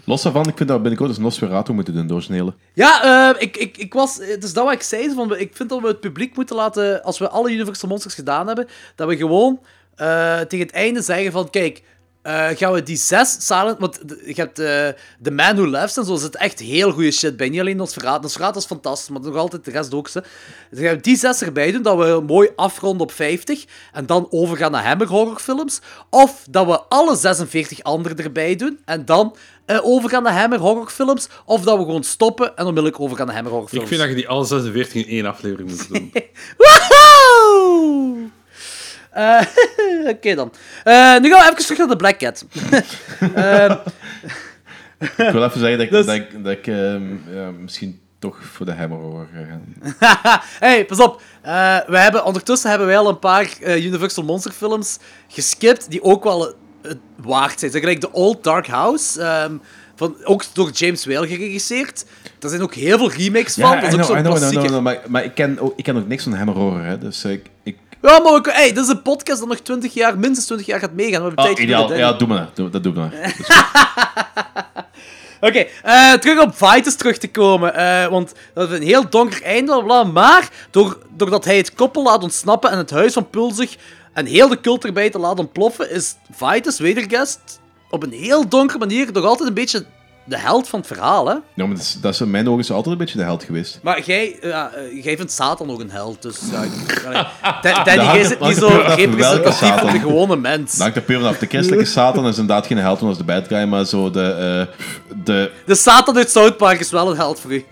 [0.04, 2.56] Los daarvan, ik vind dat we binnenkort eens Nosferatu moeten doen, doorsnelen.
[2.74, 3.04] Ja,
[3.34, 5.14] eh, ik, ik, ik was, het is dat wat ik zei.
[5.14, 8.48] Van, ik vind dat we het publiek moeten laten, als we alle Universal Monsters gedaan
[8.48, 9.60] hebben, dat we gewoon
[9.96, 11.84] eh, tegen het einde zeggen van, kijk,
[12.26, 13.80] eh, gaan we die zes silent...
[13.80, 14.88] Want je hebt eh
[15.24, 17.50] The Man Who Laughs en zo, zit echt heel goede shit bij.
[17.50, 18.22] Niet alleen Nosferatu.
[18.22, 20.08] Nosferatu is fantastisch, maar nog altijd de rest ook.
[20.08, 20.24] Ze.
[20.72, 24.28] Dus gaan we die zes erbij doen, dat we mooi afronden op 50 en dan
[24.30, 25.80] overgaan naar Hammer horrorfilms.
[26.10, 29.36] Of dat we alle 46 andere erbij doen en dan
[29.66, 31.28] eh, overgaan naar Hammer horrorfilms.
[31.46, 33.88] Of dat we gewoon stoppen en onmiddellijk overgaan naar Hammer Ik horrorfilms.
[33.88, 36.12] vind dat je die alle 46 in één aflevering moet doen.
[36.58, 38.30] Woehoe!
[39.16, 39.42] Eh,
[40.14, 40.52] Oké dan.
[40.84, 42.46] Eh, nu gaan we even terug naar de Black Cat.
[43.36, 43.76] Ehm,
[45.00, 47.04] Ik wil even zeggen dat ik, Dus- dat ik, dat ik ehm,
[47.36, 50.42] ja, misschien toch voor de Hammer Horror ga gaan.
[50.60, 51.22] hey, pas op.
[51.42, 54.98] Eh, we hebben, ondertussen hebben wij al een paar eh, Universal Monster films
[55.28, 57.72] geskipt die ook wel eh, waard zijn.
[57.72, 59.22] Zeg gelijk The Old Dark House.
[59.22, 59.56] ehm,
[59.96, 62.06] van, ook door James Whale geregisseerd.
[62.40, 63.80] Daar zijn ook heel veel remakes van.
[63.80, 66.24] dat is ook zo'n know, know, maar, maar ik, ken ook, ik ken ook niks
[66.24, 67.46] van Hammer Horror, hè, dus ik...
[67.64, 70.68] ik Ja, maar we, hey, dit is een podcast dat nog 20 jaar, minstens 20
[70.68, 71.22] jaar gaat meegaan.
[71.22, 72.56] We hebben ah, tijd ideaal, ja, doe maar dat.
[72.56, 73.36] Doe, dat doen we maar.
[75.50, 77.74] Oké, eh, terug op Vitus terug te komen.
[77.76, 81.74] eh, want dat is een heel donker einde, bla, bla, maar door, doordat hij het
[81.74, 83.76] koppel laat ontsnappen en het huis van Pulzig
[84.14, 87.60] en heel de cult erbij te laten ontploffen, is Vitus Wedergast
[87.90, 89.86] op een heel donkere manier nog altijd een beetje
[90.28, 91.34] de held van het verhaal, hè?
[91.34, 93.44] Ja, maar dat is, dat is in mijn ogen is altijd een beetje de held
[93.44, 93.80] geweest.
[93.84, 96.40] Maar jij, ja, eh, jij vindt Satan ook een held, dus...
[96.52, 97.24] Ja, ik- allee.
[97.84, 99.92] Danny, jij zit niet zo welke representatief Satan.
[99.92, 100.72] de gewone mens.
[100.72, 101.38] Dat hangt er puur vanaf.
[101.38, 104.10] De christelijke Satan is inderdaad geen held, want dat is de bad guy, maar zo
[104.10, 104.68] de...
[104.70, 104.76] eh,
[105.24, 107.66] de De Satan uit South Park is wel een held voor u.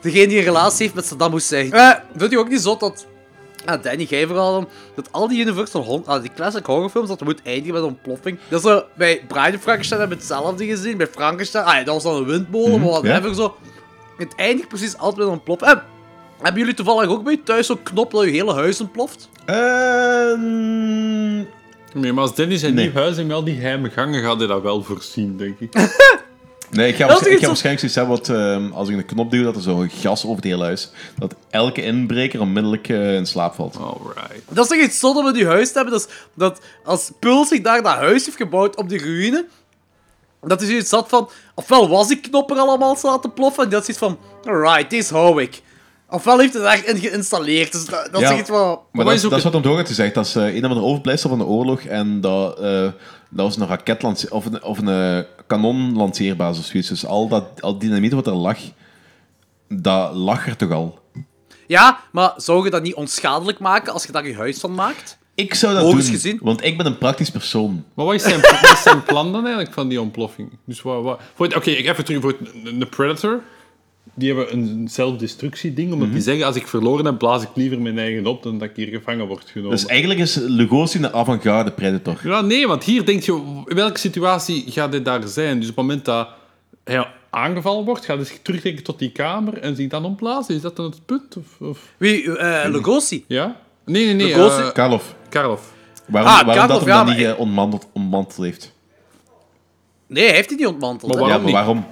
[0.00, 1.72] Degene die een relatie heeft met Saddam Hussein.
[1.72, 3.06] Eh, vind je ook niet zo dat
[3.64, 7.42] Ah, Danny, vooral dan, dat al die Universal Hon ah, die classic horrorfilms, dat moet
[7.44, 8.38] eindigen met een ontploffing.
[8.48, 12.02] Dat zo, bij of Frankenstein hebben we hetzelfde gezien, bij Frankenstein, ah, ja, dat was
[12.02, 13.34] dan een windmolen, maar whatever, ja.
[13.34, 13.56] zo.
[14.16, 15.70] Het eindigt precies altijd met een ontploffing.
[15.70, 15.82] En,
[16.40, 19.28] hebben jullie toevallig ook bij thuis zo'n knop dat je hele huis ontploft?
[19.44, 21.36] Ehm,
[21.94, 22.84] Nee, maar als Danny zijn Nee.
[22.84, 25.74] nieuw huis en al die geheime gangen gaat hij dat wel voorzien, denk ik.
[26.70, 28.28] Nee, ik ga, waarsch- ik iets ga waarschijnlijk zoiets hebben wat,
[28.62, 30.90] ehm, als ik een knop duw, dat er zo'n gas over het hele huis.
[31.18, 33.76] Dat elke inbreker onmiddellijk eh, in slaap valt.
[33.76, 34.42] Alright.
[34.48, 37.10] Dat is toch iets zot om in je huis te hebben, dat, is, dat als
[37.18, 39.46] Pul zich daar dat huis heeft gebouwd op die ruïne,
[40.42, 43.70] dat is zoiets zat van, ofwel was die knop er allemaal zo laten ploffen, en
[43.70, 45.62] dat is iets van, alright, deze hou ik.
[46.12, 48.30] Ofwel heeft het echt in geïnstalleerd, dus dat, dat Ja.
[48.32, 48.58] is iets van...
[48.92, 50.14] Maar wat dat, dat is wat hem toch had gezegd.
[50.14, 51.80] Dat is eh, een van de overblijfselen van de oorlog.
[51.80, 52.82] En dat, eh,
[53.28, 54.32] dat was een raketlanceer...
[54.32, 56.88] Of een, of een kanonlanceerbasis of zoiets.
[56.88, 58.58] Dus al dat al dynamiet wat er lag,
[59.68, 60.98] dat lag er toch al.
[61.66, 65.18] Ja, maar zou je dat niet onschadelijk maken als je daar je huis van maakt?
[65.34, 66.38] Ik zou dat Logisch doen, gezien.
[66.42, 67.84] want ik ben een praktisch persoon.
[67.94, 70.50] Maar wat is zijn, wat is zijn plan dan eigenlijk van die ontploffing?
[70.64, 72.36] Dus wat, wat, Oké, ik even terug voor
[72.78, 73.42] de Predator.
[74.14, 77.98] Die hebben een zelfdestructie-ding, omdat die zeggen: als ik verloren heb, blaas ik liever mijn
[77.98, 79.70] eigen op dan dat ik hier gevangen word genomen.
[79.70, 82.20] Dus eigenlijk is Lugosi een avant-garde predator.
[82.24, 85.60] Ja, nee, want hier denk je: in welke situatie gaat hij daar zijn?
[85.60, 86.28] Dus op het moment dat
[86.84, 90.54] hij aangevallen wordt, gaat hij zich terugtrekken tot die kamer en zich dan opblazen?
[90.54, 91.36] Is dat dan het punt?
[91.36, 91.78] Of, of...
[91.96, 93.24] Wie, eh Lugosi?
[93.28, 93.56] Ja?
[93.84, 94.26] Nee, nee, nee.
[94.26, 95.14] Lugosi- Karloff.
[95.28, 95.72] Karloff.
[96.06, 98.72] Waarom, Ah, waarom Karloff, dat hem ja, dan niet ik- eh, ontmanteld, ontmanteld heeft?
[100.06, 101.14] Nee, hij heeft die niet ontmanteld.
[101.14, 101.22] Maar.
[101.22, 101.84] Ja, Waarom maar niet?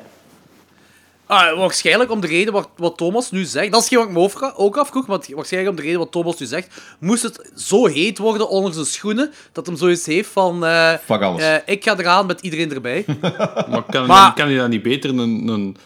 [1.28, 3.72] Ah, waarschijnlijk om de reden wat, wat Thomas nu zegt.
[3.72, 6.12] Dat is geen wat ik me over- ook afvroeg, maar waarschijnlijk om de reden wat
[6.12, 6.80] Thomas nu zegt.
[7.00, 10.64] Moest het zo heet worden onder zijn schoenen, dat hem zoiets heeft van...
[10.66, 11.42] eh, Fuck alles.
[11.42, 13.04] eh, ik ga eraan met iedereen erbij.
[13.70, 15.76] Maar kan, Maar- kan hij dan niet beter een, een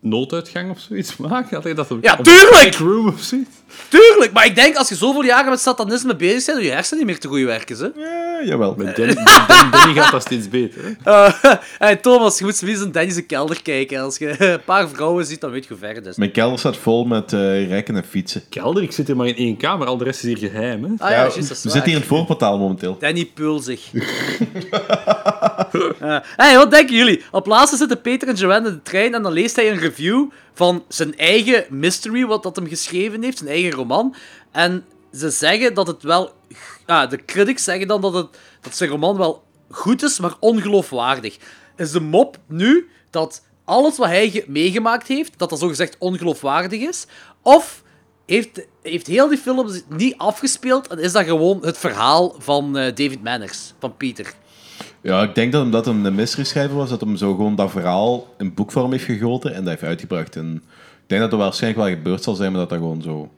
[0.00, 1.54] nooduitgang of zoiets maken?
[1.54, 2.78] Had hij dat op, Ja, tuurlijk!
[2.78, 3.50] een room of zoiets?
[3.88, 6.98] Tuurlijk, maar ik denk als je zoveel jaren met satanisme bezig bent, dat je hersenen
[6.98, 7.76] niet meer te goed werken.
[7.76, 8.02] Hè?
[8.02, 8.74] Ja, jawel.
[8.76, 10.82] Met Danny, met Danny, Danny gaat dat steeds beter.
[10.84, 11.10] Hè?
[11.10, 14.00] Eh, hey, Thomas, je moet zoiets in Danny's kelder kijken.
[14.00, 16.16] Als je een paar vrouwen ziet, dan weet je hoe ver het is.
[16.16, 18.42] Mijn kelder staat vol met eh rekken en fietsen.
[18.48, 20.84] Kelder, ik zit hier maar in één kamer, al de rest is hier geheim.
[20.84, 20.90] Hè?
[20.98, 22.96] Ah ja, we dat is zitten hier in het voorportaal momenteel.
[23.00, 23.80] Danny Pulzig.
[26.00, 27.22] Eh, hey, wat denken jullie?
[27.30, 30.30] Op laatste zitten Peter en Joanne in de trein en dan leest hij een review
[30.54, 34.14] van zijn eigen mystery, wat dat hem geschreven heeft, zijn eigen roman.
[34.50, 36.32] En ze zeggen dat het wel...
[36.86, 41.36] Ah, de critics zeggen dan dat, het, dat zijn roman wel goed is, maar ongeloofwaardig.
[41.76, 46.80] Is de mop nu dat alles wat hij ge- meegemaakt heeft, dat dat zogezegd ongeloofwaardig
[46.80, 47.06] is?
[47.42, 47.82] Of
[48.26, 52.84] heeft, heeft heel die film niet afgespeeld en is dat gewoon het verhaal van eh,
[52.94, 54.32] David Manners, van Peter?
[55.02, 57.70] Ja, ik denk dat omdat hem een mystery schrijver was, dat hem zo gewoon dat
[57.70, 60.36] verhaal in boekvorm heeft gegoten en dat heeft uitgebracht.
[60.36, 60.54] En
[61.02, 63.30] ik denk dat er waarschijnlijk wel gebeurd zal zijn, maar dat dat gewoon zo...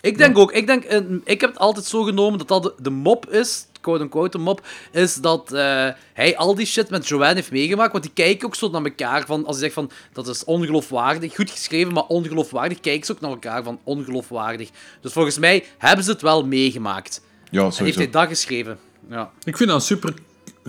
[0.00, 2.74] Ik denk ook, ik, denk, eh, ik heb het altijd zo genomen dat dat de,
[2.82, 7.34] de mop is, quote-unquote de mop, is dat eh, hij al die shit met Joanne
[7.34, 10.28] heeft meegemaakt, want die kijken ook zo naar elkaar van, als hij zegt van, dat
[10.28, 14.70] is ongeloofwaardig, goed geschreven, maar ongeloofwaardig, kijken ze ook naar elkaar van, ongeloofwaardig.
[15.00, 17.22] Dus volgens mij hebben ze het wel meegemaakt.
[17.50, 17.98] Ja, En heeft sowieso.
[17.98, 18.78] hij dat geschreven.
[19.10, 19.30] Ja.
[19.44, 20.14] Ik vind dat super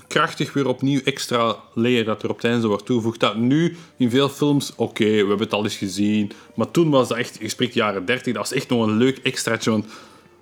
[0.08, 3.20] krachtig weer opnieuw extra layer dat er op het einde wordt toegevoegd.
[3.20, 6.32] Dat nu in veel films, oké, we hebben het al eens gezien.
[6.56, 9.18] Maar toen was dat echt, je spreekt jaren 30, dat was echt nog een leuk
[9.18, 9.72] extraatje.
[9.72, 9.86] Want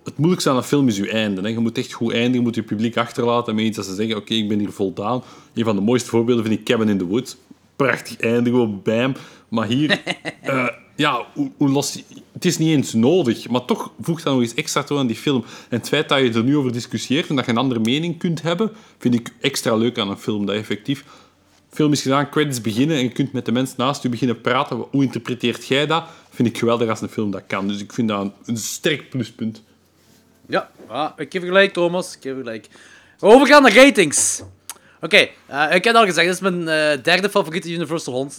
[0.03, 1.41] het moeilijkste aan een film is je einde.
[1.41, 1.47] Hè.
[1.47, 4.17] Je moet echt goed eindigen, je moet je publiek achterlaten met iets dat ze zeggen,
[4.17, 5.23] oké, ik ben hier voldaan.
[5.53, 7.37] Een van de mooiste voorbeelden vind ik Cabin in the Woods.
[7.75, 9.13] Prachtig einde, gewoon bam.
[9.49, 10.01] Maar hier,
[10.41, 10.67] eh,
[10.99, 11.83] ja, hoe, hoe.
[12.31, 15.15] Het is niet eens nodig, maar toch voegt dat nog iets extra toe aan die
[15.15, 15.43] film.
[15.69, 18.17] En het feit dat je er nu over discussieert en dat je een andere mening
[18.17, 20.45] kunt hebben, vind ik extra leuk aan een film.
[20.45, 21.03] Dat effectief...
[21.71, 24.85] Film is gedaan, credits beginnen en je kunt met de mensen naast je beginnen praten.
[24.91, 26.03] Hoe interpreteert jij dat?
[26.29, 27.67] Vind ik geweldig als een film dat kan.
[27.67, 29.61] Dus ik vind dat een, sterk pluspunt.
[30.47, 32.15] Ja, ah, ik je gelijk, Thomas.
[32.15, 32.67] Ik je gelijk.
[33.19, 34.41] Overgaan naar ratings.
[35.01, 38.31] Oké, eh, ik heb al gezegd, dit is mijn eh, derde favoriete Universal Hon-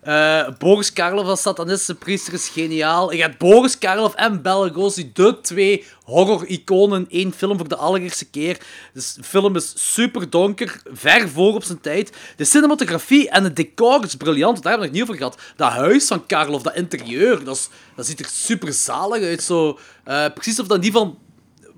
[0.00, 3.12] Eh, Boris Karloff als satanistische priester is geniaal.
[3.12, 7.76] Je hebt Boris Karloff en Bela Lugosi, de twee horror-iconen in één film voor de
[7.76, 8.58] allereerste keer.
[8.94, 12.12] Dus de film is super donker, ver voor op zijn tijd.
[12.36, 15.54] De cinematografie en het decor is briljant, daar hebben we het nog niet over gehad.
[15.56, 19.42] Dat huis van Karloff, dat interieur, dat, is, dat ziet er super zalig uit.
[19.42, 21.18] Zo, eh, precies of dat niet van,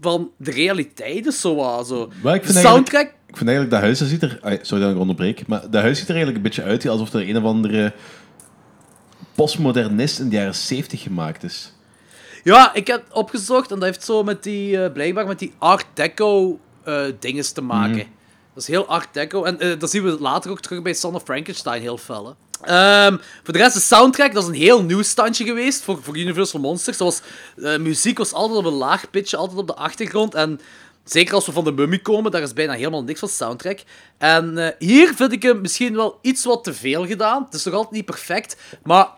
[0.01, 1.41] van de realiteit is.
[1.41, 2.07] Zo, zo.
[2.23, 3.15] De eigenlijk- soundtrack...
[3.33, 4.59] Ik vind eigenlijk dat huis, ziet er...
[4.63, 7.29] Sorry dat ik onderbreek, maar dat huis ziet er eigenlijk een beetje uit alsof er
[7.29, 7.93] een of andere
[9.35, 11.73] postmodernist in de jaren 70 gemaakt is.
[12.45, 15.87] Ja, ik heb opgezocht en dat heeft zo met die, eh, blijkbaar met die Art
[15.95, 18.07] Deco eh dingen te maken.
[18.55, 19.45] Dat is heel art deco.
[19.45, 22.27] En eh, dat zien we later ook terug bij Son of Frankenstein heel fel.
[22.27, 22.33] hè.
[22.63, 26.19] Ehm, voor de rest, de soundtrack, dat is een heel nieuw standje geweest voor, voor
[26.19, 26.97] Universal Monsters.
[26.97, 27.23] Dat was,
[27.65, 30.35] eh, muziek was altijd op een laag pitje, altijd op de achtergrond.
[30.35, 30.61] En
[31.05, 33.79] zeker als we van de mummy komen, daar is bijna helemaal niks van soundtrack.
[34.19, 37.45] En eh, hier vind ik hem misschien wel iets wat te veel gedaan.
[37.45, 39.09] Het is nog altijd niet perfect, maar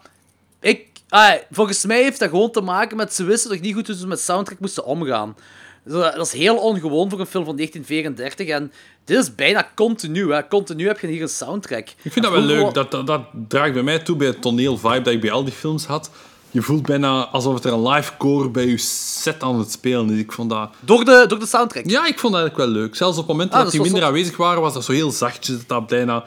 [0.61, 3.87] ik, ah, volgens mij heeft dat gewoon te maken met ze wisten toch niet goed
[3.87, 5.37] hoe ze met soundtrack moesten omgaan.
[5.85, 8.73] Dat is heel ongewoon voor een film van 1934 en
[9.05, 10.33] dit is bijna continu.
[10.33, 10.49] Hè.
[10.49, 11.89] Continu heb je hier een soundtrack.
[12.03, 12.75] Ik vind dat wel leuk.
[12.75, 15.53] Dat, dat, dat draagt bij mij toe bij het toneel-vibe dat ik bij al die
[15.53, 16.11] films had.
[16.55, 20.11] Je voelt bijna alsof het er een live core bij je set aan het spelen
[20.11, 20.19] is.
[20.19, 20.71] Ik vond dat...
[20.81, 21.91] Door de, door de soundtrack?
[21.91, 22.95] Ja, ik vond dat eigenlijk wel leuk.
[22.95, 25.57] Zelfs op momenten Ah, dat die minder aanwezig waren, was dat zo heel zachtjes.
[25.57, 26.25] Dat dat bijna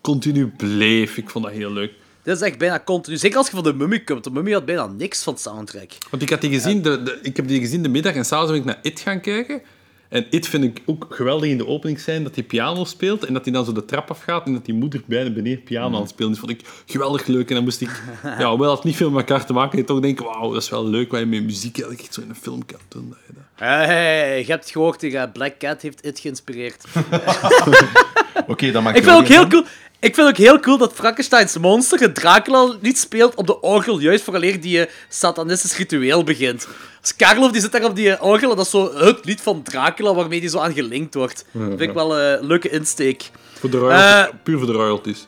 [0.00, 1.16] continu bleef.
[1.16, 1.92] Ik vond dat heel leuk.
[2.22, 3.16] Dit is echt bijna continu.
[3.16, 4.24] Zeker als je van de Mummy komt.
[4.24, 5.90] De Mummy had bijna niks van soundtrack.
[6.10, 8.50] Want ik, had die gezien, de, de- ik heb die gezien de middag en s'avonds
[8.50, 9.62] ben ik naar It gaan kijken.
[10.08, 13.32] En It vind ik ook geweldig in de opening zijn dat hij piano speelt en
[13.32, 16.00] dat hij dan zo de trap afgaat en dat die moeder bijna beneden piano aan
[16.00, 16.38] het spelen is.
[16.38, 17.48] vond ik geweldig leuk.
[17.48, 20.00] En dan moest ik, ja, hoewel het niet veel met elkaar te maken heeft, toch
[20.00, 22.34] denken, wauw, dat is wel leuk wat je met muziek eigenlijk echt zo in een
[22.34, 23.08] film kan doen.
[23.08, 26.84] Dat je dat- Hey, je hebt gehoord, eh, Black Cat heeft It geïnspireerd.
[28.46, 29.64] Oké, dan maak ik vind ook heel cool.
[30.04, 33.98] Ik vind ook heel cool dat Frankensteins monster het Dracula niet speelt op de orgel,
[34.00, 36.68] juist vooraleer die eh, satanistisch ritueel begint.
[37.00, 39.40] Dus Karloff die zit daar op die eh, orgel en dat is zo het lied
[39.40, 41.44] van Dracula waarmee die zo aan gelinkt wordt.
[41.52, 43.30] Dat vind ik wel een leuke insteek.
[43.58, 45.26] Voor de royalties, Eh, puur voor de royalties.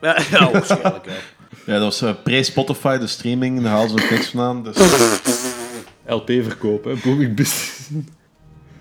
[0.00, 1.06] Ja, ja waarschijnlijk.
[1.06, 1.12] Ja.
[1.68, 4.62] Ja, dat was eh, pre-Spotify, de streaming, daar halen ze ook niks van aan.
[4.62, 4.76] Dus...
[6.06, 7.88] LP verkopen, booming business.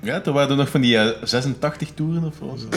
[0.02, 2.68] Ja, toen waren er nog van die eh, 86 toeren of zo.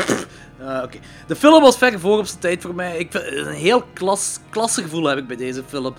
[0.60, 0.98] Eh, oké.
[1.26, 2.98] De film was ver voor op zijn tijd voor mij.
[2.98, 5.94] Ik vind, een heel klas, klassegevoel heb ik bij deze film.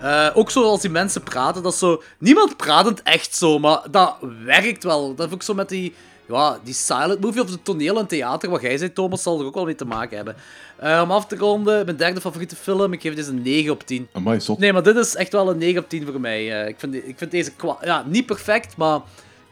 [0.00, 2.02] Eh, ook zoals die mensen praten, dat is zo...
[2.18, 5.14] Niemand praat het echt zo, maar dat werkt wel.
[5.14, 5.94] Dat heb ik zo met die...
[6.28, 9.46] Ja, die silent movie of de toneel en theater, wat jij zei, Thomas, zal er
[9.46, 10.36] ook wel mee te maken hebben.
[10.76, 13.86] Eh, om af te ronden, mijn derde favoriete film, ik geef deze een 9 op
[13.86, 14.08] 10.
[14.12, 14.58] Amai, zot.
[14.58, 16.68] Nee, maar dit is echt wel een 9 op 10 voor mij.
[16.68, 19.00] Ik, vind, ik vind deze kwa- ja, niet perfect, maar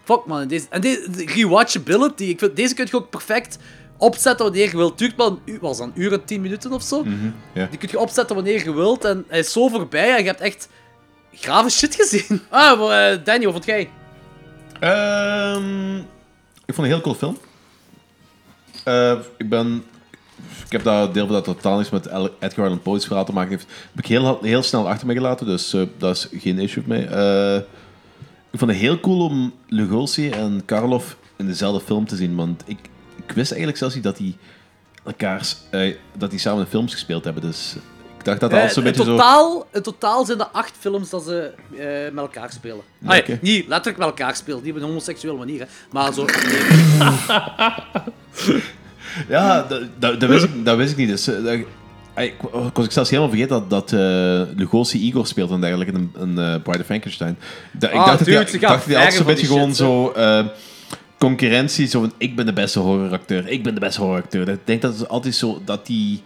[0.05, 0.47] fuck man.
[0.49, 3.59] Deze, en deze de rewatchability, ik vind, deze kun je ook perfect
[3.97, 4.91] opzetten wanneer je wilt.
[4.91, 7.05] Het duurt maar een uur, was een uur en 10 minuten of zo.
[7.53, 7.67] Ja.
[7.67, 10.41] Die kun je opzetten wanneer je wilt en hij is zo voorbij en je hebt
[10.41, 10.69] echt
[11.33, 12.43] grave shit gezien.
[12.51, 13.91] Ah, maar, eh, Danny, wat vond jij?
[14.81, 15.97] Ehm,
[16.65, 17.39] ik vond een heel cool film.
[18.85, 19.85] Eh, ik ben...
[20.65, 22.07] Ik heb dat deel van dat totaal niks met
[22.39, 25.47] Edgar Allan Poe's verhaal te maken heeft, heb ik heel, heel snel achter me gelaten,
[25.47, 27.09] dus eh, dat is geen issue voor mij.
[27.09, 27.57] Eh,
[28.51, 32.63] ik vond het heel cool om Lugosi en Karloff in dezelfde film te zien, want
[32.67, 32.79] ik,
[33.27, 34.37] ik wist eigenlijk zelfs niet dat die
[35.05, 37.75] elkaars, eh, dat die samen films gespeeld hebben, dus
[38.19, 39.11] ik dacht dat dat Eh, altijd zo'n beetje zo...
[39.11, 42.81] totaal, in totaal zijn er acht films dat ze eh, met elkaar spelen.
[43.07, 43.39] Ah, ja, oké.
[43.43, 45.67] Niet letterlijk met elkaar spelen, niet op een homoseksuele manier, hè.
[45.91, 46.25] maar zo...
[49.29, 51.09] Ja, dat, dat, dat, wist, ik, dat wist ik niet.
[51.09, 51.53] Dus, eh, dat,
[52.25, 52.35] ik,
[52.75, 56.39] was ik zelfs helemaal vergeten dat, dat eh, Lugosi Igor speelt en dergelijke in, in
[56.39, 57.39] eh, Bride of Frankenstein.
[57.81, 60.13] Ik Ah, dacht dat hij- dacht dat hij altijd zo'n beetje gewoon die zo
[61.25, 64.49] concurrentie, zo van ik ben de beste horroracteur, ik ben de beste horroracteur.
[64.49, 66.23] Ik denk dat het altijd zo, dat die,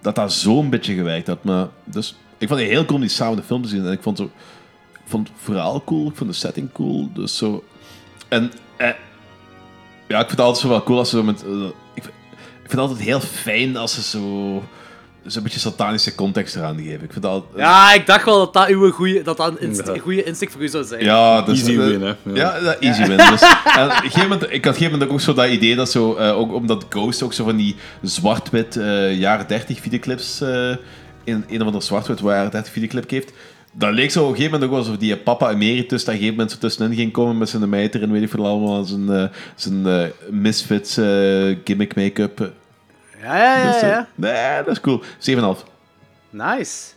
[0.00, 1.44] dat dat zo'n beetje gewerkt had.
[1.44, 3.92] Maar, dus, ik vond het heel cool om die samen de film te zien en
[3.92, 4.24] ik vond, zo,
[4.92, 7.64] ik vond het verhaal cool, ik vond de setting cool, dus zo...
[8.28, 8.88] En eh,
[10.08, 11.44] ja, ik vind het altijd zo wel cool als ze zo met...
[11.44, 11.64] eh,
[11.94, 14.62] ik, vind, ik vind het altijd heel fijn als ze zo...
[15.26, 17.02] Zo'n beetje satanische context eraan geven.
[17.04, 17.44] Ik vind dat...
[17.56, 20.50] Ja, ik dacht wel dat dat, uw goeie, dat, dat een inst- een goede insteek
[20.50, 21.04] voor u zou zijn.
[21.04, 22.06] Ja, dus, Easy eh, win, hè.
[22.08, 22.14] Ja.
[22.34, 23.16] Ja, dat- easy win.
[23.16, 23.40] Dus,
[23.76, 25.76] en op een gegeven moment, ik had op een gegeven moment ook zo dat idee
[25.76, 30.40] dat zo, eh, ook omdat Ghost ook zo van die zwart-wit eh, jaren 30 videoclips,
[30.40, 30.70] eh,
[31.24, 33.32] in een of andere zwart-wit jaren 30 videoclip heeft.
[33.72, 36.26] Dat leek zo op een gegeven moment ook alsof die papa emeritus daar op een
[36.26, 39.08] gegeven moment zo tussenin ging komen met zijn mijter en weet ik veel allemaal, zijn,
[39.10, 39.24] eh,
[39.54, 42.52] zijn eh, misfits eh, gimmick make-up.
[43.22, 43.72] Ja, ja, ja.
[43.72, 44.08] Dus, eh, ja.
[44.14, 45.02] nee, dat is cool.
[45.18, 45.64] 7,5.
[46.30, 46.88] Nice.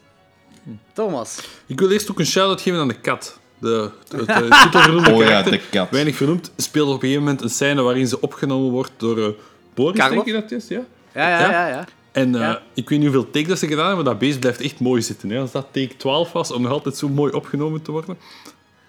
[0.93, 1.39] Thomas.
[1.65, 3.39] Ik wil eerst ook een shout-out geven aan de kat.
[3.59, 4.27] De, het,
[4.61, 5.89] titelvernoemde Oh ja, de kat.
[5.89, 6.51] Weinig vernoemd.
[6.57, 9.29] Speelt op een gegeven moment een scène waarin ze opgenomen wordt door eh
[9.73, 10.67] Boris, denk je dat het is?
[10.67, 10.81] Ja?
[11.13, 11.49] Ja, ja, Ja?
[11.51, 11.67] ja.
[11.67, 11.85] ja.
[12.11, 12.61] En eh, Ja.
[12.73, 15.01] ik weet niet hoeveel take dat ze gedaan hebben, maar dat beest blijft echt mooi
[15.01, 15.29] zitten.
[15.29, 15.39] Hè?
[15.39, 18.17] Als dat take 12 was, om nog altijd zo mooi opgenomen te worden.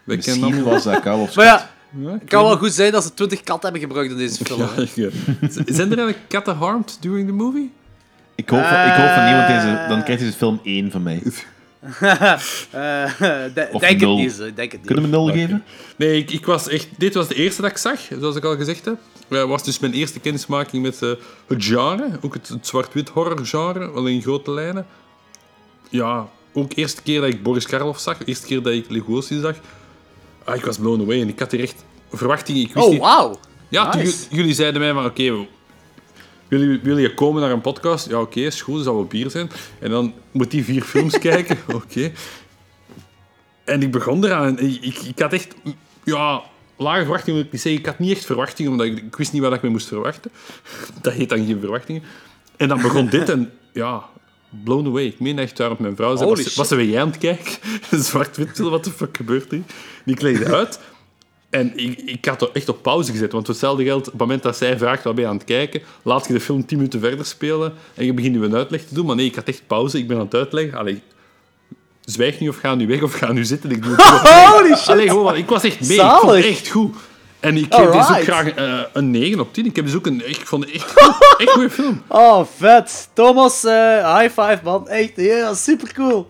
[0.07, 3.03] Kennen Misschien was dat Karloff's Maar ja, Ja, ik het kan wel goed zijn dat
[3.05, 4.61] ze 20 katten hebben gebruikt in deze film.
[4.61, 7.73] Ja, eh, Zijn er eigenlijk katten harmed during the movie?
[8.35, 9.85] Ik hoop, van, ik hoop van niemand deze...
[9.89, 11.23] Dan krijgt deze film 1 van mij.
[12.01, 13.11] Eh,
[13.55, 14.17] de- Of denk het nul.
[14.17, 14.43] niet, zo.
[14.55, 14.87] Denk het niet.
[14.87, 15.65] Kunnen we 0 geven?
[15.97, 16.89] Nee, ik, ik was echt...
[16.99, 18.97] Dit was de eerste dat ik zag, zoals ik al gezegd heb.
[19.29, 21.11] Het was dus mijn eerste kennismaking met eh,
[21.49, 22.07] het genre.
[22.21, 24.87] Ook het, het zwart-wit horror genre, wel in grote lijnen.
[25.91, 28.91] Ja, ook de eerste keer dat ik Boris Karloff zag, de eerste keer dat ik
[28.91, 29.57] Lugosi zag.
[30.45, 32.61] Ah, ik was blown away en ik had hier echt verwachtingen.
[32.63, 33.39] Ik wist Oh, wauw.
[33.69, 34.27] Ja, Nice.
[34.31, 35.47] ju- jullie zeiden mij van, oké, we-
[36.49, 38.09] wil je, wil je komen naar een podcast?
[38.09, 39.51] Ja, oké, is goed, er zal wel bier zijn.
[39.81, 42.13] En dan moet die vier films kijken, oké.
[43.65, 45.55] En ik begon eraan ik, ik, ik had echt...
[46.05, 46.43] Ja,
[46.77, 47.81] lage verwachtingen wil ik niet zeggen.
[47.81, 50.31] Ik had niet echt verwachtingen, omdat ik, ik wist niet wat ik me moest verwachten.
[51.03, 52.03] Dat heet dan geen verwachtingen.
[52.57, 54.05] En dan begon dit en ja,
[54.65, 55.05] blown away.
[55.05, 57.53] Ik meen echt daarop mijn vrouw zei, Holy was, ze weer jij aan het kijken?
[57.91, 59.63] Een zwart-wit wat de fuck gebeurt hier?
[60.05, 60.79] Die kleedde uit.
[61.51, 64.21] En ik, ik had er echt op pauze gezet, want voor hetzelfde geld, op het
[64.21, 66.77] moment dat zij vraagt, wat ben je aan het kijken, laat je de film 10
[66.79, 69.07] minuten verder spelen en je begint nu een uitleg te doen.
[69.07, 70.79] Maar nee, ik had echt pauze, ik ben aan het uitleggen.
[70.79, 71.03] Allee,
[72.05, 73.71] zwijg nu of ga nu weg of ga nu zitten.
[73.71, 74.05] Ik doe het.
[74.51, 74.89] Holy shit.
[74.89, 76.47] Allee, gewoon, ik was echt mee, ik vond het Zalig.
[76.47, 76.97] echt goed.
[77.45, 79.67] En ik geef dus ook graag eh, een 9 op 10.
[79.67, 80.93] Ik heb dus ook een, ik vond het echt.
[81.39, 82.03] Echt goede film.
[82.09, 83.09] Oh, vet.
[83.13, 84.89] Thomas, eh, high five, man.
[84.89, 86.27] Echt, ja, super cool.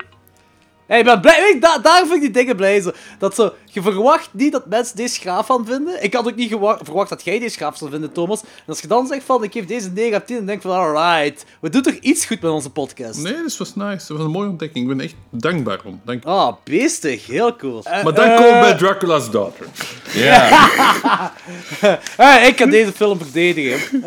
[0.95, 2.81] Hey, ik ben blij, weet je, da daar vind ik die dingen blij.
[2.81, 2.91] Zo.
[3.19, 6.03] Dat zo, je verwacht niet dat mensen deze graaf van vinden.
[6.03, 6.49] Ik had ook niet
[6.83, 8.41] verwacht dat jij deze graaf zou vinden, Thomas.
[8.41, 10.71] En als je dan zegt van, ik geef deze 9 op 10, dan denk ik
[10.71, 11.45] van, alright.
[11.61, 13.23] We doen toch iets goed met onze podcast?
[13.23, 14.07] Nee, dat was nice.
[14.09, 14.91] Dat was een mooie ontdekking.
[14.91, 16.01] Ik ben echt dankbaar om.
[16.05, 17.27] Dank Ah, beestig.
[17.27, 17.81] Heel cool.
[17.85, 19.67] Eh, Maar dan eh, komen we bij Dracula's Daughter.
[22.17, 24.03] eh, ik kan deze film verdedigen.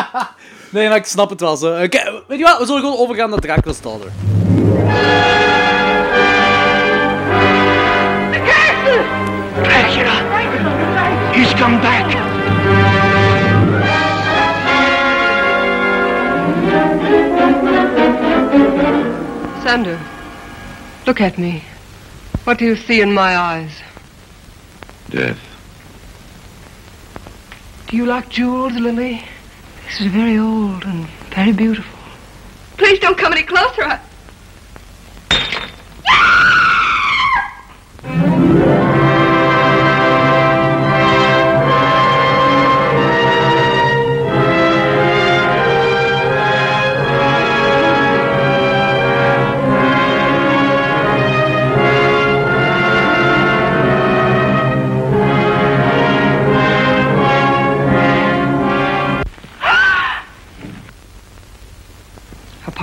[0.70, 1.82] nee, maar ik snap het wel zo.
[1.82, 2.58] Oké, weet je wat?
[2.58, 4.10] We zullen gewoon overgaan naar Dracula's Daughter.
[11.64, 12.12] Come back!
[19.62, 19.98] Sander,
[21.06, 21.64] look at me.
[22.44, 23.80] What do you see in my eyes?
[25.08, 25.40] Death.
[27.86, 29.24] Do you like jewels, Lily?
[29.86, 31.98] This is very old and very beautiful.
[32.76, 33.84] Please don't come any closer.
[33.84, 34.00] I...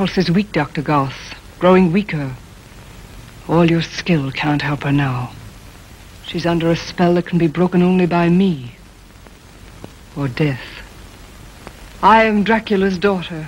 [0.01, 0.81] pulse is weak, Dr.
[0.81, 1.13] Goss.
[1.59, 2.35] Growing weaker.
[3.47, 5.31] All your skill can't help her now.
[6.25, 8.77] She's under a spell that can be broken only by me.
[10.17, 10.65] Or death.
[12.01, 13.47] I am Dracula's daughter.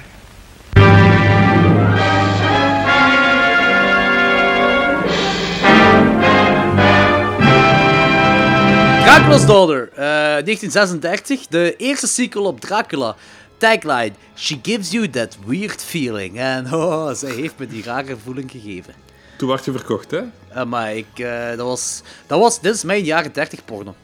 [9.04, 13.16] Dracula's Daughter, eh, 1936, de eerste sequel op Dracula.
[13.64, 16.38] Tagline, she gives you that weird feeling.
[16.38, 18.94] En oh, zij heeft me die rare voeling gegeven.
[19.38, 20.22] Toen werd je verkocht, hè?
[20.50, 23.96] Eh, maar ik, eh, dat was, dat was, dit is mijn jaren 30 porno.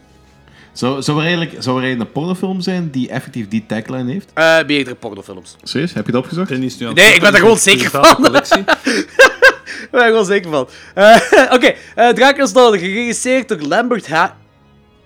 [0.72, 4.32] Zou, zou, er eigenlijk, zou er eigenlijk een pornofilm zijn die effectief die tagline heeft?
[4.34, 5.56] Eh meerdere pornofilms.
[5.64, 5.94] Serieus?
[5.94, 6.52] Heb je dat opgezocht?
[6.52, 8.06] En die is nu aan Nee, ik ben er gewoon zeker van.
[8.06, 8.18] Ik
[9.92, 10.68] ben er gewoon zeker van.
[11.56, 14.38] Oké, eh, Dracula's Daughter, geregisseerd door Lambert ha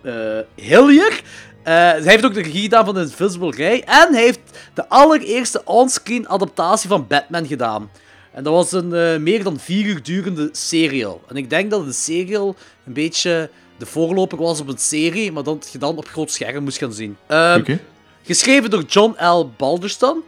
[0.03, 0.13] eh,
[0.55, 1.21] Hillier.
[1.64, 3.84] Eh, hij heeft ook de regie gedaan van de Invisible Guy.
[3.85, 4.40] En hij heeft
[4.73, 7.90] de allereerste onscreen adaptatie van Batman gedaan.
[8.31, 11.22] En dat was een eh, meer dan vier uur durende serial.
[11.27, 15.44] En ik denk dat de serial een beetje de voorloper was op een serie, maar
[15.44, 17.18] dat je dan op groot scherm moest gaan zien.
[17.27, 17.77] Ehm.
[18.23, 19.52] Geschreven door John L.
[19.57, 20.23] Balderston.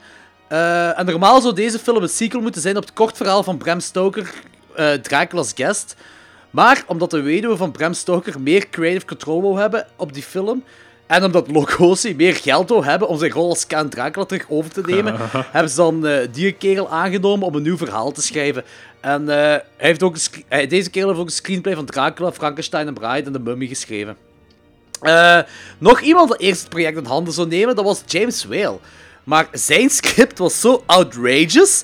[0.48, 3.58] Eh, en normaal zou deze film een sequel moeten zijn op het kort verhaal van
[3.58, 4.34] Bram Stoker,
[4.76, 5.96] eh Dracula's Guest.
[6.50, 10.64] Maar omdat de weduwe van Bram Stoker meer creative control wou hebben op die film,
[11.08, 14.72] en omdat Lugosi meer geld wou hebben om zijn rol als Count Dracula terug over
[14.72, 15.16] te nemen,
[15.52, 18.64] hebben ze dan eh, die kerel aangenomen om een nieuw verhaal te schrijven.
[19.00, 22.32] En eh, hij heeft ook een eh, deze kerel heeft ook een screenplay van Dracula,
[22.32, 24.18] Frankenstein en Bride en de Mummy geschreven.
[25.78, 28.80] Nog iemand dat eerst het project in handen zou nemen, dat was James Whale.
[29.24, 31.84] Maar zijn script was zo outrageous,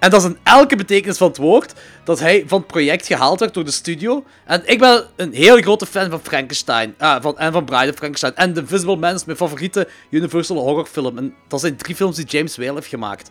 [0.00, 1.74] en dat is in elke betekenis van het woord,
[2.04, 4.24] dat hij van het project gehaald werd door de studio.
[4.44, 7.96] En ik ben een heel grote fan van Frankenstein, ah, van, en van Bride of
[7.96, 8.36] Frankenstein.
[8.36, 11.18] En The Invisible Man is mijn favoriete Universal horrorfilm.
[11.18, 13.28] En dat zijn drie films die James Whale heeft gemaakt.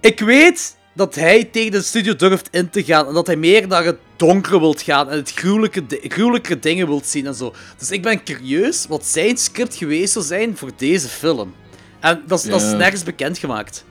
[0.00, 3.66] Ik weet dat hij tegen de studio durft in te gaan en dat hij meer
[3.66, 7.54] naar het donkere wilt gaan en het gruwelijke, gruwelijkere dingen wilt zien en zo.
[7.78, 11.54] Dus ik ben curieus wat zijn script geweest zou zijn voor deze film.
[12.00, 13.84] En dat is, dat is nergens bekendgemaakt.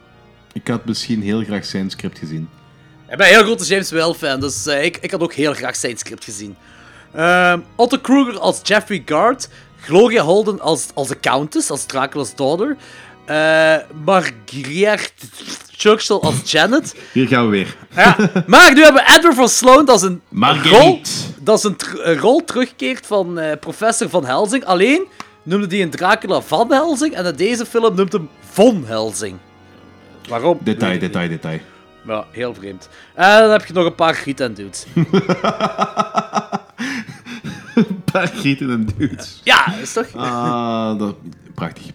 [0.53, 2.49] Ik had misschien heel graag zijn script gezien.
[3.09, 5.53] Ik ben een heel grote James Whale fan, dus eh, ik, ik had ook heel
[5.53, 6.55] graag zijn script gezien.
[7.13, 9.49] Ehm, Otto Kruger als Jeffrey Guard,
[9.81, 12.77] Gloria Holden als, als de Countess, als Dracula's daughter,
[13.25, 15.13] eh Margaret
[15.71, 16.95] Churchill als Janet.
[17.11, 17.75] Hier gaan we weer.
[17.95, 18.15] Ja.
[18.47, 20.21] Maar nu hebben we Edward van Sloan, dat is een
[20.63, 21.01] rol,
[21.39, 24.65] dat is een, rol terugkeert van eh, professor Van Helsing.
[24.65, 25.05] Alleen
[25.43, 27.13] noemde die een Dracula van Helsing.
[27.13, 29.37] En in deze film noemt hem Von Helsing.
[30.27, 30.59] Waarom?
[30.61, 31.59] Detail, detail, detail.
[32.05, 32.89] Ja, heel vreemd.
[33.13, 34.85] En dan heb je nog een paar Griet en dudes.
[37.75, 39.41] Een paar gieten en dudes.
[39.43, 40.15] Ja, dat is toch...
[40.15, 41.15] Ah, dat...
[41.55, 41.85] prachtig.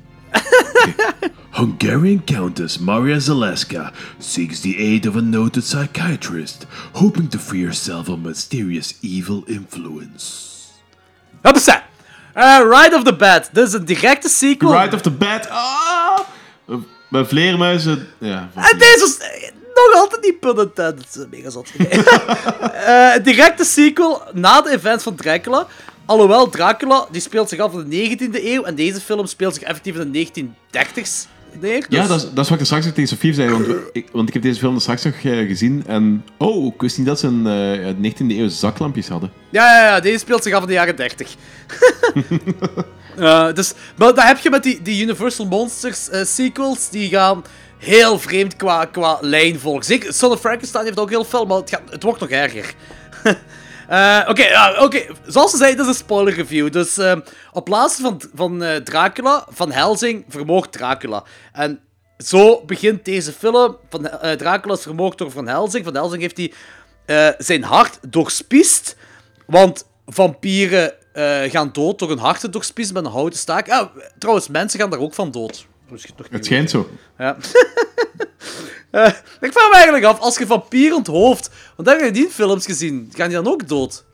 [1.51, 8.09] Hungarian Countess Maria Zaleska seeks the aid of a noted psychiatrist, hoping to free herself
[8.09, 10.52] of mysterious evil influence.
[11.42, 11.82] Hoppasa!
[12.34, 13.51] Eh Ride of the Bed.
[13.52, 14.72] Dit is een directe sequel.
[14.72, 15.48] Right off the bat.
[15.51, 16.20] Ah!
[17.09, 18.06] Bij vleermuizen...
[18.18, 21.14] Ja, En deze is eh, nog altijd niet pun intended.
[21.14, 21.70] Dat is Mega zot.
[22.85, 25.66] Eh, directe sequel na de events van Dracula.
[26.06, 29.62] Alhoewel Dracula die speelt zich af in de 19e eeuw en deze film speelt zich
[29.62, 31.28] effectief in de 1930s
[31.60, 31.86] neer.
[31.89, 34.09] Ja, dus- dat is, dat is wat ik er straks tegen Sofie zei, want, ik,
[34.12, 36.24] want ik heb deze film straks nog eh, gezien en...
[36.39, 39.32] Oh, ik wist niet dat ze een eh, uit 19e eeuw zaklampjes hadden.
[39.51, 41.35] Ja, ja, ja, deze speelt zich af in de jaren 30.
[43.19, 47.45] Eh, dus, maar dat heb je met die, die Universal Monsters eh, sequels, die gaan
[47.78, 49.85] heel vreemd qua, qua lijnvolk.
[49.85, 51.57] Zeker, Son of Frankenstein heeft ook heel veel, maar
[51.91, 52.74] het, wordt nog erger.
[53.89, 54.28] Eh,
[54.78, 56.73] Oké, zoals ze zei, dit is een spoiler review.
[56.73, 57.16] Dus eh,
[57.53, 61.24] op plaats van, van Dracula, van Helsing, vermoogt Dracula.
[61.53, 61.81] En
[62.19, 63.77] zo begint deze film.
[63.91, 65.85] Van, Dracula is vermoord door Van Helsing.
[65.85, 66.39] Van Helsing heeft
[67.05, 68.97] eh, zijn hart doorspiest.
[69.47, 73.69] Want vampieren eh, gaan dood door hun harten doorspiezen met een houten staak.
[73.69, 73.89] Ah,
[74.19, 75.66] trouwens, mensen gaan daar ook van dood.
[75.89, 76.89] Misschien toch niet Het schijnt zo.
[77.19, 77.36] ja.
[78.91, 79.07] Eh,
[79.41, 82.31] ik vraag me eigenlijk af, als je vampier onthoofd, want dat heb je die in
[82.31, 84.05] films gezien, gaan die dan ook dood?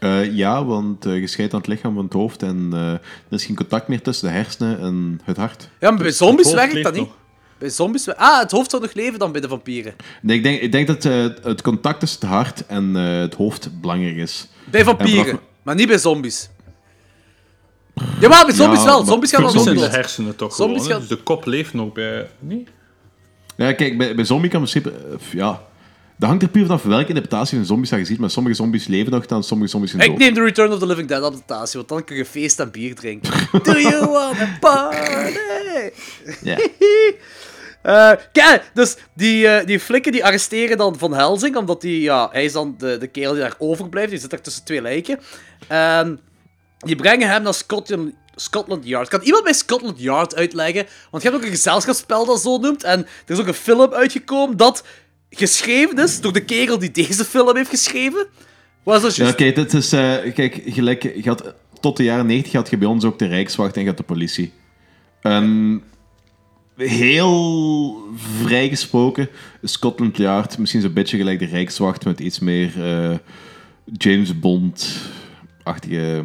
[0.00, 3.00] Eh, ja, want je scheidt aan het lichaam van het hoofd en eh, er
[3.30, 5.68] is geen contact meer tussen de hersenen en het hart.
[5.80, 7.02] Ja, maar bij zombies hoofd werkt dat niet.
[7.02, 7.14] nog.
[7.58, 8.14] Bij zombies...
[8.14, 9.94] Ah, het hoofd zou nog leven dan bij de vampieren.
[10.22, 13.34] Nee, ik, denk, ik denk dat eh, het contact tussen het hart en eh, het
[13.34, 14.48] hoofd belangrijk is.
[14.70, 16.50] Bij vampieren, vanaf- maar niet bij zombies.
[18.20, 19.04] Ja, maar bij zombies Ja, wel.
[19.04, 20.88] Zombies gaan Dat ook zijn zombies- de hersenen toch Zombies gewoon.
[20.88, 20.98] hè?
[21.00, 22.28] gaan- Dus de kop leeft nog bij...
[22.38, 22.68] Niet?
[23.56, 24.98] Ja, kijk, bij, bij zombie kan in principe...
[25.12, 25.62] eh, ja,
[26.18, 28.86] dat hangt er puur vanaf welke interpretatie van zombies dat je ziet, maar sommige zombies
[28.86, 30.18] leven nog dan sommige zombies zijn Ik dood.
[30.18, 32.94] neem de Return of the Living Dead adaptatie, want dan kun je feest en bier
[32.94, 33.32] drinken.
[33.62, 35.40] Do you wanna party?
[36.42, 36.58] Ja.
[37.82, 42.28] Eh, kijk, dus die, eh, die flikken die arresteren dan Van Helsing, omdat die, ja,
[42.32, 44.10] hij is dan de, de kerel die daar overblijft.
[44.10, 45.18] Die zit daar tussen twee lijken.
[45.68, 46.20] En
[46.78, 49.08] die brengen hem naar Scotland, Scotland Yard.
[49.08, 50.86] Kan iemand mij Scotland Yard uitleggen?
[51.10, 52.84] Want je hebt ook een gezelschapsspel dat zo noemt.
[52.84, 54.84] En er is ook een film uitgekomen dat
[55.30, 58.26] geschreven is door de kerel die deze film heeft geschreven.
[58.82, 59.92] Wat is dat Ja, kijk, het is...
[59.92, 63.26] eh, kijk, gelijk, je had, tot de jaren 90 had je bij ons ook de
[63.26, 64.52] Rijkswacht en je had de politie.
[65.20, 65.82] En
[66.88, 67.96] heel
[68.42, 69.28] vrijgesproken,
[69.62, 73.16] Scotland Yard misschien zo'n beetje gelijk de Rijkswacht met iets meer eh,
[73.96, 76.24] James Bond-achtige...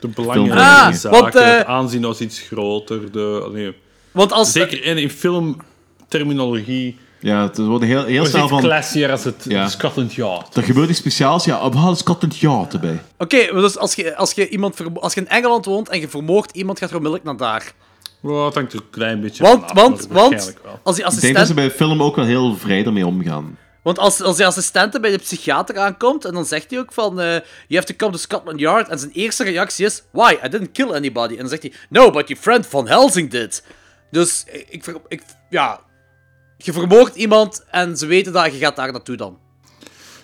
[0.00, 3.12] De Ah, belangrijke zaken, want, eh, het aanzien als iets groter.
[3.12, 3.74] De, nee.
[4.12, 4.52] Want als...
[4.52, 6.96] Zeker in, in filmterminologie.
[7.20, 8.60] Ja, het wordt heel, heel Het is snel iets van...
[8.62, 9.68] classier als het Ja.
[9.68, 10.56] Scotland Yard.
[10.56, 13.00] Er gebeurt iets speciaals, ja, we halen Scotland Yard erbij.
[13.18, 16.00] Oké, maar dus als je, als, je iemand vermo- als je in Engeland woont en
[16.00, 17.72] je vermoordt iemand, gaat er onmiddellijk naar daar.
[18.20, 20.84] Wow, dat hangt er een klein beetje Want, vanaf, want, want, als die Ik denk
[20.84, 23.58] dat ze assistent, bij de film ook wel heel vrij ermee omgaan.
[23.82, 27.20] want als, als die assistente bij de psychiater aankomt, en dan zegt hij ook van,
[27.20, 27.26] eh
[27.66, 30.72] you have to come to Scotland Yard, en zijn eerste reactie is, why, I didn't
[30.72, 31.32] kill anybody.
[31.32, 33.64] En dan zegt hij, no, but your friend Van Helsing did.
[34.10, 35.80] Dus, ik, ik, ik ja,
[36.56, 39.38] je vermoordt iemand, en ze weten dat je gaat daar naartoe dan.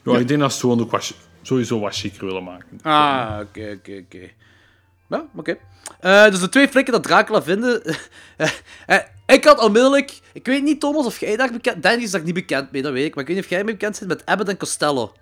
[0.04, 2.80] Ja, Ik denk dat ze gewoon ook wat, sowieso wat chiquer willen maken.
[2.82, 4.30] Ah, oké, oké, oké.
[5.08, 5.56] Ja, oké.
[6.00, 7.82] Eh, dus de twee flikken dat Dracula vinden.
[8.36, 8.50] eh,
[8.86, 10.18] eh, ik had onmiddellijk.
[10.32, 11.82] Ik weet niet, Thomas, of jij daar bekend.
[11.82, 13.14] Danny is daar niet bekend mee, dat weet ik.
[13.14, 15.12] Maar ik weet niet of jij mee bekend bent met Abbott en Costello.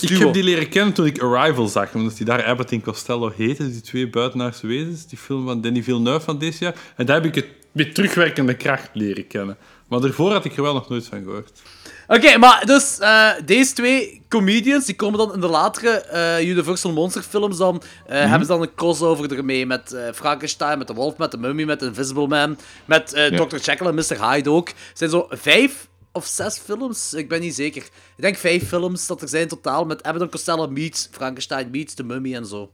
[0.00, 3.32] Ik heb die leren kennen toen ik Arrival zag, omdat die daar Abbott en Costello
[3.36, 6.74] heette, die twee buitenaardse wezens, die film van Danny Villeneuve van dit jaar.
[6.96, 9.56] En daar heb ik het met terugwerkende kracht leren kennen.
[9.88, 11.62] Maar daarvoor had ik er wel nog nooit van gehoord.
[12.06, 16.92] Oké, maar dus eh, deze twee comedians die komen dan in de latere eh, Universal
[16.92, 17.82] Monster films dan.
[18.06, 21.64] eh, Hebben ze dan een crossover ermee met Frankenstein, met de Wolf, met de Mummy,
[21.64, 23.46] met Invisible Man, met Ja.
[23.46, 23.56] Dr.
[23.56, 24.30] Jekyll en Mr.
[24.30, 24.68] Hyde ook.
[24.68, 27.82] Het zijn zo vijf of zes films, ik ben niet zeker.
[28.16, 31.94] Ik denk vijf films dat er zijn in totaal met Abbott Costello meets Frankenstein meets
[31.94, 32.70] de Mummy en zo.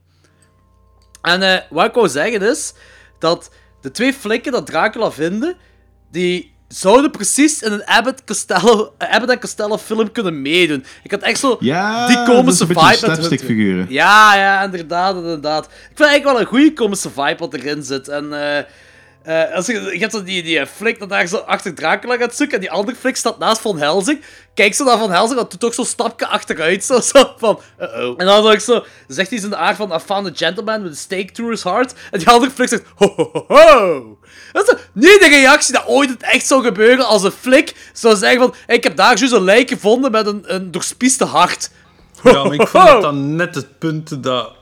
[1.21, 2.73] En wat ik wou zeggen is
[3.19, 3.51] dat
[3.81, 5.55] de twee flikken dat Dracula vinden,
[6.11, 10.85] die zouden precies in een Abbott, Costello, Abbott en Costello film kunnen meedoen.
[11.03, 12.79] Ik had echt zo Ja, die komische vibe.
[12.79, 13.85] hun- slapstick-figuren.
[13.89, 15.65] Ja, ja, inderdaad, inderdaad.
[15.65, 18.07] Ik vind eigenlijk wel een goede komische vibe wat erin zit.
[18.07, 18.57] En eh,
[19.23, 22.35] eh, als je, je hebt zo die, die flik dat daar zo achter Dracula gaat
[22.35, 22.55] zoeken.
[22.55, 24.21] En die andere flik staat naast Van Helsing.
[24.53, 26.83] Kijk zo naar Van Helsing, dat doet ook zo'n stapje achteruit.
[26.83, 28.13] Zo, zo van, uh-oh.
[28.17, 29.93] En dan, zo, zo, zegt iets in de aard van...
[29.93, 31.93] I found a gentleman with a stake through his heart.
[32.11, 32.83] En die andere flik zegt...
[32.95, 34.17] Ho, ho, ho, ho.
[34.51, 38.15] Dat is niet de reactie dat ooit het echt zou gebeuren als een flik zou
[38.15, 38.53] zeggen van...
[38.65, 41.71] "Hey, ik heb daar juist een lijk gevonden met een, een doorspieste hart.
[42.23, 44.53] Ja, maar ik vond dat dan net het punt dat,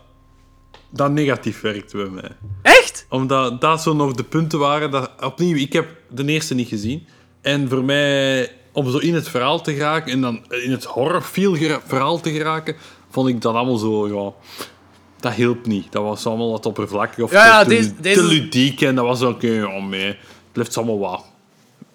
[0.89, 2.31] dat negatief werkte bij mij.
[2.61, 3.05] Echt?
[3.09, 5.11] Omdat dat zo nog de punten waren dat...
[5.21, 7.07] Opnieuw, ik heb de eerste niet gezien.
[7.41, 10.11] En voor mij, om zo in het verhaal te geraken...
[10.11, 11.55] En dan in het horrorfeel
[11.87, 12.75] verhaal te geraken...
[13.11, 14.33] Vond ik dat allemaal zo, ja...
[15.19, 15.91] Dat hielp niet.
[15.91, 18.81] Dat was allemaal wat oppervlakkig of Ja, ja, te, deze- te ludiek.
[18.81, 20.05] En dat was ook, eh, ja, mee.
[20.07, 20.17] Het
[20.51, 21.25] blijft allemaal wat.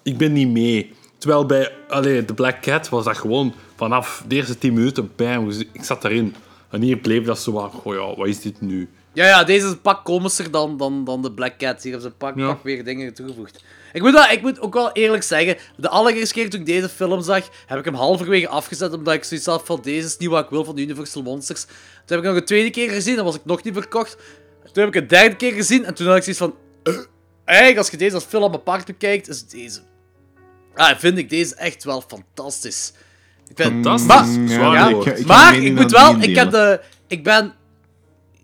[0.03, 0.93] Ik ben niet mee.
[1.17, 5.49] Terwijl bij allee, The Black Cat was dat gewoon vanaf de eerste 10 minuten, bam,
[5.71, 6.35] ik zat erin.
[6.69, 8.89] En hier bleef dat zo wat, goh ja, wat is dit nu?
[9.13, 11.83] Ja, ja, deze is een pak komischer dan, dan, dan de Black Cat.
[11.83, 12.47] Hier hebben ze een pak, Ja.
[12.47, 13.63] pak weer dingen toegevoegd.
[13.95, 16.89] Ik moet, wel, ik moet ook wel eerlijk zeggen, de allereerste keer toen ik deze
[16.89, 20.29] film zag, heb ik hem halverwege afgezet, omdat ik zoiets had van, deze is niet
[20.29, 21.63] wat ik wil van de Universal Monsters.
[21.65, 21.73] Toen
[22.05, 24.17] heb ik nog een tweede keer gezien, dan was ik nog niet verkocht.
[24.73, 26.93] Toen heb ik een derde keer gezien, en toen had ik zoiets van, eh,
[27.45, 29.79] eigenlijk als je deze als film apart bekijkt, is deze...
[30.75, 32.93] Ah, vind ik deze echt wel fantastisch.
[33.47, 34.57] Ik vind, Fantastisch?
[34.57, 34.87] Maar, ja.
[34.89, 36.81] Ik- ik maar ik moet wel, ik heb de...
[37.07, 37.53] Ik ben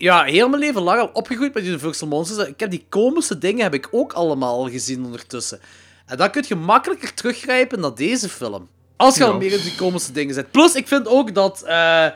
[0.02, 2.48] ja, heel mijn leven lang al opgegroeid met Universal Monsters.
[2.48, 5.60] Ik heb die komische dingen heb ik ook allemaal al gezien ondertussen.
[6.06, 8.68] En dan kun je makkelijker teruggrijpen naar deze film.
[8.96, 10.52] Als je al meer in die komische dingen zit.
[10.52, 12.08] Plus, ik vind ook dat, eh,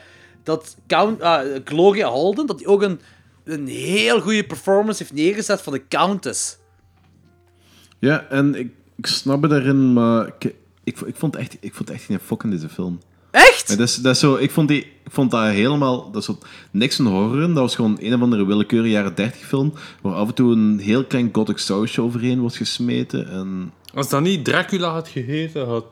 [0.43, 2.99] dat Count, ah, Gloria Holden, dat die ook een,
[3.43, 6.57] een heel goede performance heeft neergezet van de Countess.
[7.99, 10.53] Ja, en ik, ik snap het daarin, maar ik,
[10.83, 12.99] ik, ik, vond echt, ik vond echt geen fok in deze film.
[13.35, 13.67] Echt?
[13.67, 16.11] Dat is, dat is zo, ik, vond die, ik vond dat helemaal...
[16.11, 16.29] Dat is
[16.71, 17.47] niks een horror in.
[17.53, 20.79] Dat was gewoon een of andere willekeurige jaren 30 film, waar af en toe een
[20.79, 23.29] heel klein gothic sausje overheen wordt gesmeten.
[23.31, 25.85] En Als dat niet Dracula had geheten, had...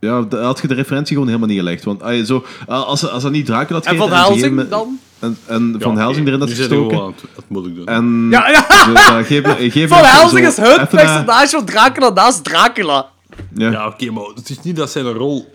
[0.00, 1.84] ja, da- had je de referentie gewoon helemaal niet gelegd.
[1.84, 4.32] Want ah, zo, als, als dat niet Dracula had En Van geheten...
[4.32, 4.98] Helsing dan?
[5.18, 6.96] En, en Van Ja, Helsing erin had nu zit hij gestoken.
[6.96, 7.86] gewoon aan het- Dat moet ik doen.
[7.86, 8.66] En Ja, ja.
[8.86, 13.08] zo, dat geef, geef Van Helsing is zo het personage van Dracula naast Dracula.
[13.54, 13.70] Ja.
[13.70, 15.54] Ja, oké, maar het is niet dat zijn rol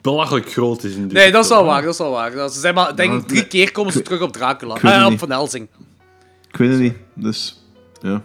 [0.00, 2.32] belachelijk groot is in dit Nee, dat is wel waar, dat is wel waar.
[2.34, 4.74] Dat- Ze zijn maar, denk ik, drie keer komen ze terug op Dracula.
[4.74, 5.18] ik weet het Eh, op.
[5.18, 5.68] Van Helsing.
[6.50, 6.94] Ik weet het niet.
[7.14, 7.62] Dus,
[8.02, 8.22] ja.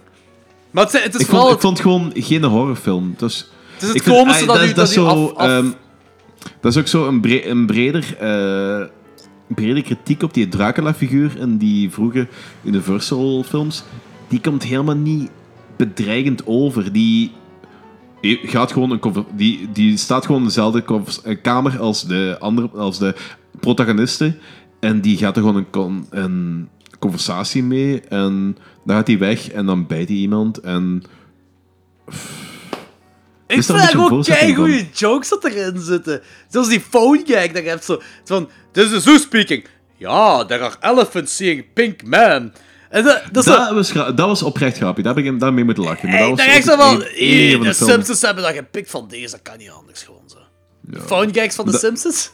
[0.71, 1.45] Maar het, is- het is Ik vooral...
[1.45, 3.13] vond, ik vond het gewoon geen horrorfilm.
[3.17, 3.37] Dus,
[3.73, 5.33] het is het ik vind- komische dat, dat, dat, u zo, af...
[5.35, 5.67] af- ehm,
[6.61, 8.85] dat is ook zo een, bre- een breder, eh,
[9.47, 12.27] brede kritiek op die Dracula-figuur in die vroege
[12.63, 13.83] Universal-films.
[14.27, 15.29] Die komt helemaal niet
[15.77, 16.91] bedreigend over.
[16.93, 17.31] Die,
[18.23, 20.83] gaat gewoon een die, die staat gewoon in dezelfde
[21.23, 23.15] eh, kamer als de, andere, als de
[23.59, 24.39] protagonisten.
[24.79, 26.69] En die gaat er gewoon een, con- een
[26.99, 28.01] conversatie mee.
[28.01, 30.57] En dan gaat hij weg en dan bijt hij iemand.
[30.57, 31.03] En
[33.47, 34.55] ik daar vind ook van.
[34.55, 36.21] goede jokes dat erin zitten.
[36.47, 38.01] Zoals die phone gag dat je hebt zo...
[38.23, 39.65] Van, this is who speaking.
[39.97, 42.51] Ja, there are elephants seeing pink man.
[42.93, 43.73] En dat, zo...
[43.73, 45.03] Was, dat was oprecht grappig.
[45.03, 46.09] Daar heb ik daarmee moeten lachen.
[46.09, 46.99] Maar dat was daar echt zo ook van...
[46.99, 47.91] het enige "Hey, van de.
[47.91, 50.37] Simpsons hebben dat gepikt van deze, dat kan niet anders gewoon zo.
[50.99, 52.31] Phone gags van de Simpsons?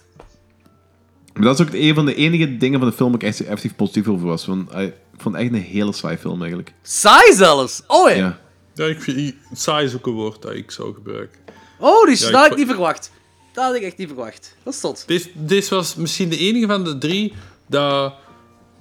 [1.33, 3.39] Maar dat is ook een van de enige dingen van de film waar ik echt
[3.39, 4.45] effectief positief over was.
[4.45, 6.73] Want, ik vond het echt een hele saai film eigenlijk.
[6.81, 7.83] Saai zelfs.
[7.87, 8.15] Oh ja.
[8.15, 8.39] Ja.
[8.73, 9.35] Ja, ik vind...
[9.53, 11.39] Saai is ook een woord dat ik zou gebruiken.
[11.79, 13.11] Oh, die Ja, had ik niet verwacht.
[13.53, 14.55] Dat had ik echt niet verwacht.
[14.63, 15.05] Dat is tot.
[15.33, 17.33] Deze was misschien de enige van de drie
[17.67, 18.13] dat...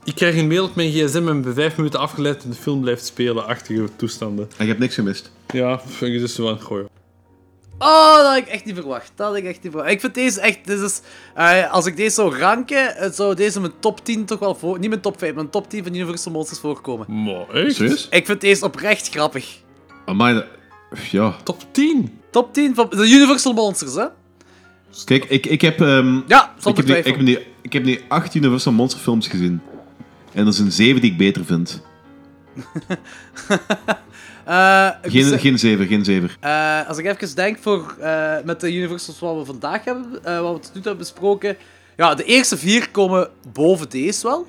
[0.08, 2.80] Ik krijg een mail op mijn gsm en bij vijf minuten afgeleid en de film
[2.80, 3.46] blijft spelen.
[3.46, 4.44] Achtige toestanden.
[4.56, 5.30] En je hebt niks gemist.
[5.52, 6.60] Ja, vind ik dus van...
[6.60, 6.86] Goh, ja.
[7.78, 9.12] Oh, dat had ik echt niet verwacht.
[9.14, 9.92] Dat had ik echt niet verwacht.
[9.92, 10.58] Ik vind deze echt...
[10.64, 11.00] Dit is,
[11.34, 14.78] eh, als ik deze zou ranken, zou deze mijn top 10 toch wel voor...
[14.78, 17.22] Niet mijn top 5, mijn top 10 van Universal Monsters voorkomen.
[17.24, 17.74] Maar echt?
[17.74, 18.08] Serieus?
[18.10, 19.56] Ik vind deze oprecht grappig.
[20.06, 20.44] Amai,
[21.10, 21.36] ja.
[21.44, 22.18] Top 10?
[22.30, 24.06] Top 10 van de Universal Monsters, hè?
[25.04, 25.80] Kijk, ik, ik heb...
[25.80, 29.28] ehm, Ja, ik, heb nu, ik, heb nu, ik heb nu acht Universal Monster films
[29.28, 29.60] gezien.
[30.32, 31.82] En er zijn zeven die ik beter vind.
[34.44, 36.30] Eh, ik Geen, geen zeven, geen zeven.
[36.40, 40.40] Eh, als ik even denk voor, eh, met de Universals wat we vandaag hebben, eh,
[40.40, 41.56] wat we tot nu toe hebben besproken.
[41.96, 44.46] Ja, de eerste vier komen boven deze wel.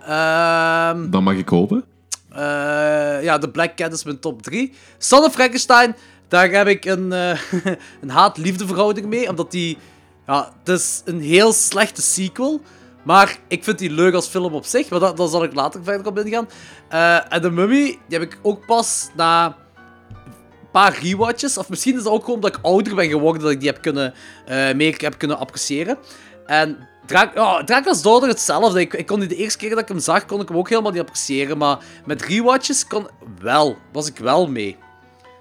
[0.00, 1.84] Ehm, Dan mag ik hopen.
[2.30, 4.72] eh, ja, de Black Cat is mijn top 3.
[4.98, 5.96] Son of Frankenstein,
[6.28, 7.38] daar heb ik een, eh,
[8.02, 9.28] een haat-liefde verhouding mee.
[9.28, 9.78] Omdat die...
[10.26, 12.60] Ja, het is een heel slechte sequel.
[13.04, 14.88] Maar ik vind die leuk als film op zich.
[14.88, 16.48] Maar daar zal ik later verder op ingaan.
[16.88, 21.58] Eh, en de Mummy, die heb ik ook pas na een paar rewatches.
[21.58, 23.82] Of misschien is het ook gewoon omdat ik ouder ben geworden dat ik die heb
[23.82, 24.14] kunnen,
[24.46, 25.98] eh, meer heb kunnen appreciëren.
[26.46, 28.80] En Dra ja, Dracula's dochter hetzelfde.
[28.80, 30.68] Ik, ik kon die de eerste keer dat ik hem zag, kon ik hem ook
[30.68, 31.58] helemaal niet appreciëren.
[31.58, 33.08] Maar met rewatches kon
[33.40, 34.76] wel, was ik wel mee.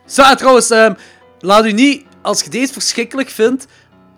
[0.05, 0.93] Zo, en trouwens, ehm,
[1.39, 3.67] laat u niet, als je deze verschrikkelijk vindt,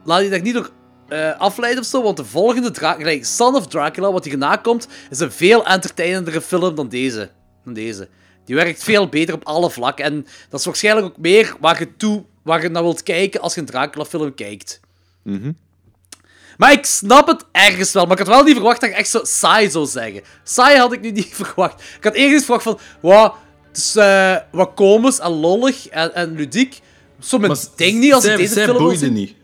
[0.04, 0.70] laat je daar niet door
[1.08, 2.04] eh, afleiden of zo.
[2.04, 6.42] Want de volgende Dracula, like Son of Dracula, wat hierna komt, is een veel entertainendere
[6.42, 7.30] film dan deze.
[7.64, 8.08] Dan deze.
[8.46, 10.06] Die werkt veel beter op alle vlakken.
[10.06, 13.54] En dat is waarschijnlijk ook meer waar je, toe, waar je naar wilt kijken als
[13.54, 14.80] je een Dracula-film kijkt.
[16.58, 18.04] Maar ik snap het ergens wel.
[18.04, 20.22] Maar ik had wel niet verwacht dat ik echt zo saai zou zeggen.
[20.44, 21.82] Saai had ik nu niet verwacht.
[21.98, 22.80] Ik had eerst verwacht van...
[23.00, 23.34] Wow,
[23.68, 26.80] het is eh, wat komisch en lollig en, en ludiek.
[27.20, 29.36] Zo mijn ding niet als zij, ik deze zij film boeide niet.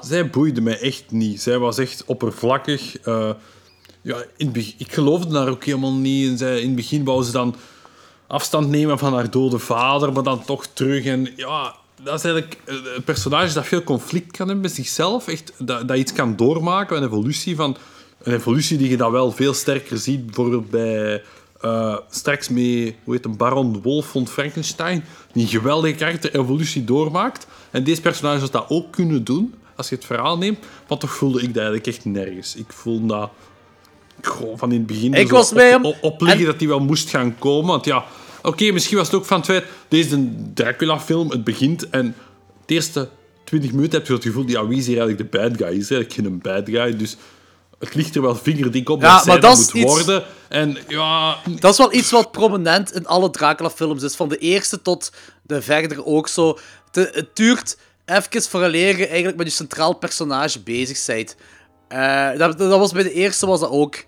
[0.00, 1.42] Zij boeide mij echt niet.
[1.42, 2.98] Zij was echt oppervlakkig.
[2.98, 3.30] eh,
[4.02, 6.28] ja, in ik geloofde haar ook helemaal niet.
[6.28, 7.54] En zij, in het begin wou ze dan
[8.26, 11.04] afstand nemen van haar dode vader, maar dan toch terug.
[11.04, 15.28] En ja, dat is eigenlijk een personage dat veel conflict kan hebben met zichzelf.
[15.28, 16.96] Echt, dat, dat iets kan doormaken.
[16.96, 17.76] Een evolutie van...
[18.22, 21.22] Een evolutie die je dan wel veel sterker ziet, bijvoorbeeld bij...
[21.60, 27.46] eh, straks mee, hoe heet een Baron Wolf von Frankenstein, die een geweldige karakter-evolutie doormaakt.
[27.70, 30.58] En deze personages dat ook kunnen doen, als je het verhaal neemt.
[30.88, 32.54] Maar toch voelde ik dat eigenlijk echt nergens.
[32.54, 33.30] Ik voelde dat
[34.20, 36.58] gewoon van in het begin Ik was op, bij hem op, op liggen en- dat
[36.58, 37.70] die wel moest gaan komen.
[37.70, 38.04] Want ja,
[38.42, 39.64] oké, misschien was het ook van het feit...
[39.88, 42.14] Deze is een Dracula-film, het begint en
[42.66, 43.08] de eerste
[43.44, 44.46] 20 minuten heb je het gevoel...
[44.48, 45.66] Ja, wie is hier eigenlijk de bad guy?
[45.78, 47.16] Is eigenlijk geen bad guy, dus...
[47.78, 50.24] Het ligt er wel vingerdik op Ja, dat zij maar dat moet iets- worden.
[50.48, 54.14] En ja, Dat is wel iets wat prominent in alle Dracula-films is.
[54.16, 56.58] Van de eerste tot de verdere ook zo.
[56.90, 61.36] De- het duurt even vooraleer je eigenlijk met je centraal personage bezig bent.
[61.88, 64.04] Eh, dat, dat was bij de eerste was dat ook.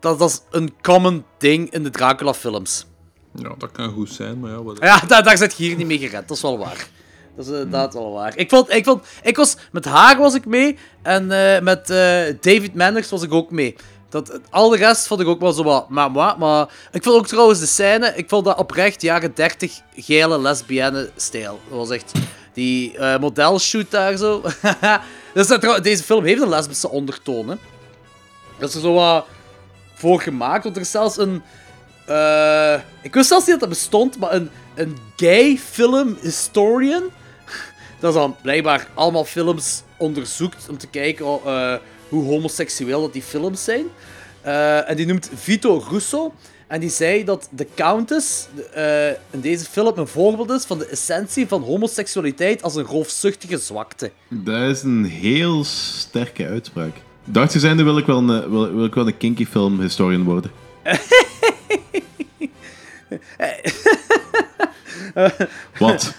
[0.00, 2.86] Dat, dat is een common ding in de Dracula-films.
[3.34, 4.62] ja, dat kan goed zijn, maar ja...
[4.62, 4.78] Wat...
[4.80, 6.28] Ja, daar, daar zit je hier niet mee gered.
[6.28, 6.88] Dat is wel waar.
[7.36, 8.36] Dat is inderdaad wel waar.
[8.36, 9.56] Ik, vond, ik, vond, ik was...
[9.72, 10.78] Met haar was ik mee.
[11.02, 13.76] En eh, met eh, David Manners was ik ook mee.
[14.08, 15.88] Dat, al de rest vond ik ook wel zo wat...
[15.88, 18.12] Maar, maar, maar ik vond ook trouwens de scène...
[18.16, 21.60] Ik vond dat oprecht jaren 30 geile lesbienne stijl.
[21.68, 22.12] Dat was echt...
[22.56, 24.42] Die eh modelshoot daar zo.
[25.34, 25.46] dus
[25.82, 27.56] deze film heeft een lesbische ondertoon, hè.
[28.58, 29.26] Dat is er zo wat
[29.94, 30.64] voor gemaakt.
[30.64, 31.42] Want er is zelfs een...
[32.06, 37.02] eh, ik wist zelfs niet dat dat bestond, maar een, een gay film historian.
[38.00, 41.78] Dat is dan blijkbaar allemaal films onderzoekt om te kijken oh, eh,
[42.08, 43.84] hoe homoseksueel dat die films zijn.
[44.86, 46.32] En die noemt Vito Russo.
[46.66, 50.86] En die zei dat The Countess eh, in deze film een voorbeeld is van de
[50.86, 54.10] essentie van homoseksualiteit als een roofzuchtige zwakte.
[54.28, 56.96] Dat is een heel sterke uitspraak.
[57.24, 60.24] Dacht zijnde wil ik wel een, eh, wil, wil ik wel een kinky film historian
[60.24, 60.50] worden.
[65.78, 66.14] Wat?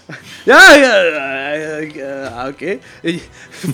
[0.45, 2.77] Ja, ja, ja, ja, ja, oké.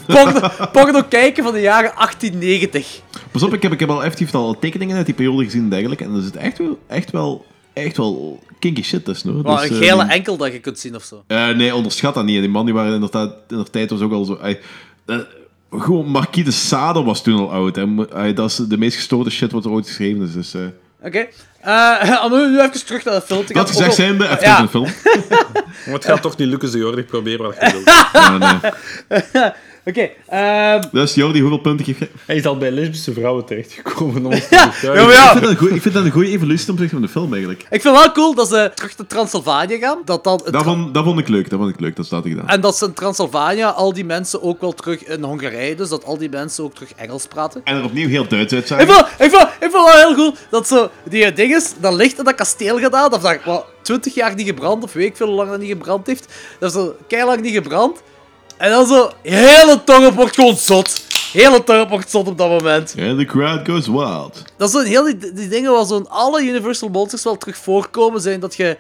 [0.08, 0.40] Porno,
[0.72, 3.00] porno kijken van de jaren 1890.
[3.32, 5.70] Pas op, ik heb, ik heb al effectief al tekeningen uit die periode gezien en
[5.70, 6.04] dergelijke.
[6.04, 9.44] En er zit echt wel, echt wel, echt wel kinky shit tussen hoor.
[9.44, 11.24] Dus, een eh, gele enkel dat je kunt zien of zo.
[11.28, 12.40] eh, nee, onderschat dat niet.
[12.40, 14.36] Die man die waren inderdaad, in de tijd was ook al zo...
[14.36, 15.18] eh,
[15.72, 17.76] gewoon, Marquis de Sade was toen al oud.
[17.76, 18.06] Hè.
[18.14, 20.34] Ey, dat is de meest gestoorde shit wat er ooit geschreven is.
[20.34, 20.62] Dus, eh,
[21.04, 21.28] Oké.
[21.62, 23.62] Eh, om nu nu even terug naar de film te gaan.
[23.64, 24.60] dat gezegd al- zijnde, even Ja.
[24.60, 24.88] een film.
[25.86, 27.04] Maar het gaat toch niet lukken, zo Jordi.
[27.04, 27.86] Probeer wat je wilt.
[28.14, 29.52] Ja, nee.
[29.86, 30.10] Oké.
[30.28, 32.10] ehm, Dus Jordi, hoeveel punten geef je?
[32.26, 34.26] Hij is al bij lesbische vrouwen terechtgekomen.
[34.26, 35.32] Om ons te ja, maar ja.
[35.32, 37.10] Ik vind dat een goeie- ik vind dat een goede evolutie ten opzichte van de
[37.12, 37.66] film eigenlijk.
[37.70, 39.98] Ik vind wel cool dat ze terug naar Transylvanië gaan.
[40.06, 42.24] Dat dan het Dat vond, dat vond ik leuk, dat vond ik leuk, dat staat
[42.24, 42.48] er gedaan.
[42.48, 46.06] En dat ze in Transylvanië al die mensen ook wel terug in Hongarije, dus dat
[46.06, 47.62] al die mensen ook terug Engels praten.
[47.64, 48.88] En er opnieuw heel Duits Ik uitzagen.
[48.88, 52.18] vond, ik, vond, ik vond wel heel cool dat zo die ding is, dat licht
[52.18, 55.28] in dat kasteel gedaan, dat daar wat 20 jaar niet gebrand, of weet ik veel
[55.28, 56.34] hoe lang dat niet gebrand heeft.
[56.60, 58.02] Dat is keilang niet gebrand.
[58.58, 61.02] En dan zo, hele dorp wordt gewoon zot.
[61.32, 62.96] Hele dorp wordt zot op dat moment.
[63.00, 64.44] And the crowd goes wild.
[64.58, 68.22] Dat is zo heel die, die dingen waar zo'n alle Universal Monsters wel terug voorkomen,
[68.22, 68.78] zijn dat je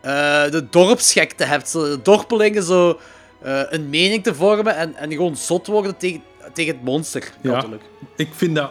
[0.00, 1.68] eh, de dorpsgekte hebt.
[1.68, 2.98] Zo, de dorpelingen zo
[3.42, 6.22] eh, een mening te vormen en, en gewoon zot worden tegen,
[6.52, 7.32] tegen het monster.
[7.40, 7.52] Ja.
[7.52, 7.82] Natuurlijk.
[8.16, 8.70] Ik vind dat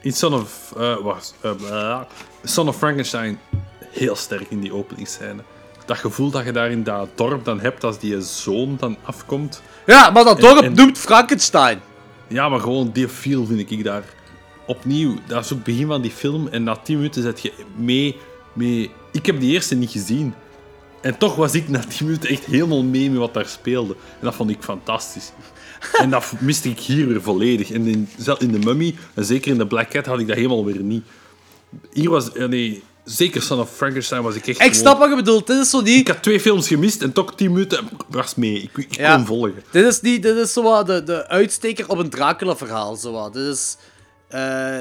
[0.00, 2.00] in Son of, eh, wacht, eh, blah.
[2.44, 3.40] Son of Frankenstein
[3.90, 5.42] heel sterk in die openingsscène.
[5.90, 9.62] Dat gevoel dat je daar in dat dorp dan hebt als die zoon dan afkomt.
[9.86, 11.80] Ja, maar dat dorp en- noemt Frankenstein.
[12.28, 14.02] Ja, maar gewoon die feel vind ik daar
[14.66, 15.14] opnieuw.
[15.26, 18.16] Dat is ook het begin van die film en na 10 minuten zet je mee,
[18.52, 18.90] mee.
[19.12, 20.34] Ik heb die eerste niet gezien.
[21.00, 23.92] En toch was ik na 10 minuten echt helemaal mee met wat daar speelde.
[23.92, 25.32] En dat vond ik fantastisch.
[25.98, 27.70] En dat miste ik hier weer volledig.
[27.70, 30.36] En in, zelf in de Mummy, en zeker in de Black Cat, had ik dat
[30.36, 31.04] helemaal weer niet.
[31.92, 32.32] Hier was...
[32.32, 32.82] eh, Nee,
[33.16, 35.46] zeker Son of Frankenstein was ik echt Ik gewoon- snap wat je bedoelt.
[35.46, 35.98] Dit is zo niet...
[36.00, 38.62] Ik had twee films gemist en toch tien minuten was mee.
[38.62, 39.14] Ik, ik Ja.
[39.14, 39.62] kon volgen.
[39.70, 42.96] Dit is, niet, dit is zo wat de, de uitsteker op een Dracula-verhaal.
[42.96, 43.32] Zo wat.
[43.32, 43.76] Dit is...
[44.28, 44.78] eh,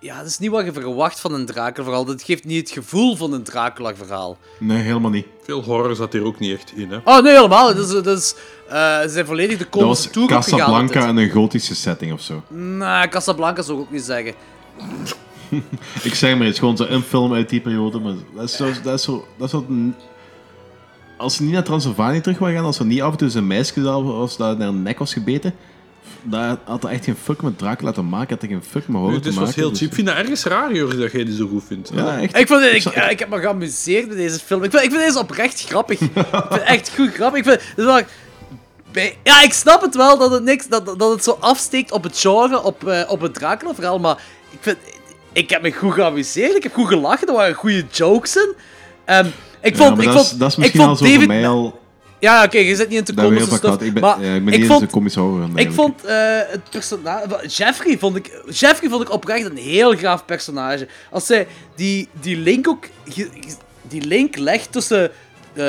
[0.00, 2.04] ja, dit is niet wat je verwacht van een Dracula-verhaal.
[2.04, 4.38] Dit geeft niet het gevoel van een Dracula-verhaal.
[4.58, 5.26] Nee, helemaal niet.
[5.44, 6.98] Veel horror zat hier ook niet echt in, hè.
[7.04, 7.74] Oh, nee, helemaal.
[7.74, 8.34] Dit is, dit is,
[8.68, 10.22] eh, ze zijn volledig de Dat opgegaan.
[10.22, 12.42] met Casablanca in een gotische setting of zo.
[12.48, 14.34] Nee, Casablanca zou ik ook niet zeggen.
[16.02, 18.56] Ik zeg maar, het is gewoon zo een film uit die periode, maar dat is
[18.56, 18.70] zo...
[18.82, 19.66] Dat is zo, dat is zo
[21.16, 23.46] als ze niet naar Transylvanië terug waren gaan, als er niet af en toe zijn
[23.46, 25.54] meisje was dat naar een nek was gebeten,
[26.22, 28.96] dat had er echt geen fuck met Dracula te maken, had er geen fuck met
[28.96, 29.48] horror Het te is maken.
[29.50, 29.90] was heel dus- cheap.
[29.90, 31.90] Ik vind dat ergens raar, Joris, dat jij die zo goed vindt.
[31.94, 32.36] Ja, echt.
[32.38, 34.62] Ik, vond, ik, ik heb me geamuseerd met deze film.
[34.62, 36.00] Ik vind, ik vind deze oprecht grappig.
[36.00, 37.46] ik vind het echt goed grappig.
[37.46, 38.06] Ik vind,
[38.92, 42.02] bij- ja, ik snap het wel dat het, niks, dat, dat het zo afsteekt op
[42.02, 44.76] het genre, op, eh, op het Dracula-verhaal, maar ik, vind,
[45.32, 46.56] ik heb me goed geamuseerd.
[46.56, 47.28] Ik heb goed gelachen.
[47.28, 48.54] Er waren goede jokes in.
[49.04, 49.26] Ehm,
[49.60, 51.26] ik vond, ik dat, vond, is, dat is ik misschien al vond David...
[51.26, 51.78] mij al...
[52.18, 53.80] Ja, oké, je zit niet in de komische stuff.
[53.80, 55.48] Ik ben, maar ja, ik ben ik vond, komische horror.
[55.48, 55.74] ik eigenlijk.
[55.74, 57.46] vond eh, het personage...
[57.46, 58.42] Jeffrey vond ik...
[58.50, 60.88] Jeffrey vond ik oprecht een heel gaaf personage.
[61.10, 61.46] Als zij
[61.76, 62.86] die, die link ook...
[63.82, 65.04] Die link legt tussen
[65.52, 65.62] eh,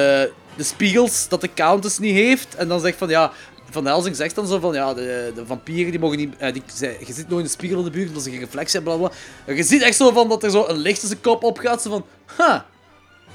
[0.56, 2.56] de spiegels dat de Countess niet heeft.
[2.56, 3.32] En dan zegt van ja...
[3.72, 6.38] Van Helsing zegt dan zo van ja, de, de vampieren die mogen niet.
[6.38, 8.40] eh, die, zij- je ziet nooit in de spiegel in de buurt omdat ze geen
[8.40, 8.98] reflectie hebben.
[9.00, 9.08] Bla,
[9.46, 9.56] bla.
[9.56, 11.82] Je ziet echt zo van dat er zo een licht zijn kop opgaat.
[11.82, 12.06] Zo van.
[12.38, 12.66] Ha,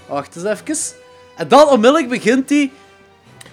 [0.09, 0.77] wacht eens even.
[1.37, 2.71] En dan onmiddellijk begint hij.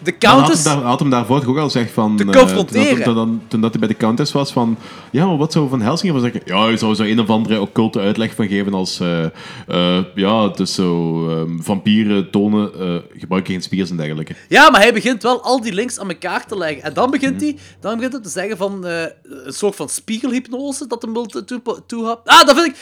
[0.03, 0.63] De Countess.
[0.63, 2.17] hem daar, had hem daarvoor toch ook al gezegd van...
[2.17, 3.03] Te eh, confronteren.
[3.03, 4.77] toen, dat, toen, hij bij de Countess was van...
[5.11, 6.41] Ja, maar wat zou Van Helsing zeggen?
[6.45, 8.99] Ja, hij zou zo een of andere occulte uitleg van geven als...
[8.99, 9.23] eh,
[9.67, 11.29] eh, ja, is zo...
[11.29, 12.71] ehm, vampieren tonen...
[13.17, 14.35] gebruiken geen spiegels en dergelijke.
[14.47, 16.83] Ja, maar hij begint wel al die links aan elkaar te leggen.
[16.83, 21.01] En dan begint hij, dan begint hij te zeggen van een soort van spiegelhypnose dat
[21.01, 22.19] hem wil toe- toe-.
[22.25, 22.75] Ah, dat vind ik.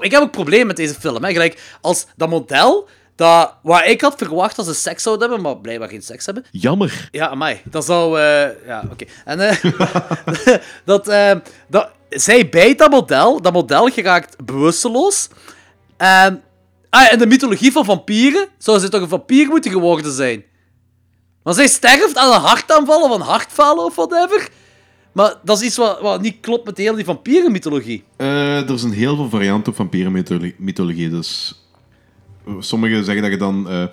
[0.00, 1.24] Ik heb ook problemen met deze film.
[1.24, 1.32] Hè.
[1.32, 2.88] Gelijk als dat model.
[3.20, 6.44] Dat, waar ik had verwacht dat ze seks zouden hebben, maar blijkbaar geen seks hebben.
[6.50, 7.08] Jammer.
[7.10, 7.60] Ja, amai.
[7.64, 8.20] Dat zou...
[8.20, 9.04] eh, ja, oké.
[9.24, 9.64] En eh,
[10.84, 11.32] dat, eh,
[11.68, 11.90] dat...
[12.08, 13.42] Zij bijt dat model.
[13.42, 15.28] Dat model geraakt bewusteloos.
[15.96, 16.42] En...
[16.90, 20.44] Ah, in de mythologie van vampieren zou ze toch een vampier moeten geworden zijn.
[21.42, 24.48] Maar zij sterft aan een hartaanval of een hartfalen of whatever.
[25.12, 28.04] Maar dat is iets wat, wat niet klopt met de hele die vampierenmythologie.
[28.16, 31.08] Er zijn heel veel varianten op vampierenmythologie.
[31.08, 31.59] Dus
[32.58, 33.84] sommigen zeggen dat je dan eh,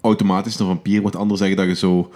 [0.00, 1.16] automatisch een vampier wordt.
[1.16, 2.12] Anderen zeggen dat je zo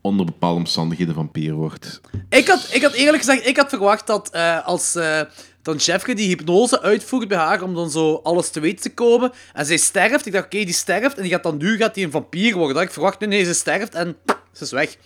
[0.00, 2.00] onder bepaalde omstandigheden vampier wordt.
[2.28, 5.20] Ik had, ik had eerlijk gezegd, ik had verwacht dat eh, als eh,
[5.62, 9.66] dan die hypnose uitvoert bij haar om dan zo alles te weten te komen en
[9.66, 12.10] zij sterft, ik dacht oké, die sterft en die gaat dan nu gaat die een
[12.10, 12.74] vampier worden.
[12.74, 14.16] Dat ik verwacht, nee, ze sterft en
[14.52, 14.96] ze is weg.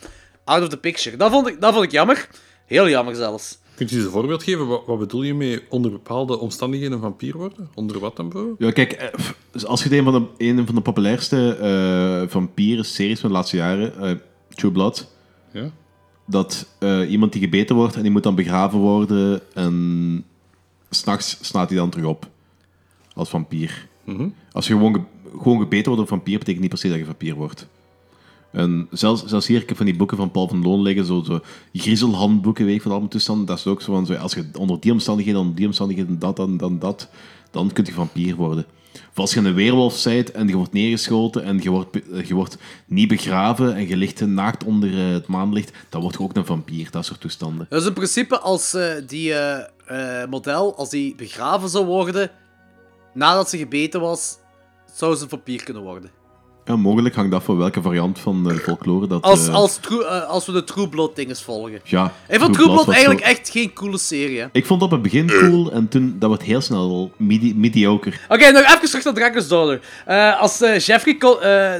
[0.44, 1.16] Out of the picture.
[1.16, 2.28] Dat vond ik, dat vond ik jammer.
[2.66, 3.58] Heel jammer zelfs.
[3.74, 4.66] Kunt je eens een voorbeeld geven?
[4.66, 7.68] Wat, wat bedoel je mee onder bepaalde omstandigheden een vampier worden?
[7.74, 8.54] Onder wat dan, bro?
[8.58, 9.18] Ja, kijk, eh,
[9.50, 13.56] dus als je een van de, een van de populairste eh vampieren-series van de laatste
[13.56, 14.10] jaren, eh,
[14.48, 15.10] True Blood,
[15.52, 15.70] Ja.
[16.26, 16.66] dat
[17.08, 20.24] iemand die gebeten wordt en die moet dan begraven worden en
[20.90, 22.28] s'nachts slaat hij dan terug op
[23.14, 23.88] als vampier.
[24.52, 26.98] Als je gewoon, ge- gewoon gebeten wordt door een vampier, betekent niet per se dat
[26.98, 27.68] je vampier wordt.
[28.52, 31.40] En zelfs, zelfs hier, ik van die boeken van Paul van Loon liggen, zo, zo
[31.72, 34.92] griezelhandboeken, weet van allemaal toestanden, dat is ook zo van, zo, als je onder die
[34.92, 37.08] omstandigheden, onder die omstandigheden, dat, dan, dan dat,
[37.50, 38.66] dan kun je vampier worden.
[39.10, 42.34] Of als je een weerwolf bent en je wordt neergeschoten en je wordt, eh, je
[42.34, 42.56] wordt
[42.86, 46.46] niet begraven en je ligt naakt onder eh, het maanlicht, dan word je ook een
[46.46, 47.66] vampier, dat soort toestanden.
[47.68, 49.34] Dus in principe, als eh, die
[50.30, 52.30] model, als die begraven zou worden,
[53.14, 54.36] nadat ze gebeten was,
[54.94, 56.10] zou ze een vampier kunnen worden.
[56.64, 59.22] Ja, mogelijk hangt af van welke variant van eh, folklore dat...
[59.22, 61.80] Als, eh, als, True- eh, als we de True Blood dinges volgen.
[61.84, 64.38] ja, Ik vond True True Blood eigenlijk zo- echt geen coole serie.
[64.40, 64.46] hè.
[64.52, 68.12] Ik vond het op het begin cool en toen, dat wordt heel snel medi mediocre.
[68.28, 69.80] Oké, nog even terug naar Dragon's Daughter.
[70.38, 71.16] Als Jeffrey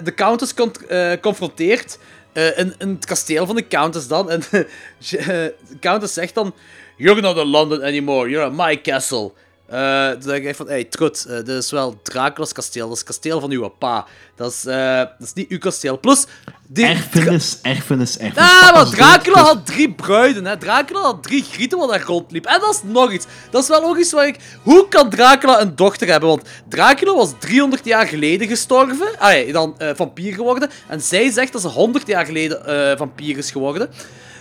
[0.05, 0.73] de Countess con-
[1.21, 1.99] confronteert
[2.33, 6.55] in, in het kasteel van de Countess dan, en de Countess zegt dan,
[6.97, 9.33] You're not in London anymore, you're at my castle.
[9.73, 12.93] Eh toen denk ik echt van, hey, trut, eh, dit is wel Dracula's kasteel, dat
[12.93, 14.07] is het kasteel van uw pa.
[14.37, 15.99] Dat is, eh, dat is niet uw kasteel.
[15.99, 16.25] Plus,
[16.69, 16.85] die...
[16.87, 18.51] Erfenis, erfenis, erfenis.
[18.51, 20.57] Ah, maar Dracula had drie bruiden, hè.
[20.57, 22.47] Dracula had drie grieten wat daar rondliep.
[22.47, 23.27] En dat is nog iets.
[23.51, 24.37] Dat is wel iets waar ik...
[24.63, 26.29] Hoe kan Dracula een dochter hebben?
[26.29, 29.09] Want Dracula was 300 jaar geleden gestorven.
[29.19, 30.71] Ah ja, dan vampier geworden.
[30.89, 33.89] En zij zegt dat ze 100 jaar geleden vampier is geworden.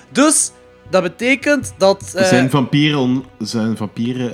[0.09, 0.51] Dus,
[0.89, 2.11] dat betekent dat...
[2.15, 4.31] Zijn vampieren, on- zijn vampieren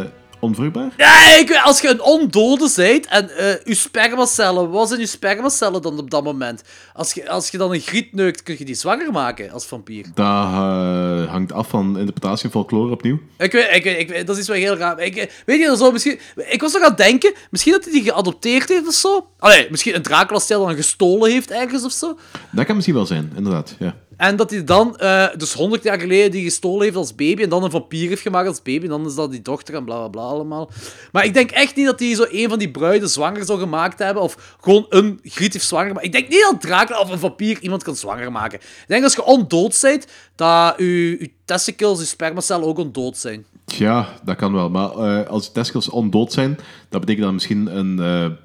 [0.00, 0.06] eh,
[0.40, 0.90] onvruchtbaar?
[0.96, 5.06] Ja, ik weet, als je een ondode bent en eh je spermacellen, wat zijn je
[5.06, 6.62] spermacellen dan op dat moment?
[6.94, 10.06] Als je, als je dan een griet neukt, kun je die zwanger maken als vampier.
[10.14, 13.18] Dat eh, hangt af van interpretatie en folklore opnieuw.
[13.38, 15.00] Ik weet, ik ik dat is wel heel raar.
[15.00, 17.92] Ik, eh, weet je, zo, misschien, ik was nog aan het denken, misschien dat hij
[17.92, 19.26] die geadopteerd heeft of zo.
[19.38, 22.18] Allee, misschien een Dracula-stijl dan gestolen heeft ergens of zo.
[22.50, 23.76] Dat kan misschien wel zijn, inderdaad.
[23.78, 23.96] Ja.
[24.16, 27.48] En dat hij dan, eh, dus 100 jaar geleden, die gestolen heeft als baby en
[27.48, 28.82] dan een vampier heeft gemaakt als baby.
[28.82, 30.70] En dan is dat die dochter en bla bla bla allemaal.
[31.12, 33.98] Maar ik denk echt niet dat hij zo een van die bruiden zwanger zou gemaakt
[33.98, 34.22] hebben.
[34.22, 36.06] Of gewoon een griet heeft zwanger gemaakt.
[36.06, 38.58] Ik denk niet dat Dracula of een vampier iemand kan zwanger maken.
[38.58, 43.44] Ik denk als je ondood bent, dat je, je testicles, je spermacellen ook ondood zijn.
[43.64, 44.70] Tja, dat kan wel.
[44.70, 48.44] Maar eh, als de testicles ondood zijn, dat betekent dat misschien een eh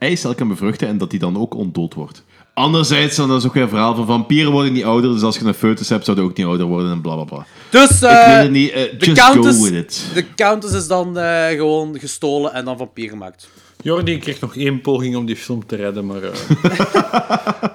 [0.00, 2.24] eicel kan bevruchten en dat die dan ook ondood wordt.
[2.54, 5.44] Anderzijds, dan is ook weer een verhaal van vampieren worden niet ouder, dus als je
[5.44, 7.46] een foetus hebt, zou die ook niet ouder worden en bla bla bla.
[7.70, 10.04] Dus Ik eh, weet het niet, eh, de, just countess, go with it.
[10.14, 13.48] de countess is dan eh, gewoon gestolen en dan vampier gemaakt.
[13.82, 16.22] Jordi kreeg nog één poging om die film te redden, maar...
[16.22, 16.30] eh,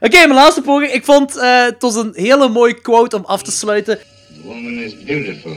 [0.00, 0.92] Oké, mijn laatste poging.
[0.92, 3.98] Ik vond eh, het was een hele mooie quote om af te sluiten.
[4.34, 5.56] The woman is beautiful.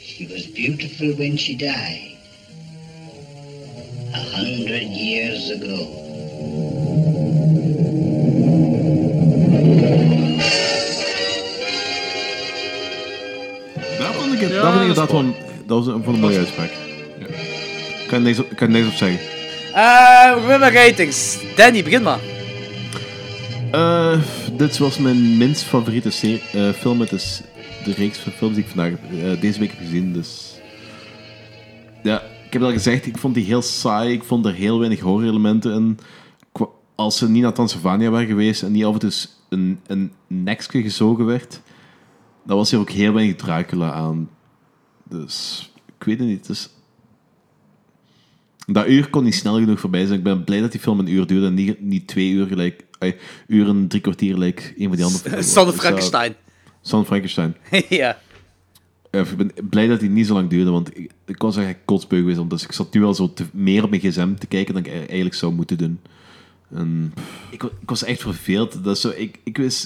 [0.00, 2.16] She was beautiful when she died.
[4.14, 6.06] A hundred years ago.
[13.98, 15.34] Dat vond ik, dat vond ik dat inderdaad is wel een,
[15.66, 16.70] dat was een, een mooie uitspraak.
[17.18, 17.26] Ja.
[18.02, 19.18] Ik kan niks ik kan er niks op zeggen.
[19.74, 21.38] Eh, we ratings.
[21.56, 22.18] Danny, begin maar.
[23.70, 24.18] Eh,
[24.52, 27.00] dit was mijn minst favoriete serie, eh, film.
[27.00, 27.42] Het is
[27.84, 30.12] de reeks van films die ik vandaag eh, deze week heb gezien.
[30.12, 30.54] Dus
[32.02, 34.12] ja, ik heb al gezegd, ik vond die heel saai.
[34.12, 35.98] Ik vond er heel weinig horror-elementen in.
[36.98, 39.10] Als ze niet naar Transylvania waren geweest en niet af en toe
[39.48, 41.60] een, een nekje gezogen werd,
[42.46, 44.30] dan was er ook heel weinig Dracula aan.
[45.08, 46.46] Dus ik weet het niet.
[46.46, 46.70] Dus
[48.66, 50.18] dat uur kon niet snel genoeg voorbij zijn.
[50.18, 52.84] Ik ben blij dat die film een uur duurde en niet, niet twee uur gelijk.
[52.98, 53.16] ay,
[53.46, 56.30] uur en drie kwartier gelijk een van die andere Son Dus, Frankenstein.
[56.32, 56.36] eh,
[56.82, 57.56] Son of Frankenstein.
[57.88, 58.18] ja.
[59.10, 61.86] Ja, ik ben blij dat die niet zo lang duurde, want ik, ik was eigenlijk
[61.86, 62.50] kotsbeu geweest.
[62.50, 64.92] Dus ik zat nu al zo te- meer op mijn gsm te kijken dan ik
[64.92, 66.00] eigenlijk zou moeten doen.
[66.70, 67.14] En,
[67.50, 68.84] ik, ik was echt verveeld.
[68.84, 69.84] Dat zo, ik, ik, wist,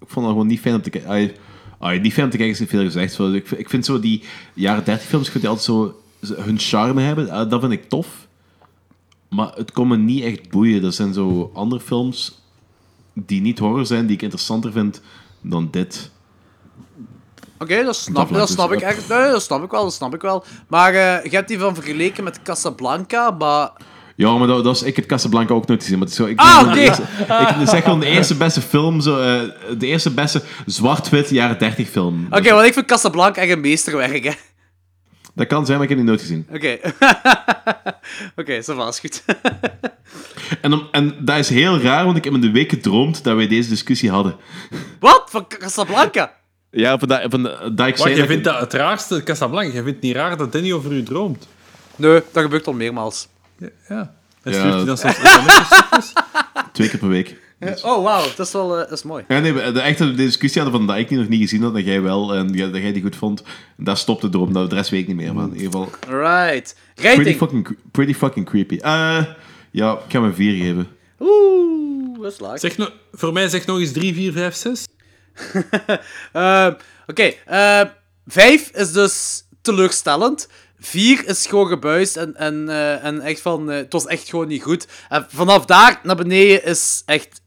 [0.00, 2.02] ik vond het gewoon niet fijn om te kijken.
[2.02, 3.18] Niet fijn om te kijken is niet veel gezegd.
[3.18, 4.22] Ik, ik vind zo die
[4.54, 7.28] jaren 30 films, die altijd zo hun charme hebben.
[7.28, 8.26] eh, dat vind ik tof.
[9.28, 10.82] Maar het kon me niet echt boeien.
[10.82, 12.42] Dat zijn zo andere films
[13.12, 15.00] die niet horror zijn, die ik interessanter vind
[15.40, 16.10] dan dit.
[17.58, 19.08] Oké, dat snap, Dat snap dus, ik echt.
[19.08, 20.44] Nee, dat snap ik wel, dat snap ik wel.
[20.68, 23.72] Maar eh, je hebt die van vergeleken met Casablanca, maar...
[24.16, 25.98] Ja, maar dat, dat is, ik heb Casablanca ook nooit gezien.
[25.98, 26.80] Maar het is zo, ik Ah, oké.
[27.60, 29.40] Ik zeg gewoon de eerste beste film, zo, eh,
[29.78, 32.26] de eerste beste zwart-wit jaren 30 film.
[32.30, 34.32] Oké, want ik vind Casablanca echt een meesterwerk, hè.
[35.34, 36.46] Dat kan zijn, maar ik heb die nooit gezien.
[36.52, 36.78] Oké.
[38.40, 39.24] Oké, zo was goed.
[40.60, 43.36] En, om- en dat is heel raar, want ik heb in de week gedroomd dat
[43.36, 44.36] wij deze discussie hadden.
[45.00, 45.22] Wat?
[45.30, 46.32] Van Casablanca?
[46.70, 48.08] Ja, van dat, van dat ik Wacht, zei...
[48.08, 49.72] jij dat- vindt dat het raarste Casablanca?
[49.72, 51.48] Jij vindt het niet raar dat Danny over u droomt?
[51.96, 53.28] Nee, dat gebeurt al meermaals.
[53.88, 54.14] Ja.
[54.42, 54.58] En Ja.
[54.58, 56.12] stuurt hij dan soms?
[56.72, 57.42] Twee keer per week.
[57.82, 59.24] Oh, wauw, dat is wel eh, dat is mooi.
[59.28, 61.84] Ja, nee, de echte discussie hadden van dat ik die nog niet gezien had, dat
[61.84, 63.42] jij wel, en dat jij die goed vond.
[63.76, 65.88] Daar stopte het erom, dat de rest weet ik niet meer, maar in ieder geval...
[66.08, 66.76] Right.
[66.94, 67.36] Pretty Rating.
[67.36, 68.76] fucking, pretty fucking creepy.
[68.80, 69.22] Eh,
[69.70, 70.88] ja, ik ga hem een 4 geven.
[71.20, 72.58] Oeh, dat is laag.
[72.58, 74.84] Zeg no voor mij zeg nog eens 3, 4, 5, 6.
[76.32, 76.68] Eh,
[77.06, 77.80] Oké, eh,
[78.26, 80.48] vijf is dus teleurstellend.
[80.86, 84.48] Vier is gewoon gebuist en, en, eh, en echt van, eh, het was echt gewoon
[84.48, 84.86] niet goed.
[85.08, 87.40] En vanaf daar naar beneden is echt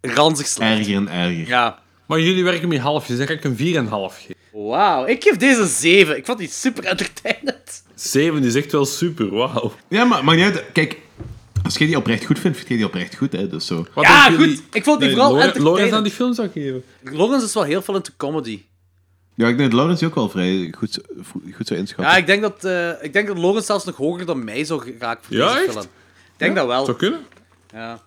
[0.00, 0.78] ranzig slecht.
[0.78, 1.46] Erger en erger.
[1.46, 1.78] Ja.
[2.06, 4.34] Maar jullie werken met halfjes, dan ga ik een 4,5 geven.
[4.52, 6.16] Wauw, ik geef deze een zeven.
[6.16, 7.82] Ik vond die super entertainend.
[7.94, 9.72] 7 is echt wel super, wauw.
[9.88, 10.62] Ja, maar, maar.
[10.72, 10.98] Kijk,
[11.62, 13.48] als jij die oprecht goed vindt, vind jij die oprecht goed, hè.
[13.48, 13.86] Dus zo.
[13.94, 14.62] Wat Ja, goed.
[14.72, 15.78] Ik vond die vooral Loren- entertainend.
[15.78, 16.82] Lorenz aan die film zou geven.
[17.02, 18.62] Lawrence is wel heel veel into comedy.
[19.40, 20.98] Ja, ik denk dat Lawrence ook wel vrij goed,
[21.54, 22.06] goed zou inschatten.
[22.14, 24.80] Ja, ik denk dat, eh ik denk dat Lawrence zelfs nog hoger dan mij zou
[24.82, 25.72] geraken voor Ja, deze echt?
[25.72, 25.84] film.
[25.84, 26.84] Ik denk dat wel.
[26.84, 27.20] Zou kunnen.
[27.72, 28.02] Ja.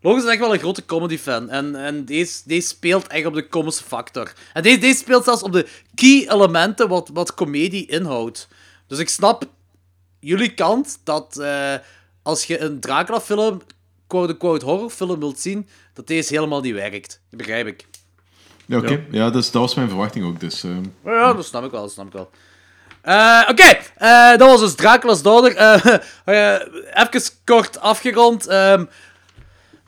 [0.00, 1.48] Lawrence is echt wel een grote comedy-fan.
[1.50, 4.32] En, en deze, deze speelt echt op de komische factor.
[4.52, 8.48] En deze, deze speelt zelfs op de key elementen wat, wat comedie inhoudt.
[8.86, 9.44] Dus ik snap
[10.20, 11.74] jullie kant dat eh,
[12.22, 13.60] als je een Dracula-film,
[14.06, 17.20] quote-unquote horrorfilm wilt zien, dat deze helemaal niet werkt.
[17.30, 17.84] Dat begrijp ik.
[18.66, 19.04] Ja, oké.
[19.10, 20.40] Ja, dus, dat was mijn verwachting ook.
[20.40, 20.82] Dus, ehm.
[21.04, 22.30] Ja, dat snap ik wel, dat snap ik wel.
[23.02, 25.56] Eh, Oké, eh, dat was dus Dracula's Daughter.
[25.56, 25.84] Eh,
[26.54, 26.60] eh,
[26.94, 28.46] even kort afgerond.
[28.46, 28.84] Ehm,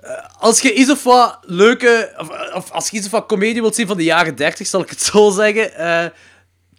[0.01, 3.61] eh, als je iets of wat leuke, of, of als je iets of wat comedie
[3.61, 5.75] wilt zien van de jaren 30, zal ik het zo zeggen.
[5.75, 6.07] eh,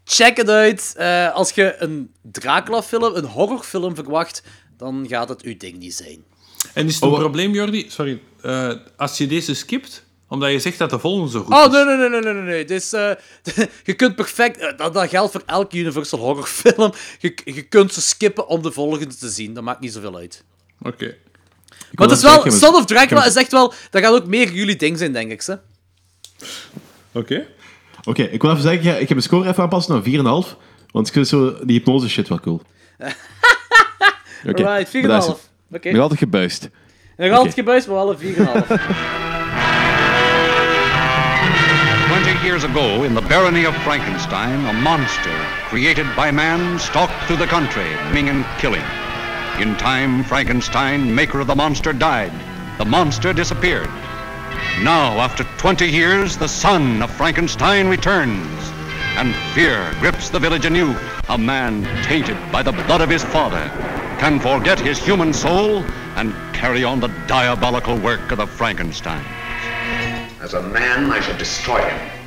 [0.05, 0.93] check het uit.
[0.97, 4.43] Eh, als je een Dracula-film, een horrorfilm verwacht,
[4.77, 6.23] dan gaat het uw ding niet zijn.
[6.73, 7.89] En is het een probleem, Jordi?
[7.89, 8.21] Sorry.
[8.41, 11.71] eh, als je deze skipt, omdat je zegt dat de volgende zo goed Oh, is.
[11.71, 12.65] nee, nee, nee, nee, nee, nee.
[12.65, 12.89] Dus,
[13.89, 14.57] je kunt perfect...
[14.57, 16.93] eh, Dat, dat geldt voor elke Universal horrorfilm.
[17.19, 19.53] Je, je kunt ze skippen om de volgende te zien.
[19.53, 20.43] Dat maakt niet zoveel uit.
[20.81, 21.15] Oké.
[21.91, 22.51] Maar het is wel...
[22.51, 23.73] Son of Dracula is echt wel...
[23.89, 25.41] Dat gaat ook meer jullie ding zijn, denk ik.
[25.41, 25.59] Ze.
[27.11, 27.47] Oké.
[28.03, 30.57] Oké, ik wil even zeggen, ik ga mijn score even aanpassen naar 4,5.
[30.91, 32.61] Want ik vind zo die hypnose shit wel cool.
[34.49, 34.91] Oké, Right, 4,5.
[35.01, 35.49] bedankt.
[35.71, 35.91] Oké.
[35.91, 36.69] Nog altijd gebuist.
[37.17, 38.35] Nog altijd gebuist, maar wel een 4,5.
[42.55, 45.37] years ago, in the barony of Frankenstein, a monster
[45.67, 47.83] created by man stalked through the country,
[48.13, 48.85] maiming and killing.
[49.59, 52.31] In time, Frankenstein, maker of the monster, died.
[52.77, 53.89] The monster disappeared.
[54.81, 58.71] Now, after 20 years, the son of Frankenstein returns,
[59.17, 60.95] and fear grips the village anew.
[61.27, 63.69] A man tainted by the blood of his father
[64.17, 65.83] can forget his human soul
[66.15, 69.25] and carry on the diabolical work of the Frankenstein.
[70.39, 72.24] As a man, I should destroy him.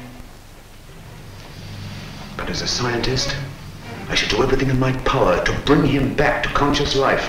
[2.38, 3.36] But as a scientist,
[4.08, 7.28] I should do everything in my power to bring him back to conscious life.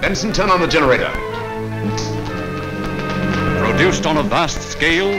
[0.00, 1.10] Benson, turn on the generator.
[3.64, 5.12] Produced on a vast scale,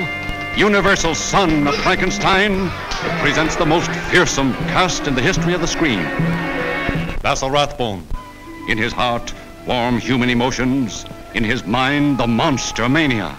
[0.58, 2.70] Universal Son of Frankenstein
[3.22, 6.04] presents the most fearsome cast in the history of the screen.
[7.22, 8.06] Basil Rathbone.
[8.68, 9.34] In his heart,
[9.68, 11.06] warm human emotions.
[11.36, 13.38] In his mind, the monster mania.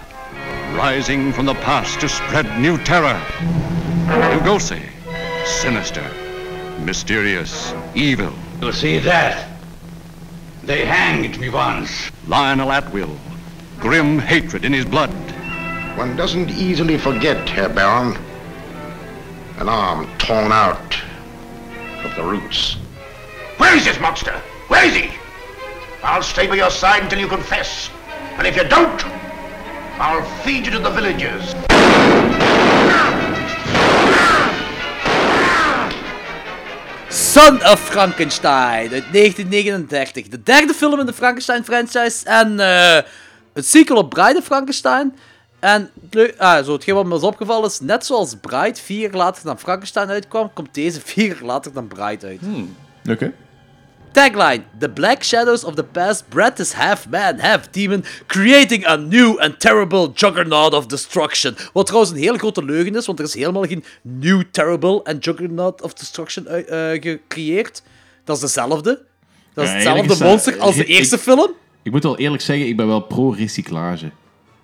[0.75, 3.21] Rising from the past to spread new terror.
[4.05, 4.81] Lugosi.
[5.45, 6.07] Sinister.
[6.79, 7.73] Mysterious.
[7.95, 8.33] Evil.
[8.61, 9.49] You see that?
[10.63, 12.11] They hanged me once.
[12.27, 13.17] Lionel Atwill.
[13.79, 15.11] Grim hatred in his blood.
[15.97, 18.17] One doesn't easily forget, Herr Baron.
[19.57, 20.97] An arm torn out
[22.03, 22.77] of the roots.
[23.57, 24.33] Where is this monster?
[24.67, 25.11] Where is he?
[26.03, 27.89] I'll stay by your side until you confess.
[28.37, 29.05] And if you don't,
[29.97, 31.55] I'll feed you to the villagers.
[37.35, 40.27] Son of Frankenstein uit 1939.
[40.27, 42.25] De derde film in de Frankenstein-franchise.
[42.25, 43.03] En eh
[43.53, 45.15] een sequel op Bride of Frankenstein.
[45.59, 49.11] En het ah, zo, hetgeen wat me is opgevallen is, net zoals Bride vier jaar
[49.11, 52.39] later dan Frankenstein uitkwam, komt deze vier jaar later dan Bride uit.
[53.09, 53.33] Oké.
[54.15, 58.95] Tagline: The black shadows of the past bred this half man, half demon, creating a
[58.95, 61.55] new and terrible juggernaut of destruction.
[61.73, 65.23] Wat trouwens een hele grote leugen is, want er is helemaal geen new terrible and
[65.25, 67.81] juggernaut of destruction ui- eh, gecreëerd.
[68.23, 69.01] Dat is dezelfde.
[69.53, 71.51] Dat is Ja, hetzelfde is dat- monster als de eerste ik- film.
[71.83, 74.11] Ik moet wel eerlijk zeggen, ik ben wel pro-recyclage.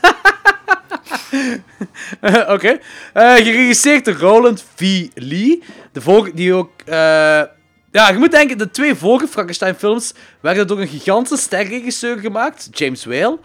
[2.48, 2.80] Oké.
[3.14, 5.08] Eh, geregisseerd door Roland V.
[5.14, 5.64] Lee.
[5.92, 6.72] De vorige, die ook...
[6.86, 7.42] eh,
[7.92, 13.06] ja, je moet denken, de twee vorige Frankenstein-films werden door een gigantische sterregisseur gemaakt, James
[13.06, 13.40] Whale.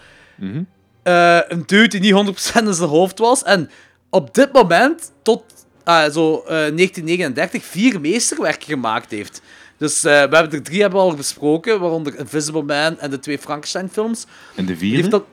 [1.03, 3.43] Eh, een dude die niet 100% in zijn hoofd was.
[3.43, 3.71] En
[4.11, 5.45] op dit moment, tot
[5.85, 9.43] ah, zo, eh, 1939, vier meesterwerken gemaakt heeft.
[9.77, 13.19] Dus eh, we hebben er drie hebben we al besproken, waaronder Invisible Man en de
[13.19, 14.27] twee Frankenstein-films.
[14.55, 15.09] En de vierde?
[15.09, 15.25] dat,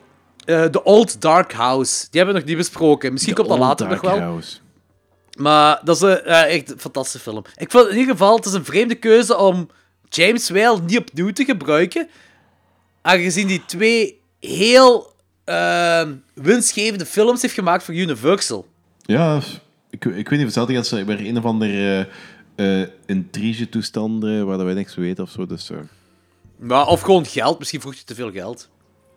[0.44, 2.06] eh, The Old Dark House.
[2.10, 3.12] Die hebben we nog niet besproken.
[3.12, 4.18] Misschien komt dat later nog wel.
[4.18, 4.56] House.
[5.38, 7.44] Maar dat is een, eh, echt een fantastische film.
[7.56, 9.68] Ik vond in ieder geval, het is een vreemde keuze om
[10.08, 12.08] James Whale niet opnieuw te gebruiken.
[13.02, 15.12] Aangezien die twee heel
[15.44, 18.66] eh, winstgevende films heeft gemaakt voor Universal.
[19.02, 19.40] Ja,
[19.90, 22.08] ik, ik weet niet of hetzelfde gaat bij een of andere
[22.56, 25.46] eh intrige-toestanden waar wij niks van weten of zo.
[25.46, 25.78] Dus eh,
[26.56, 27.58] Maar, of gewoon geld.
[27.58, 28.68] Misschien vroeg je te veel geld.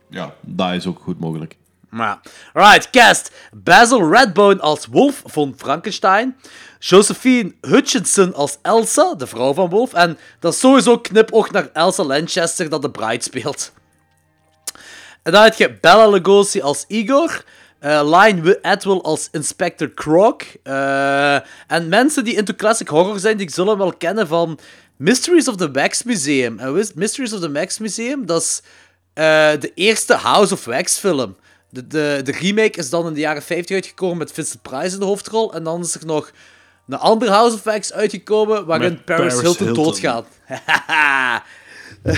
[0.09, 1.57] ja, dat is ook goed mogelijk.
[1.93, 2.19] Maar,
[2.53, 3.31] right, cast.
[3.51, 6.35] Basil Redbone als Wolf von Frankenstein.
[6.79, 9.93] Josephine Hutchinson als Elsa, de vrouw van Wolf.
[9.93, 13.71] En dat is sowieso knipoog naar Elsa Lanchester, dat de bride speelt.
[15.23, 17.43] En dan heb je Bella Lugosi als Igor.
[17.79, 20.43] Lion Atwill als Inspector Croc.
[20.63, 21.35] eh,
[21.67, 24.59] en mensen die into classic horror zijn, die zullen wel kennen van
[24.97, 26.59] Mysteries of the Wax Museum.
[26.59, 28.61] En Mysteries of the Wax Museum, dat is
[29.13, 31.35] eh, de eerste House of Wax film.
[31.73, 34.99] De, de, de remake is dan in de jaren 50 uitgekomen met Vincent Price in
[34.99, 35.53] de hoofdrol.
[35.53, 36.31] En dan is er nog
[36.87, 39.83] een andere House of Wax uitgekomen waarin Paris, Paris Hilton, Hilton.
[39.83, 40.25] doodgaat.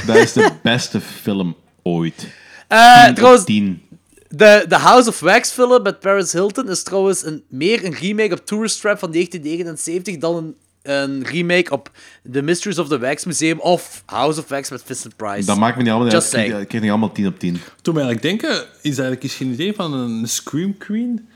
[0.05, 2.27] Dat is de beste film ooit.
[2.67, 3.81] Eh, 10 op trouwens, 10.
[4.27, 8.33] De, de House of Wax film met Paris Hilton is trouwens een, meer een remake
[8.33, 10.55] op Tourist Trap van 1979 dan een,
[10.85, 11.91] een remake op
[12.31, 15.45] The Mysteries of the Wax Museum of House of Wax met Vincent Price.
[15.45, 16.61] Dat maakt me niet allemaal Just uit.
[16.61, 17.57] Ik kreeg niet allemaal 10 op 10.
[17.81, 21.27] Toen mij eigenlijk denken, is eigenlijk eens geen idee van een Scream Queen?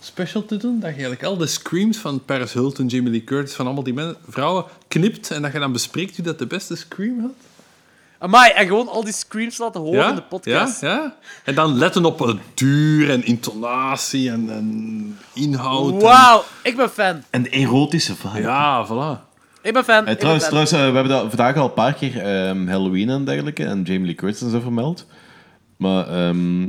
[0.00, 0.72] special te doen.
[0.74, 3.94] Dat je eigenlijk al de screams van Paris Hilton, Jamie Lee Curtis, van allemaal die
[3.94, 7.30] men- vrouwen knipt en dat je dan bespreekt wie dat de beste scream had.
[8.18, 10.08] Amai, en gewoon al die screams laten horen ja?
[10.08, 10.80] in de podcast.
[10.80, 11.16] Ja, ja.
[11.44, 15.92] En dan letten op het duur en intonatie en, en inhoud.
[15.92, 17.22] en- Wauw, ik ben fan.
[17.30, 18.40] En de erotische vibe.
[18.40, 19.24] Ja, voilà.
[19.62, 20.06] Ik ben fan.
[20.06, 20.66] Eh, trouwens, ben fan.
[20.66, 23.82] trouwens eh, we hebben dat vandaag al een paar keer ehm, Halloween en dergelijke en
[23.82, 25.06] Jamie Lee Curtis en zo vermeld.
[25.76, 26.68] Maar ehm,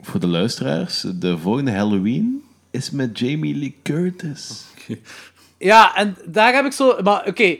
[0.00, 4.64] voor de luisteraars, de volgende Halloween is met Jamie Lee Curtis.
[5.58, 6.96] Ja, en daar heb ik zo...
[7.02, 7.56] Maar oké,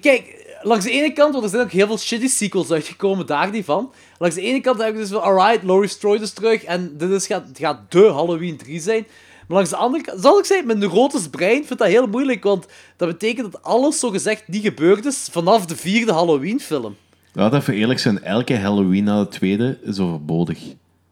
[0.00, 0.35] kijk,
[0.66, 3.64] langs de ene kant, want er zijn ook heel veel shitty sequels uitgekomen, daar niet
[3.64, 3.92] van.
[4.18, 7.10] Langs de ene kant heb ik dus van, alright, Laurie Strode is terug en dit
[7.10, 9.06] is, gaat, gaat de Halloween 3 zijn.
[9.48, 12.42] Maar langs de andere kant, zal ik zeggen, mijn neurotisch brein vindt dat heel moeilijk,
[12.44, 12.66] want
[12.96, 16.96] dat betekent dat alles zogezegd niet gebeurd is vanaf de vierde Halloween-film.
[17.32, 20.58] Laten we even eerlijk zijn, elke Halloween na de tweede is overbodig.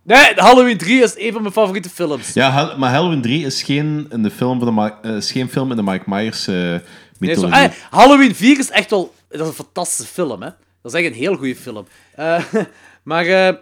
[0.02, 2.32] Nee, Halloween 3 is een van mijn favoriete films.
[2.32, 5.48] Ja, maar Halloween 3 is geen, in de film van de Ma- eh, is geen
[5.48, 7.68] film in de Mike Myers eh Nee, zo, mythologie.
[7.68, 9.14] eh, Halloween 4 is echt wel...
[9.39, 10.48] Dat is een fantastische film, hè.
[10.82, 11.86] Dat is echt een heel goede film.
[12.15, 12.44] Eh,
[13.02, 13.27] maar...
[13.27, 13.55] eh,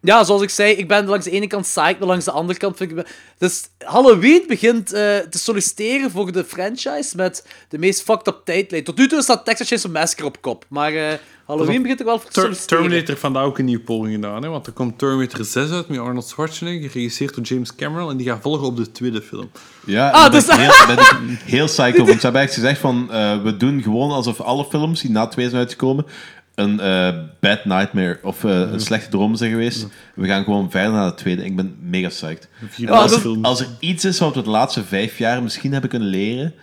[0.00, 2.58] ja, zoals ik zei, ik ben langs de ene kant psyched, maar langs de andere
[2.58, 3.06] kant vind ik...
[3.38, 8.84] Dus Halloween begint eh, te solliciteren voor de franchise met de meest fucked up tijdlijn.
[8.84, 12.30] Tot nu toe staat Texas Chainsaw Massacre op kop, maar Halloween begint er wel voor
[12.30, 12.66] te Ter-.
[12.66, 14.42] Terminator heeft vandaag ook een nieuwe poging gedaan.
[14.42, 14.48] Hè?
[14.48, 18.10] Want er komt Terminator 6 uit met Arnold Schwarzenegger, geregisseerd door James Cameron.
[18.10, 19.50] En die gaat volgen op de tweede film.
[19.86, 20.98] Ja, Ah, daar ben dus- ik heel, ben
[21.34, 22.04] ik heel psycho.
[22.04, 25.26] Want ze hebben echt gezegd van, eh, we doen gewoon alsof alle films die na
[25.26, 26.06] twee zijn uitgekomen,
[26.54, 29.86] een eh, bad nightmare of eh, een slechte droom zijn geweest.
[30.14, 31.44] We gaan gewoon verder naar de tweede.
[31.44, 32.48] Ik ben mega psyched.
[32.88, 36.08] als, Ah, als er iets is wat we de laatste vijf jaar misschien hebben kunnen
[36.08, 36.54] leren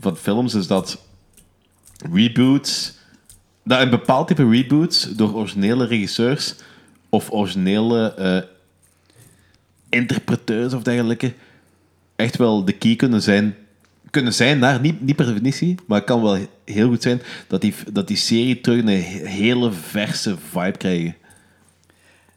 [0.00, 0.98] van films, is dat
[2.12, 2.96] reboots,
[3.68, 6.54] dat een bepaald type reboots door originele regisseurs
[7.08, 8.38] of originele eh,
[9.88, 11.32] interpreteurs of dergelijke
[12.16, 13.56] echt wel de key kunnen zijn.
[14.10, 17.60] Kunnen zijn naar, niet, niet per definitie, maar het kan wel heel goed zijn dat
[17.60, 21.16] die, dat die serie terug een he- hele verse vibe krijgen.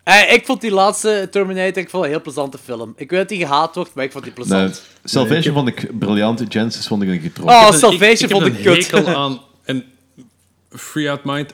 [0.03, 2.93] Eh, ik vond die laatste Terminator ik vond een heel plezante film.
[2.97, 4.83] Ik weet dat die gehaat wordt, maar ik vond die Nou, plezant.
[5.03, 7.55] Salvation vond ik briljant, Genesis vond ik een getrokken.
[7.55, 8.91] Oh, Salvation ik, vond ik ik heb een kut.
[8.91, 9.39] hekel aan...
[9.63, 9.83] En
[10.71, 11.53] Free Out Mind...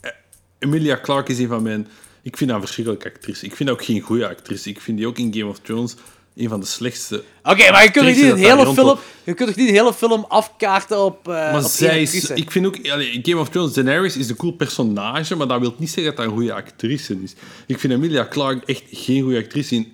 [0.00, 0.10] eh,
[0.58, 1.88] Emilia Clarke is een van mijn...
[2.22, 3.44] Ik vind haar een verschrikkelijke actrice.
[3.44, 4.68] Ik vind haar ook geen goede actrice.
[4.68, 5.96] Ik vind die ook in Game of Thrones
[6.38, 7.24] een van de slechtste...
[7.42, 10.24] Oké, maar je kunt niet een hele film, je kunt toch niet een hele film
[10.28, 12.30] afkaarten op, eh Maar op zij is...
[12.30, 12.90] Ik vind ook...
[12.90, 16.16] allee, Game of Thrones, Daenerys is een cool personage, maar dat wil niet zeggen dat
[16.16, 17.34] dat een goede actrice is.
[17.66, 19.74] Ik vind Emilia Clarke echt geen goede actrice.
[19.74, 19.92] In,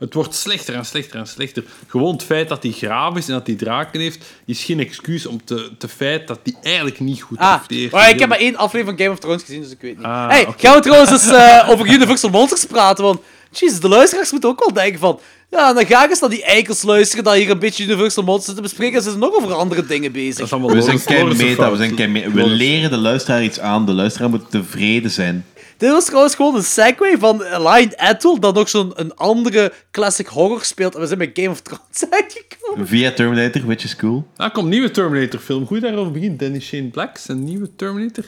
[0.00, 1.64] het wordt slechter en slechter en slechter.
[1.86, 5.26] Gewoon het feit dat hij graaf is en dat hij draken heeft, is geen excuus
[5.26, 7.92] om te, te feit dat hij eigenlijk niet goed Ah, acteert.
[7.92, 10.06] maar ik heb maar één aflevering van Game of Thrones gezien, dus ik weet niet.
[10.06, 10.66] Ah, hey, oké.
[10.66, 13.04] gaan we trouwens eens eh, over Universal Monsters praten?
[13.04, 13.20] Want,
[13.50, 15.20] jezus, de luisteraars moeten ook wel denken van...
[15.50, 18.56] Ja, dan ga ik eens naar die eikels luisteren dat hier een beetje Universal Monsters
[18.56, 18.96] te bespreken.
[18.96, 20.36] en Ze zijn nog over andere dingen bezig.
[20.36, 23.44] Dat is allemaal We zijn kei meta, we zijn kei me- We leren de luisteraar
[23.44, 23.86] iets aan.
[23.86, 25.44] De luisteraar moet tevreden zijn.
[25.80, 30.26] Dit was trouwens gewoon een segue van Lion Atoll, dat nog zo'n een andere classic
[30.26, 30.94] horror speelt.
[30.94, 32.86] En we zijn bij Game of Thrones uitgekomen.
[32.86, 34.26] Via Terminator, which is cool.
[34.36, 35.66] Ah, er komt een nieuwe Terminator-film.
[35.66, 36.38] Goed daarover begint.
[36.38, 38.24] Danny Shane Black, zijn nieuwe Terminator.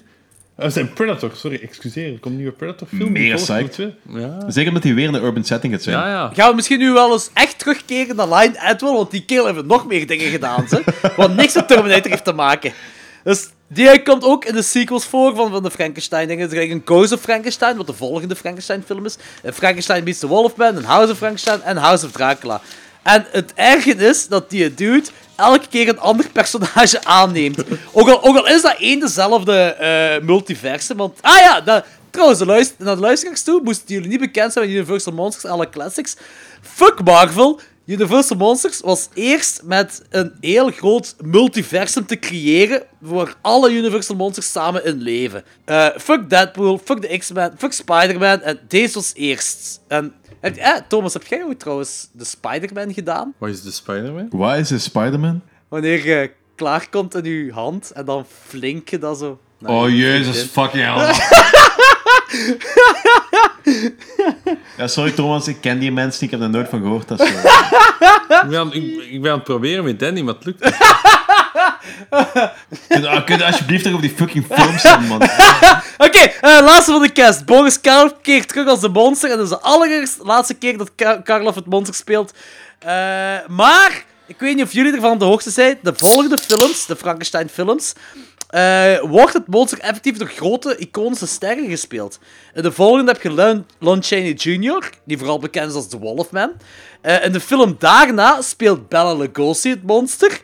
[0.60, 2.04] Uh, zijn Predator, sorry, excuseer.
[2.12, 3.12] Er komt een nieuwe Predator-film.
[3.12, 3.76] Mega psyched.
[3.76, 3.92] de.
[4.08, 4.50] Ja.
[4.50, 5.96] Zeker omdat hij weer in een urban setting gaat zijn.
[5.96, 6.30] ja, ja.
[6.34, 9.64] Gaan we misschien nu wel eens echt terugkeren naar Lion Atwell, want die kerel heeft
[9.64, 10.82] nog meer dingen gedaan, ze.
[11.16, 12.72] Wat niks met Terminator heeft te maken.
[13.24, 16.50] Dus die komt ook in de sequels voor van, van de Frankenstein-dingen.
[16.50, 19.16] Er is een Ghost of Frankenstein, wat de volgende Frankenstein-film is.
[19.42, 22.60] Een Frankenstein Meets the Wolfman, een House of Frankenstein en House of Dracula.
[23.02, 27.58] En het erge is dat die dude elke keer een ander personage aanneemt.
[27.92, 30.96] Ook al, ook al is dat één dezelfde eh multiversum.
[30.96, 34.52] Want, ah ja, dat, trouwens, de luister, naar de luisteraars toe moesten jullie niet bekend
[34.52, 36.16] zijn met Universal Monsters, alle classics.
[36.62, 37.60] Fuck Marvel.
[37.84, 44.50] Universal Monsters was eerst met een heel groot multiversum te creëren waar alle Universal Monsters
[44.52, 45.44] samen in leven.
[45.64, 49.80] Eh, fuck Deadpool, fuck de X-Men, fuck Spider-Man en deze was eerst.
[49.88, 53.34] En, heb, eh, Thomas, heb jij ooit trouwens de Spider-Man gedaan?
[53.38, 54.28] Wat is de Spider-Man?
[54.30, 55.40] Waar is de Spider-Man?
[55.68, 59.40] Wanneer je klaarkomt in je hand en dan flink je dat zo.
[59.64, 61.14] Oh je jezus, fucking hell.
[64.78, 67.08] ja, sorry Thomas, ik ken die mensen niet, ik heb er nooit van gehoord.
[67.08, 67.42] Dat is, ik,
[68.48, 70.76] ben aan, ik, ik ben aan het proberen met Danny, maar het lukt niet.
[72.88, 75.22] kun, ah, kun je alsjeblieft toch op die fucking films zijn, man.
[76.06, 77.44] Oké, eh, laatste van de cast.
[77.44, 79.30] Boris Karloff keert terug als de monster.
[79.30, 82.32] En dat is de allereerste laatste keer dat Ka Karloff het monster speelt.
[82.78, 82.90] Eh,
[83.48, 85.78] maar, ik weet niet of jullie ervan op de hoogte zijn.
[85.82, 87.92] De volgende films, de Frankenstein-films,
[88.52, 92.18] eh, wordt het monster effectief door grote, iconische sterren gespeeld.
[92.54, 95.98] In de volgende heb je Lon, Lon Chaney Jr., die vooral bekend is als The
[95.98, 96.52] Wolfman.
[97.00, 100.40] Eh in de film daarna speelt Bela Lugosi het monster.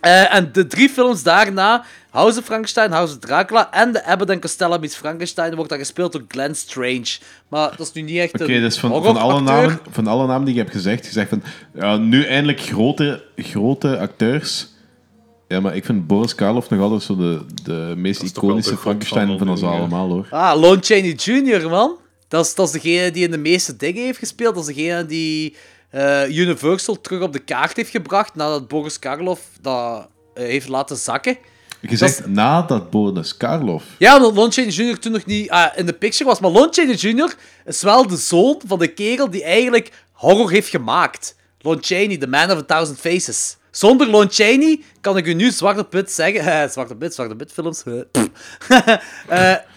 [0.00, 4.30] Eh, en de drie films daarna, House of Frankenstein, House of Dracula en de Abbott
[4.30, 7.18] en Costello meets Frankenstein, wordt dat gespeeld door Glenn Strange.
[7.48, 10.44] Maar dat is nu niet echt Oké, dus van, van, alle namen, van alle namen
[10.44, 11.42] die je hebt gezegd, gezegd van
[11.74, 14.72] ja, nu eindelijk grote, grote acteurs.
[15.48, 18.70] Ja, maar ik vind Boris Karloff nog altijd zo de, de meest toch wel iconische
[18.70, 19.76] de god Frankenstein van van ons dingen.
[19.76, 20.26] allemaal hoor.
[20.30, 21.96] Ah, Lon Chaney Jr., man.
[22.28, 24.54] Dat is, dat is degene die in de meeste dingen heeft gespeeld.
[24.54, 25.56] Dat is degene die
[25.90, 30.96] eh, Universal terug op de kaart heeft gebracht nadat Boris Karloff dat eh, heeft laten
[30.96, 31.36] zakken.
[31.80, 33.84] Je zegt nadat Boris Karloff.
[33.98, 34.98] Ja, omdat Lon Chaney Jr.
[34.98, 36.40] toen nog niet ah, in de picture was.
[36.40, 37.34] Maar Lon Chaney Jr.
[37.64, 41.36] is wel de zoon van de kerel die eigenlijk horror heeft gemaakt.
[41.60, 43.56] Lon Chaney, the man of a thousand faces.
[43.74, 46.40] Zonder Lon Chaney kan ik u nu Zwarte Pit zeggen...
[46.62, 47.82] eh, Zwarte Pit, Zwarte Pit films.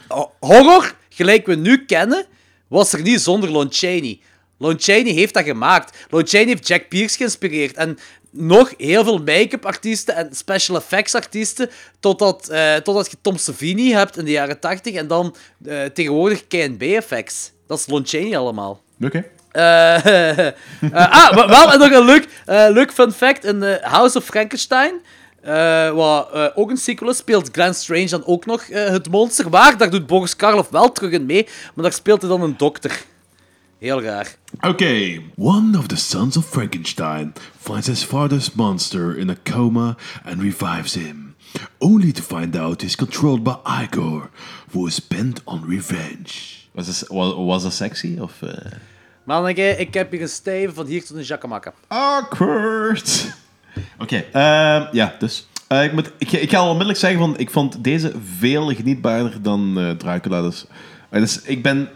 [0.08, 2.26] ho- horror, gelijk we nu kennen,
[2.68, 4.20] was er niet zonder Lon Chaney.
[4.58, 5.98] Lon Chaney heeft dat gemaakt.
[6.10, 7.76] Lon Chaney heeft Jack Pierce geïnspireerd.
[7.76, 7.98] En
[8.32, 11.70] nog heel veel make-up artiesten en special effects artiesten.
[12.00, 15.36] Totdat, eh, totdat je Tom Savini hebt in de jaren 80 en dan
[15.94, 17.52] tegenwoordig K&B effects.
[17.68, 18.82] Dat is Lon Chaney allemaal.
[19.02, 19.26] Oké.
[20.92, 23.46] ah, maar wel en nog een leuk, eh, leuk fun fact.
[23.46, 25.02] In eh, House of Frankenstein,
[25.48, 29.10] eh, wat eh, ook een sequel is, speelt Glenn Strange dan ook nog eh, het
[29.10, 29.50] monster.
[29.50, 32.58] Waar, daar doet Boris Karloff wel terug in mee, maar daar speelt hij dan een
[32.58, 33.02] dokter.
[33.80, 34.36] Heel raar.
[34.62, 35.22] Oké.
[35.38, 40.94] One of the sons of Frankenstein finds his father's monster in a coma and revives
[40.94, 41.36] him,
[41.78, 44.30] only to find out he's controlled by Igor,
[44.72, 46.32] who is bent on revenge.
[46.72, 48.18] Was dat, was, was dat sexy?
[48.20, 48.34] Of,
[49.28, 51.74] Manneke, ik heb hier een stijve van hier tot een jackamaka.
[51.88, 53.36] Awkward.
[54.00, 55.48] Oké, ehm, ja, dus.
[55.68, 59.42] Eh, ik, moet, ik, ik ga al onmiddellijk zeggen, van, ik vond deze veel genietbaarder
[59.42, 60.42] dan eh Dracula.
[60.42, 60.66] Dus,
[61.10, 61.90] eh, dus ik ben...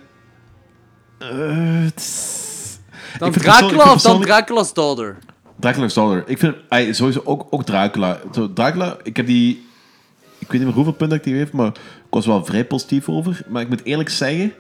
[3.18, 5.18] Dan ik Dracula of dan Dracula's Daughter?
[5.60, 6.24] Dracula's Daughter.
[6.28, 6.56] Ik vind
[6.96, 8.20] sowieso ook, ook Dracula.
[8.34, 9.68] Zo, Dracula, ik heb die...
[10.40, 13.10] Ik weet niet meer hoeveel punten ik die geef, maar ik was wel vrij positief
[13.10, 13.42] over.
[13.48, 14.54] Maar ik moet eerlijk zeggen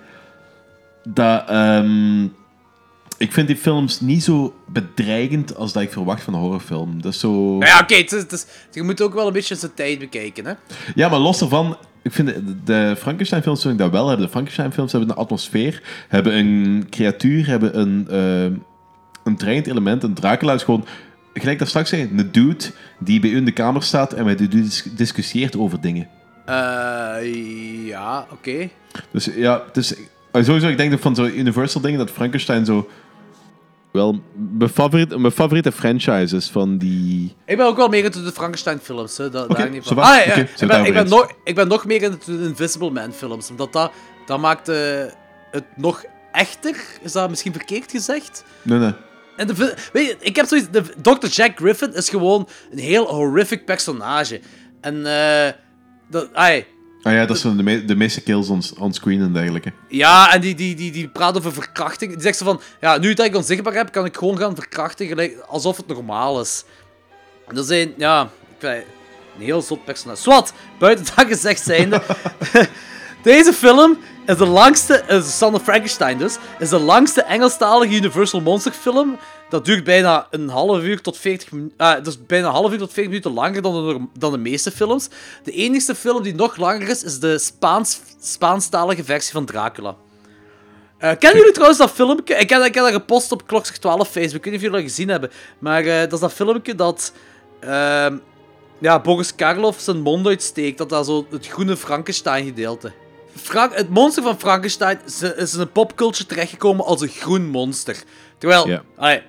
[1.04, 1.50] dat...
[1.50, 2.28] ehm,
[3.22, 7.02] ik vind die films niet zo bedreigend als dat ik verwacht van een horrorfilm.
[7.02, 7.58] Dat is zo...
[7.60, 10.46] Ja, oké, het is- het is- je moet ook wel een beetje zijn tijd bekijken,
[10.46, 10.54] hè.
[10.96, 14.26] Ja, maar los daarvan, ik vind de, de Frankenstein-films vind ik dat wel hebben.
[14.26, 18.58] De Frankenstein-films hebben een atmosfeer, hebben een creatuur, hebben een, eh,
[19.24, 20.04] een dreigend element.
[20.04, 20.86] En Dracula is gewoon,
[21.34, 22.66] gelijk dat straks zei, een dude
[23.00, 26.08] die bij u in de kamer staat en met u dis- discussieert over dingen.
[26.46, 28.70] Eh, ja, oké.
[29.12, 29.94] Dus ja, dus,
[30.32, 32.90] eh, sowieso, ik denk dat van zo'n Universal dingen dat Frankenstein zo
[33.92, 34.22] wel
[34.58, 37.36] mijn favoriete, mijn favoriete franchise is van die...
[37.46, 39.18] Ik ben ook wel meer into de Frankenstein-films.
[39.18, 39.96] hè, daar niet van.
[39.96, 40.02] va.
[40.02, 43.50] Ah, ja, ik, ben, ik, ben nog, ik ben nog meer into de Invisible Man-films.
[43.50, 43.92] Omdat dat,
[44.26, 45.04] dat maakt eh,
[45.52, 46.76] het nog echter.
[47.02, 48.44] Is dat misschien verkeerd gezegd?
[48.62, 48.94] Nee, nee.
[49.36, 50.68] En de, weet je, ik heb zoiets...
[50.72, 51.28] De, Dr.
[51.28, 54.40] Jack Griffin is gewoon een heel horrific personage.
[54.82, 55.06] En...
[55.06, 55.54] eh
[56.12, 56.66] dat, ai,
[57.04, 59.74] Ah ja, dat zijn de, de meeste kills on, on screen en dergelijke.
[59.88, 62.12] Ja, en die, die, die, die praat over verkrachting.
[62.14, 65.08] Die zegt zo van, ja, nu dat ik onzichtbaar heb, kan ik gewoon gaan verkrachten,
[65.08, 66.64] gelijk, alsof het normaal is.
[67.48, 68.30] En dat zijn, ja,
[68.60, 68.84] een
[69.38, 70.22] heel zot personage.
[70.22, 72.02] Swat, buiten dat gezegd zijnde.
[73.24, 78.42] Deze film is de langste, is Son of Frankenstein dus, is de langste Engelstalige Universal
[78.42, 79.18] Monster film.
[79.52, 81.78] Dat duurt bijna een half uur tot 40 minuten.
[81.78, 84.38] Ah, dat is bijna een half uur tot 40 minuten langer dan de, dan de
[84.38, 85.08] meeste films.
[85.44, 89.96] De enige film die nog langer is, is de Spaans, Spaanstalige versie van Dracula.
[90.98, 92.36] Eh, kennen jullie trouwens dat filmpje?
[92.36, 94.36] Ik heb, ik heb dat gepost op Klokzeg 12 Facebook.
[94.36, 95.32] Ik weet niet of jullie dat gezien hebben.
[95.60, 97.14] Maar eh, dat is dat filmpje dat...
[97.60, 98.18] ehm,
[98.80, 100.78] ja, Boris Karloff zijn mond uitsteekt.
[100.78, 102.92] Dat dat zo het groene Frankenstein gedeelte.
[103.36, 108.04] Frank het monster van Frankenstein is, in een popculture terechtgekomen als een groen monster.
[108.38, 108.84] Terwijl, Ja.
[108.98, 109.22] allee,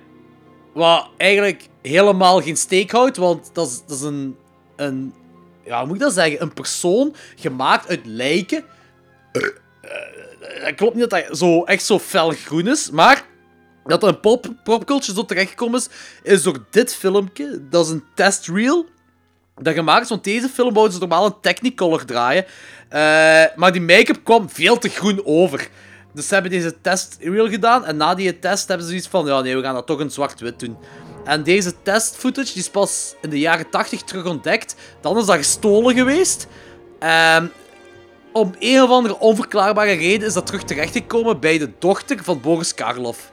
[0.73, 4.37] wat eigenlijk helemaal geen steek houdt, want dat is, dat is een,
[4.75, 5.13] een,
[5.65, 8.63] ja, hoe moet ik dat zeggen, een persoon gemaakt uit lijken.
[9.31, 9.41] Eh,
[9.81, 13.25] eh, Het klopt niet dat hij zo, echt zo fel groen is, maar
[13.85, 15.89] dat er een pop, zo terechtgekomen is,
[16.23, 17.67] is door dit filmpje.
[17.69, 18.85] Dat is een testreel
[19.61, 22.45] dat gemaakt is, want deze film wouden ze normaal een Technicolor draaien.
[22.89, 25.69] Eh, maar die make-up kwam veel te groen over.
[26.13, 29.41] Dus ze hebben deze testreel gedaan en na die test hebben ze zoiets van, ja
[29.41, 30.77] nee, we gaan dat toch in zwart-wit doen.
[31.23, 34.75] En deze test-footage die is pas in de jaren 80 terug ontdekt.
[35.01, 36.47] Dan is dat gestolen geweest.
[36.99, 37.45] Ehm,
[38.31, 42.73] om een of andere onverklaarbare reden is dat terug terechtgekomen bij de dochter van Boris
[42.73, 43.31] Karloff.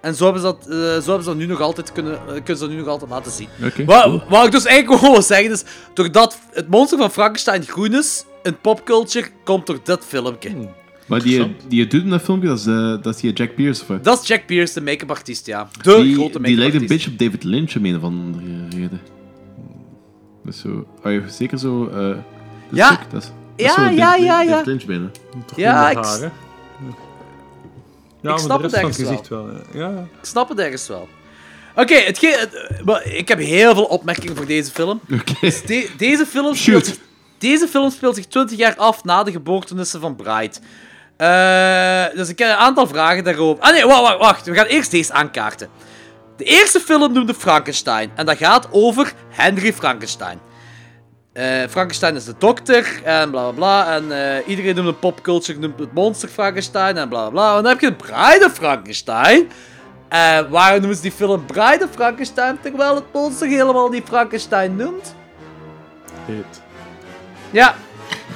[0.00, 2.26] En zo hebben ze dat, eh, zo hebben ze dat nu nog altijd kunnen, eh,
[2.26, 3.48] kunnen ze dat nu nog altijd laten zien.
[3.86, 4.22] Wat, cool.
[4.28, 8.24] wat ik dus eigenlijk gewoon wil zeggen is, doordat het monster van Frankenstein groen is,
[8.42, 10.68] in popculture, komt door dit filmpje.
[11.06, 13.82] Maar die, die doet in dat filmpje, dat is, eh, dat is die Jack Pierce,
[13.82, 14.04] of wat?
[14.04, 15.68] Dat is Jack Pierce, de make-up artiest, ja.
[15.82, 18.68] De die, grote Die lijkt make-up een beetje op David Lynch om een of andere
[18.70, 19.00] reden.
[20.44, 20.86] Dat is zo...
[21.04, 21.88] Oh, je zeker zo...
[21.88, 22.16] eh dat
[22.70, 22.86] Ja.
[22.94, 24.62] stuk, dat is, dat Ja, zo ja, David, ja, ja.
[24.62, 25.10] David Lynch.
[25.56, 26.20] Ja, ik, haar?
[26.20, 26.32] Ja, ik
[28.22, 29.16] maar snap het ergens het wel.
[29.16, 29.48] gezicht wel.
[29.72, 29.88] ja.
[29.90, 29.98] Ja.
[30.20, 31.08] Ik snap het ergens wel.
[31.76, 35.00] Oké, eh, maar ik heb heel veel opmerkingen voor deze film.
[35.40, 36.96] Dus de- deze, film speelt zich,
[37.38, 40.60] deze film speelt zich 20 jaar af na de geboortenissen van Bright.
[41.22, 43.62] Eh, dus ik heb een aantal vragen daarover.
[43.62, 44.46] Ah nee, wacht, wacht, wacht.
[44.46, 45.68] We gaan eerst deze aankaarten.
[46.36, 48.10] De eerste film noemde Frankenstein.
[48.14, 50.40] En dat gaat over Henry Frankenstein.
[51.32, 53.94] Eh, Frankenstein is de dokter en bla bla bla.
[53.94, 57.56] En eh, iedereen noemt een popculture noemt het monster Frankenstein en bla bla bla.
[57.56, 59.50] En dan heb je Bride of Frankenstein.
[60.08, 64.76] En waarom noemen ze die film Bride of Frankenstein terwijl het monster helemaal niet Frankenstein
[64.76, 65.14] noemt?
[66.26, 66.62] Heet.
[67.50, 67.74] Ja.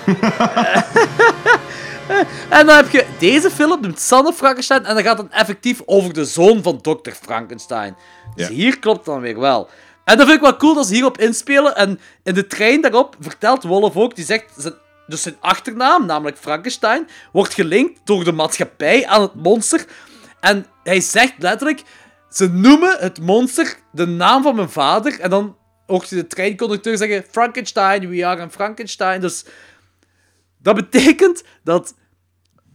[2.50, 6.12] en dan heb je deze film, noemt of Frankenstein, en dan gaat het effectief over
[6.12, 7.10] de zoon van Dr.
[7.22, 7.96] Frankenstein.
[8.34, 8.54] Dus Ja.
[8.54, 9.68] hier klopt dan weer wel.
[10.04, 11.76] En dat vind ik wel cool dat ze hierop inspelen.
[11.76, 14.74] En in de trein daarop vertelt Wolf ook, die zegt, zijn,
[15.06, 19.84] dus zijn achternaam, namelijk Frankenstein, wordt gelinkt door de maatschappij aan het monster.
[20.40, 21.82] En hij zegt letterlijk,
[22.30, 25.20] ze noemen het monster de naam van mijn vader.
[25.20, 29.20] En dan hoort je de treinconducteur zeggen, Frankenstein, we are in Frankenstein.
[29.20, 29.44] Dus
[30.66, 31.94] dat betekent dat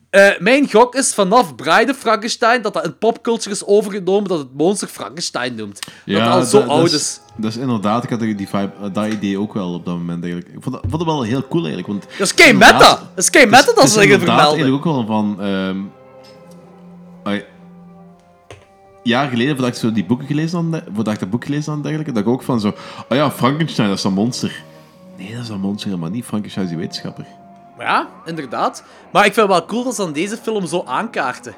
[0.10, 4.54] eh, mijn gok is vanaf Bride Frankenstein dat dat in popculture is overgenomen dat het
[4.54, 5.80] monster Frankenstein noemt.
[6.06, 7.20] dat het al zo dat- oud dat is.
[7.38, 10.24] Dat is inderdaad, ik had die vibe, eh, dat idee ook wel op dat moment
[10.24, 10.54] eigenlijk.
[10.56, 11.88] Ik vond dat, vond dat wel heel cool eigenlijk.
[11.88, 12.90] Want Dat is inderdaad- meta.
[13.16, 14.46] Dat is kei meta dat het ze zeggen vermelden.
[14.46, 15.40] eigenlijk ook wel van...
[17.24, 17.44] ai,
[19.04, 21.82] jaar geleden, voordat ik zo die boeken gelezen had, voordat ik dat boek gelezen had
[21.84, 22.68] dergelijke, dat ik ook van zo...
[23.10, 24.64] Oh ja, Frankenstein, dat is een monster.
[25.18, 26.26] Nee, dat is een monster helemaal niet.
[26.26, 27.26] Frankenstein is die wetenschapper.
[27.82, 28.84] Ja, inderdaad.
[29.12, 31.56] Maar ik vind het wel cool dat ze dan deze film zo aankaarten.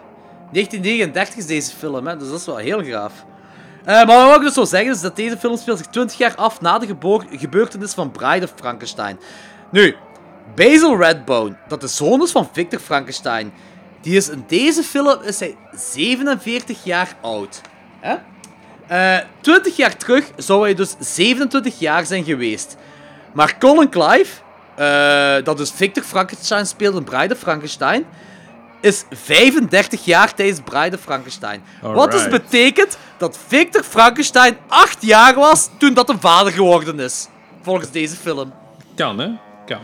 [0.52, 3.14] 1939 is deze film, hè, dus dat is wel heel gaaf.
[3.85, 6.35] Eh, maar wat ik dus wil zeggen is dat deze film speelt zich 20 jaar
[6.35, 6.95] af na de
[7.32, 9.19] gebeurtenis van Bride of Frankenstein.
[9.72, 9.95] Nu,
[10.56, 13.53] Basil Redbone, dat de zoon is van Victor Frankenstein,
[14.02, 17.61] die is in deze film is hij 47 jaar oud.
[18.00, 18.16] Hè?
[18.88, 22.77] Eh, 20 jaar terug zou hij dus 27 jaar zijn geweest.
[23.34, 24.42] Maar Colin Clive,
[24.76, 28.06] eh, dat dus Victor Frankenstein speelt in Bride Frankenstein,
[28.82, 31.64] is 35 jaar tijdens Bride Frankenstein.
[31.82, 37.27] Wat dus betekent dat Victor Frankenstein 8 jaar was toen dat een vader geworden is.
[37.61, 38.53] Volgens deze film.
[38.95, 39.30] Kan, hè?
[39.66, 39.82] Kan.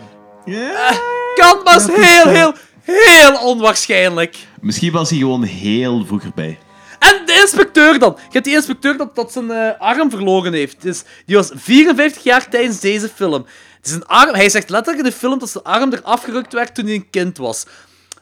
[1.35, 4.37] Kan, maar is heel, heel, heel onwaarschijnlijk.
[4.61, 6.57] Misschien was hij gewoon heel vroeg erbij.
[6.99, 8.15] En de inspecteur dan.
[8.17, 10.81] Je hebt die inspecteur dat, dat zijn eh, arm verloren heeft.
[10.81, 13.45] Dus die was 54 jaar tijdens deze film.
[13.81, 16.85] Zijn arm, hij zegt letterlijk in de film dat zijn arm er afgerukt werd toen
[16.85, 17.65] hij een kind was.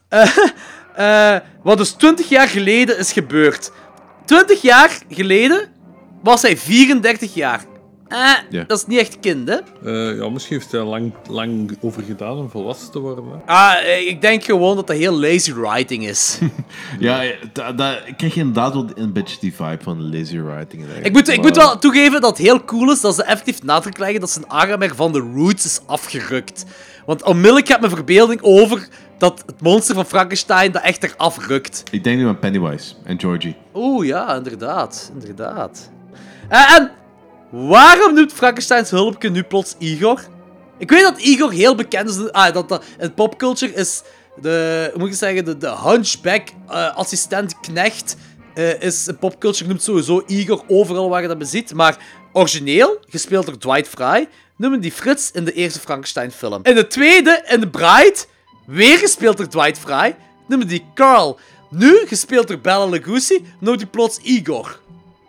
[0.10, 0.38] Eh,
[0.96, 3.72] eh, wat dus 20 jaar geleden is gebeurd.
[4.26, 5.72] 20 jaar geleden
[6.24, 7.66] was hij 34 jaar.
[8.50, 8.64] Ja.
[8.68, 9.56] dat is niet echt kind, hè?
[9.84, 13.24] Eh, ja, misschien heeft hij er lang, lang over gedaan om volwassen te worden.
[13.26, 13.52] Hè?
[13.54, 16.38] Ah, eh, ik denk gewoon dat dat heel lazy writing is.
[17.00, 20.84] Ja, da, da, ik krijg inderdaad wel een beetje die vibe van lazy writing.
[21.04, 23.98] Ik moet, ik moet wel toegeven dat het heel cool is dat ze effectief nadruk
[23.98, 26.66] leggen dat zijn arm er van de roots is afgerukt.
[27.06, 28.88] Want onmiddellijk gaat mijn verbeelding over
[29.18, 31.84] dat het monster van Frankenstein dat echt eraf rukt.
[31.92, 33.56] Ik denk nu aan Pennywise en Georgie.
[33.74, 35.12] Oeh, ja, inderdaad.
[35.14, 35.92] Inderdaad.
[36.48, 36.92] En
[37.50, 40.22] waarom noemt Frankensteins hulpje nu plots Igor?
[40.78, 42.32] Ik weet dat Igor heel bekend is.
[42.32, 44.04] Ah, dat, dat in popculture is
[44.42, 48.18] de, moet ik zeggen, de, de hunchback eh, assistent knecht
[48.54, 51.74] eh, is in popculture noemt sowieso Igor overal waar je dat beziet.
[51.74, 51.98] Maar
[52.34, 56.60] origineel, gespeeld door Dwight Fry, noemen die Frits in de eerste Frankenstein film.
[56.64, 58.18] In de tweede, in The Bride,
[58.66, 60.16] weer gespeeld door Dwight Fry,
[60.48, 61.40] noemen die Carl.
[61.70, 64.80] Nu, gespeeld door Bella Lugosi, noemt hij plots Igor.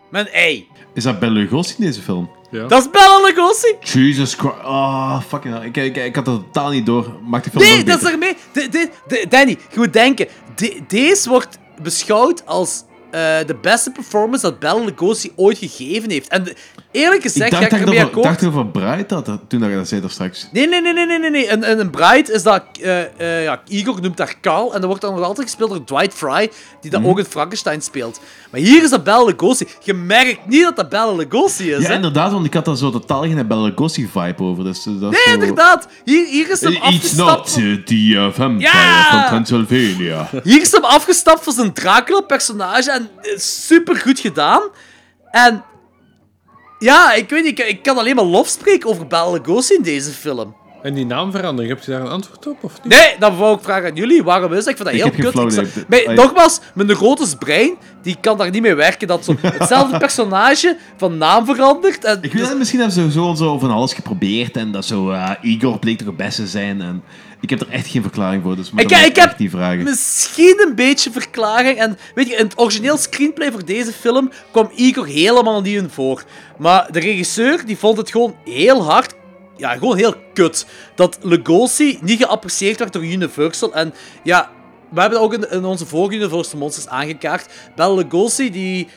[0.09, 0.67] Met een ei.
[0.99, 2.29] Is dat Bela Lugosi in deze film?
[2.51, 2.67] Ja.
[2.67, 3.75] Dat is Bella Lugosi.
[3.79, 4.55] Jesus Christ.
[4.63, 5.65] Oh, fucking hell.
[5.67, 7.13] Ik, ik, ik had dat totaal niet door.
[7.23, 8.35] Maakt die film Nee, dat is ermee.
[8.51, 10.27] De, de, de- Danny, je moet denken.
[10.55, 16.27] De- deze wordt beschouwd als eh, de beste performance dat Bella Lugosi ooit gegeven heeft.
[16.27, 16.55] En de-
[16.91, 19.75] eerlijk Ik gezegd, dacht, ga ik ermee ik dacht Bright dat, dat- toen dat je
[19.75, 20.49] dat zei daar straks.
[20.51, 21.29] Nee, nee, nee, nee, nee, nee.
[21.29, 21.45] nee.
[21.45, 22.63] In een Bride is dat...
[22.81, 24.65] eh, eh, ja, Igor noemt daar Carl.
[24.73, 27.09] En dat wordt dan nog altijd gespeeld door Dwight Fry, die dat Mhm.
[27.09, 28.19] ook in Frankenstein speelt.
[28.51, 29.67] Maar hier is dat Bella Lugosi.
[29.83, 31.93] Je merkt niet dat dat Bella Lugosi is, Ja, hè?
[31.93, 34.63] inderdaad, want ik had daar zo totaal geen Bela Lugosi-vibe over.
[34.63, 35.31] Dus, dat Nee, zo...
[35.33, 35.87] inderdaad.
[36.05, 37.57] Hier, hier is hem afgestapt.
[37.57, 38.71] not the vampire
[39.09, 40.29] from Transylvania.
[40.43, 44.61] Hier is hem afgestapt van zijn Dracula-personage en super goed gedaan.
[45.31, 45.63] En
[46.79, 49.81] ja, ik weet niet, ik, ik kan alleen maar lof spreken over Bela Lugosi in
[49.81, 50.55] deze film.
[50.81, 52.57] En die naamverandering, heb je daar een antwoord op?
[52.63, 52.93] Of niet?
[52.93, 54.23] Nee, dan wou ik vragen aan jullie.
[54.23, 54.67] Waarom is dat?
[54.67, 55.57] Ik vind dat Ik heel kut.
[55.57, 59.07] Ik Maar nogmaals, mijn grote brein die kan daar niet mee werken.
[59.07, 62.03] Dat zo hetzelfde personage van naam verandert.
[62.03, 65.11] En Ik weet dat misschien hebben ze zo, zo van alles geprobeerd en dat zo
[65.11, 66.81] eh, Igor bleek toch het beste zijn.
[66.81, 67.03] En
[67.41, 69.83] ik heb er echt geen verklaring voor, dus Ik, ik heb vragen.
[69.83, 71.77] misschien een beetje verklaring.
[71.77, 75.89] En weet je, in het origineel screenplay voor deze film kwam Igor helemaal niet in
[75.89, 76.23] voor.
[76.57, 79.13] Maar de regisseur die vond het gewoon heel hard.
[79.57, 80.65] Ja, gewoon heel kut.
[80.95, 83.73] Dat Lugosi niet geapprecieerd werd door Universal.
[83.73, 83.93] En
[84.23, 84.49] ja,
[84.89, 87.51] we hebben ook in, in onze vorige Universal Monsters aangekaart.
[87.75, 88.87] Bela Lugosi die,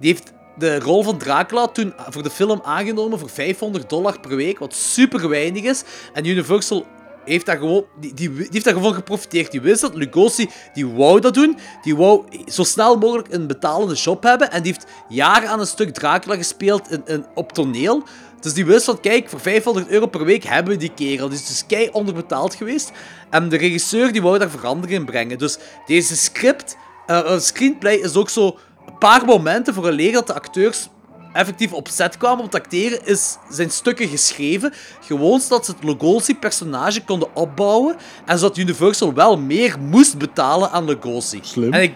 [0.00, 4.36] die heeft de rol van Dracula toen voor de film aangenomen voor 500 dollar per
[4.36, 4.58] week.
[4.58, 5.82] Wat super weinig is.
[6.12, 6.86] En Universal
[7.24, 9.50] heeft daar gewoon, die, die, die heeft daar gewoon geprofiteerd.
[9.50, 11.58] Die wist dat Lugosi, die wou dat doen.
[11.82, 14.50] Die wou zo snel mogelijk een betalende job hebben.
[14.50, 18.02] En die heeft jaren aan een stuk Dracula gespeeld in, op toneel.
[18.40, 21.28] Dus die wist van, kijk, voor 500 euro per week hebben we die kerel.
[21.28, 22.90] Die is dus kei onderbetaald geweest.
[23.30, 25.38] En de regisseur die wou daar verandering in brengen.
[25.38, 26.76] Dus deze script,
[27.06, 30.88] eh, screenplay is ook zo een paar momenten voor een leer dat de acteurs
[31.32, 34.72] effectief op set kwamen om te acteren, is zijn stukken geschreven.
[35.00, 37.96] Gewoon zodat ze het Lugosi-personage konden opbouwen.
[38.24, 41.38] En zodat Universal wel meer moest betalen aan Lugosi.
[41.42, 41.72] Slim.
[41.72, 41.94] En ik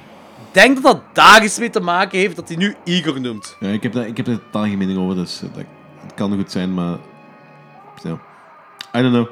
[0.53, 3.57] denk dat dat daar iets mee te maken heeft dat hij nu Igor noemt.
[3.61, 5.65] Ja, ik, heb daar, ik heb totaal geen mening over, dus eh, dat,
[6.03, 6.99] het kan goed zijn, maar...
[8.03, 8.19] Ja.
[8.97, 9.27] I don't know.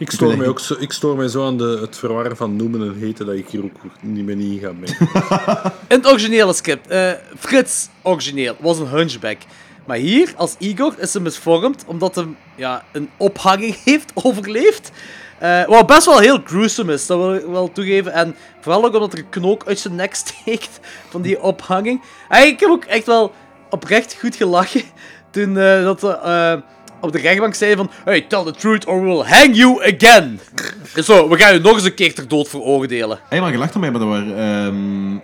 [0.00, 2.80] Ik stoor, mij ook zo, ik stoor mij zo aan de, het verwarren van noemen
[2.82, 4.96] en heten dat ik hier ook niet meer niet in ga mee.
[5.88, 9.38] In het originele script, eh, Frits origineel, was een hunchback.
[9.86, 14.90] Maar hier, als Igor, is hij misvormd omdat hij ja, een ophanging heeft overleefd.
[15.38, 18.12] Eh, wat best wel heel gruesome is, dat wil ik wel toegeven.
[18.12, 22.02] En vooral ook omdat er een knook uit zijn nek steekt van die ophanging.
[22.28, 23.32] En ik heb ook echt wel
[23.70, 24.82] oprecht goed gelachen
[25.30, 26.54] toen eh, dat eh,
[27.00, 30.40] op de rechtbank zeiden van Hey, tell the truth or we'll hang you again.
[30.94, 33.18] Dus zo, we gaan je nog eens een keer ter dood veroordelen.
[33.28, 34.38] Hé, maar je lacht ermee, maar dat waren...
[34.38, 35.18] ehm,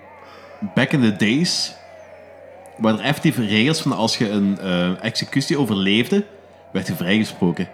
[0.74, 1.74] back in the days...
[2.78, 6.24] waren er effectief regels van als je een eh, executie overleefde,
[6.72, 7.68] werd je vrijgesproken.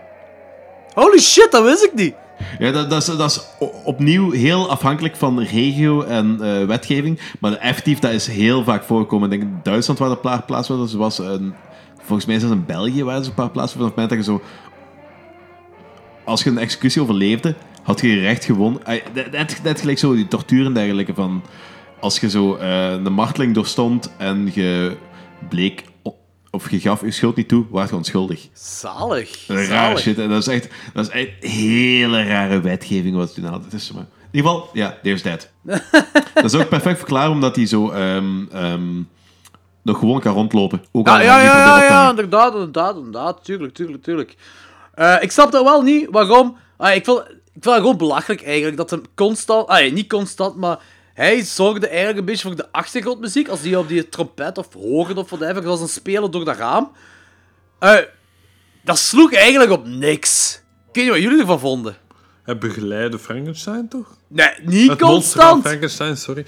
[0.95, 2.15] Holy shit, dat wist ik niet.
[2.59, 3.41] Ja, dat, dat, is, dat is
[3.85, 7.21] opnieuw heel afhankelijk van regio en eh, wetgeving.
[7.41, 9.33] Maar effectief, dat is heel vaak voorgekomen.
[9.33, 10.95] Ik denk in Duitsland waar dat pla- plaats was.
[10.95, 11.55] Was een,
[12.13, 13.89] volgens mij is dat in België waar ze een paar plaatsen van.
[13.89, 14.59] Op het moment dat je zo...
[16.25, 18.83] Als je een executie overleefde, had je je recht gewonnen.
[19.31, 21.43] Net, net, gelijk zo die tortuur en dergelijke van...
[22.01, 24.97] Als je zo eh, een marteling doorstond en je
[25.49, 25.85] bleek...
[26.51, 28.49] Of je gaf je schuld niet toe, was je onschuldig.
[28.53, 29.47] Zalig.
[29.47, 30.01] Rare zalig.
[30.01, 30.19] shit.
[30.19, 33.65] En dat is echt, dat is echt hele rare wetgeving wat ze toen hadden.
[33.65, 34.03] Het is maar...
[34.03, 35.51] In ieder geval, ja, there's that.
[36.35, 39.03] dat is ook perfect verklaren omdat hij zo ehm, ehm,
[39.83, 40.85] nog gewoon kan rondlopen.
[40.93, 43.45] Ook al Ja, ja, ja, ja, inderdaad, inderdaad, inderdaad.
[43.45, 44.37] Tuurlijk, tuurlijk, tuurlijk.
[44.95, 46.57] Eh, ik snap dat wel niet waarom.
[46.77, 49.67] Ah, ik, vind, ik vind het gewoon belachelijk eigenlijk dat hem constant.
[49.69, 50.79] Ah, niet constant, maar
[51.15, 53.49] hij zorgde eigenlijk een beetje voor de achtergrondmuziek.
[53.49, 56.91] Als die op die trompet of horen of whatever was een spelen door dat raam.
[57.79, 57.97] Eh,
[58.83, 60.61] dat sloeg eigenlijk op niks.
[60.89, 61.97] Ik weet niet wat jullie ervan vonden.
[62.43, 64.07] Hij begeleide Frankenstein, toch?
[64.29, 65.63] Nee, niet Het monster van constant.
[65.63, 66.45] Frankenstein, sorry.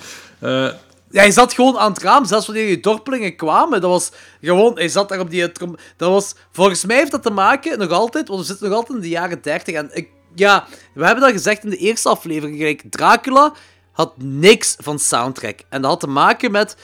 [1.20, 3.80] Hij zat gewoon aan het raam, zelfs wanneer die dorpelingen kwamen.
[3.80, 4.10] Dat was
[4.40, 5.52] gewoon, hij zat daar op die.
[5.96, 8.96] Dat was, volgens mij heeft dat te maken, nog altijd, want we zitten nog altijd
[8.96, 9.74] in de jaren 30.
[9.74, 12.58] En ik, ja, we hebben dat gezegd in de eerste aflevering.
[12.58, 13.52] Kijk, Dracula
[13.92, 15.60] had niks van soundtrack.
[15.68, 16.76] En dat had te maken met,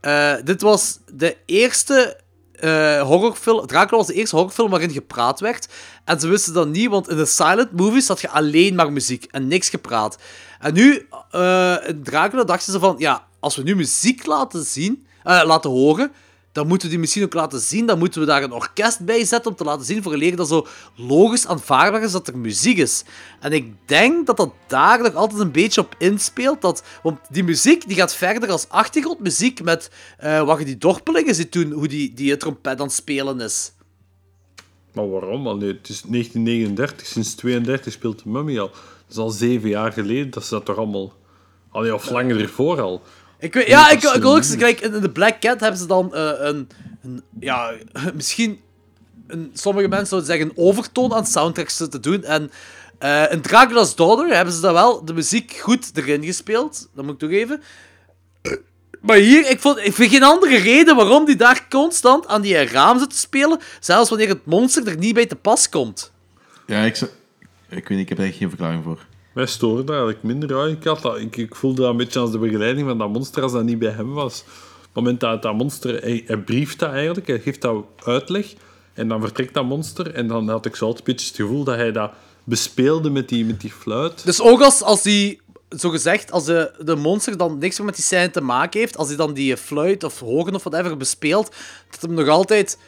[0.00, 2.20] eh, dit was de eerste
[2.52, 3.66] eh, horrorfilm.
[3.66, 5.68] Dracula was de eerste horrorfilm waarin gepraat werd.
[6.04, 9.24] En ze wisten dat niet, want in de silent movies had je alleen maar muziek
[9.30, 10.18] en niks gepraat.
[10.60, 15.06] En nu, eh, in Dracula dachten ze van, ja, als we nu muziek laten zien,
[15.22, 16.12] eh, laten horen,
[16.52, 17.86] dan moeten we die misschien ook laten zien.
[17.86, 20.36] Dan moeten we daar een orkest bij zetten om te laten zien voor een leer
[20.36, 23.04] dat zo logisch aanvaardbaar is dat er muziek is.
[23.40, 26.60] En ik denk dat dat daar nog altijd een beetje op inspeelt.
[26.60, 31.34] Dat, want die muziek die gaat verder als achtergrondmuziek met eh, wat je die dorpelingen
[31.34, 33.72] ziet doen, hoe die, die trompet aan het spelen is.
[34.92, 35.46] maar waarom?
[35.46, 38.68] Al nee, het is 1939, sinds 32 speelt de Mummy al.
[38.68, 41.12] Dat is al zeven jaar geleden dat ze dat toch allemaal...
[41.70, 43.02] Allee, of langer ervoor al.
[43.42, 46.14] Ik weet, ja, ik, ik wil ook kijk, in de Black Cat hebben ze dan
[46.14, 46.68] eh, een,
[47.02, 47.72] een, ja,
[48.14, 48.60] misschien,
[49.26, 52.24] een, sommige mensen zouden zeggen, een overtoon aan soundtracks te doen.
[52.24, 52.50] En
[52.98, 57.14] eh in Dracula's Daughter hebben ze dan wel de muziek goed erin gespeeld, dat moet
[57.14, 57.62] ik toegeven.
[59.00, 62.64] Maar hier, ik, vond, ik vind geen andere reden waarom die daar constant aan die
[62.64, 66.12] raam zit te spelen, zelfs wanneer het monster er niet bij te pas komt.
[66.66, 67.08] Ja, ik, ik
[67.68, 69.06] weet niet, ik heb daar echt geen verklaring voor.
[69.34, 70.72] Wij storen daar eigenlijk minder uit.
[70.72, 73.42] Ik, had dat, ik, ik voelde dat een beetje als de begeleiding van dat monster
[73.42, 74.44] als dat niet bij hem was.
[74.82, 76.00] het moment dat dat monster...
[76.00, 78.52] Hij, hij brieft dat eigenlijk, hij geeft dat uitleg.
[78.94, 80.14] En dan vertrekt dat monster.
[80.14, 82.10] En dan had ik zo altijd beetje het gevoel dat hij dat
[82.44, 84.24] bespeelde met die, met die fluit.
[84.24, 85.40] Dus ook als, als die,
[85.78, 88.96] zo gezegd, als de, de monster dan niks meer met die scène te maken heeft,
[88.96, 91.54] als hij dan die fluit of hogen of whatever bespeelt,
[91.90, 92.78] dat hem nog altijd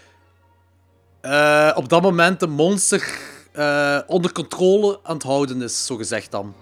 [1.21, 3.19] eh, op dat moment de monster
[3.55, 6.55] eh, onder controle aan het houden is, zo gezegd dan.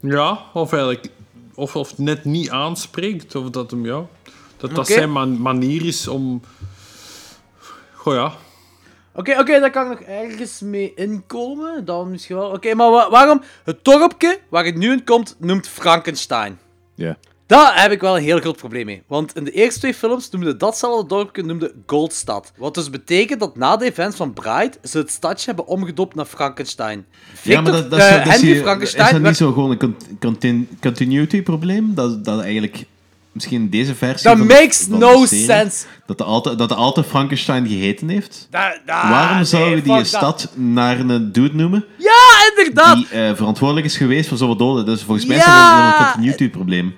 [0.00, 1.06] Ja, of eigenlijk...
[1.54, 3.34] Of, of net niet aanspreekt.
[3.34, 4.06] Of dat hem, ja...
[4.56, 6.42] Dat dat zijn man- manier is om...
[7.94, 8.32] Goh ja.
[9.14, 11.84] Oké, oké, daar kan ik nog ergens mee inkomen.
[11.84, 12.50] Dan misschien wel.
[12.50, 16.58] Oké, maar wa- waarom het dorpje waar het nu in komt, noemt Frankenstein?
[16.94, 17.16] Ja.
[17.46, 19.02] Daar heb ik wel een heel groot probleem mee.
[19.06, 22.52] Want in de eerste twee films noemde datzelfde dorpje noemde Goldstad.
[22.56, 26.24] Wat dus betekent dat na de events van Bride ze het stadje hebben omgedoopt naar
[26.24, 27.06] Frankenstein.
[27.34, 29.36] Victor, ja, maar dat, dat, is, eh, dat is, Henry hier- Frankenstein is dat niet
[29.36, 31.94] zo gewoon een con- contin- continuity probleem?
[31.94, 32.84] Dat, dat eigenlijk
[33.32, 35.86] misschien deze versie That van, makes van no serie, sense.
[36.06, 38.46] Dat de, altijd, dat de altijd Frankenstein geheten heeft?
[38.50, 40.06] Da- da- Waarom nee, zouden we die dat.
[40.06, 41.84] stad naar een dude noemen?
[41.98, 42.96] Ja, inderdaad!
[42.96, 44.86] Die eh, verantwoordelijk is geweest voor zoveel doden.
[44.86, 45.42] Dus volgens mij Ja!
[45.42, 46.94] is dat een continuity probleem.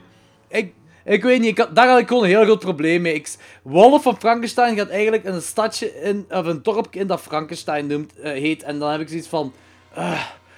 [1.06, 3.14] Ik, weet niet, ik had, daar had ik gewoon een heel groot probleem mee.
[3.14, 3.28] Ik,
[3.62, 7.86] Wolf van Frankenstein gaat eigenlijk in een stadje in, of een dorpje in dat Frankenstein
[7.86, 8.62] noemt, eh, heet.
[8.62, 9.52] En dan heb ik zoiets van.
[9.94, 10.10] eh,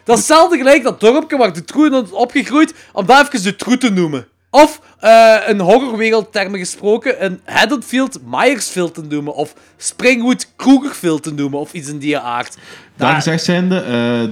[0.04, 3.42] dat is hetzelfde gelijk dat dorpje waar de troe in is opgegroeid, om daar even
[3.42, 4.26] de troe te noemen.
[4.50, 9.34] Of eh een horrorwereldtermen gesproken, een Haddonfield Myersfield te noemen.
[9.34, 11.58] Of Springwood Krugerfield te noemen.
[11.60, 12.56] Of iets in die aard.
[12.96, 13.84] Daar gezegd zijnde,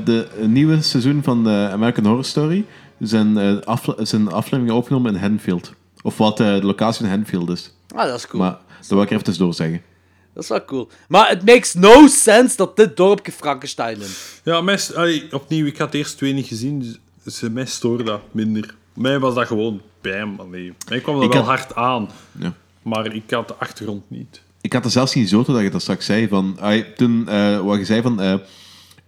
[0.04, 2.64] de nieuwe seizoen van de American Horror Story
[2.98, 5.72] zijn, eh afle- zijn afleveringen opgenomen in Haddonfield.
[6.06, 7.72] Of wat eh, de locatie in Haddonfield is.
[7.94, 8.42] Ah, dat is cool.
[8.42, 9.82] Maar dat wil ik er even tussendoor zeggen.
[10.34, 10.88] Dat is wel cool.
[11.08, 14.40] Maar het makes no sense dat dit dorpje Frankenstein noemt.
[14.44, 16.98] Ja, mij, allee, opnieuw, ik had de eerste twee niet gezien, dus,
[17.40, 18.74] dus mij stoorde dat minder.
[18.94, 20.40] Mij was dat gewoon bam.
[20.40, 20.72] Allee.
[20.88, 22.52] Mij kwam dat Ik wel had- hard aan, Ja.
[22.82, 24.40] maar ik had de achtergrond niet.
[24.60, 26.28] Ik had er zelfs niet zo toe dat je dat straks zei.
[26.28, 26.58] Van,
[26.96, 28.34] toen, eh, wat je zei van, eh,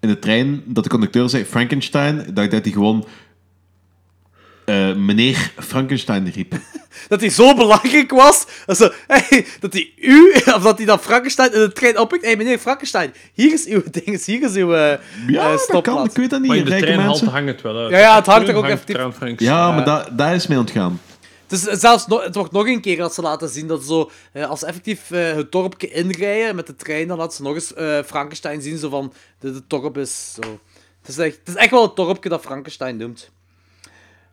[0.01, 3.07] in de trein, dat de conducteur zei Frankenstein, dat ik dat hij gewoon
[4.69, 6.55] eh, meneer Frankenstein riep.
[7.09, 8.47] Dat hij zo belangrijk was.
[8.67, 12.23] Dat, zo, hey, dat hij u, of dat hij dan Frankenstein in de trein oppikt.
[12.23, 15.83] Hé, hey, meneer Frankenstein, hier is uw ding, hier is uw eh Ja, eh, dat
[15.83, 16.49] kan, ik weet dat niet.
[16.49, 17.29] Maar in de treinhalte mensen.
[17.29, 17.91] hangt het wel uit.
[17.91, 19.49] Ja, ja, het hangt er ook hangt effectief-.
[19.49, 21.01] Ja, maar dat is mij ontgaan.
[21.49, 24.11] Het, is zelfs nog, het wordt nog een keer dat ze laten zien dat zo,
[24.33, 27.55] eh, als ze effectief eh, het dorpje inrijden met de trein, dan laten ze nog
[27.55, 30.61] eens eh, Frankenstein zien, zo van, dit het dorp is zo.
[31.01, 33.31] Het is, echt, het is echt wel het dorpje dat Frankenstein noemt.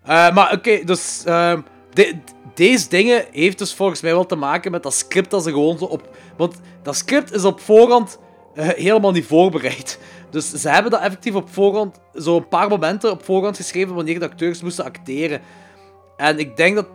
[0.06, 1.62] Eh, maar oké, dus ehm,
[1.94, 2.16] de-
[2.54, 5.78] deze dingen heeft dus volgens mij wel te maken met dat script dat ze gewoon
[5.78, 6.10] zo op...
[6.38, 8.20] Want dat script is op voorhand
[8.56, 10.00] eh, helemaal niet voorbereid.
[10.30, 14.20] Dus ze hebben dat effectief op voorhand, zo een paar momenten op voorhand geschreven wanneer
[14.20, 15.42] de acteurs moesten acteren.
[16.18, 16.88] En ik denk dat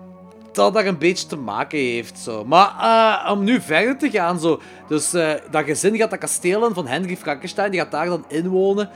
[0.53, 2.19] dat daar een beetje te maken heeft.
[2.19, 2.45] Zo.
[2.45, 4.61] Maar eh, om nu verder te gaan, zo.
[4.89, 5.11] Dus
[5.51, 8.91] dat gezin gaat dat kasteel in van Henry Frankenstein, die gaat daar dan inwonen.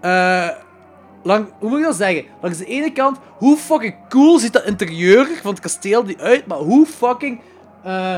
[0.00, 0.48] Eh,
[1.24, 2.24] lang, hoe moet ik dat zeggen?
[2.42, 6.46] Langs de ene kant, hoe fucking cool ziet dat interieur van het kasteel die uit,
[6.46, 7.40] maar hoe fucking
[7.84, 8.16] eh,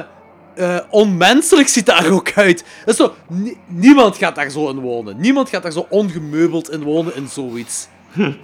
[0.54, 2.64] eh, onmenselijk ziet dat er ook uit.
[2.84, 5.20] Dat is zo, ni- niemand gaat daar zo in wonen.
[5.20, 7.86] Niemand gaat daar zo ongemeubeld in wonen in zoiets.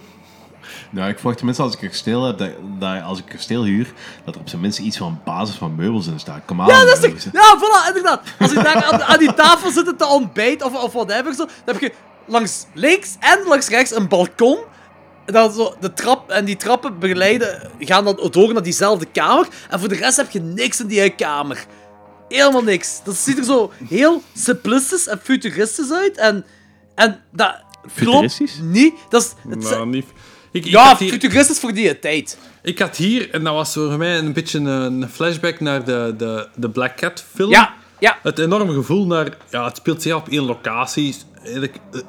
[0.90, 3.64] Nou, ik verwacht tenminste als ik een kasteel heb, dat, dat als ik een kasteel
[3.64, 3.92] huur,
[4.24, 6.40] dat er op zijn minst iets van basis van meubels in staat.
[6.44, 6.66] Kom aan.
[6.66, 7.32] Ja, dat is toch...
[7.32, 8.22] Ja, voilà, inderdaad.
[8.38, 11.74] Als je daar aan, aan die tafel zit te ontbijten of, of whatever, zo, dan
[11.74, 11.92] heb je
[12.26, 14.58] langs links en langs rechts een balkon.
[15.26, 19.48] En Dan zo de trap, en die trappen begeleiden, gaan dan door naar diezelfde kamer.
[19.70, 21.66] En voor de rest heb je niks in die kamer.
[22.28, 23.00] Helemaal niks.
[23.04, 26.16] Dat ziet er zo heel simplistisch en futuristisch uit.
[26.16, 26.44] En,
[26.94, 27.54] en dat
[27.92, 28.52] Futuristisch?
[28.52, 28.94] klopt niet.
[29.08, 30.06] Dat is, het, Nou, niet...
[30.52, 32.38] Ik, ik ja, hier- futuristisch voor die tijd.
[32.62, 36.48] Ik had hier, en dat was voor mij een beetje een, flashback naar de, de,
[36.56, 37.50] de Black Cat film.
[37.50, 38.18] Ja, ja.
[38.22, 39.36] Het enorme gevoel naar...
[39.50, 41.16] Ja, het speelt zich af op één locatie.
[41.44, 41.60] Eh,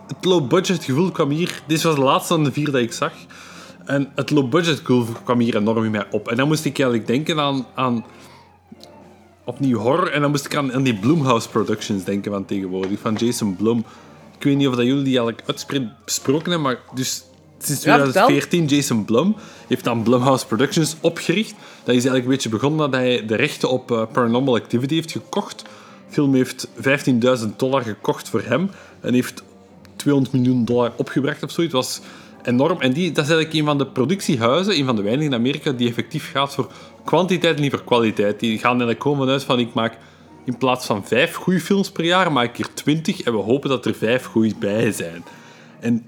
[0.08, 1.62] Het low-budget gevoel kwam hier...
[1.68, 3.14] Dit was de laatste van de vier dat ik zag.
[3.86, 6.28] En het low-budget gevoel kwam hier enorm in mij op.
[6.28, 7.66] En dan moest ik eigenlijk denken aan...
[7.76, 8.06] aan
[9.44, 10.12] opnieuw horror.
[10.12, 13.00] En dan moest ik aan, aan die Blumhouse Productions denken van tegenwoordig.
[13.00, 13.78] Van Jason Blum.
[14.38, 17.24] Ik weet niet of dat jullie die eigenlijk uitgesproken besproken hebben, maar dus
[17.58, 18.26] sinds Ja, vertel.
[18.26, 19.36] 2014 Jason Blum
[19.68, 21.52] heeft dan Blumhouse Productions opgericht.
[21.84, 25.12] Dat is eigenlijk een beetje begonnen dat hij de rechten op eh, Paranormal Activity heeft
[25.12, 25.60] gekocht.
[25.62, 28.70] De film heeft 15.000 dollar gekocht voor hem
[29.04, 29.44] en heeft
[29.96, 31.74] 200 miljoen dollar opgebracht of zoiets.
[31.74, 32.02] Was
[32.44, 32.82] enorm.
[32.82, 35.72] En die, dat is eigenlijk een van de productiehuizen, een van de weinigen in Amerika,
[35.72, 36.72] die effectief gaat voor
[37.06, 38.40] kwantiteit en niet voor kwaliteit.
[38.40, 39.98] Die gaan eigenlijk komen uit van ik maak
[40.46, 43.70] in plaats van vijf goede films per jaar, maak ik er twintig en we hopen
[43.70, 45.24] dat er vijf goede bij zijn.
[45.80, 46.06] En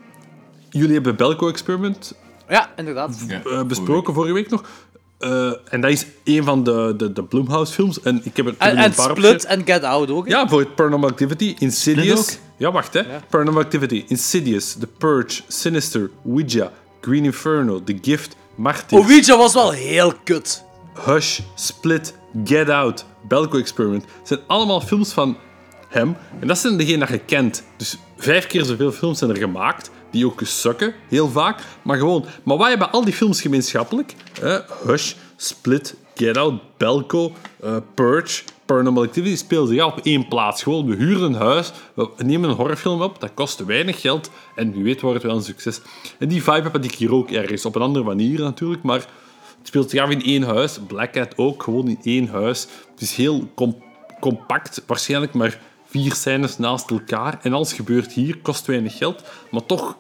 [0.70, 2.16] jullie hebben Belko Experiment
[2.50, 3.26] Ja, inderdaad.
[3.28, 4.64] eh, besproken vorige week nog.
[5.20, 8.02] Eh, en dat is een van de, de, de Blumhouse-films.
[8.02, 10.26] En ik heb er En, en een paar Split en Get Out ook.
[10.26, 10.32] hè?
[10.32, 12.38] Ja, voor Paranormal Activity, Insidious.
[12.58, 13.04] Ja, wacht hè.
[13.30, 16.72] Paranormal Activity, Insidious, The Purge, Sinister, Ouija,
[17.02, 20.64] Green Inferno, The Gift, Martyrs, Ouija was wel heel kut.
[21.06, 22.14] Hush, Split,
[22.44, 24.04] Get Out, Belko Experiment.
[24.04, 25.38] Het zijn allemaal films van
[25.90, 26.16] hem.
[26.40, 27.64] En dat zijn degenen dat je kent.
[27.78, 29.90] Dus vijf keer zoveel films zijn er gemaakt.
[30.12, 31.62] Die ook sukken, heel vaak.
[31.82, 32.26] Maar gewoon...
[32.44, 34.16] Maar wat hebben al die films gemeenschappelijk?
[34.42, 40.64] Eh, Hush, Split, Get Out, Belko, eh, Purge, Paranormal Activity speelden zich op één plaats.
[40.64, 44.72] Gewoon, we huren een huis, we nemen een horrorfilm op, dat kost weinig geld en
[44.74, 45.82] wie weet wordt het wel een succes.
[46.20, 49.00] En die vibe heb ik hier ook ergens, op een andere manier natuurlijk, maar
[49.58, 50.80] het speelt zich af in één huis.
[50.88, 52.68] Black Cat ook, gewoon in één huis.
[52.92, 53.84] Het is heel com-
[54.20, 55.60] compact, waarschijnlijk maar
[55.96, 57.40] vier scènes naast elkaar.
[57.42, 59.98] En alles gebeurt hier, kost weinig geld, maar toch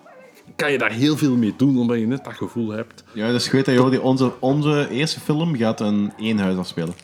[0.55, 3.03] kan je daar heel veel mee doen, omdat je net dat gevoel hebt.
[3.13, 3.97] Ja, dat is goed, hè, Jordi.
[3.97, 6.95] Onze, onze eerste film gaat een eenhuis afspelen.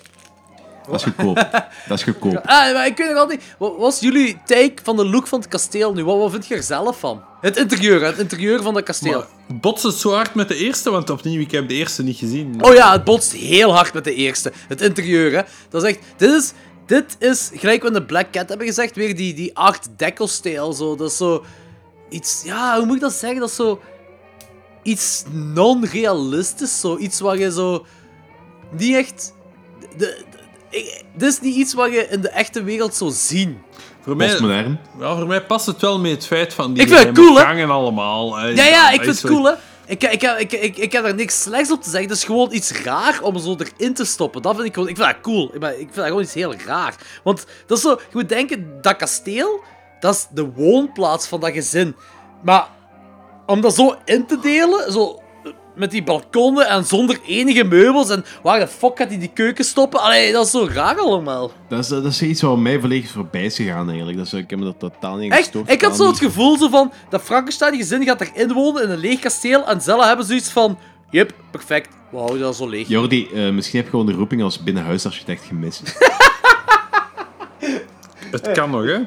[0.85, 1.35] Dat is goedkoop.
[1.87, 2.35] dat is goedkoop.
[2.35, 3.43] Ah, maar ik weet nog altijd.
[3.57, 6.03] Wat was jullie take van de look van het kasteel nu?
[6.03, 7.21] Wat, wat vind je er zelf van?
[7.41, 9.19] Het interieur, het interieur van het kasteel.
[9.19, 10.89] Maar botst het zo hard met de eerste?
[10.89, 12.63] Want opnieuw, ik heb de eerste niet gezien.
[12.63, 14.51] Oh ja, het botst heel hard met de eerste.
[14.67, 15.41] Het interieur, hè.
[15.69, 15.99] Dat is echt...
[16.17, 16.53] Dit is,
[16.91, 19.87] dit is gelijk wat we in de Black Cat hebben gezegd, weer die, die art
[19.97, 20.73] deco-stijl.
[20.73, 20.95] Zo.
[20.95, 21.43] Dat is zo...
[22.09, 22.41] Iets...
[22.45, 23.39] Ja, hoe moet ik dat zeggen?
[23.39, 23.81] Dat is zo...
[24.83, 26.79] Iets non-realistisch.
[26.79, 26.97] Zo.
[26.97, 27.85] Iets waar je zo...
[28.77, 29.33] Niet echt...
[29.79, 30.17] De, de-
[30.77, 33.61] ik- dit is niet iets wat je in de echte wereld zou zien.
[34.01, 34.27] Voor mij,
[34.99, 37.33] ja, voor mij past het wel met het feit van die Ik vind het geheime
[37.33, 37.53] cool, hè?
[37.53, 38.39] gangen allemaal.
[38.47, 39.53] Ja, ja, ik vind het cool, hè.
[39.85, 42.09] Ik, ik, ik, ik, ik heb er niks slechts op te zeggen.
[42.09, 44.41] Het is gewoon iets raar om zo erin te stoppen.
[44.41, 44.89] Dat vind ik gewoon...
[44.89, 45.55] Ik vind dat cool.
[45.55, 46.95] Ik, ik vind dat gewoon iets heel raar.
[47.23, 47.89] Want dat is zo...
[47.89, 49.63] Je moet denken, dat kasteel,
[49.99, 51.95] dat is de woonplaats van dat gezin.
[52.43, 52.67] Maar
[53.45, 55.20] om dat zo in te delen, zo...
[55.75, 58.09] Met die balkonnen en zonder enige meubels.
[58.09, 59.99] En waar de fuck gaat hij die keuken stoppen?
[60.01, 61.51] Allee, dat is zo raar allemaal.
[61.67, 64.17] Dat is, dat is iets wat mij volledig voorbij is gegaan, eigenlijk.
[64.17, 65.41] Dat is, ik heb me dat totaal niet Echt?
[65.41, 65.71] gestoord.
[65.71, 66.91] Ik had zo het gevoel zo van...
[67.09, 69.67] Dat Frankenstein gezin gaat erin wonen in een leeg kasteel.
[69.67, 70.77] En zelf hebben zoiets van...
[71.09, 71.89] Yep, perfect.
[72.09, 72.87] We houden dat zo leeg.
[72.87, 75.97] Jordi, eh, misschien heb je gewoon de roeping als binnenhuisarchitect gemist.
[78.31, 78.99] Het kan nog, hè?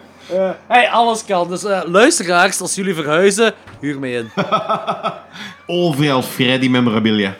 [0.67, 1.49] Hey, alles kan.
[1.49, 4.31] Dus eh, luisteraars, als jullie verhuizen, huur me in.
[5.67, 7.35] Overal Freddy memorabilia.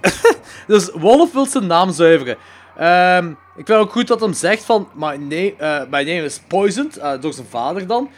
[0.66, 2.36] Dus Wolf wil zijn naam zuiveren.
[2.76, 4.88] Ehm, ik vind ook goed dat hem zegt van...
[4.94, 6.96] My name, eh, my name is poisoned.
[6.96, 8.10] eh, door zijn vader dan.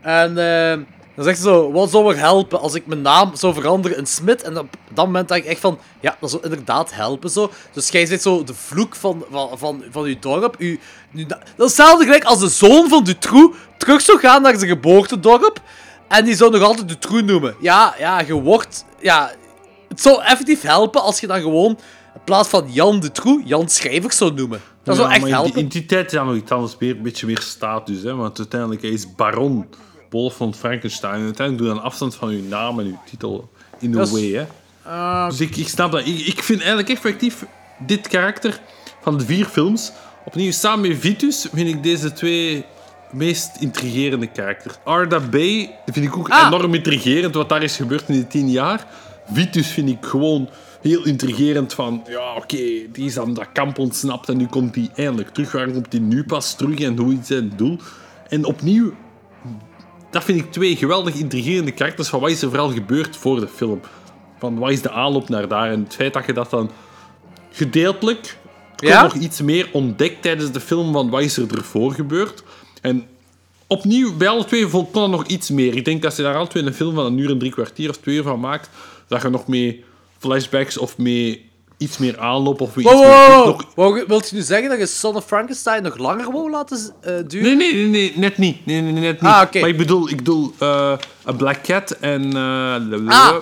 [0.00, 0.80] En ehm,
[1.14, 1.72] dan zegt ze zo...
[1.72, 4.42] Wat zou er helpen als ik mijn naam zou veranderen in Smit?
[4.42, 5.78] En op dat moment dacht ik echt van...
[6.00, 7.50] Ja, dat zou inderdaad helpen zo.
[7.72, 10.54] Dus jij zit zo de vloek van, van, van, van uw dorp.
[10.58, 14.56] U, nu, dat is hetzelfde gelijk als de zoon van Dutroux terug zou gaan naar
[14.56, 15.60] zijn geboortedorp.
[16.08, 17.54] En die zou nog altijd Dutroux noemen.
[17.60, 18.84] Ja, ja, je wordt...
[19.00, 19.30] Ja,
[19.88, 21.78] het zou effectief helpen als je dan gewoon
[22.14, 24.60] in plaats van Jan de Troe, Jan Schrijvers zou noemen.
[24.82, 25.60] Dat zou Ja, echt helpen.
[25.60, 28.02] In die tijd is dat nog iets anders, een beetje meer status.
[28.02, 28.14] Hè?
[28.14, 29.66] Want uiteindelijk hij is baron
[30.12, 31.14] Wolf van Frankenstein.
[31.14, 34.30] En uiteindelijk doe je dan afstand van uw naam en uw titel in is- way.
[34.30, 34.44] Hè?
[34.90, 36.06] Ah, Dus ik, ik snap dat.
[36.06, 37.44] Ik, ik vind eigenlijk effectief
[37.78, 38.60] dit karakter
[39.02, 39.92] van de vier films,
[40.24, 42.64] opnieuw samen met Vitus, vind ik deze twee
[43.10, 44.74] meest intrigerende karakters.
[44.84, 46.46] Arda Bay vind ik ook Ah.
[46.46, 48.86] enorm intrigerend, wat daar is gebeurd in die tien jaar.
[49.32, 50.48] Vitus vind ik gewoon
[50.80, 52.56] heel intrigerend van, ja oké,
[52.92, 55.52] die is aan dat kamp ontsnapt en nu komt hij eindelijk terug.
[55.52, 57.78] Waarom komt hij nu pas terug en hoe is zijn doel?
[58.28, 58.92] En opnieuw,
[60.12, 63.48] dat vind ik twee geweldig intrigerende karakters van wat is er vooral gebeurd voor de
[63.48, 63.80] film.
[64.38, 66.70] Van wat is de aanloop naar daar en het feit dat je dat dan
[67.50, 68.38] gedeeltelijk
[68.76, 69.02] Ja?
[69.02, 72.42] nog iets meer ontdekt tijdens de film van wat is er ervoor gebeurd.
[72.80, 73.06] En
[73.66, 75.76] opnieuw, bij alle twee vol- kon er nog iets meer.
[75.76, 77.88] Ik denk dat ze daar alle twee een film van een uur en drie kwartier
[77.90, 78.70] of twee uur van maakt,
[79.08, 79.84] dat je nog mee
[80.18, 83.08] flashbacks of mee iets meer aanloop of Wow, iets meer...
[83.34, 86.78] wow, nog- Wilt je nu zeggen dat je Son of Frankenstein nog langer wou laten
[87.00, 87.56] eh, duren?
[87.56, 88.66] Nee, nee, nee, nee, net niet.
[88.66, 89.30] Nee, nee, nee, net niet.
[89.30, 89.60] Ah, oké.
[89.60, 90.92] Maar ik bedoel, ik bedoel eh,
[91.28, 92.74] A Black Cat en, eh,
[93.08, 93.34] Ah.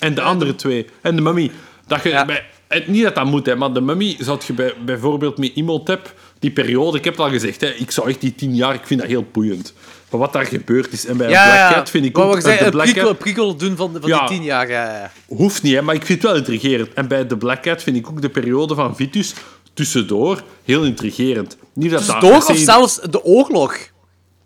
[0.00, 0.86] en de andere twee.
[1.00, 1.50] En de Mummy.
[1.86, 2.44] Dat je bij,
[2.86, 5.50] niet dat dat moet, hè, maar de Mummy zou je bij, bijvoorbeeld met
[5.88, 8.74] hebt, die periode, ik heb het al gezegd, hè, ik zou echt die tien jaar,
[8.74, 9.74] ik vind dat heel boeiend.
[10.12, 11.06] Maar wat daar gebeurd is.
[11.06, 11.74] En bij Ja, Black.
[11.74, 12.40] Cat vind ik ook...
[12.40, 14.70] zeggen, eh, een de prikkel, prikkel doen van, van die tien jaar.
[14.70, 15.10] Ja.
[15.26, 16.92] Hoeft niet, hè, maar ik vind het wel intrigerend.
[16.94, 19.34] En bij The Black Cat vind ik ook de periode van Vitus
[19.74, 21.56] tussendoor heel intrigerend.
[21.72, 23.76] Niet dat dat Tussendoor of se- zelfs de oorlog?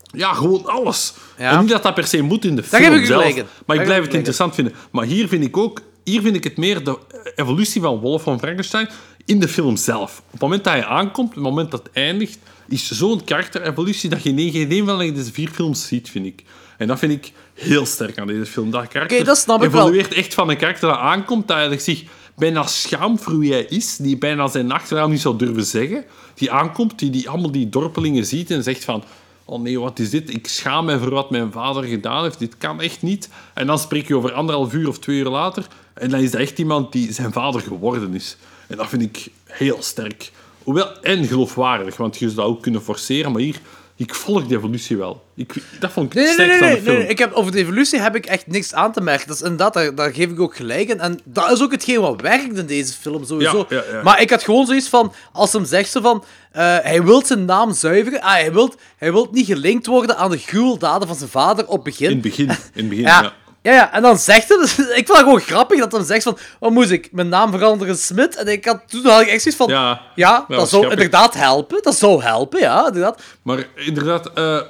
[0.02, 1.14] Ja, gewoon alles.
[1.36, 3.34] En niet dat dat per se moet in de film heb ik zelf.
[3.66, 4.74] Maar ik blijf het interessant vinden.
[4.90, 5.80] Maar hier vind ik ook...
[6.04, 6.98] Hier vind ik het meer de
[7.34, 8.88] evolutie van Wolf van Frankenstein
[9.24, 10.18] in de film zelf.
[10.26, 12.38] Op het moment dat hij aankomt, op het moment dat het eindigt,
[12.68, 16.42] is zo'n karakter-evolutie dat je in geen een van deze vier films ziet, vind ik.
[16.78, 18.70] En dat vind ik heel sterk aan deze film.
[18.70, 19.80] Dat karakter Oké, dat snap ik wel.
[19.80, 22.04] evolueert echt van een karakter dat aankomt, dat eigenlijk zich
[22.36, 26.04] bijna schaamt voor wie hij is, die bijna zijn achternaam niet zou durven zeggen,
[26.34, 29.04] die aankomt, die, die allemaal die dorpelingen ziet en zegt van
[29.44, 30.34] oh nee, wat is dit?
[30.34, 32.38] Ik schaam mij voor wat mijn vader gedaan heeft.
[32.38, 33.28] Dit kan echt niet.
[33.54, 36.40] En dan spreek je over anderhalf uur of twee uur later en dan is dat
[36.40, 38.36] echt iemand die zijn vader geworden is.
[38.66, 40.30] En dat vind ik heel sterk.
[40.66, 43.56] Hoewel, en geloofwaardig, want je zou dat ook kunnen forceren, maar hier,
[43.96, 45.24] ik volg die evolutie wel.
[45.34, 47.08] Ik, dat vond ik Nee, nee, nee, nee, aan nee, de.
[47.08, 49.26] Ik heb, over de evolutie heb ik echt niks aan te merken.
[49.26, 51.00] Dat is inderdaad, daar, daar geef ik ook gelijk in.
[51.00, 53.66] En dat is ook hetgeen wat werkt in deze film, sowieso.
[53.68, 54.02] Ja, ja, ja.
[54.02, 57.44] Maar ik had gewoon zoiets van, als hem zegt zo van, eh, hij wil zijn
[57.44, 58.20] naam zuiveren.
[58.20, 61.84] Ah, hij wil hij wilt niet gelinkt worden aan de gruweldaden van zijn vader op
[61.84, 62.08] begin.
[62.08, 63.34] In het begin, in het begin Ja.
[63.66, 63.72] Ja.
[63.72, 64.58] Ja, en dan zegt hij,
[64.98, 67.94] ik vond het gewoon grappig dat hij zegt van, wat moest ik, mijn naam veranderen
[67.94, 68.36] in Smit?
[68.36, 70.90] En ik had, toen had ik echt zoiets van, ja, Ja, dat, zou grappig.
[70.90, 73.22] inderdaad helpen, dat zou helpen, ja, inderdaad.
[73.42, 74.60] Maar inderdaad, eh,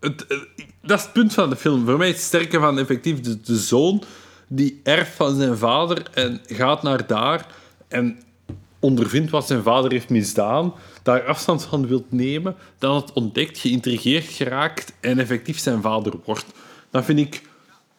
[0.00, 0.38] het, eh,
[0.82, 1.84] dat is het punt van de film.
[1.84, 4.02] Voor mij is het sterke van effectief de, de zoon
[4.48, 7.46] die erft van zijn vader en gaat naar daar
[7.88, 8.18] en
[8.78, 14.26] ondervindt wat zijn vader heeft misdaan, daar afstand van wilt nemen, dan het ontdekt, geïntrigeerd
[14.28, 16.46] geraakt en effectief zijn vader wordt.
[16.90, 17.42] Dat vind ik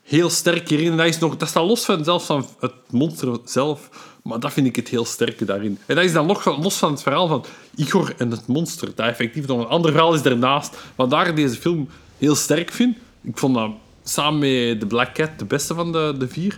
[0.05, 0.91] heel sterk hierin.
[0.91, 3.89] En dat, is nog, dat staat los van, zelfs van het monster zelf,
[4.23, 5.79] maar dat vind ik het heel sterke daarin.
[5.85, 9.07] En dat is dan nog los van het verhaal van Igor en het monster, dat
[9.07, 10.77] effectief nog een ander verhaal is daarnaast.
[10.95, 13.71] Wat daar ik deze film heel sterk vind, ik vond dat
[14.03, 16.57] samen met The Black Cat de beste van de, de vier,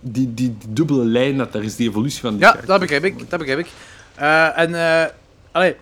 [0.00, 2.70] die, die, die dubbele lijn, dat daar is die evolutie van die Ja, karakter.
[2.70, 3.30] dat begrijp ik.
[3.30, 3.68] Dat begrijp ik.
[4.14, 4.74] Eh, en,
[5.52, 5.76] allee,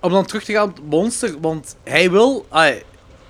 [0.00, 2.82] om dan terug te gaan op het monster, want hij wil, allee,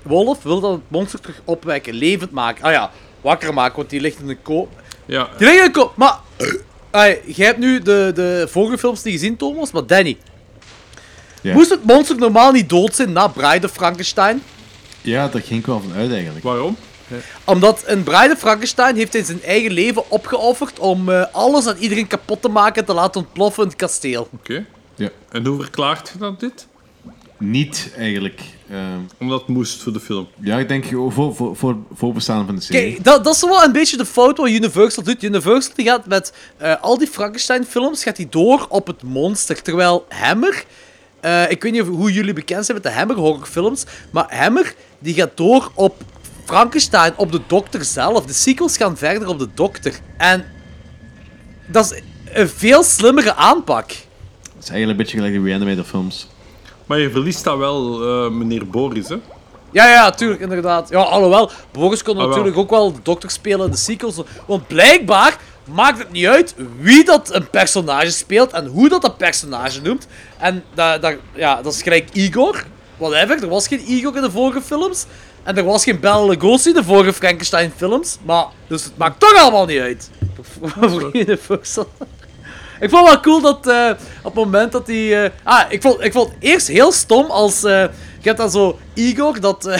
[0.03, 2.65] Wolf wil dat het monster terug opwekken, levend maken.
[2.65, 2.91] Ah ja,
[3.21, 4.69] wakker maken, want die ligt in de koop.
[5.07, 5.29] Ja.
[5.39, 6.19] Die ligt in de koop, maar,
[6.91, 10.17] allee, jij hebt nu de, de vorige films niet gezien, Thomas, maar Danny.
[11.41, 11.55] Ja.
[11.55, 14.43] Moest het monster normaal niet dood zijn na Bride of Frankenstein?
[15.01, 16.45] Ja, daar ging ik wel van uit eigenlijk.
[16.45, 16.77] Waarom?
[17.45, 21.77] Omdat in Bride of Frankenstein heeft hij zijn eigen leven opgeofferd om eh, alles en
[21.79, 24.29] iedereen kapot te maken en te laten ontploffen in het kasteel.
[24.33, 24.65] Oké.
[24.95, 25.09] Ja.
[25.31, 26.67] En hoe verklaart je dat dit?
[27.39, 28.41] Niet eigenlijk.
[28.73, 30.29] Ehm, Omdat het moest voor de film.
[30.41, 32.93] ja, ik denk voor, voor, voor, voor voorbestaan van de serie.
[32.93, 35.23] Kijk, dat, dat is wel een beetje de fout wat Universal doet.
[35.23, 39.63] Universal die gaat met eh, al die Frankenstein-films gaat die door op het monster.
[39.63, 40.65] Terwijl Hammer,
[41.21, 44.75] eh, ik weet niet of, hoe jullie bekend zijn met de Hammer horrorfilms, maar Hammer
[44.99, 46.03] die gaat door op
[46.45, 48.27] Frankenstein, op de dokter zelf.
[48.27, 49.99] De sequels gaan verder op de dokter.
[50.17, 50.45] En
[51.67, 52.03] dat is
[52.33, 53.91] een veel slimmere aanpak.
[53.91, 56.29] Het is eigenlijk een beetje gelijk de Reanimator films.
[56.93, 59.17] Maar je verliest dat wel, eh, meneer Boris, hè?
[59.71, 60.89] Ja, ja, tuurlijk, inderdaad.
[60.89, 62.29] Ja, alhoewel, Boris kon Ah, wel.
[62.29, 64.21] natuurlijk ook wel de dokter spelen in de sequels.
[64.47, 69.17] Want blijkbaar maakt het niet uit wie dat een personage speelt en hoe dat een
[69.17, 70.07] personage noemt.
[70.39, 72.65] En dat, dat, ja, dat is gelijk Igor,
[72.97, 73.43] whatever.
[73.43, 75.05] Er was geen Igor in de vorige films.
[75.43, 78.19] En er was geen Bela Lugosi in de vorige Frankenstein-films.
[78.25, 80.11] Maar, dus het maakt toch allemaal niet uit.
[80.81, 81.89] Voor Universal.
[82.83, 83.91] Ik vond het wel cool dat eh,
[84.23, 85.25] op het moment dat hij.
[85.25, 87.65] eh, ah, ik vond, ik vond het eerst heel stom als.
[87.65, 87.85] eh
[88.21, 89.69] je hebt dan zo Igor, dat.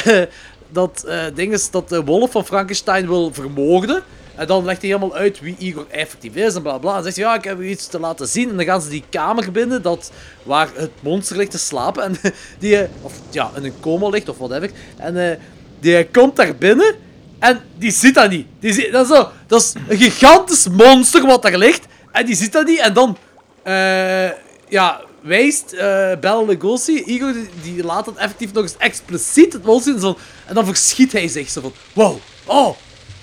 [0.69, 4.03] dat ding is dat de wolf van Frankenstein wil vermoorden.
[4.35, 6.97] En dan legt hij helemaal uit wie Igor effectief is en bla bla.
[6.97, 8.49] En zegt hij, ja, ik heb u iets te laten zien.
[8.51, 12.03] En dan gaan ze die kamer binnen dat, waar het monster ligt te slapen.
[12.03, 12.17] En
[12.59, 14.71] die, of ja, in een coma ligt of whatever.
[14.97, 15.37] En eh,
[15.81, 16.95] die komt daar binnen.
[17.39, 18.47] En die ziet dat niet.
[18.61, 21.87] Die ziet, dat, is zo, dat is een gigantisch monster wat daar ligt.
[22.13, 22.79] En die ziet dat niet.
[22.79, 23.17] En dan
[23.63, 24.31] eh,
[24.69, 30.01] ja, wijst eh Bela Lugosi, Igor, die, laat het effectief nog eens expliciet het monster.
[30.01, 31.73] Zo, en dan verschiet hij zich zo van...
[31.93, 32.77] Wow, oh,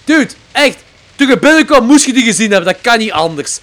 [0.03, 0.77] dude, echt.
[1.15, 2.73] Toen je binnenkwam moest je die gezien hebben.
[2.73, 3.59] Dat kan niet anders.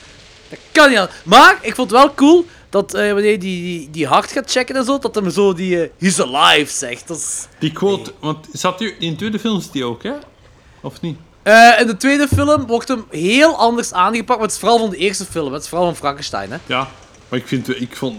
[0.48, 1.16] Dat kan niet anders.
[1.24, 4.76] Maar ik vond het wel cool dat eh, wanneer die, die, die hart gaat checken
[4.76, 7.08] en zo, dat hem zo die he's alive zegt.
[7.08, 7.48] Dat.
[7.58, 10.12] Die quote, want zat u in de tweede film is die ook, hè?
[10.80, 11.18] Of niet?
[11.46, 14.90] Eh, in de tweede film wordt hem heel anders aangepakt, maar het is vooral van
[14.90, 15.52] de eerste film.
[15.52, 16.56] Het is vooral van Frankenstein, hè.
[16.66, 16.88] Ja,
[17.28, 18.16] maar ik vind, ik vond...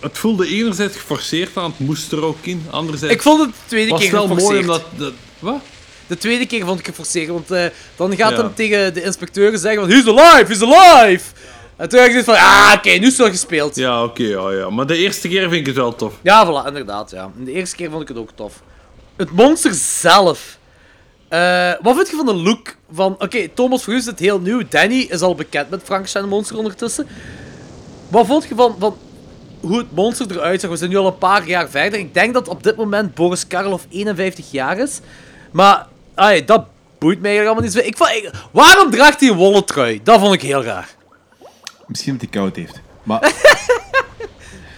[0.00, 2.66] Het voelde enerzijds geforceerd aan, het moest er ook in.
[2.70, 4.62] Anderzijds Ik vond het de tweede was keer wel mooi geforceerd.
[4.66, 4.82] omdat...
[4.96, 5.60] Dat, wat?
[6.06, 7.64] De tweede keer vond ik geforceerd, want eh,
[7.96, 8.36] dan gaat Ja.
[8.36, 11.24] hem tegen de inspecteuren zeggen van He's alive, he's alive!
[11.76, 13.76] En toen heb ik gezegd van, ah, oké, nu is het wel gespeeld.
[13.76, 14.70] Ja, oké, ja, ja.
[14.70, 16.12] Maar de eerste keer vind ik het wel tof.
[16.22, 17.30] Ja, voilà, inderdaad, ja.
[17.36, 18.52] De eerste keer vond ik het ook tof.
[19.16, 20.55] Het monster zelf.
[21.28, 23.12] Eh, wat vind je van de look van...
[23.18, 24.62] Oké, Thomas, voor u is het heel nieuw.
[24.68, 27.06] Danny is al bekend met Frankenstein Monster ondertussen.
[28.08, 28.96] Wat vond je van, van
[29.60, 30.70] hoe het monster eruit zag?
[30.70, 31.98] We zijn nu al een paar jaar verder.
[31.98, 35.00] Ik denk dat op dit moment Boris Karloff 51 jaar is.
[35.50, 36.64] Maar, ai, dat
[36.98, 37.78] boeit mij allemaal niet zo.
[37.78, 40.00] Ik vond, ik- waarom draagt hij een wollen trui?
[40.02, 40.88] Dat vond ik heel raar.
[41.86, 42.80] Misschien omdat hij koud heeft.
[43.02, 43.20] Maar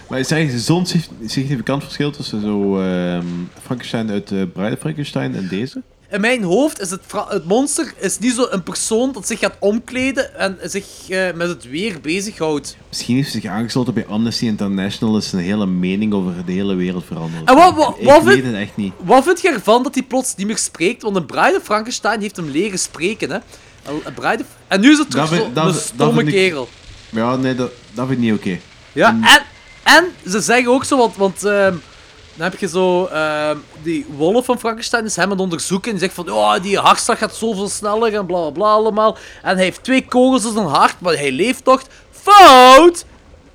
[0.09, 3.25] Maar is er eigenlijk zo'n sig- significant verschil tussen zo ehm,
[3.63, 5.81] Frankenstein uit uh, Bride Frankenstein en deze?
[6.11, 9.55] In mijn hoofd is het, het monster is niet zo een persoon dat zich gaat
[9.59, 12.77] omkleden en zich eh, met het weer bezighoudt.
[12.87, 16.75] Misschien heeft hij zich aangesloten bij Amnesty International, is zijn hele mening over de hele
[16.75, 17.49] wereld veranderd.
[17.49, 18.93] En wat, wat, Ik wat, weet vind, het echt niet.
[19.03, 21.01] wat vind je ervan dat hij plots niet meer spreekt?
[21.01, 23.37] Want een Bride Frankenstein heeft hem leren spreken, hè?
[23.85, 26.69] Een- Bride En nu is het terug Dat zo- dat een stomme ik- kerel.
[27.09, 28.59] Ja, nee, dat, dat vind ik niet oké.
[28.93, 29.41] Ja, en,
[29.83, 31.75] en ze zeggen ook zo, want, want ehm,
[32.39, 35.97] dan heb je zo, ehm, die wolf van Frankenstein is hem aan het onderzoeken en
[35.97, 39.17] die zegt van, oh, die hartslag gaat zoveel sneller en bla bla bla allemaal.
[39.43, 41.81] En hij heeft twee kogels in zijn hart, maar hij leeft toch.
[42.11, 43.05] Fout!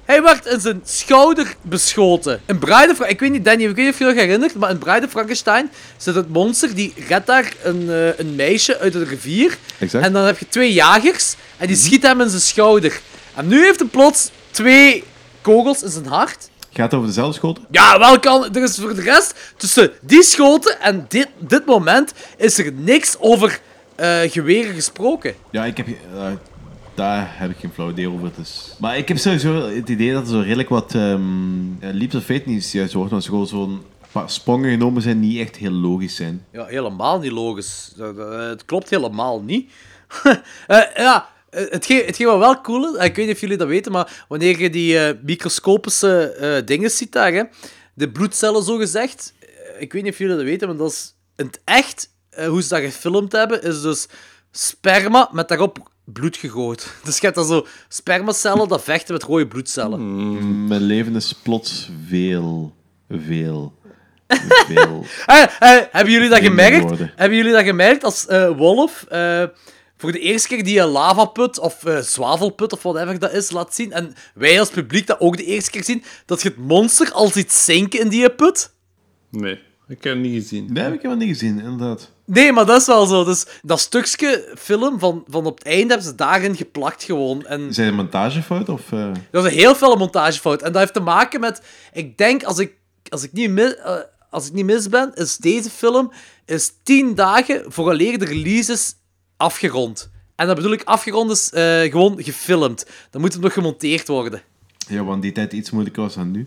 [0.05, 2.41] Hij werd in zijn schouder beschoten.
[2.47, 4.55] In Bride of ik weet niet, Danny, ik weet niet of je je nog herinnert,
[4.55, 8.79] maar in Bride of Frankenstein zit het monster, die redt daar een, eh, een meisje
[8.79, 9.59] uit de rivier.
[9.79, 10.05] Exact.
[10.05, 13.01] En dan heb je twee jagers en die schieten hem in zijn schouder.
[13.35, 15.05] En nu heeft hij plots twee
[15.43, 16.49] kogels in zijn hart.
[16.75, 17.65] Gaat het over dezelfde schoten?
[17.71, 18.55] Ja, wel kan.
[18.55, 23.17] Er is voor de rest, tussen die schoten en dit, dit moment, is er niks
[23.19, 23.61] over
[23.95, 25.35] eh, geweren gesproken.
[25.51, 25.87] Ja, ik heb...
[25.89, 26.27] eh,
[26.95, 28.31] daar heb ik geen flauw idee over.
[28.37, 28.75] Dus.
[28.79, 30.95] Maar ik heb sowieso het idee dat er zo redelijk wat...
[30.95, 35.21] Um, Leaps of Fate niet is woord, maar zo gewoon zo'n paar sprongen genomen zijn
[35.21, 36.45] die niet echt heel logisch zijn.
[36.53, 37.93] Ja, helemaal niet logisch.
[38.51, 39.71] Het klopt helemaal niet.
[40.67, 41.23] Eh, ja, eh,
[41.55, 44.61] hetgeen, hetgeen wat wel cool is, ik weet niet of jullie dat weten, maar wanneer
[44.61, 47.43] je die eh, microscopische eh, dingen ziet daar, hè,
[47.95, 49.49] de bloedcellen zo gezegd, eh,
[49.83, 52.63] ik weet niet of jullie dat weten, maar dat is in het echt, eh, hoe
[52.63, 54.07] ze dat gefilmd hebben, is dus
[54.51, 56.87] sperma met daarop bloed gegooid.
[57.05, 60.01] Dus je hebt dan zo spermacellen dat vechten met rode bloedcellen.
[60.01, 62.75] Mm, Mijn leven is plots veel,
[63.11, 63.75] veel,
[64.69, 65.05] veel...
[65.27, 66.99] Eh, eh, hebben jullie dat gemerkt?
[67.17, 69.45] Hebben jullie dat gemerkt als eh, Wolf eh,
[69.97, 73.75] voor de eerste keer die een lavaput of eh, zwavelput of whatever dat is laat
[73.75, 77.13] zien en wij als publiek dat ook de eerste keer zien, dat je het monster
[77.13, 78.73] al ziet zinken in die put?
[79.31, 80.75] Nee, ik heb het niet gezien.
[80.75, 82.13] Dat heb ik helemaal niet gezien, inderdaad.
[82.27, 83.25] Nee, maar dat is wel zo.
[83.25, 87.47] Dus dat stukje film van, van op het einde hebben ze daarin geplakt gewoon.
[87.47, 88.93] En Zijn het montagefout of...
[88.93, 89.13] eh?
[89.31, 90.63] dat is een heel veel montagefout.
[90.63, 91.63] En dat heeft te maken met...
[91.93, 92.75] Ik denk, als ik,
[93.09, 93.97] als ik, niet, mis, eh,
[94.31, 96.13] als ik niet mis ben, is deze film
[96.47, 98.95] is tien dagen vooraleer de release is
[99.45, 100.11] afgerond.
[100.35, 102.87] En dat bedoel ik afgerond is eh, gewoon gefilmd.
[103.11, 104.43] Dan moet het nog gemonteerd worden.
[104.89, 106.47] Ja, want die tijd iets moeilijker was dan nu.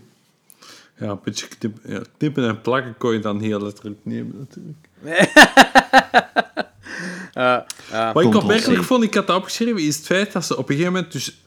[0.98, 4.78] Ja, een beetje knip- ja, knippen en plakken kon je dan heel letterlijk nemen, natuurlijk.
[8.14, 10.74] Wat ik opmerkelijk vond, ik had dat opgeschreven, is het feit dat ze op een
[10.74, 11.42] gegeven moment dus...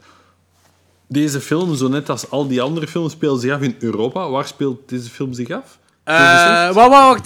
[1.08, 4.30] Deze film, zo net als al die andere films, speelt zich af in Europa.
[4.30, 5.80] Waar speelt deze film zich af?
[6.04, 7.24] Eh wacht,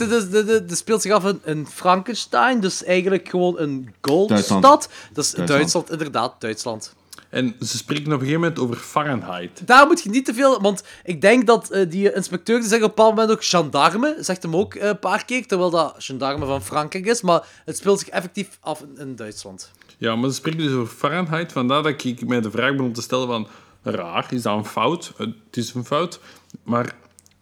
[0.68, 2.60] dit speelt zich af in, in Frankenstein.
[2.60, 4.62] Dus eigenlijk gewoon een goldstad.
[4.62, 4.90] Duitsland.
[5.14, 5.48] Dat is Duitsland.
[5.48, 6.42] Duitsland, inderdaad.
[6.42, 6.94] Duitsland.
[7.30, 9.68] En ze spreken op een gegeven moment over Fahrenheit.
[9.68, 10.62] Daar moet je niet te veel...
[10.62, 14.16] Want ik denk dat eh, die inspecteur die zegt op een bepaald moment ook gendarme.
[14.20, 15.48] Zegt hem ook eh, een paar keer.
[15.48, 17.22] Terwijl dat gendarme van Frankrijk is.
[17.22, 19.72] Maar het speelt zich effectief af in, in Duitsland.
[19.98, 21.52] Ja, maar ze spreken dus over Fahrenheit.
[21.52, 23.48] Vandaar dat ik mij de vraag begon te stellen van...
[23.84, 25.14] Raar, is dat een fout?
[25.18, 26.20] Het is een fout.
[26.64, 26.96] Maar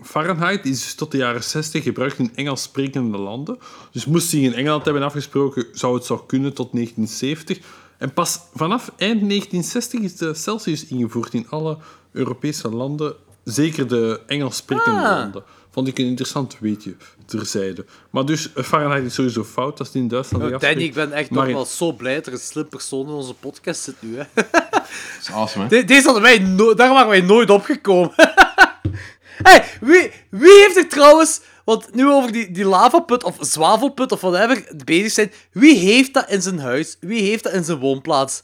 [0.04, 3.58] Fahrenheit is dus tot de jaren 60 gebruikt in Engels sprekende landen.
[3.92, 7.60] Dus moest hij in Engeland hebben afgesproken, zou het zo kunnen tot 1970.
[7.98, 11.78] En pas vanaf eind 1960 is de Celsius ingevoerd in alle
[12.12, 13.16] Europese landen.
[13.44, 15.18] Zeker de Engels sprekende Ah.
[15.20, 15.44] landen.
[15.72, 17.86] Vond ik een interessant weetje terzijde.
[18.10, 21.12] Maar dus, eh, Fahrenheit is sowieso fout als het in Duitsland Oh, Danny, ik ben
[21.12, 23.82] echt Maar nog in- wel zo blij dat er een slim persoon in onze podcast
[23.82, 24.18] zit nu.
[24.18, 24.24] Hè.
[24.36, 24.84] Dat
[25.22, 25.70] is awesome, hè?
[25.70, 28.12] De- deze hadden wij no- daar waren wij nooit opgekomen.
[29.44, 34.22] hey, wie, wie heeft er trouwens, want nu over die, die lavaput of zwavelput of
[34.22, 36.98] whatever bezig zijn, wie heeft dat in zijn huis?
[37.00, 38.44] Wie heeft dat in zijn woonplaats?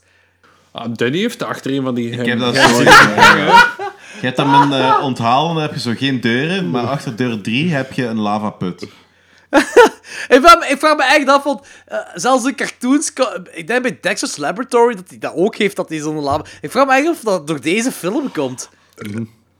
[0.72, 2.10] Ah, Danny heeft achter een van die...
[2.10, 2.82] Ik heb dat zo...
[4.20, 7.16] Je hebt dan een eh, onthaal en dan heb je zo geen deuren, maar achter
[7.16, 8.82] deur 3 heb je een lavaput.
[10.28, 13.12] Ik vraag me, ik vraag me echt af, want eh, zelfs in cartoons,
[13.50, 16.44] ik denk bij Dexter's Laboratory dat hij dat ook heeft, dat hij zo'n lava...
[16.60, 18.70] Ik vraag me echt of dat door deze film komt.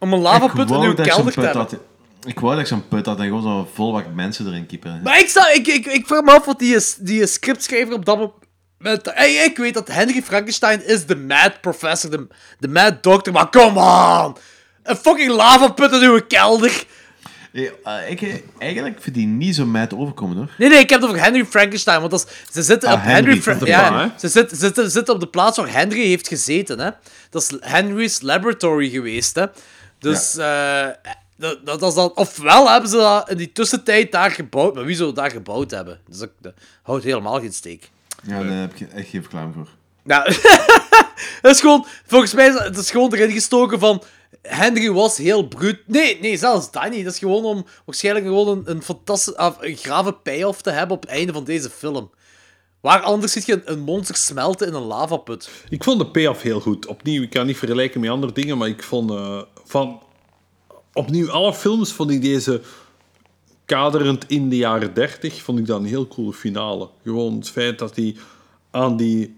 [0.00, 1.78] Om een lavaput in uw kelder te hebben.
[2.26, 5.00] Ik wou dat ik zo'n put had en gewoon zo'n vol wat mensen erin kiepen.
[5.04, 8.16] Maar ik, sta, ik, ik, ik vraag me af wat die, die scriptschrijver op dat
[8.18, 9.10] moment...
[9.14, 12.26] Hey, ik weet dat Henry Frankenstein is de mad professor, de,
[12.58, 14.36] de mad doctor, maar come on!
[14.82, 16.84] Een fucking lavaput in uw kelder!
[17.52, 20.50] Eh, eh, ik, eh, eigenlijk vind die niet zo mad overkomen, hoor.
[20.58, 23.40] Nee, nee, ik heb het over Henry Frankenstein, want is- ze zitten Ah, op Henry...
[23.44, 26.90] Henry, ja, ze zitten, zitten, zitten op de plaats waar Henry heeft gezeten, hè.
[27.30, 29.44] Dat is Henry's laboratory geweest, hè.
[30.00, 30.86] Dus, eh,
[31.36, 32.12] dat, dat, dat is dan...
[32.14, 36.00] Ofwel hebben ze dat in die tussentijd daar gebouwd, maar wie zou daar gebouwd hebben?
[36.08, 37.90] Dus dat, dat houdt helemaal geen steek.
[38.22, 39.68] Ja, daar heb ik echt geen verklaring voor.
[40.02, 40.22] Nou,
[41.42, 44.02] het is gewoon, volgens mij is het is gewoon erin gestoken van,
[44.42, 45.80] Henry was heel bruut.
[45.86, 47.04] Nee, nee, zelfs dat niet.
[47.04, 50.96] Dat is gewoon om waarschijnlijk gewoon een, een fantastische, ah, een grave payoff te hebben
[50.96, 52.10] op het einde van deze film.
[52.80, 55.50] Waar anders ziet je een, een monster smelten in een lavaput.
[55.68, 56.86] Ik vond de payoff heel goed.
[56.86, 60.02] Opnieuw, ik kan niet vergelijken met andere dingen, maar ik vond eh, van
[60.92, 62.60] opnieuw alle films vond ik deze
[63.64, 66.88] kaderend in de jaren 30 vond ik dat een heel coole finale.
[67.02, 68.16] Gewoon het feit dat hij
[68.70, 69.36] aan die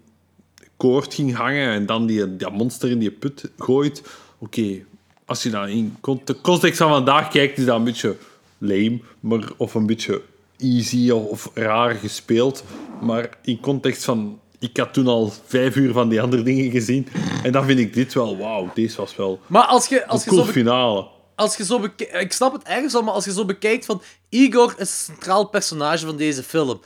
[0.77, 4.03] koord ging hangen en dan die, dat monster in die put gooit.
[4.39, 4.85] Oké,
[5.25, 8.17] als je dat in de context van vandaag kijkt, is dat een beetje
[8.59, 10.23] lame, maar, of een beetje
[10.59, 12.65] easy of raar gespeeld.
[13.01, 14.41] Maar in context van...
[14.63, 17.09] Ik had toen al vijf uur van die andere dingen gezien.
[17.43, 18.37] En dan vind ik dit wel...
[18.37, 21.07] Wauw, deze was wel Maar als je, als je cool zo finale.
[21.35, 24.03] als je zo bekijkt, ik snap het ergens wel, maar als je zo bekijkt van
[24.29, 26.81] Igor is een centraal personage van deze film.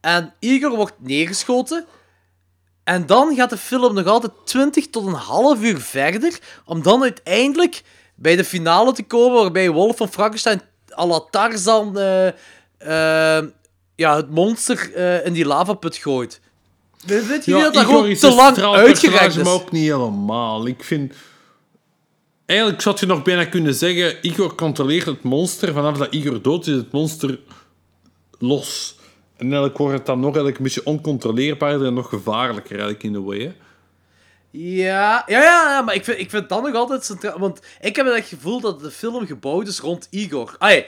[0.00, 1.86] En Igor wordt neergeschoten.
[2.84, 6.38] En dan gaat de film nog altijd 20 tot een half uur verder.
[6.64, 7.82] Om dan uiteindelijk
[8.14, 9.40] bij de finale te komen.
[9.40, 10.60] Waarbij Wolf van Frankenstein
[10.98, 12.26] à la Tarzan eh,
[12.78, 13.44] eh,
[13.96, 16.40] ja, het monster eh, in die lavaput gooit.
[17.06, 19.46] Weet je niet dat gewoon is te lang personage, is?
[19.46, 20.66] Ook niet helemaal.
[20.66, 21.14] Ik vind...
[22.46, 24.16] Eigenlijk zou je nog bijna kunnen zeggen...
[24.22, 25.72] Igor controleert het monster.
[25.72, 27.38] Vanaf dat Igor dood is, het monster
[28.38, 28.96] los.
[29.36, 33.14] En eigenlijk wordt het dan nog eigenlijk een beetje oncontroleerbaarder en nog gevaarlijker eigenlijk in
[33.14, 33.38] een way.
[33.38, 33.52] Hè?
[34.50, 37.38] Ja, ja, ja, ja, maar ik vind, ik vind dat nog altijd centraal.
[37.38, 40.54] Want ik heb het gevoel dat de film gebouwd is rond Igor.
[40.58, 40.84] Ai,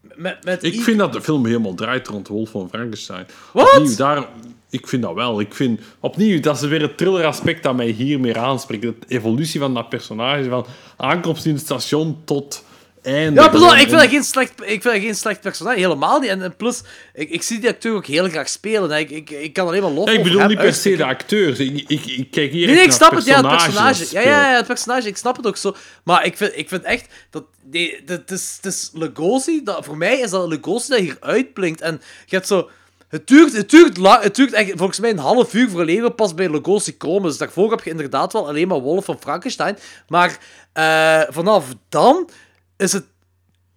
[0.00, 3.26] met, met Ik Igor- vind dat de film helemaal draait rond Wolf van Frankenstein.
[3.52, 3.76] Wat?
[3.76, 4.28] Opnieuw, daar,
[4.70, 5.40] ik vind dat wel.
[5.40, 8.82] Ik vind, opnieuw, dat is weer het thriller-aspect dat mij hier meer aanspreekt.
[8.82, 12.64] De evolutie van dat personage, van aankomst in het station tot
[13.02, 13.40] einde.
[13.40, 16.30] Ja, ik vind dat geen slecht, ik vind dat geen slecht personage, helemaal niet.
[16.30, 16.82] En, en plus,
[17.14, 18.90] ik, ik zie die acteur ook heel graag spelen.
[18.98, 21.58] Ik, ik, ik kan alleen maar Ja, ik bedoel niet per se de acteurs.
[21.58, 24.06] Ik, ik, ik kijk hier Nee, nee, ik echt snap naar het, ja, het personage.
[24.10, 25.76] Ja, ja, ja, het personage, ik snap het ook zo.
[26.04, 27.44] Maar ik vind, ik vind echt dat.
[27.70, 31.16] Nee, dat- het is, het is Lugosi, dat, voor mij is dat Lugosi dat hier
[31.20, 31.80] uitblinkt.
[31.80, 32.70] En je hebt zo.
[33.08, 36.08] Het duurt, het duurt, lang, het duurt echt, volgens mij een half uur voor Lego
[36.10, 37.22] pas bij Lugosi komen.
[37.28, 39.78] Dus daarvoor heb je inderdaad wel alleen maar Wolf van Frankenstein.
[40.08, 40.38] Maar
[40.72, 42.28] eh, vanaf dan
[42.76, 43.04] is het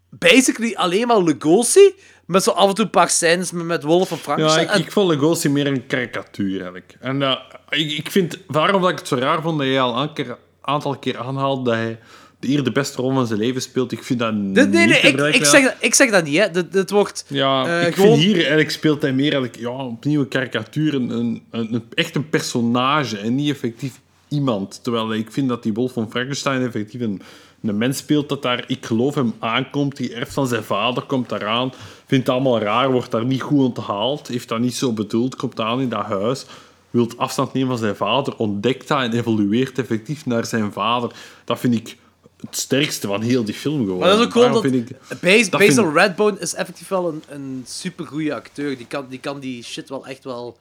[0.09, 1.93] basically alleen maar Lugosi.
[2.25, 4.65] Met zo af en toe een paar scènes met, Wolf van Ja, Frankenstein.
[4.67, 6.95] ik, En- ik vond Lugosi meer een karikatuur eigenlijk.
[6.99, 7.35] En eh,
[7.69, 10.37] ik, ik vind, waarom dat ik het zo raar vond dat jij al een keer-
[10.61, 11.99] aantal keer aanhaalt dat hij
[12.39, 15.07] hier de beste rol van zijn leven speelt, ik vind dat niet nee, nee, te
[15.07, 16.83] ik, ik, zeg, dat- ik zeg dat niet, hè.
[16.87, 17.25] Wordt...
[17.27, 20.93] Ja, eh, ik gewoon- vind hier eigenlijk speelt hij meer eigenlijk, ja, opnieuw een karikatuur,
[20.93, 24.79] een, een, een- echt een personage en niet effectief iemand.
[24.83, 27.21] Terwijl ik vind dat die Wolf van Frankenstein effectief een,
[27.63, 31.29] een mens speelt dat daar, ik geloof hem, aankomt, die erft van zijn vader, komt
[31.29, 31.71] daaraan,
[32.05, 35.59] vindt het allemaal raar, wordt daar niet goed onthaald, heeft dat niet zo bedoeld, komt
[35.59, 36.45] aan in dat huis,
[36.89, 41.11] wilt afstand nemen van zijn vader, ontdekt dat en evolueert effectief naar zijn vader.
[41.45, 41.97] Dat vind ik
[42.45, 43.99] het sterkste van heel die film gewoon.
[43.99, 44.63] Maar dat is ook gewoon dat...
[44.63, 44.89] Ik-
[45.21, 48.77] Bas- dat Basil Redbone is effectief wel een, een supergoeie acteur.
[48.77, 50.57] Die kan, die kan die shit wel echt wel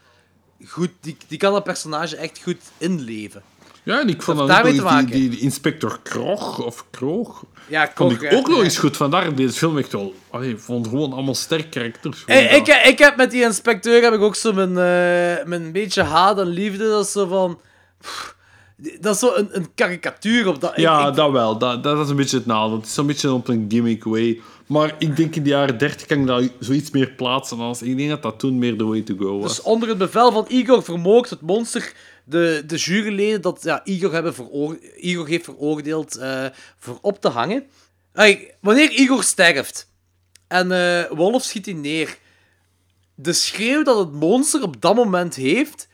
[0.66, 0.90] goed...
[1.00, 3.42] Die, die kan dat personage echt goed inleven.
[3.82, 7.94] Ja, en ik vond Dat ook die, die, die inspector Krog, of Kroog, Ja, vond
[7.94, 8.36] Krog, ik ja.
[8.36, 8.96] ook nog eens goed.
[8.96, 10.14] Vandaar deze film echt wel...
[10.30, 12.22] Allee, ik vond gewoon allemaal sterk karakters.
[12.26, 16.02] Hey, ik, ik heb met die inspecteur heb ik ook zo mijn, eh, mijn beetje
[16.02, 16.88] haat en liefde.
[16.88, 17.60] Dat is zo van...
[18.00, 18.36] pff,
[19.00, 20.72] dat is zo een, een karikatuur op dat...
[20.76, 21.58] ja, ik- dat wel.
[21.58, 22.76] Dat, dat is een beetje het nadeel.
[22.76, 24.40] Het is zo'n beetje op een gimmick way.
[24.66, 27.82] Maar ik denk in de jaren 30 kan ik dat zoiets meer plaatsen als...
[27.82, 29.56] Ik denk dat dat toen meer the way to go was.
[29.56, 31.92] Dus onder het bevel van Igor vermoogt het monster
[32.24, 36.44] de, de juryleden dat ja, Igor, hebben veroor- Igor heeft veroordeeld eh,
[36.78, 37.64] voor op te hangen.
[38.60, 39.90] Wanneer Igor sterft
[40.48, 42.18] en eh, Wolf schiet hij neer,
[43.14, 45.88] de schreeuw dat het monster op dat moment heeft,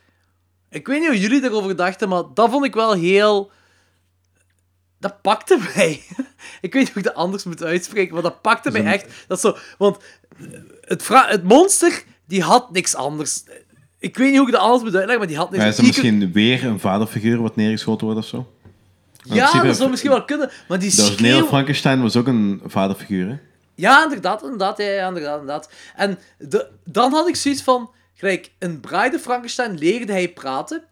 [0.74, 3.50] ik weet niet hoe jullie daarover dachten, maar dat vond ik wel heel...
[4.98, 6.02] Dat pakte mij.
[6.60, 9.06] ik weet niet hoe ik dat anders moet uitspreken, maar dat pakte mij echt.
[9.26, 9.96] Dat zo, want
[10.80, 13.42] het, het monster, die had niks anders.
[13.98, 15.80] Ik weet niet hoe ik dat anders moet uitleggen, maar die had niks Ja, is
[15.80, 18.52] misschien weer een vaderfiguur wat neergeschoten wordt of zo?
[19.22, 21.46] Ja, principe- dat zou misschien wel kunnen, maar die schreeuw...
[21.46, 23.36] Frankenstein was ook een vaderfiguur, hè?
[23.74, 25.70] Ja, inderdaad, inderdaad, ja, inderdaad, inderdaad.
[25.96, 30.84] En de, dan had ik zoiets van, gelijk, in Bride Frankenstein leerde hij praten.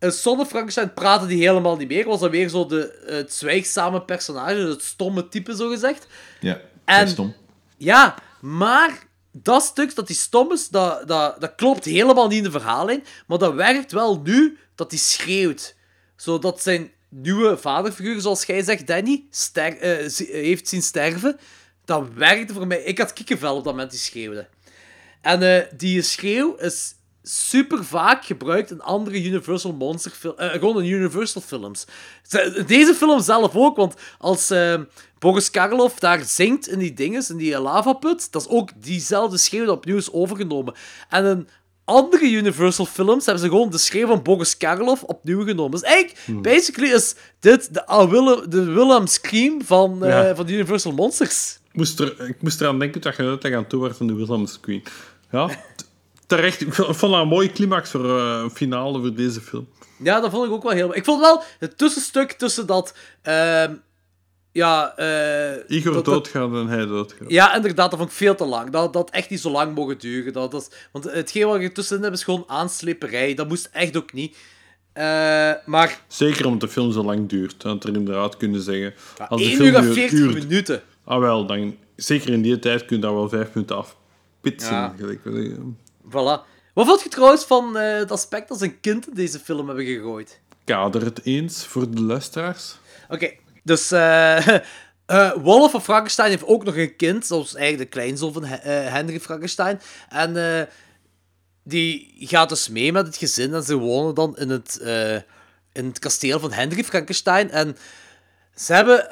[0.00, 2.04] Son of Frankenstein praatte hij helemaal niet meer.
[2.04, 6.06] Was dan weer zo de, het zwijgzame personage, het stomme type, zo gezegd.
[6.40, 7.34] Ja, En- stom.
[7.76, 8.98] Ja, maar
[9.32, 13.04] dat stuk dat die stom is, dat, dat, dat klopt helemaal niet in de verhaallijn.
[13.26, 15.74] Maar dat werkt wel nu dat hij schreeuwt.
[16.16, 20.12] Zodat zijn nieuwe vaderfiguur, zoals jij zegt, Danny, ster eh,
[20.42, 21.38] heeft zien sterven.
[21.84, 22.82] Dat werkte voor mij.
[22.82, 24.46] Ik had kikkenvel op dat moment die schreeuwde.
[25.22, 30.36] En eh, die schreeuw is super vaak gebruikt in andere Universal Monster films.
[30.38, 31.84] gewoon in Universal films.
[32.22, 34.74] Ze- Deze film zelf ook, want als eh,
[35.18, 39.64] Boris Karloff daar zingt in die dinges, in die lavaput, dat is ook diezelfde schreeuw
[39.64, 40.74] dat opnieuw is overgenomen.
[41.08, 41.48] En in
[41.84, 45.70] andere Universal films hebben ze gewoon de schreeuw van Boris Karloff opnieuw genomen.
[45.70, 50.34] Dus eigenlijk, basically is dit de, ah, Willem, de Willem Scream van, eh, Ja.
[50.34, 51.58] van de Universal Monsters.
[51.78, 54.14] Ik moest, er, ik moest eraan denken dat je net aan toe werd van de
[54.14, 54.82] Wilhelm Queen.
[55.30, 55.50] Ja,
[56.26, 56.60] terecht.
[56.60, 59.68] Ik vond dat een mooie climax voor een finale voor deze film.
[60.02, 60.96] Ja, dat vond ik ook wel heel...
[60.96, 62.94] Ik vond wel het tussenstuk tussen dat...
[63.22, 63.74] ehm,
[64.52, 67.30] ja, eh, Igor dat- doodgaat en hij doodgaat.
[67.30, 68.70] Ja, inderdaad, dat vond ik veel te lang.
[68.70, 70.32] Dat dat had echt niet zo lang mogen duren.
[70.32, 73.34] Dat, dat, is- want hetgeen wat je tussenin hebt is gewoon aansleperij.
[73.34, 74.36] Dat moest echt ook niet.
[74.92, 75.04] Eh,
[75.66, 77.60] maar Zeker omdat de film zo lang duurt.
[77.60, 78.94] Dat er inderdaad kunnen zeggen...
[79.28, 80.82] als de 1 film uur en duurt- 40 duurt- minuten.
[81.08, 84.72] Ah wel, dan, zeker in die tijd kun je daar wel vijf minuten afpitsen.
[84.72, 84.94] Ja.
[84.98, 85.20] gelijk.
[86.04, 86.46] Voilà.
[86.74, 89.66] Wat vond je trouwens van eh, het aspect dat ze een kind in deze film
[89.66, 90.40] hebben gegooid?
[90.64, 92.76] Kader het eens voor de luisteraars.
[93.08, 93.30] Oké,
[93.64, 94.46] dus eh
[95.06, 97.28] eh, Wolf van Frankenstein heeft ook nog een kind.
[97.28, 99.80] Dat is eigenlijk de kleinzoon van He- eh, Henry Frankenstein.
[100.08, 100.68] En
[101.64, 104.80] die gaat dus mee met het gezin en ze wonen dan in het,
[105.72, 107.50] in het kasteel van Henry Frankenstein.
[107.50, 107.76] En
[108.54, 109.10] ze hebben,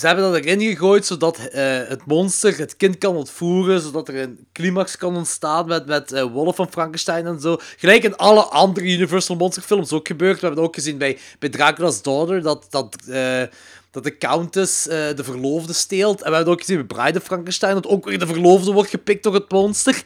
[0.00, 4.16] ze hebben dat erin gegooid zodat eh, het monster het kind kan ontvoeren, zodat er
[4.16, 7.58] een climax kan ontstaan met, met eh, Wolf van Frankenstein en zo.
[7.76, 10.40] Gelijk in alle andere Universal Monster films ook gebeurd.
[10.40, 13.42] We hebben het ook gezien bij, bij Dracula's Daughter, dat, dat, eh,
[13.90, 16.22] dat de Countess de verloofde steelt.
[16.22, 18.72] En we hebben het ook gezien bij Bride of Frankenstein, dat ook weer de verloofde
[18.72, 20.02] wordt gepikt door het monster.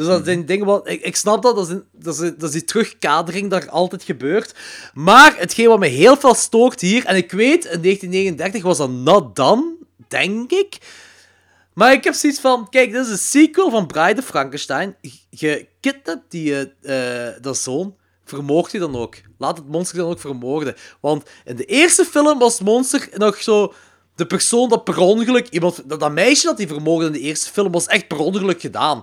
[0.00, 0.88] Dus dat zijn dingen wat...
[0.88, 3.70] Ik, ik snap dat, dat is, een- dat, is, dat is die terugkadering dat er
[3.70, 4.54] altijd gebeurt.
[4.94, 7.04] Maar hetgeen wat me heel veel stoort hier...
[7.04, 9.74] En ik weet, in 1939 was dat not done,
[10.08, 10.78] denk ik.
[11.74, 12.68] Maar ik heb zoiets van...
[12.68, 14.96] Kijk, dit is een sequel van Bride of Frankenstein.
[15.30, 17.94] Je kidnapt die, eh eh, dat zoon.
[18.24, 19.14] Vermoord hij dan ook.
[19.38, 20.74] Laat het monster dan ook vermoorden.
[21.00, 23.72] Want in de eerste film was het monster nog zo...
[24.14, 25.48] De persoon dat per ongeluk...
[25.48, 28.60] Iemand, dat, dat meisje dat hij vermoordde in de eerste film was echt per ongeluk
[28.60, 29.02] gedaan.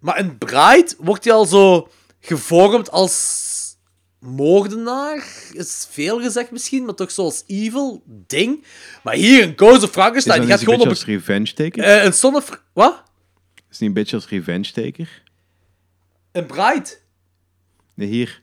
[0.00, 1.88] Maar in Bride wordt hij al zo
[2.20, 3.56] gevormd als
[4.20, 5.24] moordenaar.
[5.52, 8.64] Is veel gezegd misschien, maar toch zoals evil ding.
[9.02, 11.04] Maar hier in Ghost of Is Frankenstein, dat die niet gaat een gewoon op als
[11.04, 11.82] revenge taker?
[11.82, 12.62] eh, een of...
[12.72, 13.02] Wat?
[13.70, 15.22] Is niet een beetje als revenge taker?
[16.32, 16.88] Een Bride.
[17.94, 18.42] Nee, hier.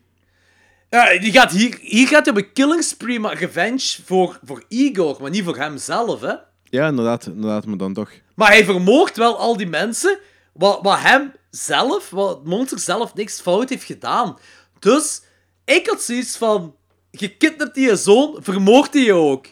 [0.90, 4.64] Ja, die gaat hier, hier gaat hij op een killing spree, maar revenge voor, voor
[4.68, 6.34] Igor, maar niet voor hemzelf, hè.
[6.64, 8.12] Ja, inderdaad, inderdaad, maar dan toch.
[8.36, 10.20] Maar hij vermoordt wel al die mensen,
[10.54, 14.38] wat, wat hem zelf, wat het monster zelf niks fout heeft gedaan.
[14.80, 15.22] Dus,
[15.66, 16.76] ik had zoiets van,
[17.12, 19.46] je kidnapt die zoon, vermoordt die je ook.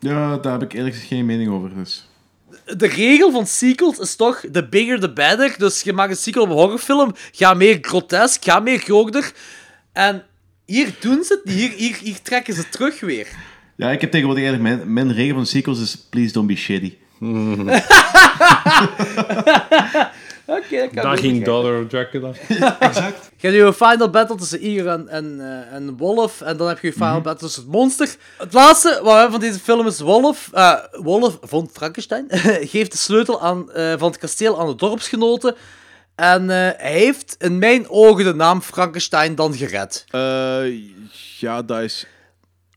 [0.00, 1.74] Ja, daar heb ik eerlijk gezegd geen mening over.
[1.74, 2.08] Dus.
[2.76, 5.54] De regel van sequels is toch, the bigger the better.
[5.58, 9.32] Dus je maakt een sequel op een horrorfilm, ga meer grotesk, ga meer groter.
[9.92, 10.24] En
[10.64, 13.28] hier doen ze het hier, hier, hier trekken ze terug weer.
[13.76, 14.76] Ja, ik heb tegenwoordig eigenlijk...
[14.76, 16.96] Mijn, mijn regel van sequels is please don't be shitty.
[20.48, 21.44] Oké, dat kan Daar ging begrijpen.
[21.44, 22.32] Daughter of Dracula.
[23.36, 26.40] Je hebt je final battle tussen Igor en, en, eh, en Wolf.
[26.40, 28.16] En dan heb je je final battle tussen het monster.
[28.38, 30.48] Het laatste wat we hebben van deze film is Wolf.
[30.52, 32.26] eh, Wolf von Frankenstein
[32.74, 35.54] geeft de sleutel aan, eh, van het kasteel aan de dorpsgenoten.
[36.14, 40.04] En eh, hij heeft in mijn ogen de naam Frankenstein dan gered.
[40.10, 40.60] Eh,
[41.38, 42.06] ja, dat is...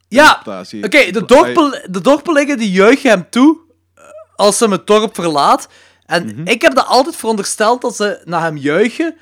[0.08, 0.42] Ja.
[0.82, 3.58] Oké, de, dorpel, de dorpelingen die juichen hem toe
[4.36, 5.68] als ze hem het dorp verlaat.
[6.12, 9.16] En ik heb dat altijd verondersteld dat ze naar hem juichen,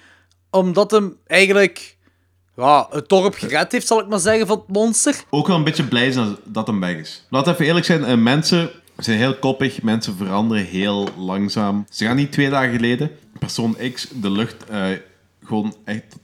[0.50, 1.98] omdat hem eigenlijk
[2.56, 5.24] ja, het dorp gered heeft, zal ik maar zeggen, van het monster.
[5.30, 7.26] Ook wel een beetje blij zijn dat hem weg is.
[7.30, 11.86] Laat even eerlijk zijn, eh, mensen zijn heel koppig, mensen veranderen heel langzaam.
[11.90, 14.86] Ze gaan niet twee dagen geleden, persoon X de lucht eh,
[15.44, 16.16] gewoon echt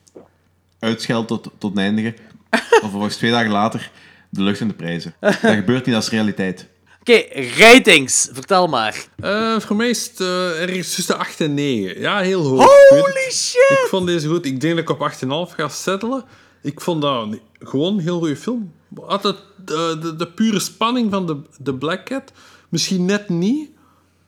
[0.79, 2.15] uitscheldt tot, tot eindigen.
[2.51, 3.91] Of vervolgens twee dagen later
[4.29, 5.15] de lucht en de prijzen.
[5.19, 6.67] Dat gebeurt niet, is realiteit.
[7.07, 7.23] Oké,
[7.57, 9.07] ratings, vertel maar.
[9.15, 11.99] Eh, voor mij is het eh, ergens tussen 8 en 9.
[11.99, 12.89] Ja, heel hoog.
[12.89, 13.69] Holy shit!
[13.69, 14.45] Ik vond deze goed.
[14.45, 16.23] Ik denk dat ik op 8,5 ga settelen.
[16.61, 17.27] Ik vond dat
[17.59, 18.71] gewoon een heel goede film.
[19.05, 22.31] Had het, de, de, de pure spanning van de, de Black Cat
[22.69, 23.69] misschien net niet.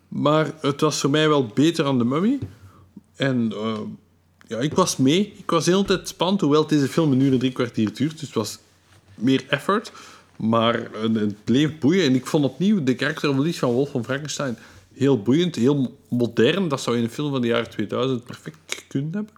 [0.08, 2.40] Maar het was voor mij wel beter dan de Mummy.
[3.16, 3.80] En eh,
[4.48, 5.34] ja, ik was mee.
[5.38, 8.12] Ik was de hele tijd spannend, hoewel deze film een uur en drie kwartier duurt.
[8.12, 8.58] Dus het was
[9.16, 9.92] meer effort.
[10.38, 12.06] Maar eh, het bleef boeien.
[12.06, 14.58] En ik vond opnieuw de karakterevolutie van Wolf van Frankenstein
[14.94, 16.68] heel boeiend, heel modern.
[16.68, 19.34] Dat zou in een film van de jaren 2000 perfect kunnen hebben.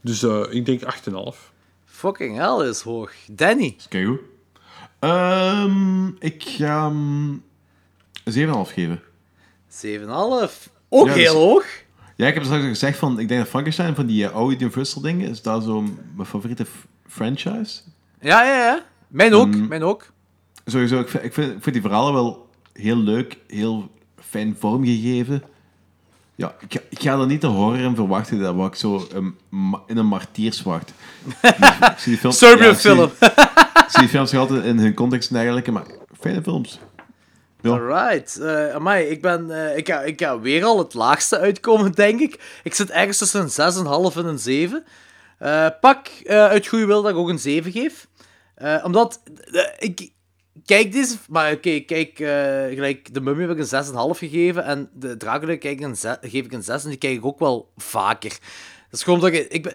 [0.00, 1.52] Dus eh, ik denk 8,5.
[1.84, 3.12] Fucking hell is hoog.
[3.30, 3.76] Danny.
[3.88, 4.20] Kijk goed.
[4.98, 7.42] Ehm, ik ga hem
[8.24, 9.00] 7,5 geven.
[9.68, 10.68] 7,5.
[10.88, 11.64] Ook Ja, heel dus- hoog.
[12.16, 14.54] Ja, ik heb straks al gezegd van, ik denk dat Frankenstein van die eh, oude
[14.54, 15.80] Universal dingen is daar zo
[16.14, 16.66] mijn favoriete
[17.08, 17.80] franchise.
[18.20, 18.84] Ja, ja, ja.
[19.14, 19.68] Mijn ook, Mm.
[19.68, 20.06] mijn ook.
[20.66, 23.90] Sowieso, ik vind, ik, vind, ik vind die verhalen wel heel leuk, heel
[24.28, 25.42] fijn vormgegeven.
[26.34, 29.06] Ja, ik, ga- ik ga er niet de horror in verwachten dat wat ik zo
[29.14, 29.36] um,
[29.86, 30.92] in een martiers wacht.
[31.42, 33.10] ik zie die films, Serbian ik zie- film.
[33.20, 35.86] Ik zie die films altijd in hun context en dergelijke, maar
[36.20, 36.78] fijne films.
[37.60, 37.70] Ja.
[37.70, 38.40] Alright.
[38.74, 42.60] amai, ik, ben, eh, ik, ga, ik ga weer al het laagste uitkomen, denk ik.
[42.62, 44.84] Ik zit ergens tussen een 6,5 en een 7.
[45.38, 48.06] Eh, pak uit goede wil dat ik ook een 7 geef.
[48.54, 50.10] Eh, omdat eh, ik
[50.64, 51.16] kijk deze...
[51.28, 52.28] Maar oké, kijk, eh,
[52.74, 53.84] gelijk de Mummy heb ik een
[54.14, 54.64] 6,5 gegeven.
[54.64, 56.82] En de Dracula kijk een ze- geef ik een 6.
[56.82, 58.30] En die kijk ik ook wel vaker.
[58.90, 59.48] Dat is gewoon dat ik...
[59.50, 59.74] Ik ben,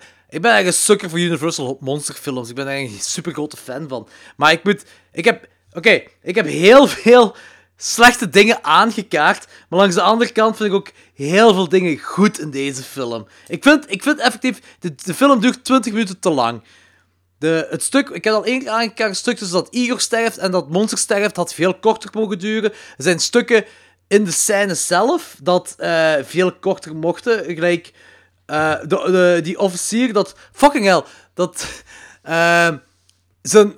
[0.52, 2.50] eigenlijk een sukker voor Universal monsterfilms.
[2.50, 4.08] Ik ben eigenlijk een super grote fan van.
[4.38, 4.84] Maar ik moet...
[5.12, 5.48] Ik heb...
[5.74, 7.36] Oké, ik heb heel veel
[7.78, 9.48] slechte dingen aangekaart.
[9.70, 13.28] Maar langs de andere kant vind ik ook heel veel dingen goed in deze film.
[13.48, 14.60] Ik vind, ik vind effectief...
[14.80, 16.62] De, de film duurt 20 minuten te lang.
[17.40, 20.52] De, het stuk, ik heb al één keer aangekaart, het tussen dat Igor sterft en
[20.52, 22.72] dat Monster sterft, had veel korter mogen duren.
[22.72, 23.66] Er zijn stukken
[24.08, 27.44] in de scène zelf dat eh, veel korter mochten.
[27.46, 27.94] Gelijk
[28.46, 30.36] eh, de, die officier, dat...
[30.52, 31.04] Fucking hell.
[31.34, 31.68] Dat...
[32.22, 32.70] eh,
[33.42, 33.76] zijn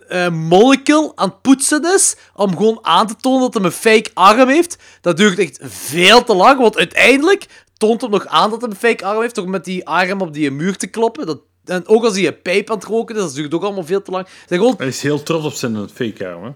[0.48, 4.50] molecule aan het poetsen is om gewoon aan te tonen dat hij een fake arm
[4.50, 4.78] heeft.
[5.02, 7.46] Dat duurt echt veel te lang, want uiteindelijk
[7.78, 10.34] toont hem nog aan dat hij een fake arm heeft door met die arm op
[10.34, 11.26] die muur te kloppen.
[11.26, 13.84] Dat, en ook als hij een pijp aan het roken is, dat duurt ook allemaal
[13.84, 14.28] veel te lang.
[14.48, 14.76] Zijn gewoon...
[14.78, 16.52] Hij is heel trots op zijn fake arm, hè?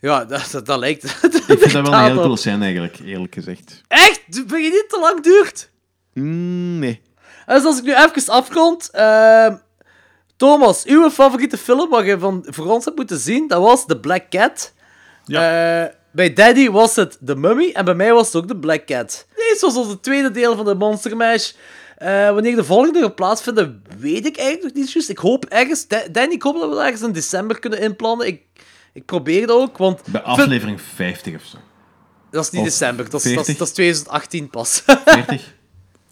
[0.00, 1.04] Ja, dat, dat, dat lijkt...
[1.46, 3.82] Ik vind dat wel een heel cool scène eigenlijk, eerlijk gezegd.
[3.88, 4.46] Echt?
[4.46, 5.70] Ben je niet te lang duurt?
[6.14, 7.00] Mm, nee.
[7.46, 8.90] Dus als ik nu even afrond...
[8.90, 9.54] ehm,
[10.36, 14.00] Thomas, uw favoriete film wat je van, voor ons hebt moeten zien, dat was The
[14.00, 14.72] Black Cat.
[15.26, 18.86] Eh, bij Daddy was het The Mummy en bij mij was het ook The Black
[18.86, 19.26] Cat.
[19.34, 21.52] Deze was onze tweede deel van de Monster Mash.
[22.02, 25.08] Eh, wanneer de volgende gaat plaatsvinden, weet ik eigenlijk nog niet juist.
[25.08, 25.88] Ik hoop ergens...
[25.88, 28.26] Da- Danny, ik hoop dat we ergens in december kunnen inplannen.
[28.26, 28.42] Ik,
[28.92, 30.00] ik probeer dat ook, want...
[30.06, 31.56] Bij aflevering 50 of zo.
[32.30, 33.56] Dat is niet Of december, dat is, dat, is, 40?
[33.56, 34.82] dat is 2018 pas.
[35.04, 35.54] 40?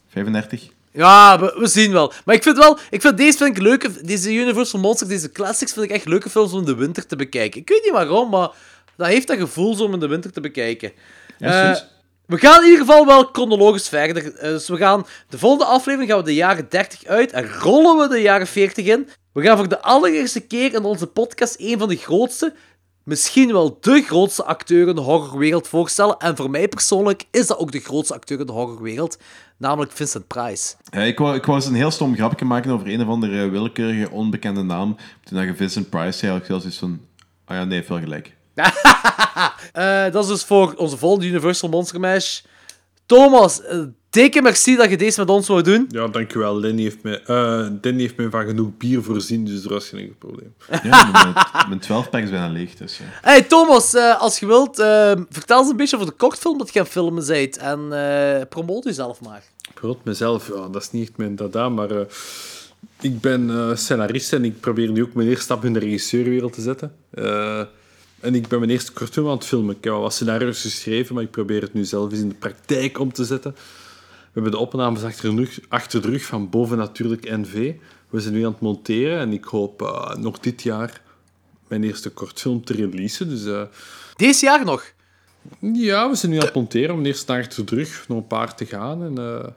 [0.09, 0.69] 35?
[0.93, 2.13] Ja, we, we zien wel.
[2.25, 5.73] Maar ik vind wel, ik vind deze vind ik leuke, deze Universal Monsters, deze classics,
[5.73, 7.61] vind ik echt leuke films om in de winter te bekijken.
[7.61, 8.51] Ik weet niet waarom, maar
[8.97, 10.93] dat heeft dat gevoel zo om in de winter te bekijken.
[11.39, 11.81] Ja.
[12.31, 14.35] We gaan in ieder geval wel chronologisch verder.
[14.35, 17.99] Eh, dus we gaan, de volgende aflevering gaan we de jaren 30 uit en rollen
[17.99, 19.09] we de jaren 40 in.
[19.33, 22.55] We gaan voor de allereerste keer in onze podcast een van de grootste,
[23.05, 26.17] misschien wel de grootste acteur in de horrorwereld voorstellen.
[26.19, 29.19] En voor mij persoonlijk is dat ook de grootste acteur in de horrorwereld,
[29.57, 30.75] namelijk Vincent Price.
[30.91, 34.63] Ik, wou, ik eens een heel stom grapje maken over een of andere willekeurige, onbekende
[34.63, 34.97] naam.
[35.25, 37.01] Toen je Vincent Price, zei ik zelfs van...
[37.45, 38.39] Ah ja, nee, veel gelijk.
[39.73, 42.41] Eh, dat is dus voor onze volgende Universal Monster Mash.
[43.07, 43.79] Thomas, eh,
[44.11, 45.87] dikke merci dat je deze met ons wou doen.
[45.89, 46.61] Ja, dankjewel.
[46.61, 50.01] Danny heeft, mij, eh, Danny heeft mij van genoeg bier voorzien, dus er was geen
[50.01, 50.55] enkel probleem.
[50.83, 51.35] Ja, mijn,
[51.69, 53.05] mijn 12-pack is bijna leeg, dus ja.
[53.21, 54.77] Hey Thomas, eh, als je wilt,
[55.31, 57.57] vertel eens een beetje over de kortfilm dat je aan het filmen bent.
[57.57, 59.43] En eh promoot jezelf maar.
[59.73, 62.07] Bijvoorbeeld mezelf, ja, dat is niet echt mijn dada, maar eh,
[63.01, 66.53] ik ben eh, scenarist en ik probeer nu ook mijn eerste stap in de regisseurwereld
[66.53, 66.93] te zetten.
[68.21, 69.77] En ik ben mijn eerste kortfilm aan het filmen.
[69.77, 72.35] Ik heb al wat scenario's geschreven, maar ik probeer het nu zelf eens in de
[72.35, 73.53] praktijk om te zetten.
[73.53, 77.73] We hebben de opnames achter de rug, achter de rug van Boven Natuurlijk NV.
[78.09, 81.01] We zijn nu aan het monteren en ik hoop eh, nog dit jaar
[81.69, 83.29] mijn eerste kortfilm te releasen.
[83.29, 83.63] Dus, eh,
[84.17, 84.93] Deze jaar nog?
[85.61, 86.87] ja, we zijn nu aan het monteren.
[86.87, 89.05] Hebben eerst achter de rug nog een paar te gaan.
[89.05, 89.49] En eh,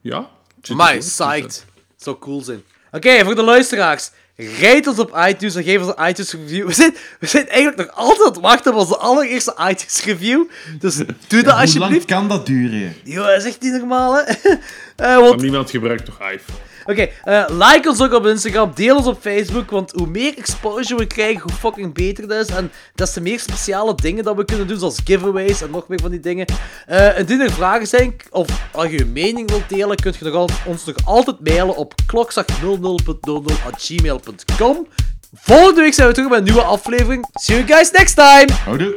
[0.00, 0.30] ja,
[0.74, 0.94] Maar.
[0.94, 1.64] Dus, psyched.
[1.96, 2.62] Zou cool zijn.
[2.92, 4.10] Oké, voor de luisteraars.
[4.36, 6.66] Rijd ons op iTunes en geef ons een iTunes review.
[6.66, 10.44] We zijn, we zijn eigenlijk nog altijd aan het wachten op onze allereerste iTunes review.
[10.78, 12.04] Dus doe dat Hoe lang alsjeblieft.
[12.04, 12.94] kan dat duren?
[13.04, 14.22] Yo, dat is echt niet normaal, hè?
[14.96, 16.58] Eh, want Maar niemand gebruikt nog iPhone.
[16.86, 20.96] Oké, eh, like ons ook op Instagram, deel ons op Facebook, want hoe meer exposure
[20.96, 22.54] we krijgen, hoe fucking beter dat is.
[22.56, 26.00] En des te meer speciale dingen dat we kunnen doen, zoals giveaways en nog meer
[26.00, 26.46] van die dingen.
[26.86, 30.34] Eh indien er vragen zijn, of als je je mening wilt delen, kun je nog
[30.34, 34.86] al- ons nog altijd mailen op klokzak00.00@gmail.com.
[35.34, 37.26] Volgende week zijn we terug met een nieuwe aflevering.
[37.32, 38.46] See you guys next time!
[38.64, 38.94] Houdoe.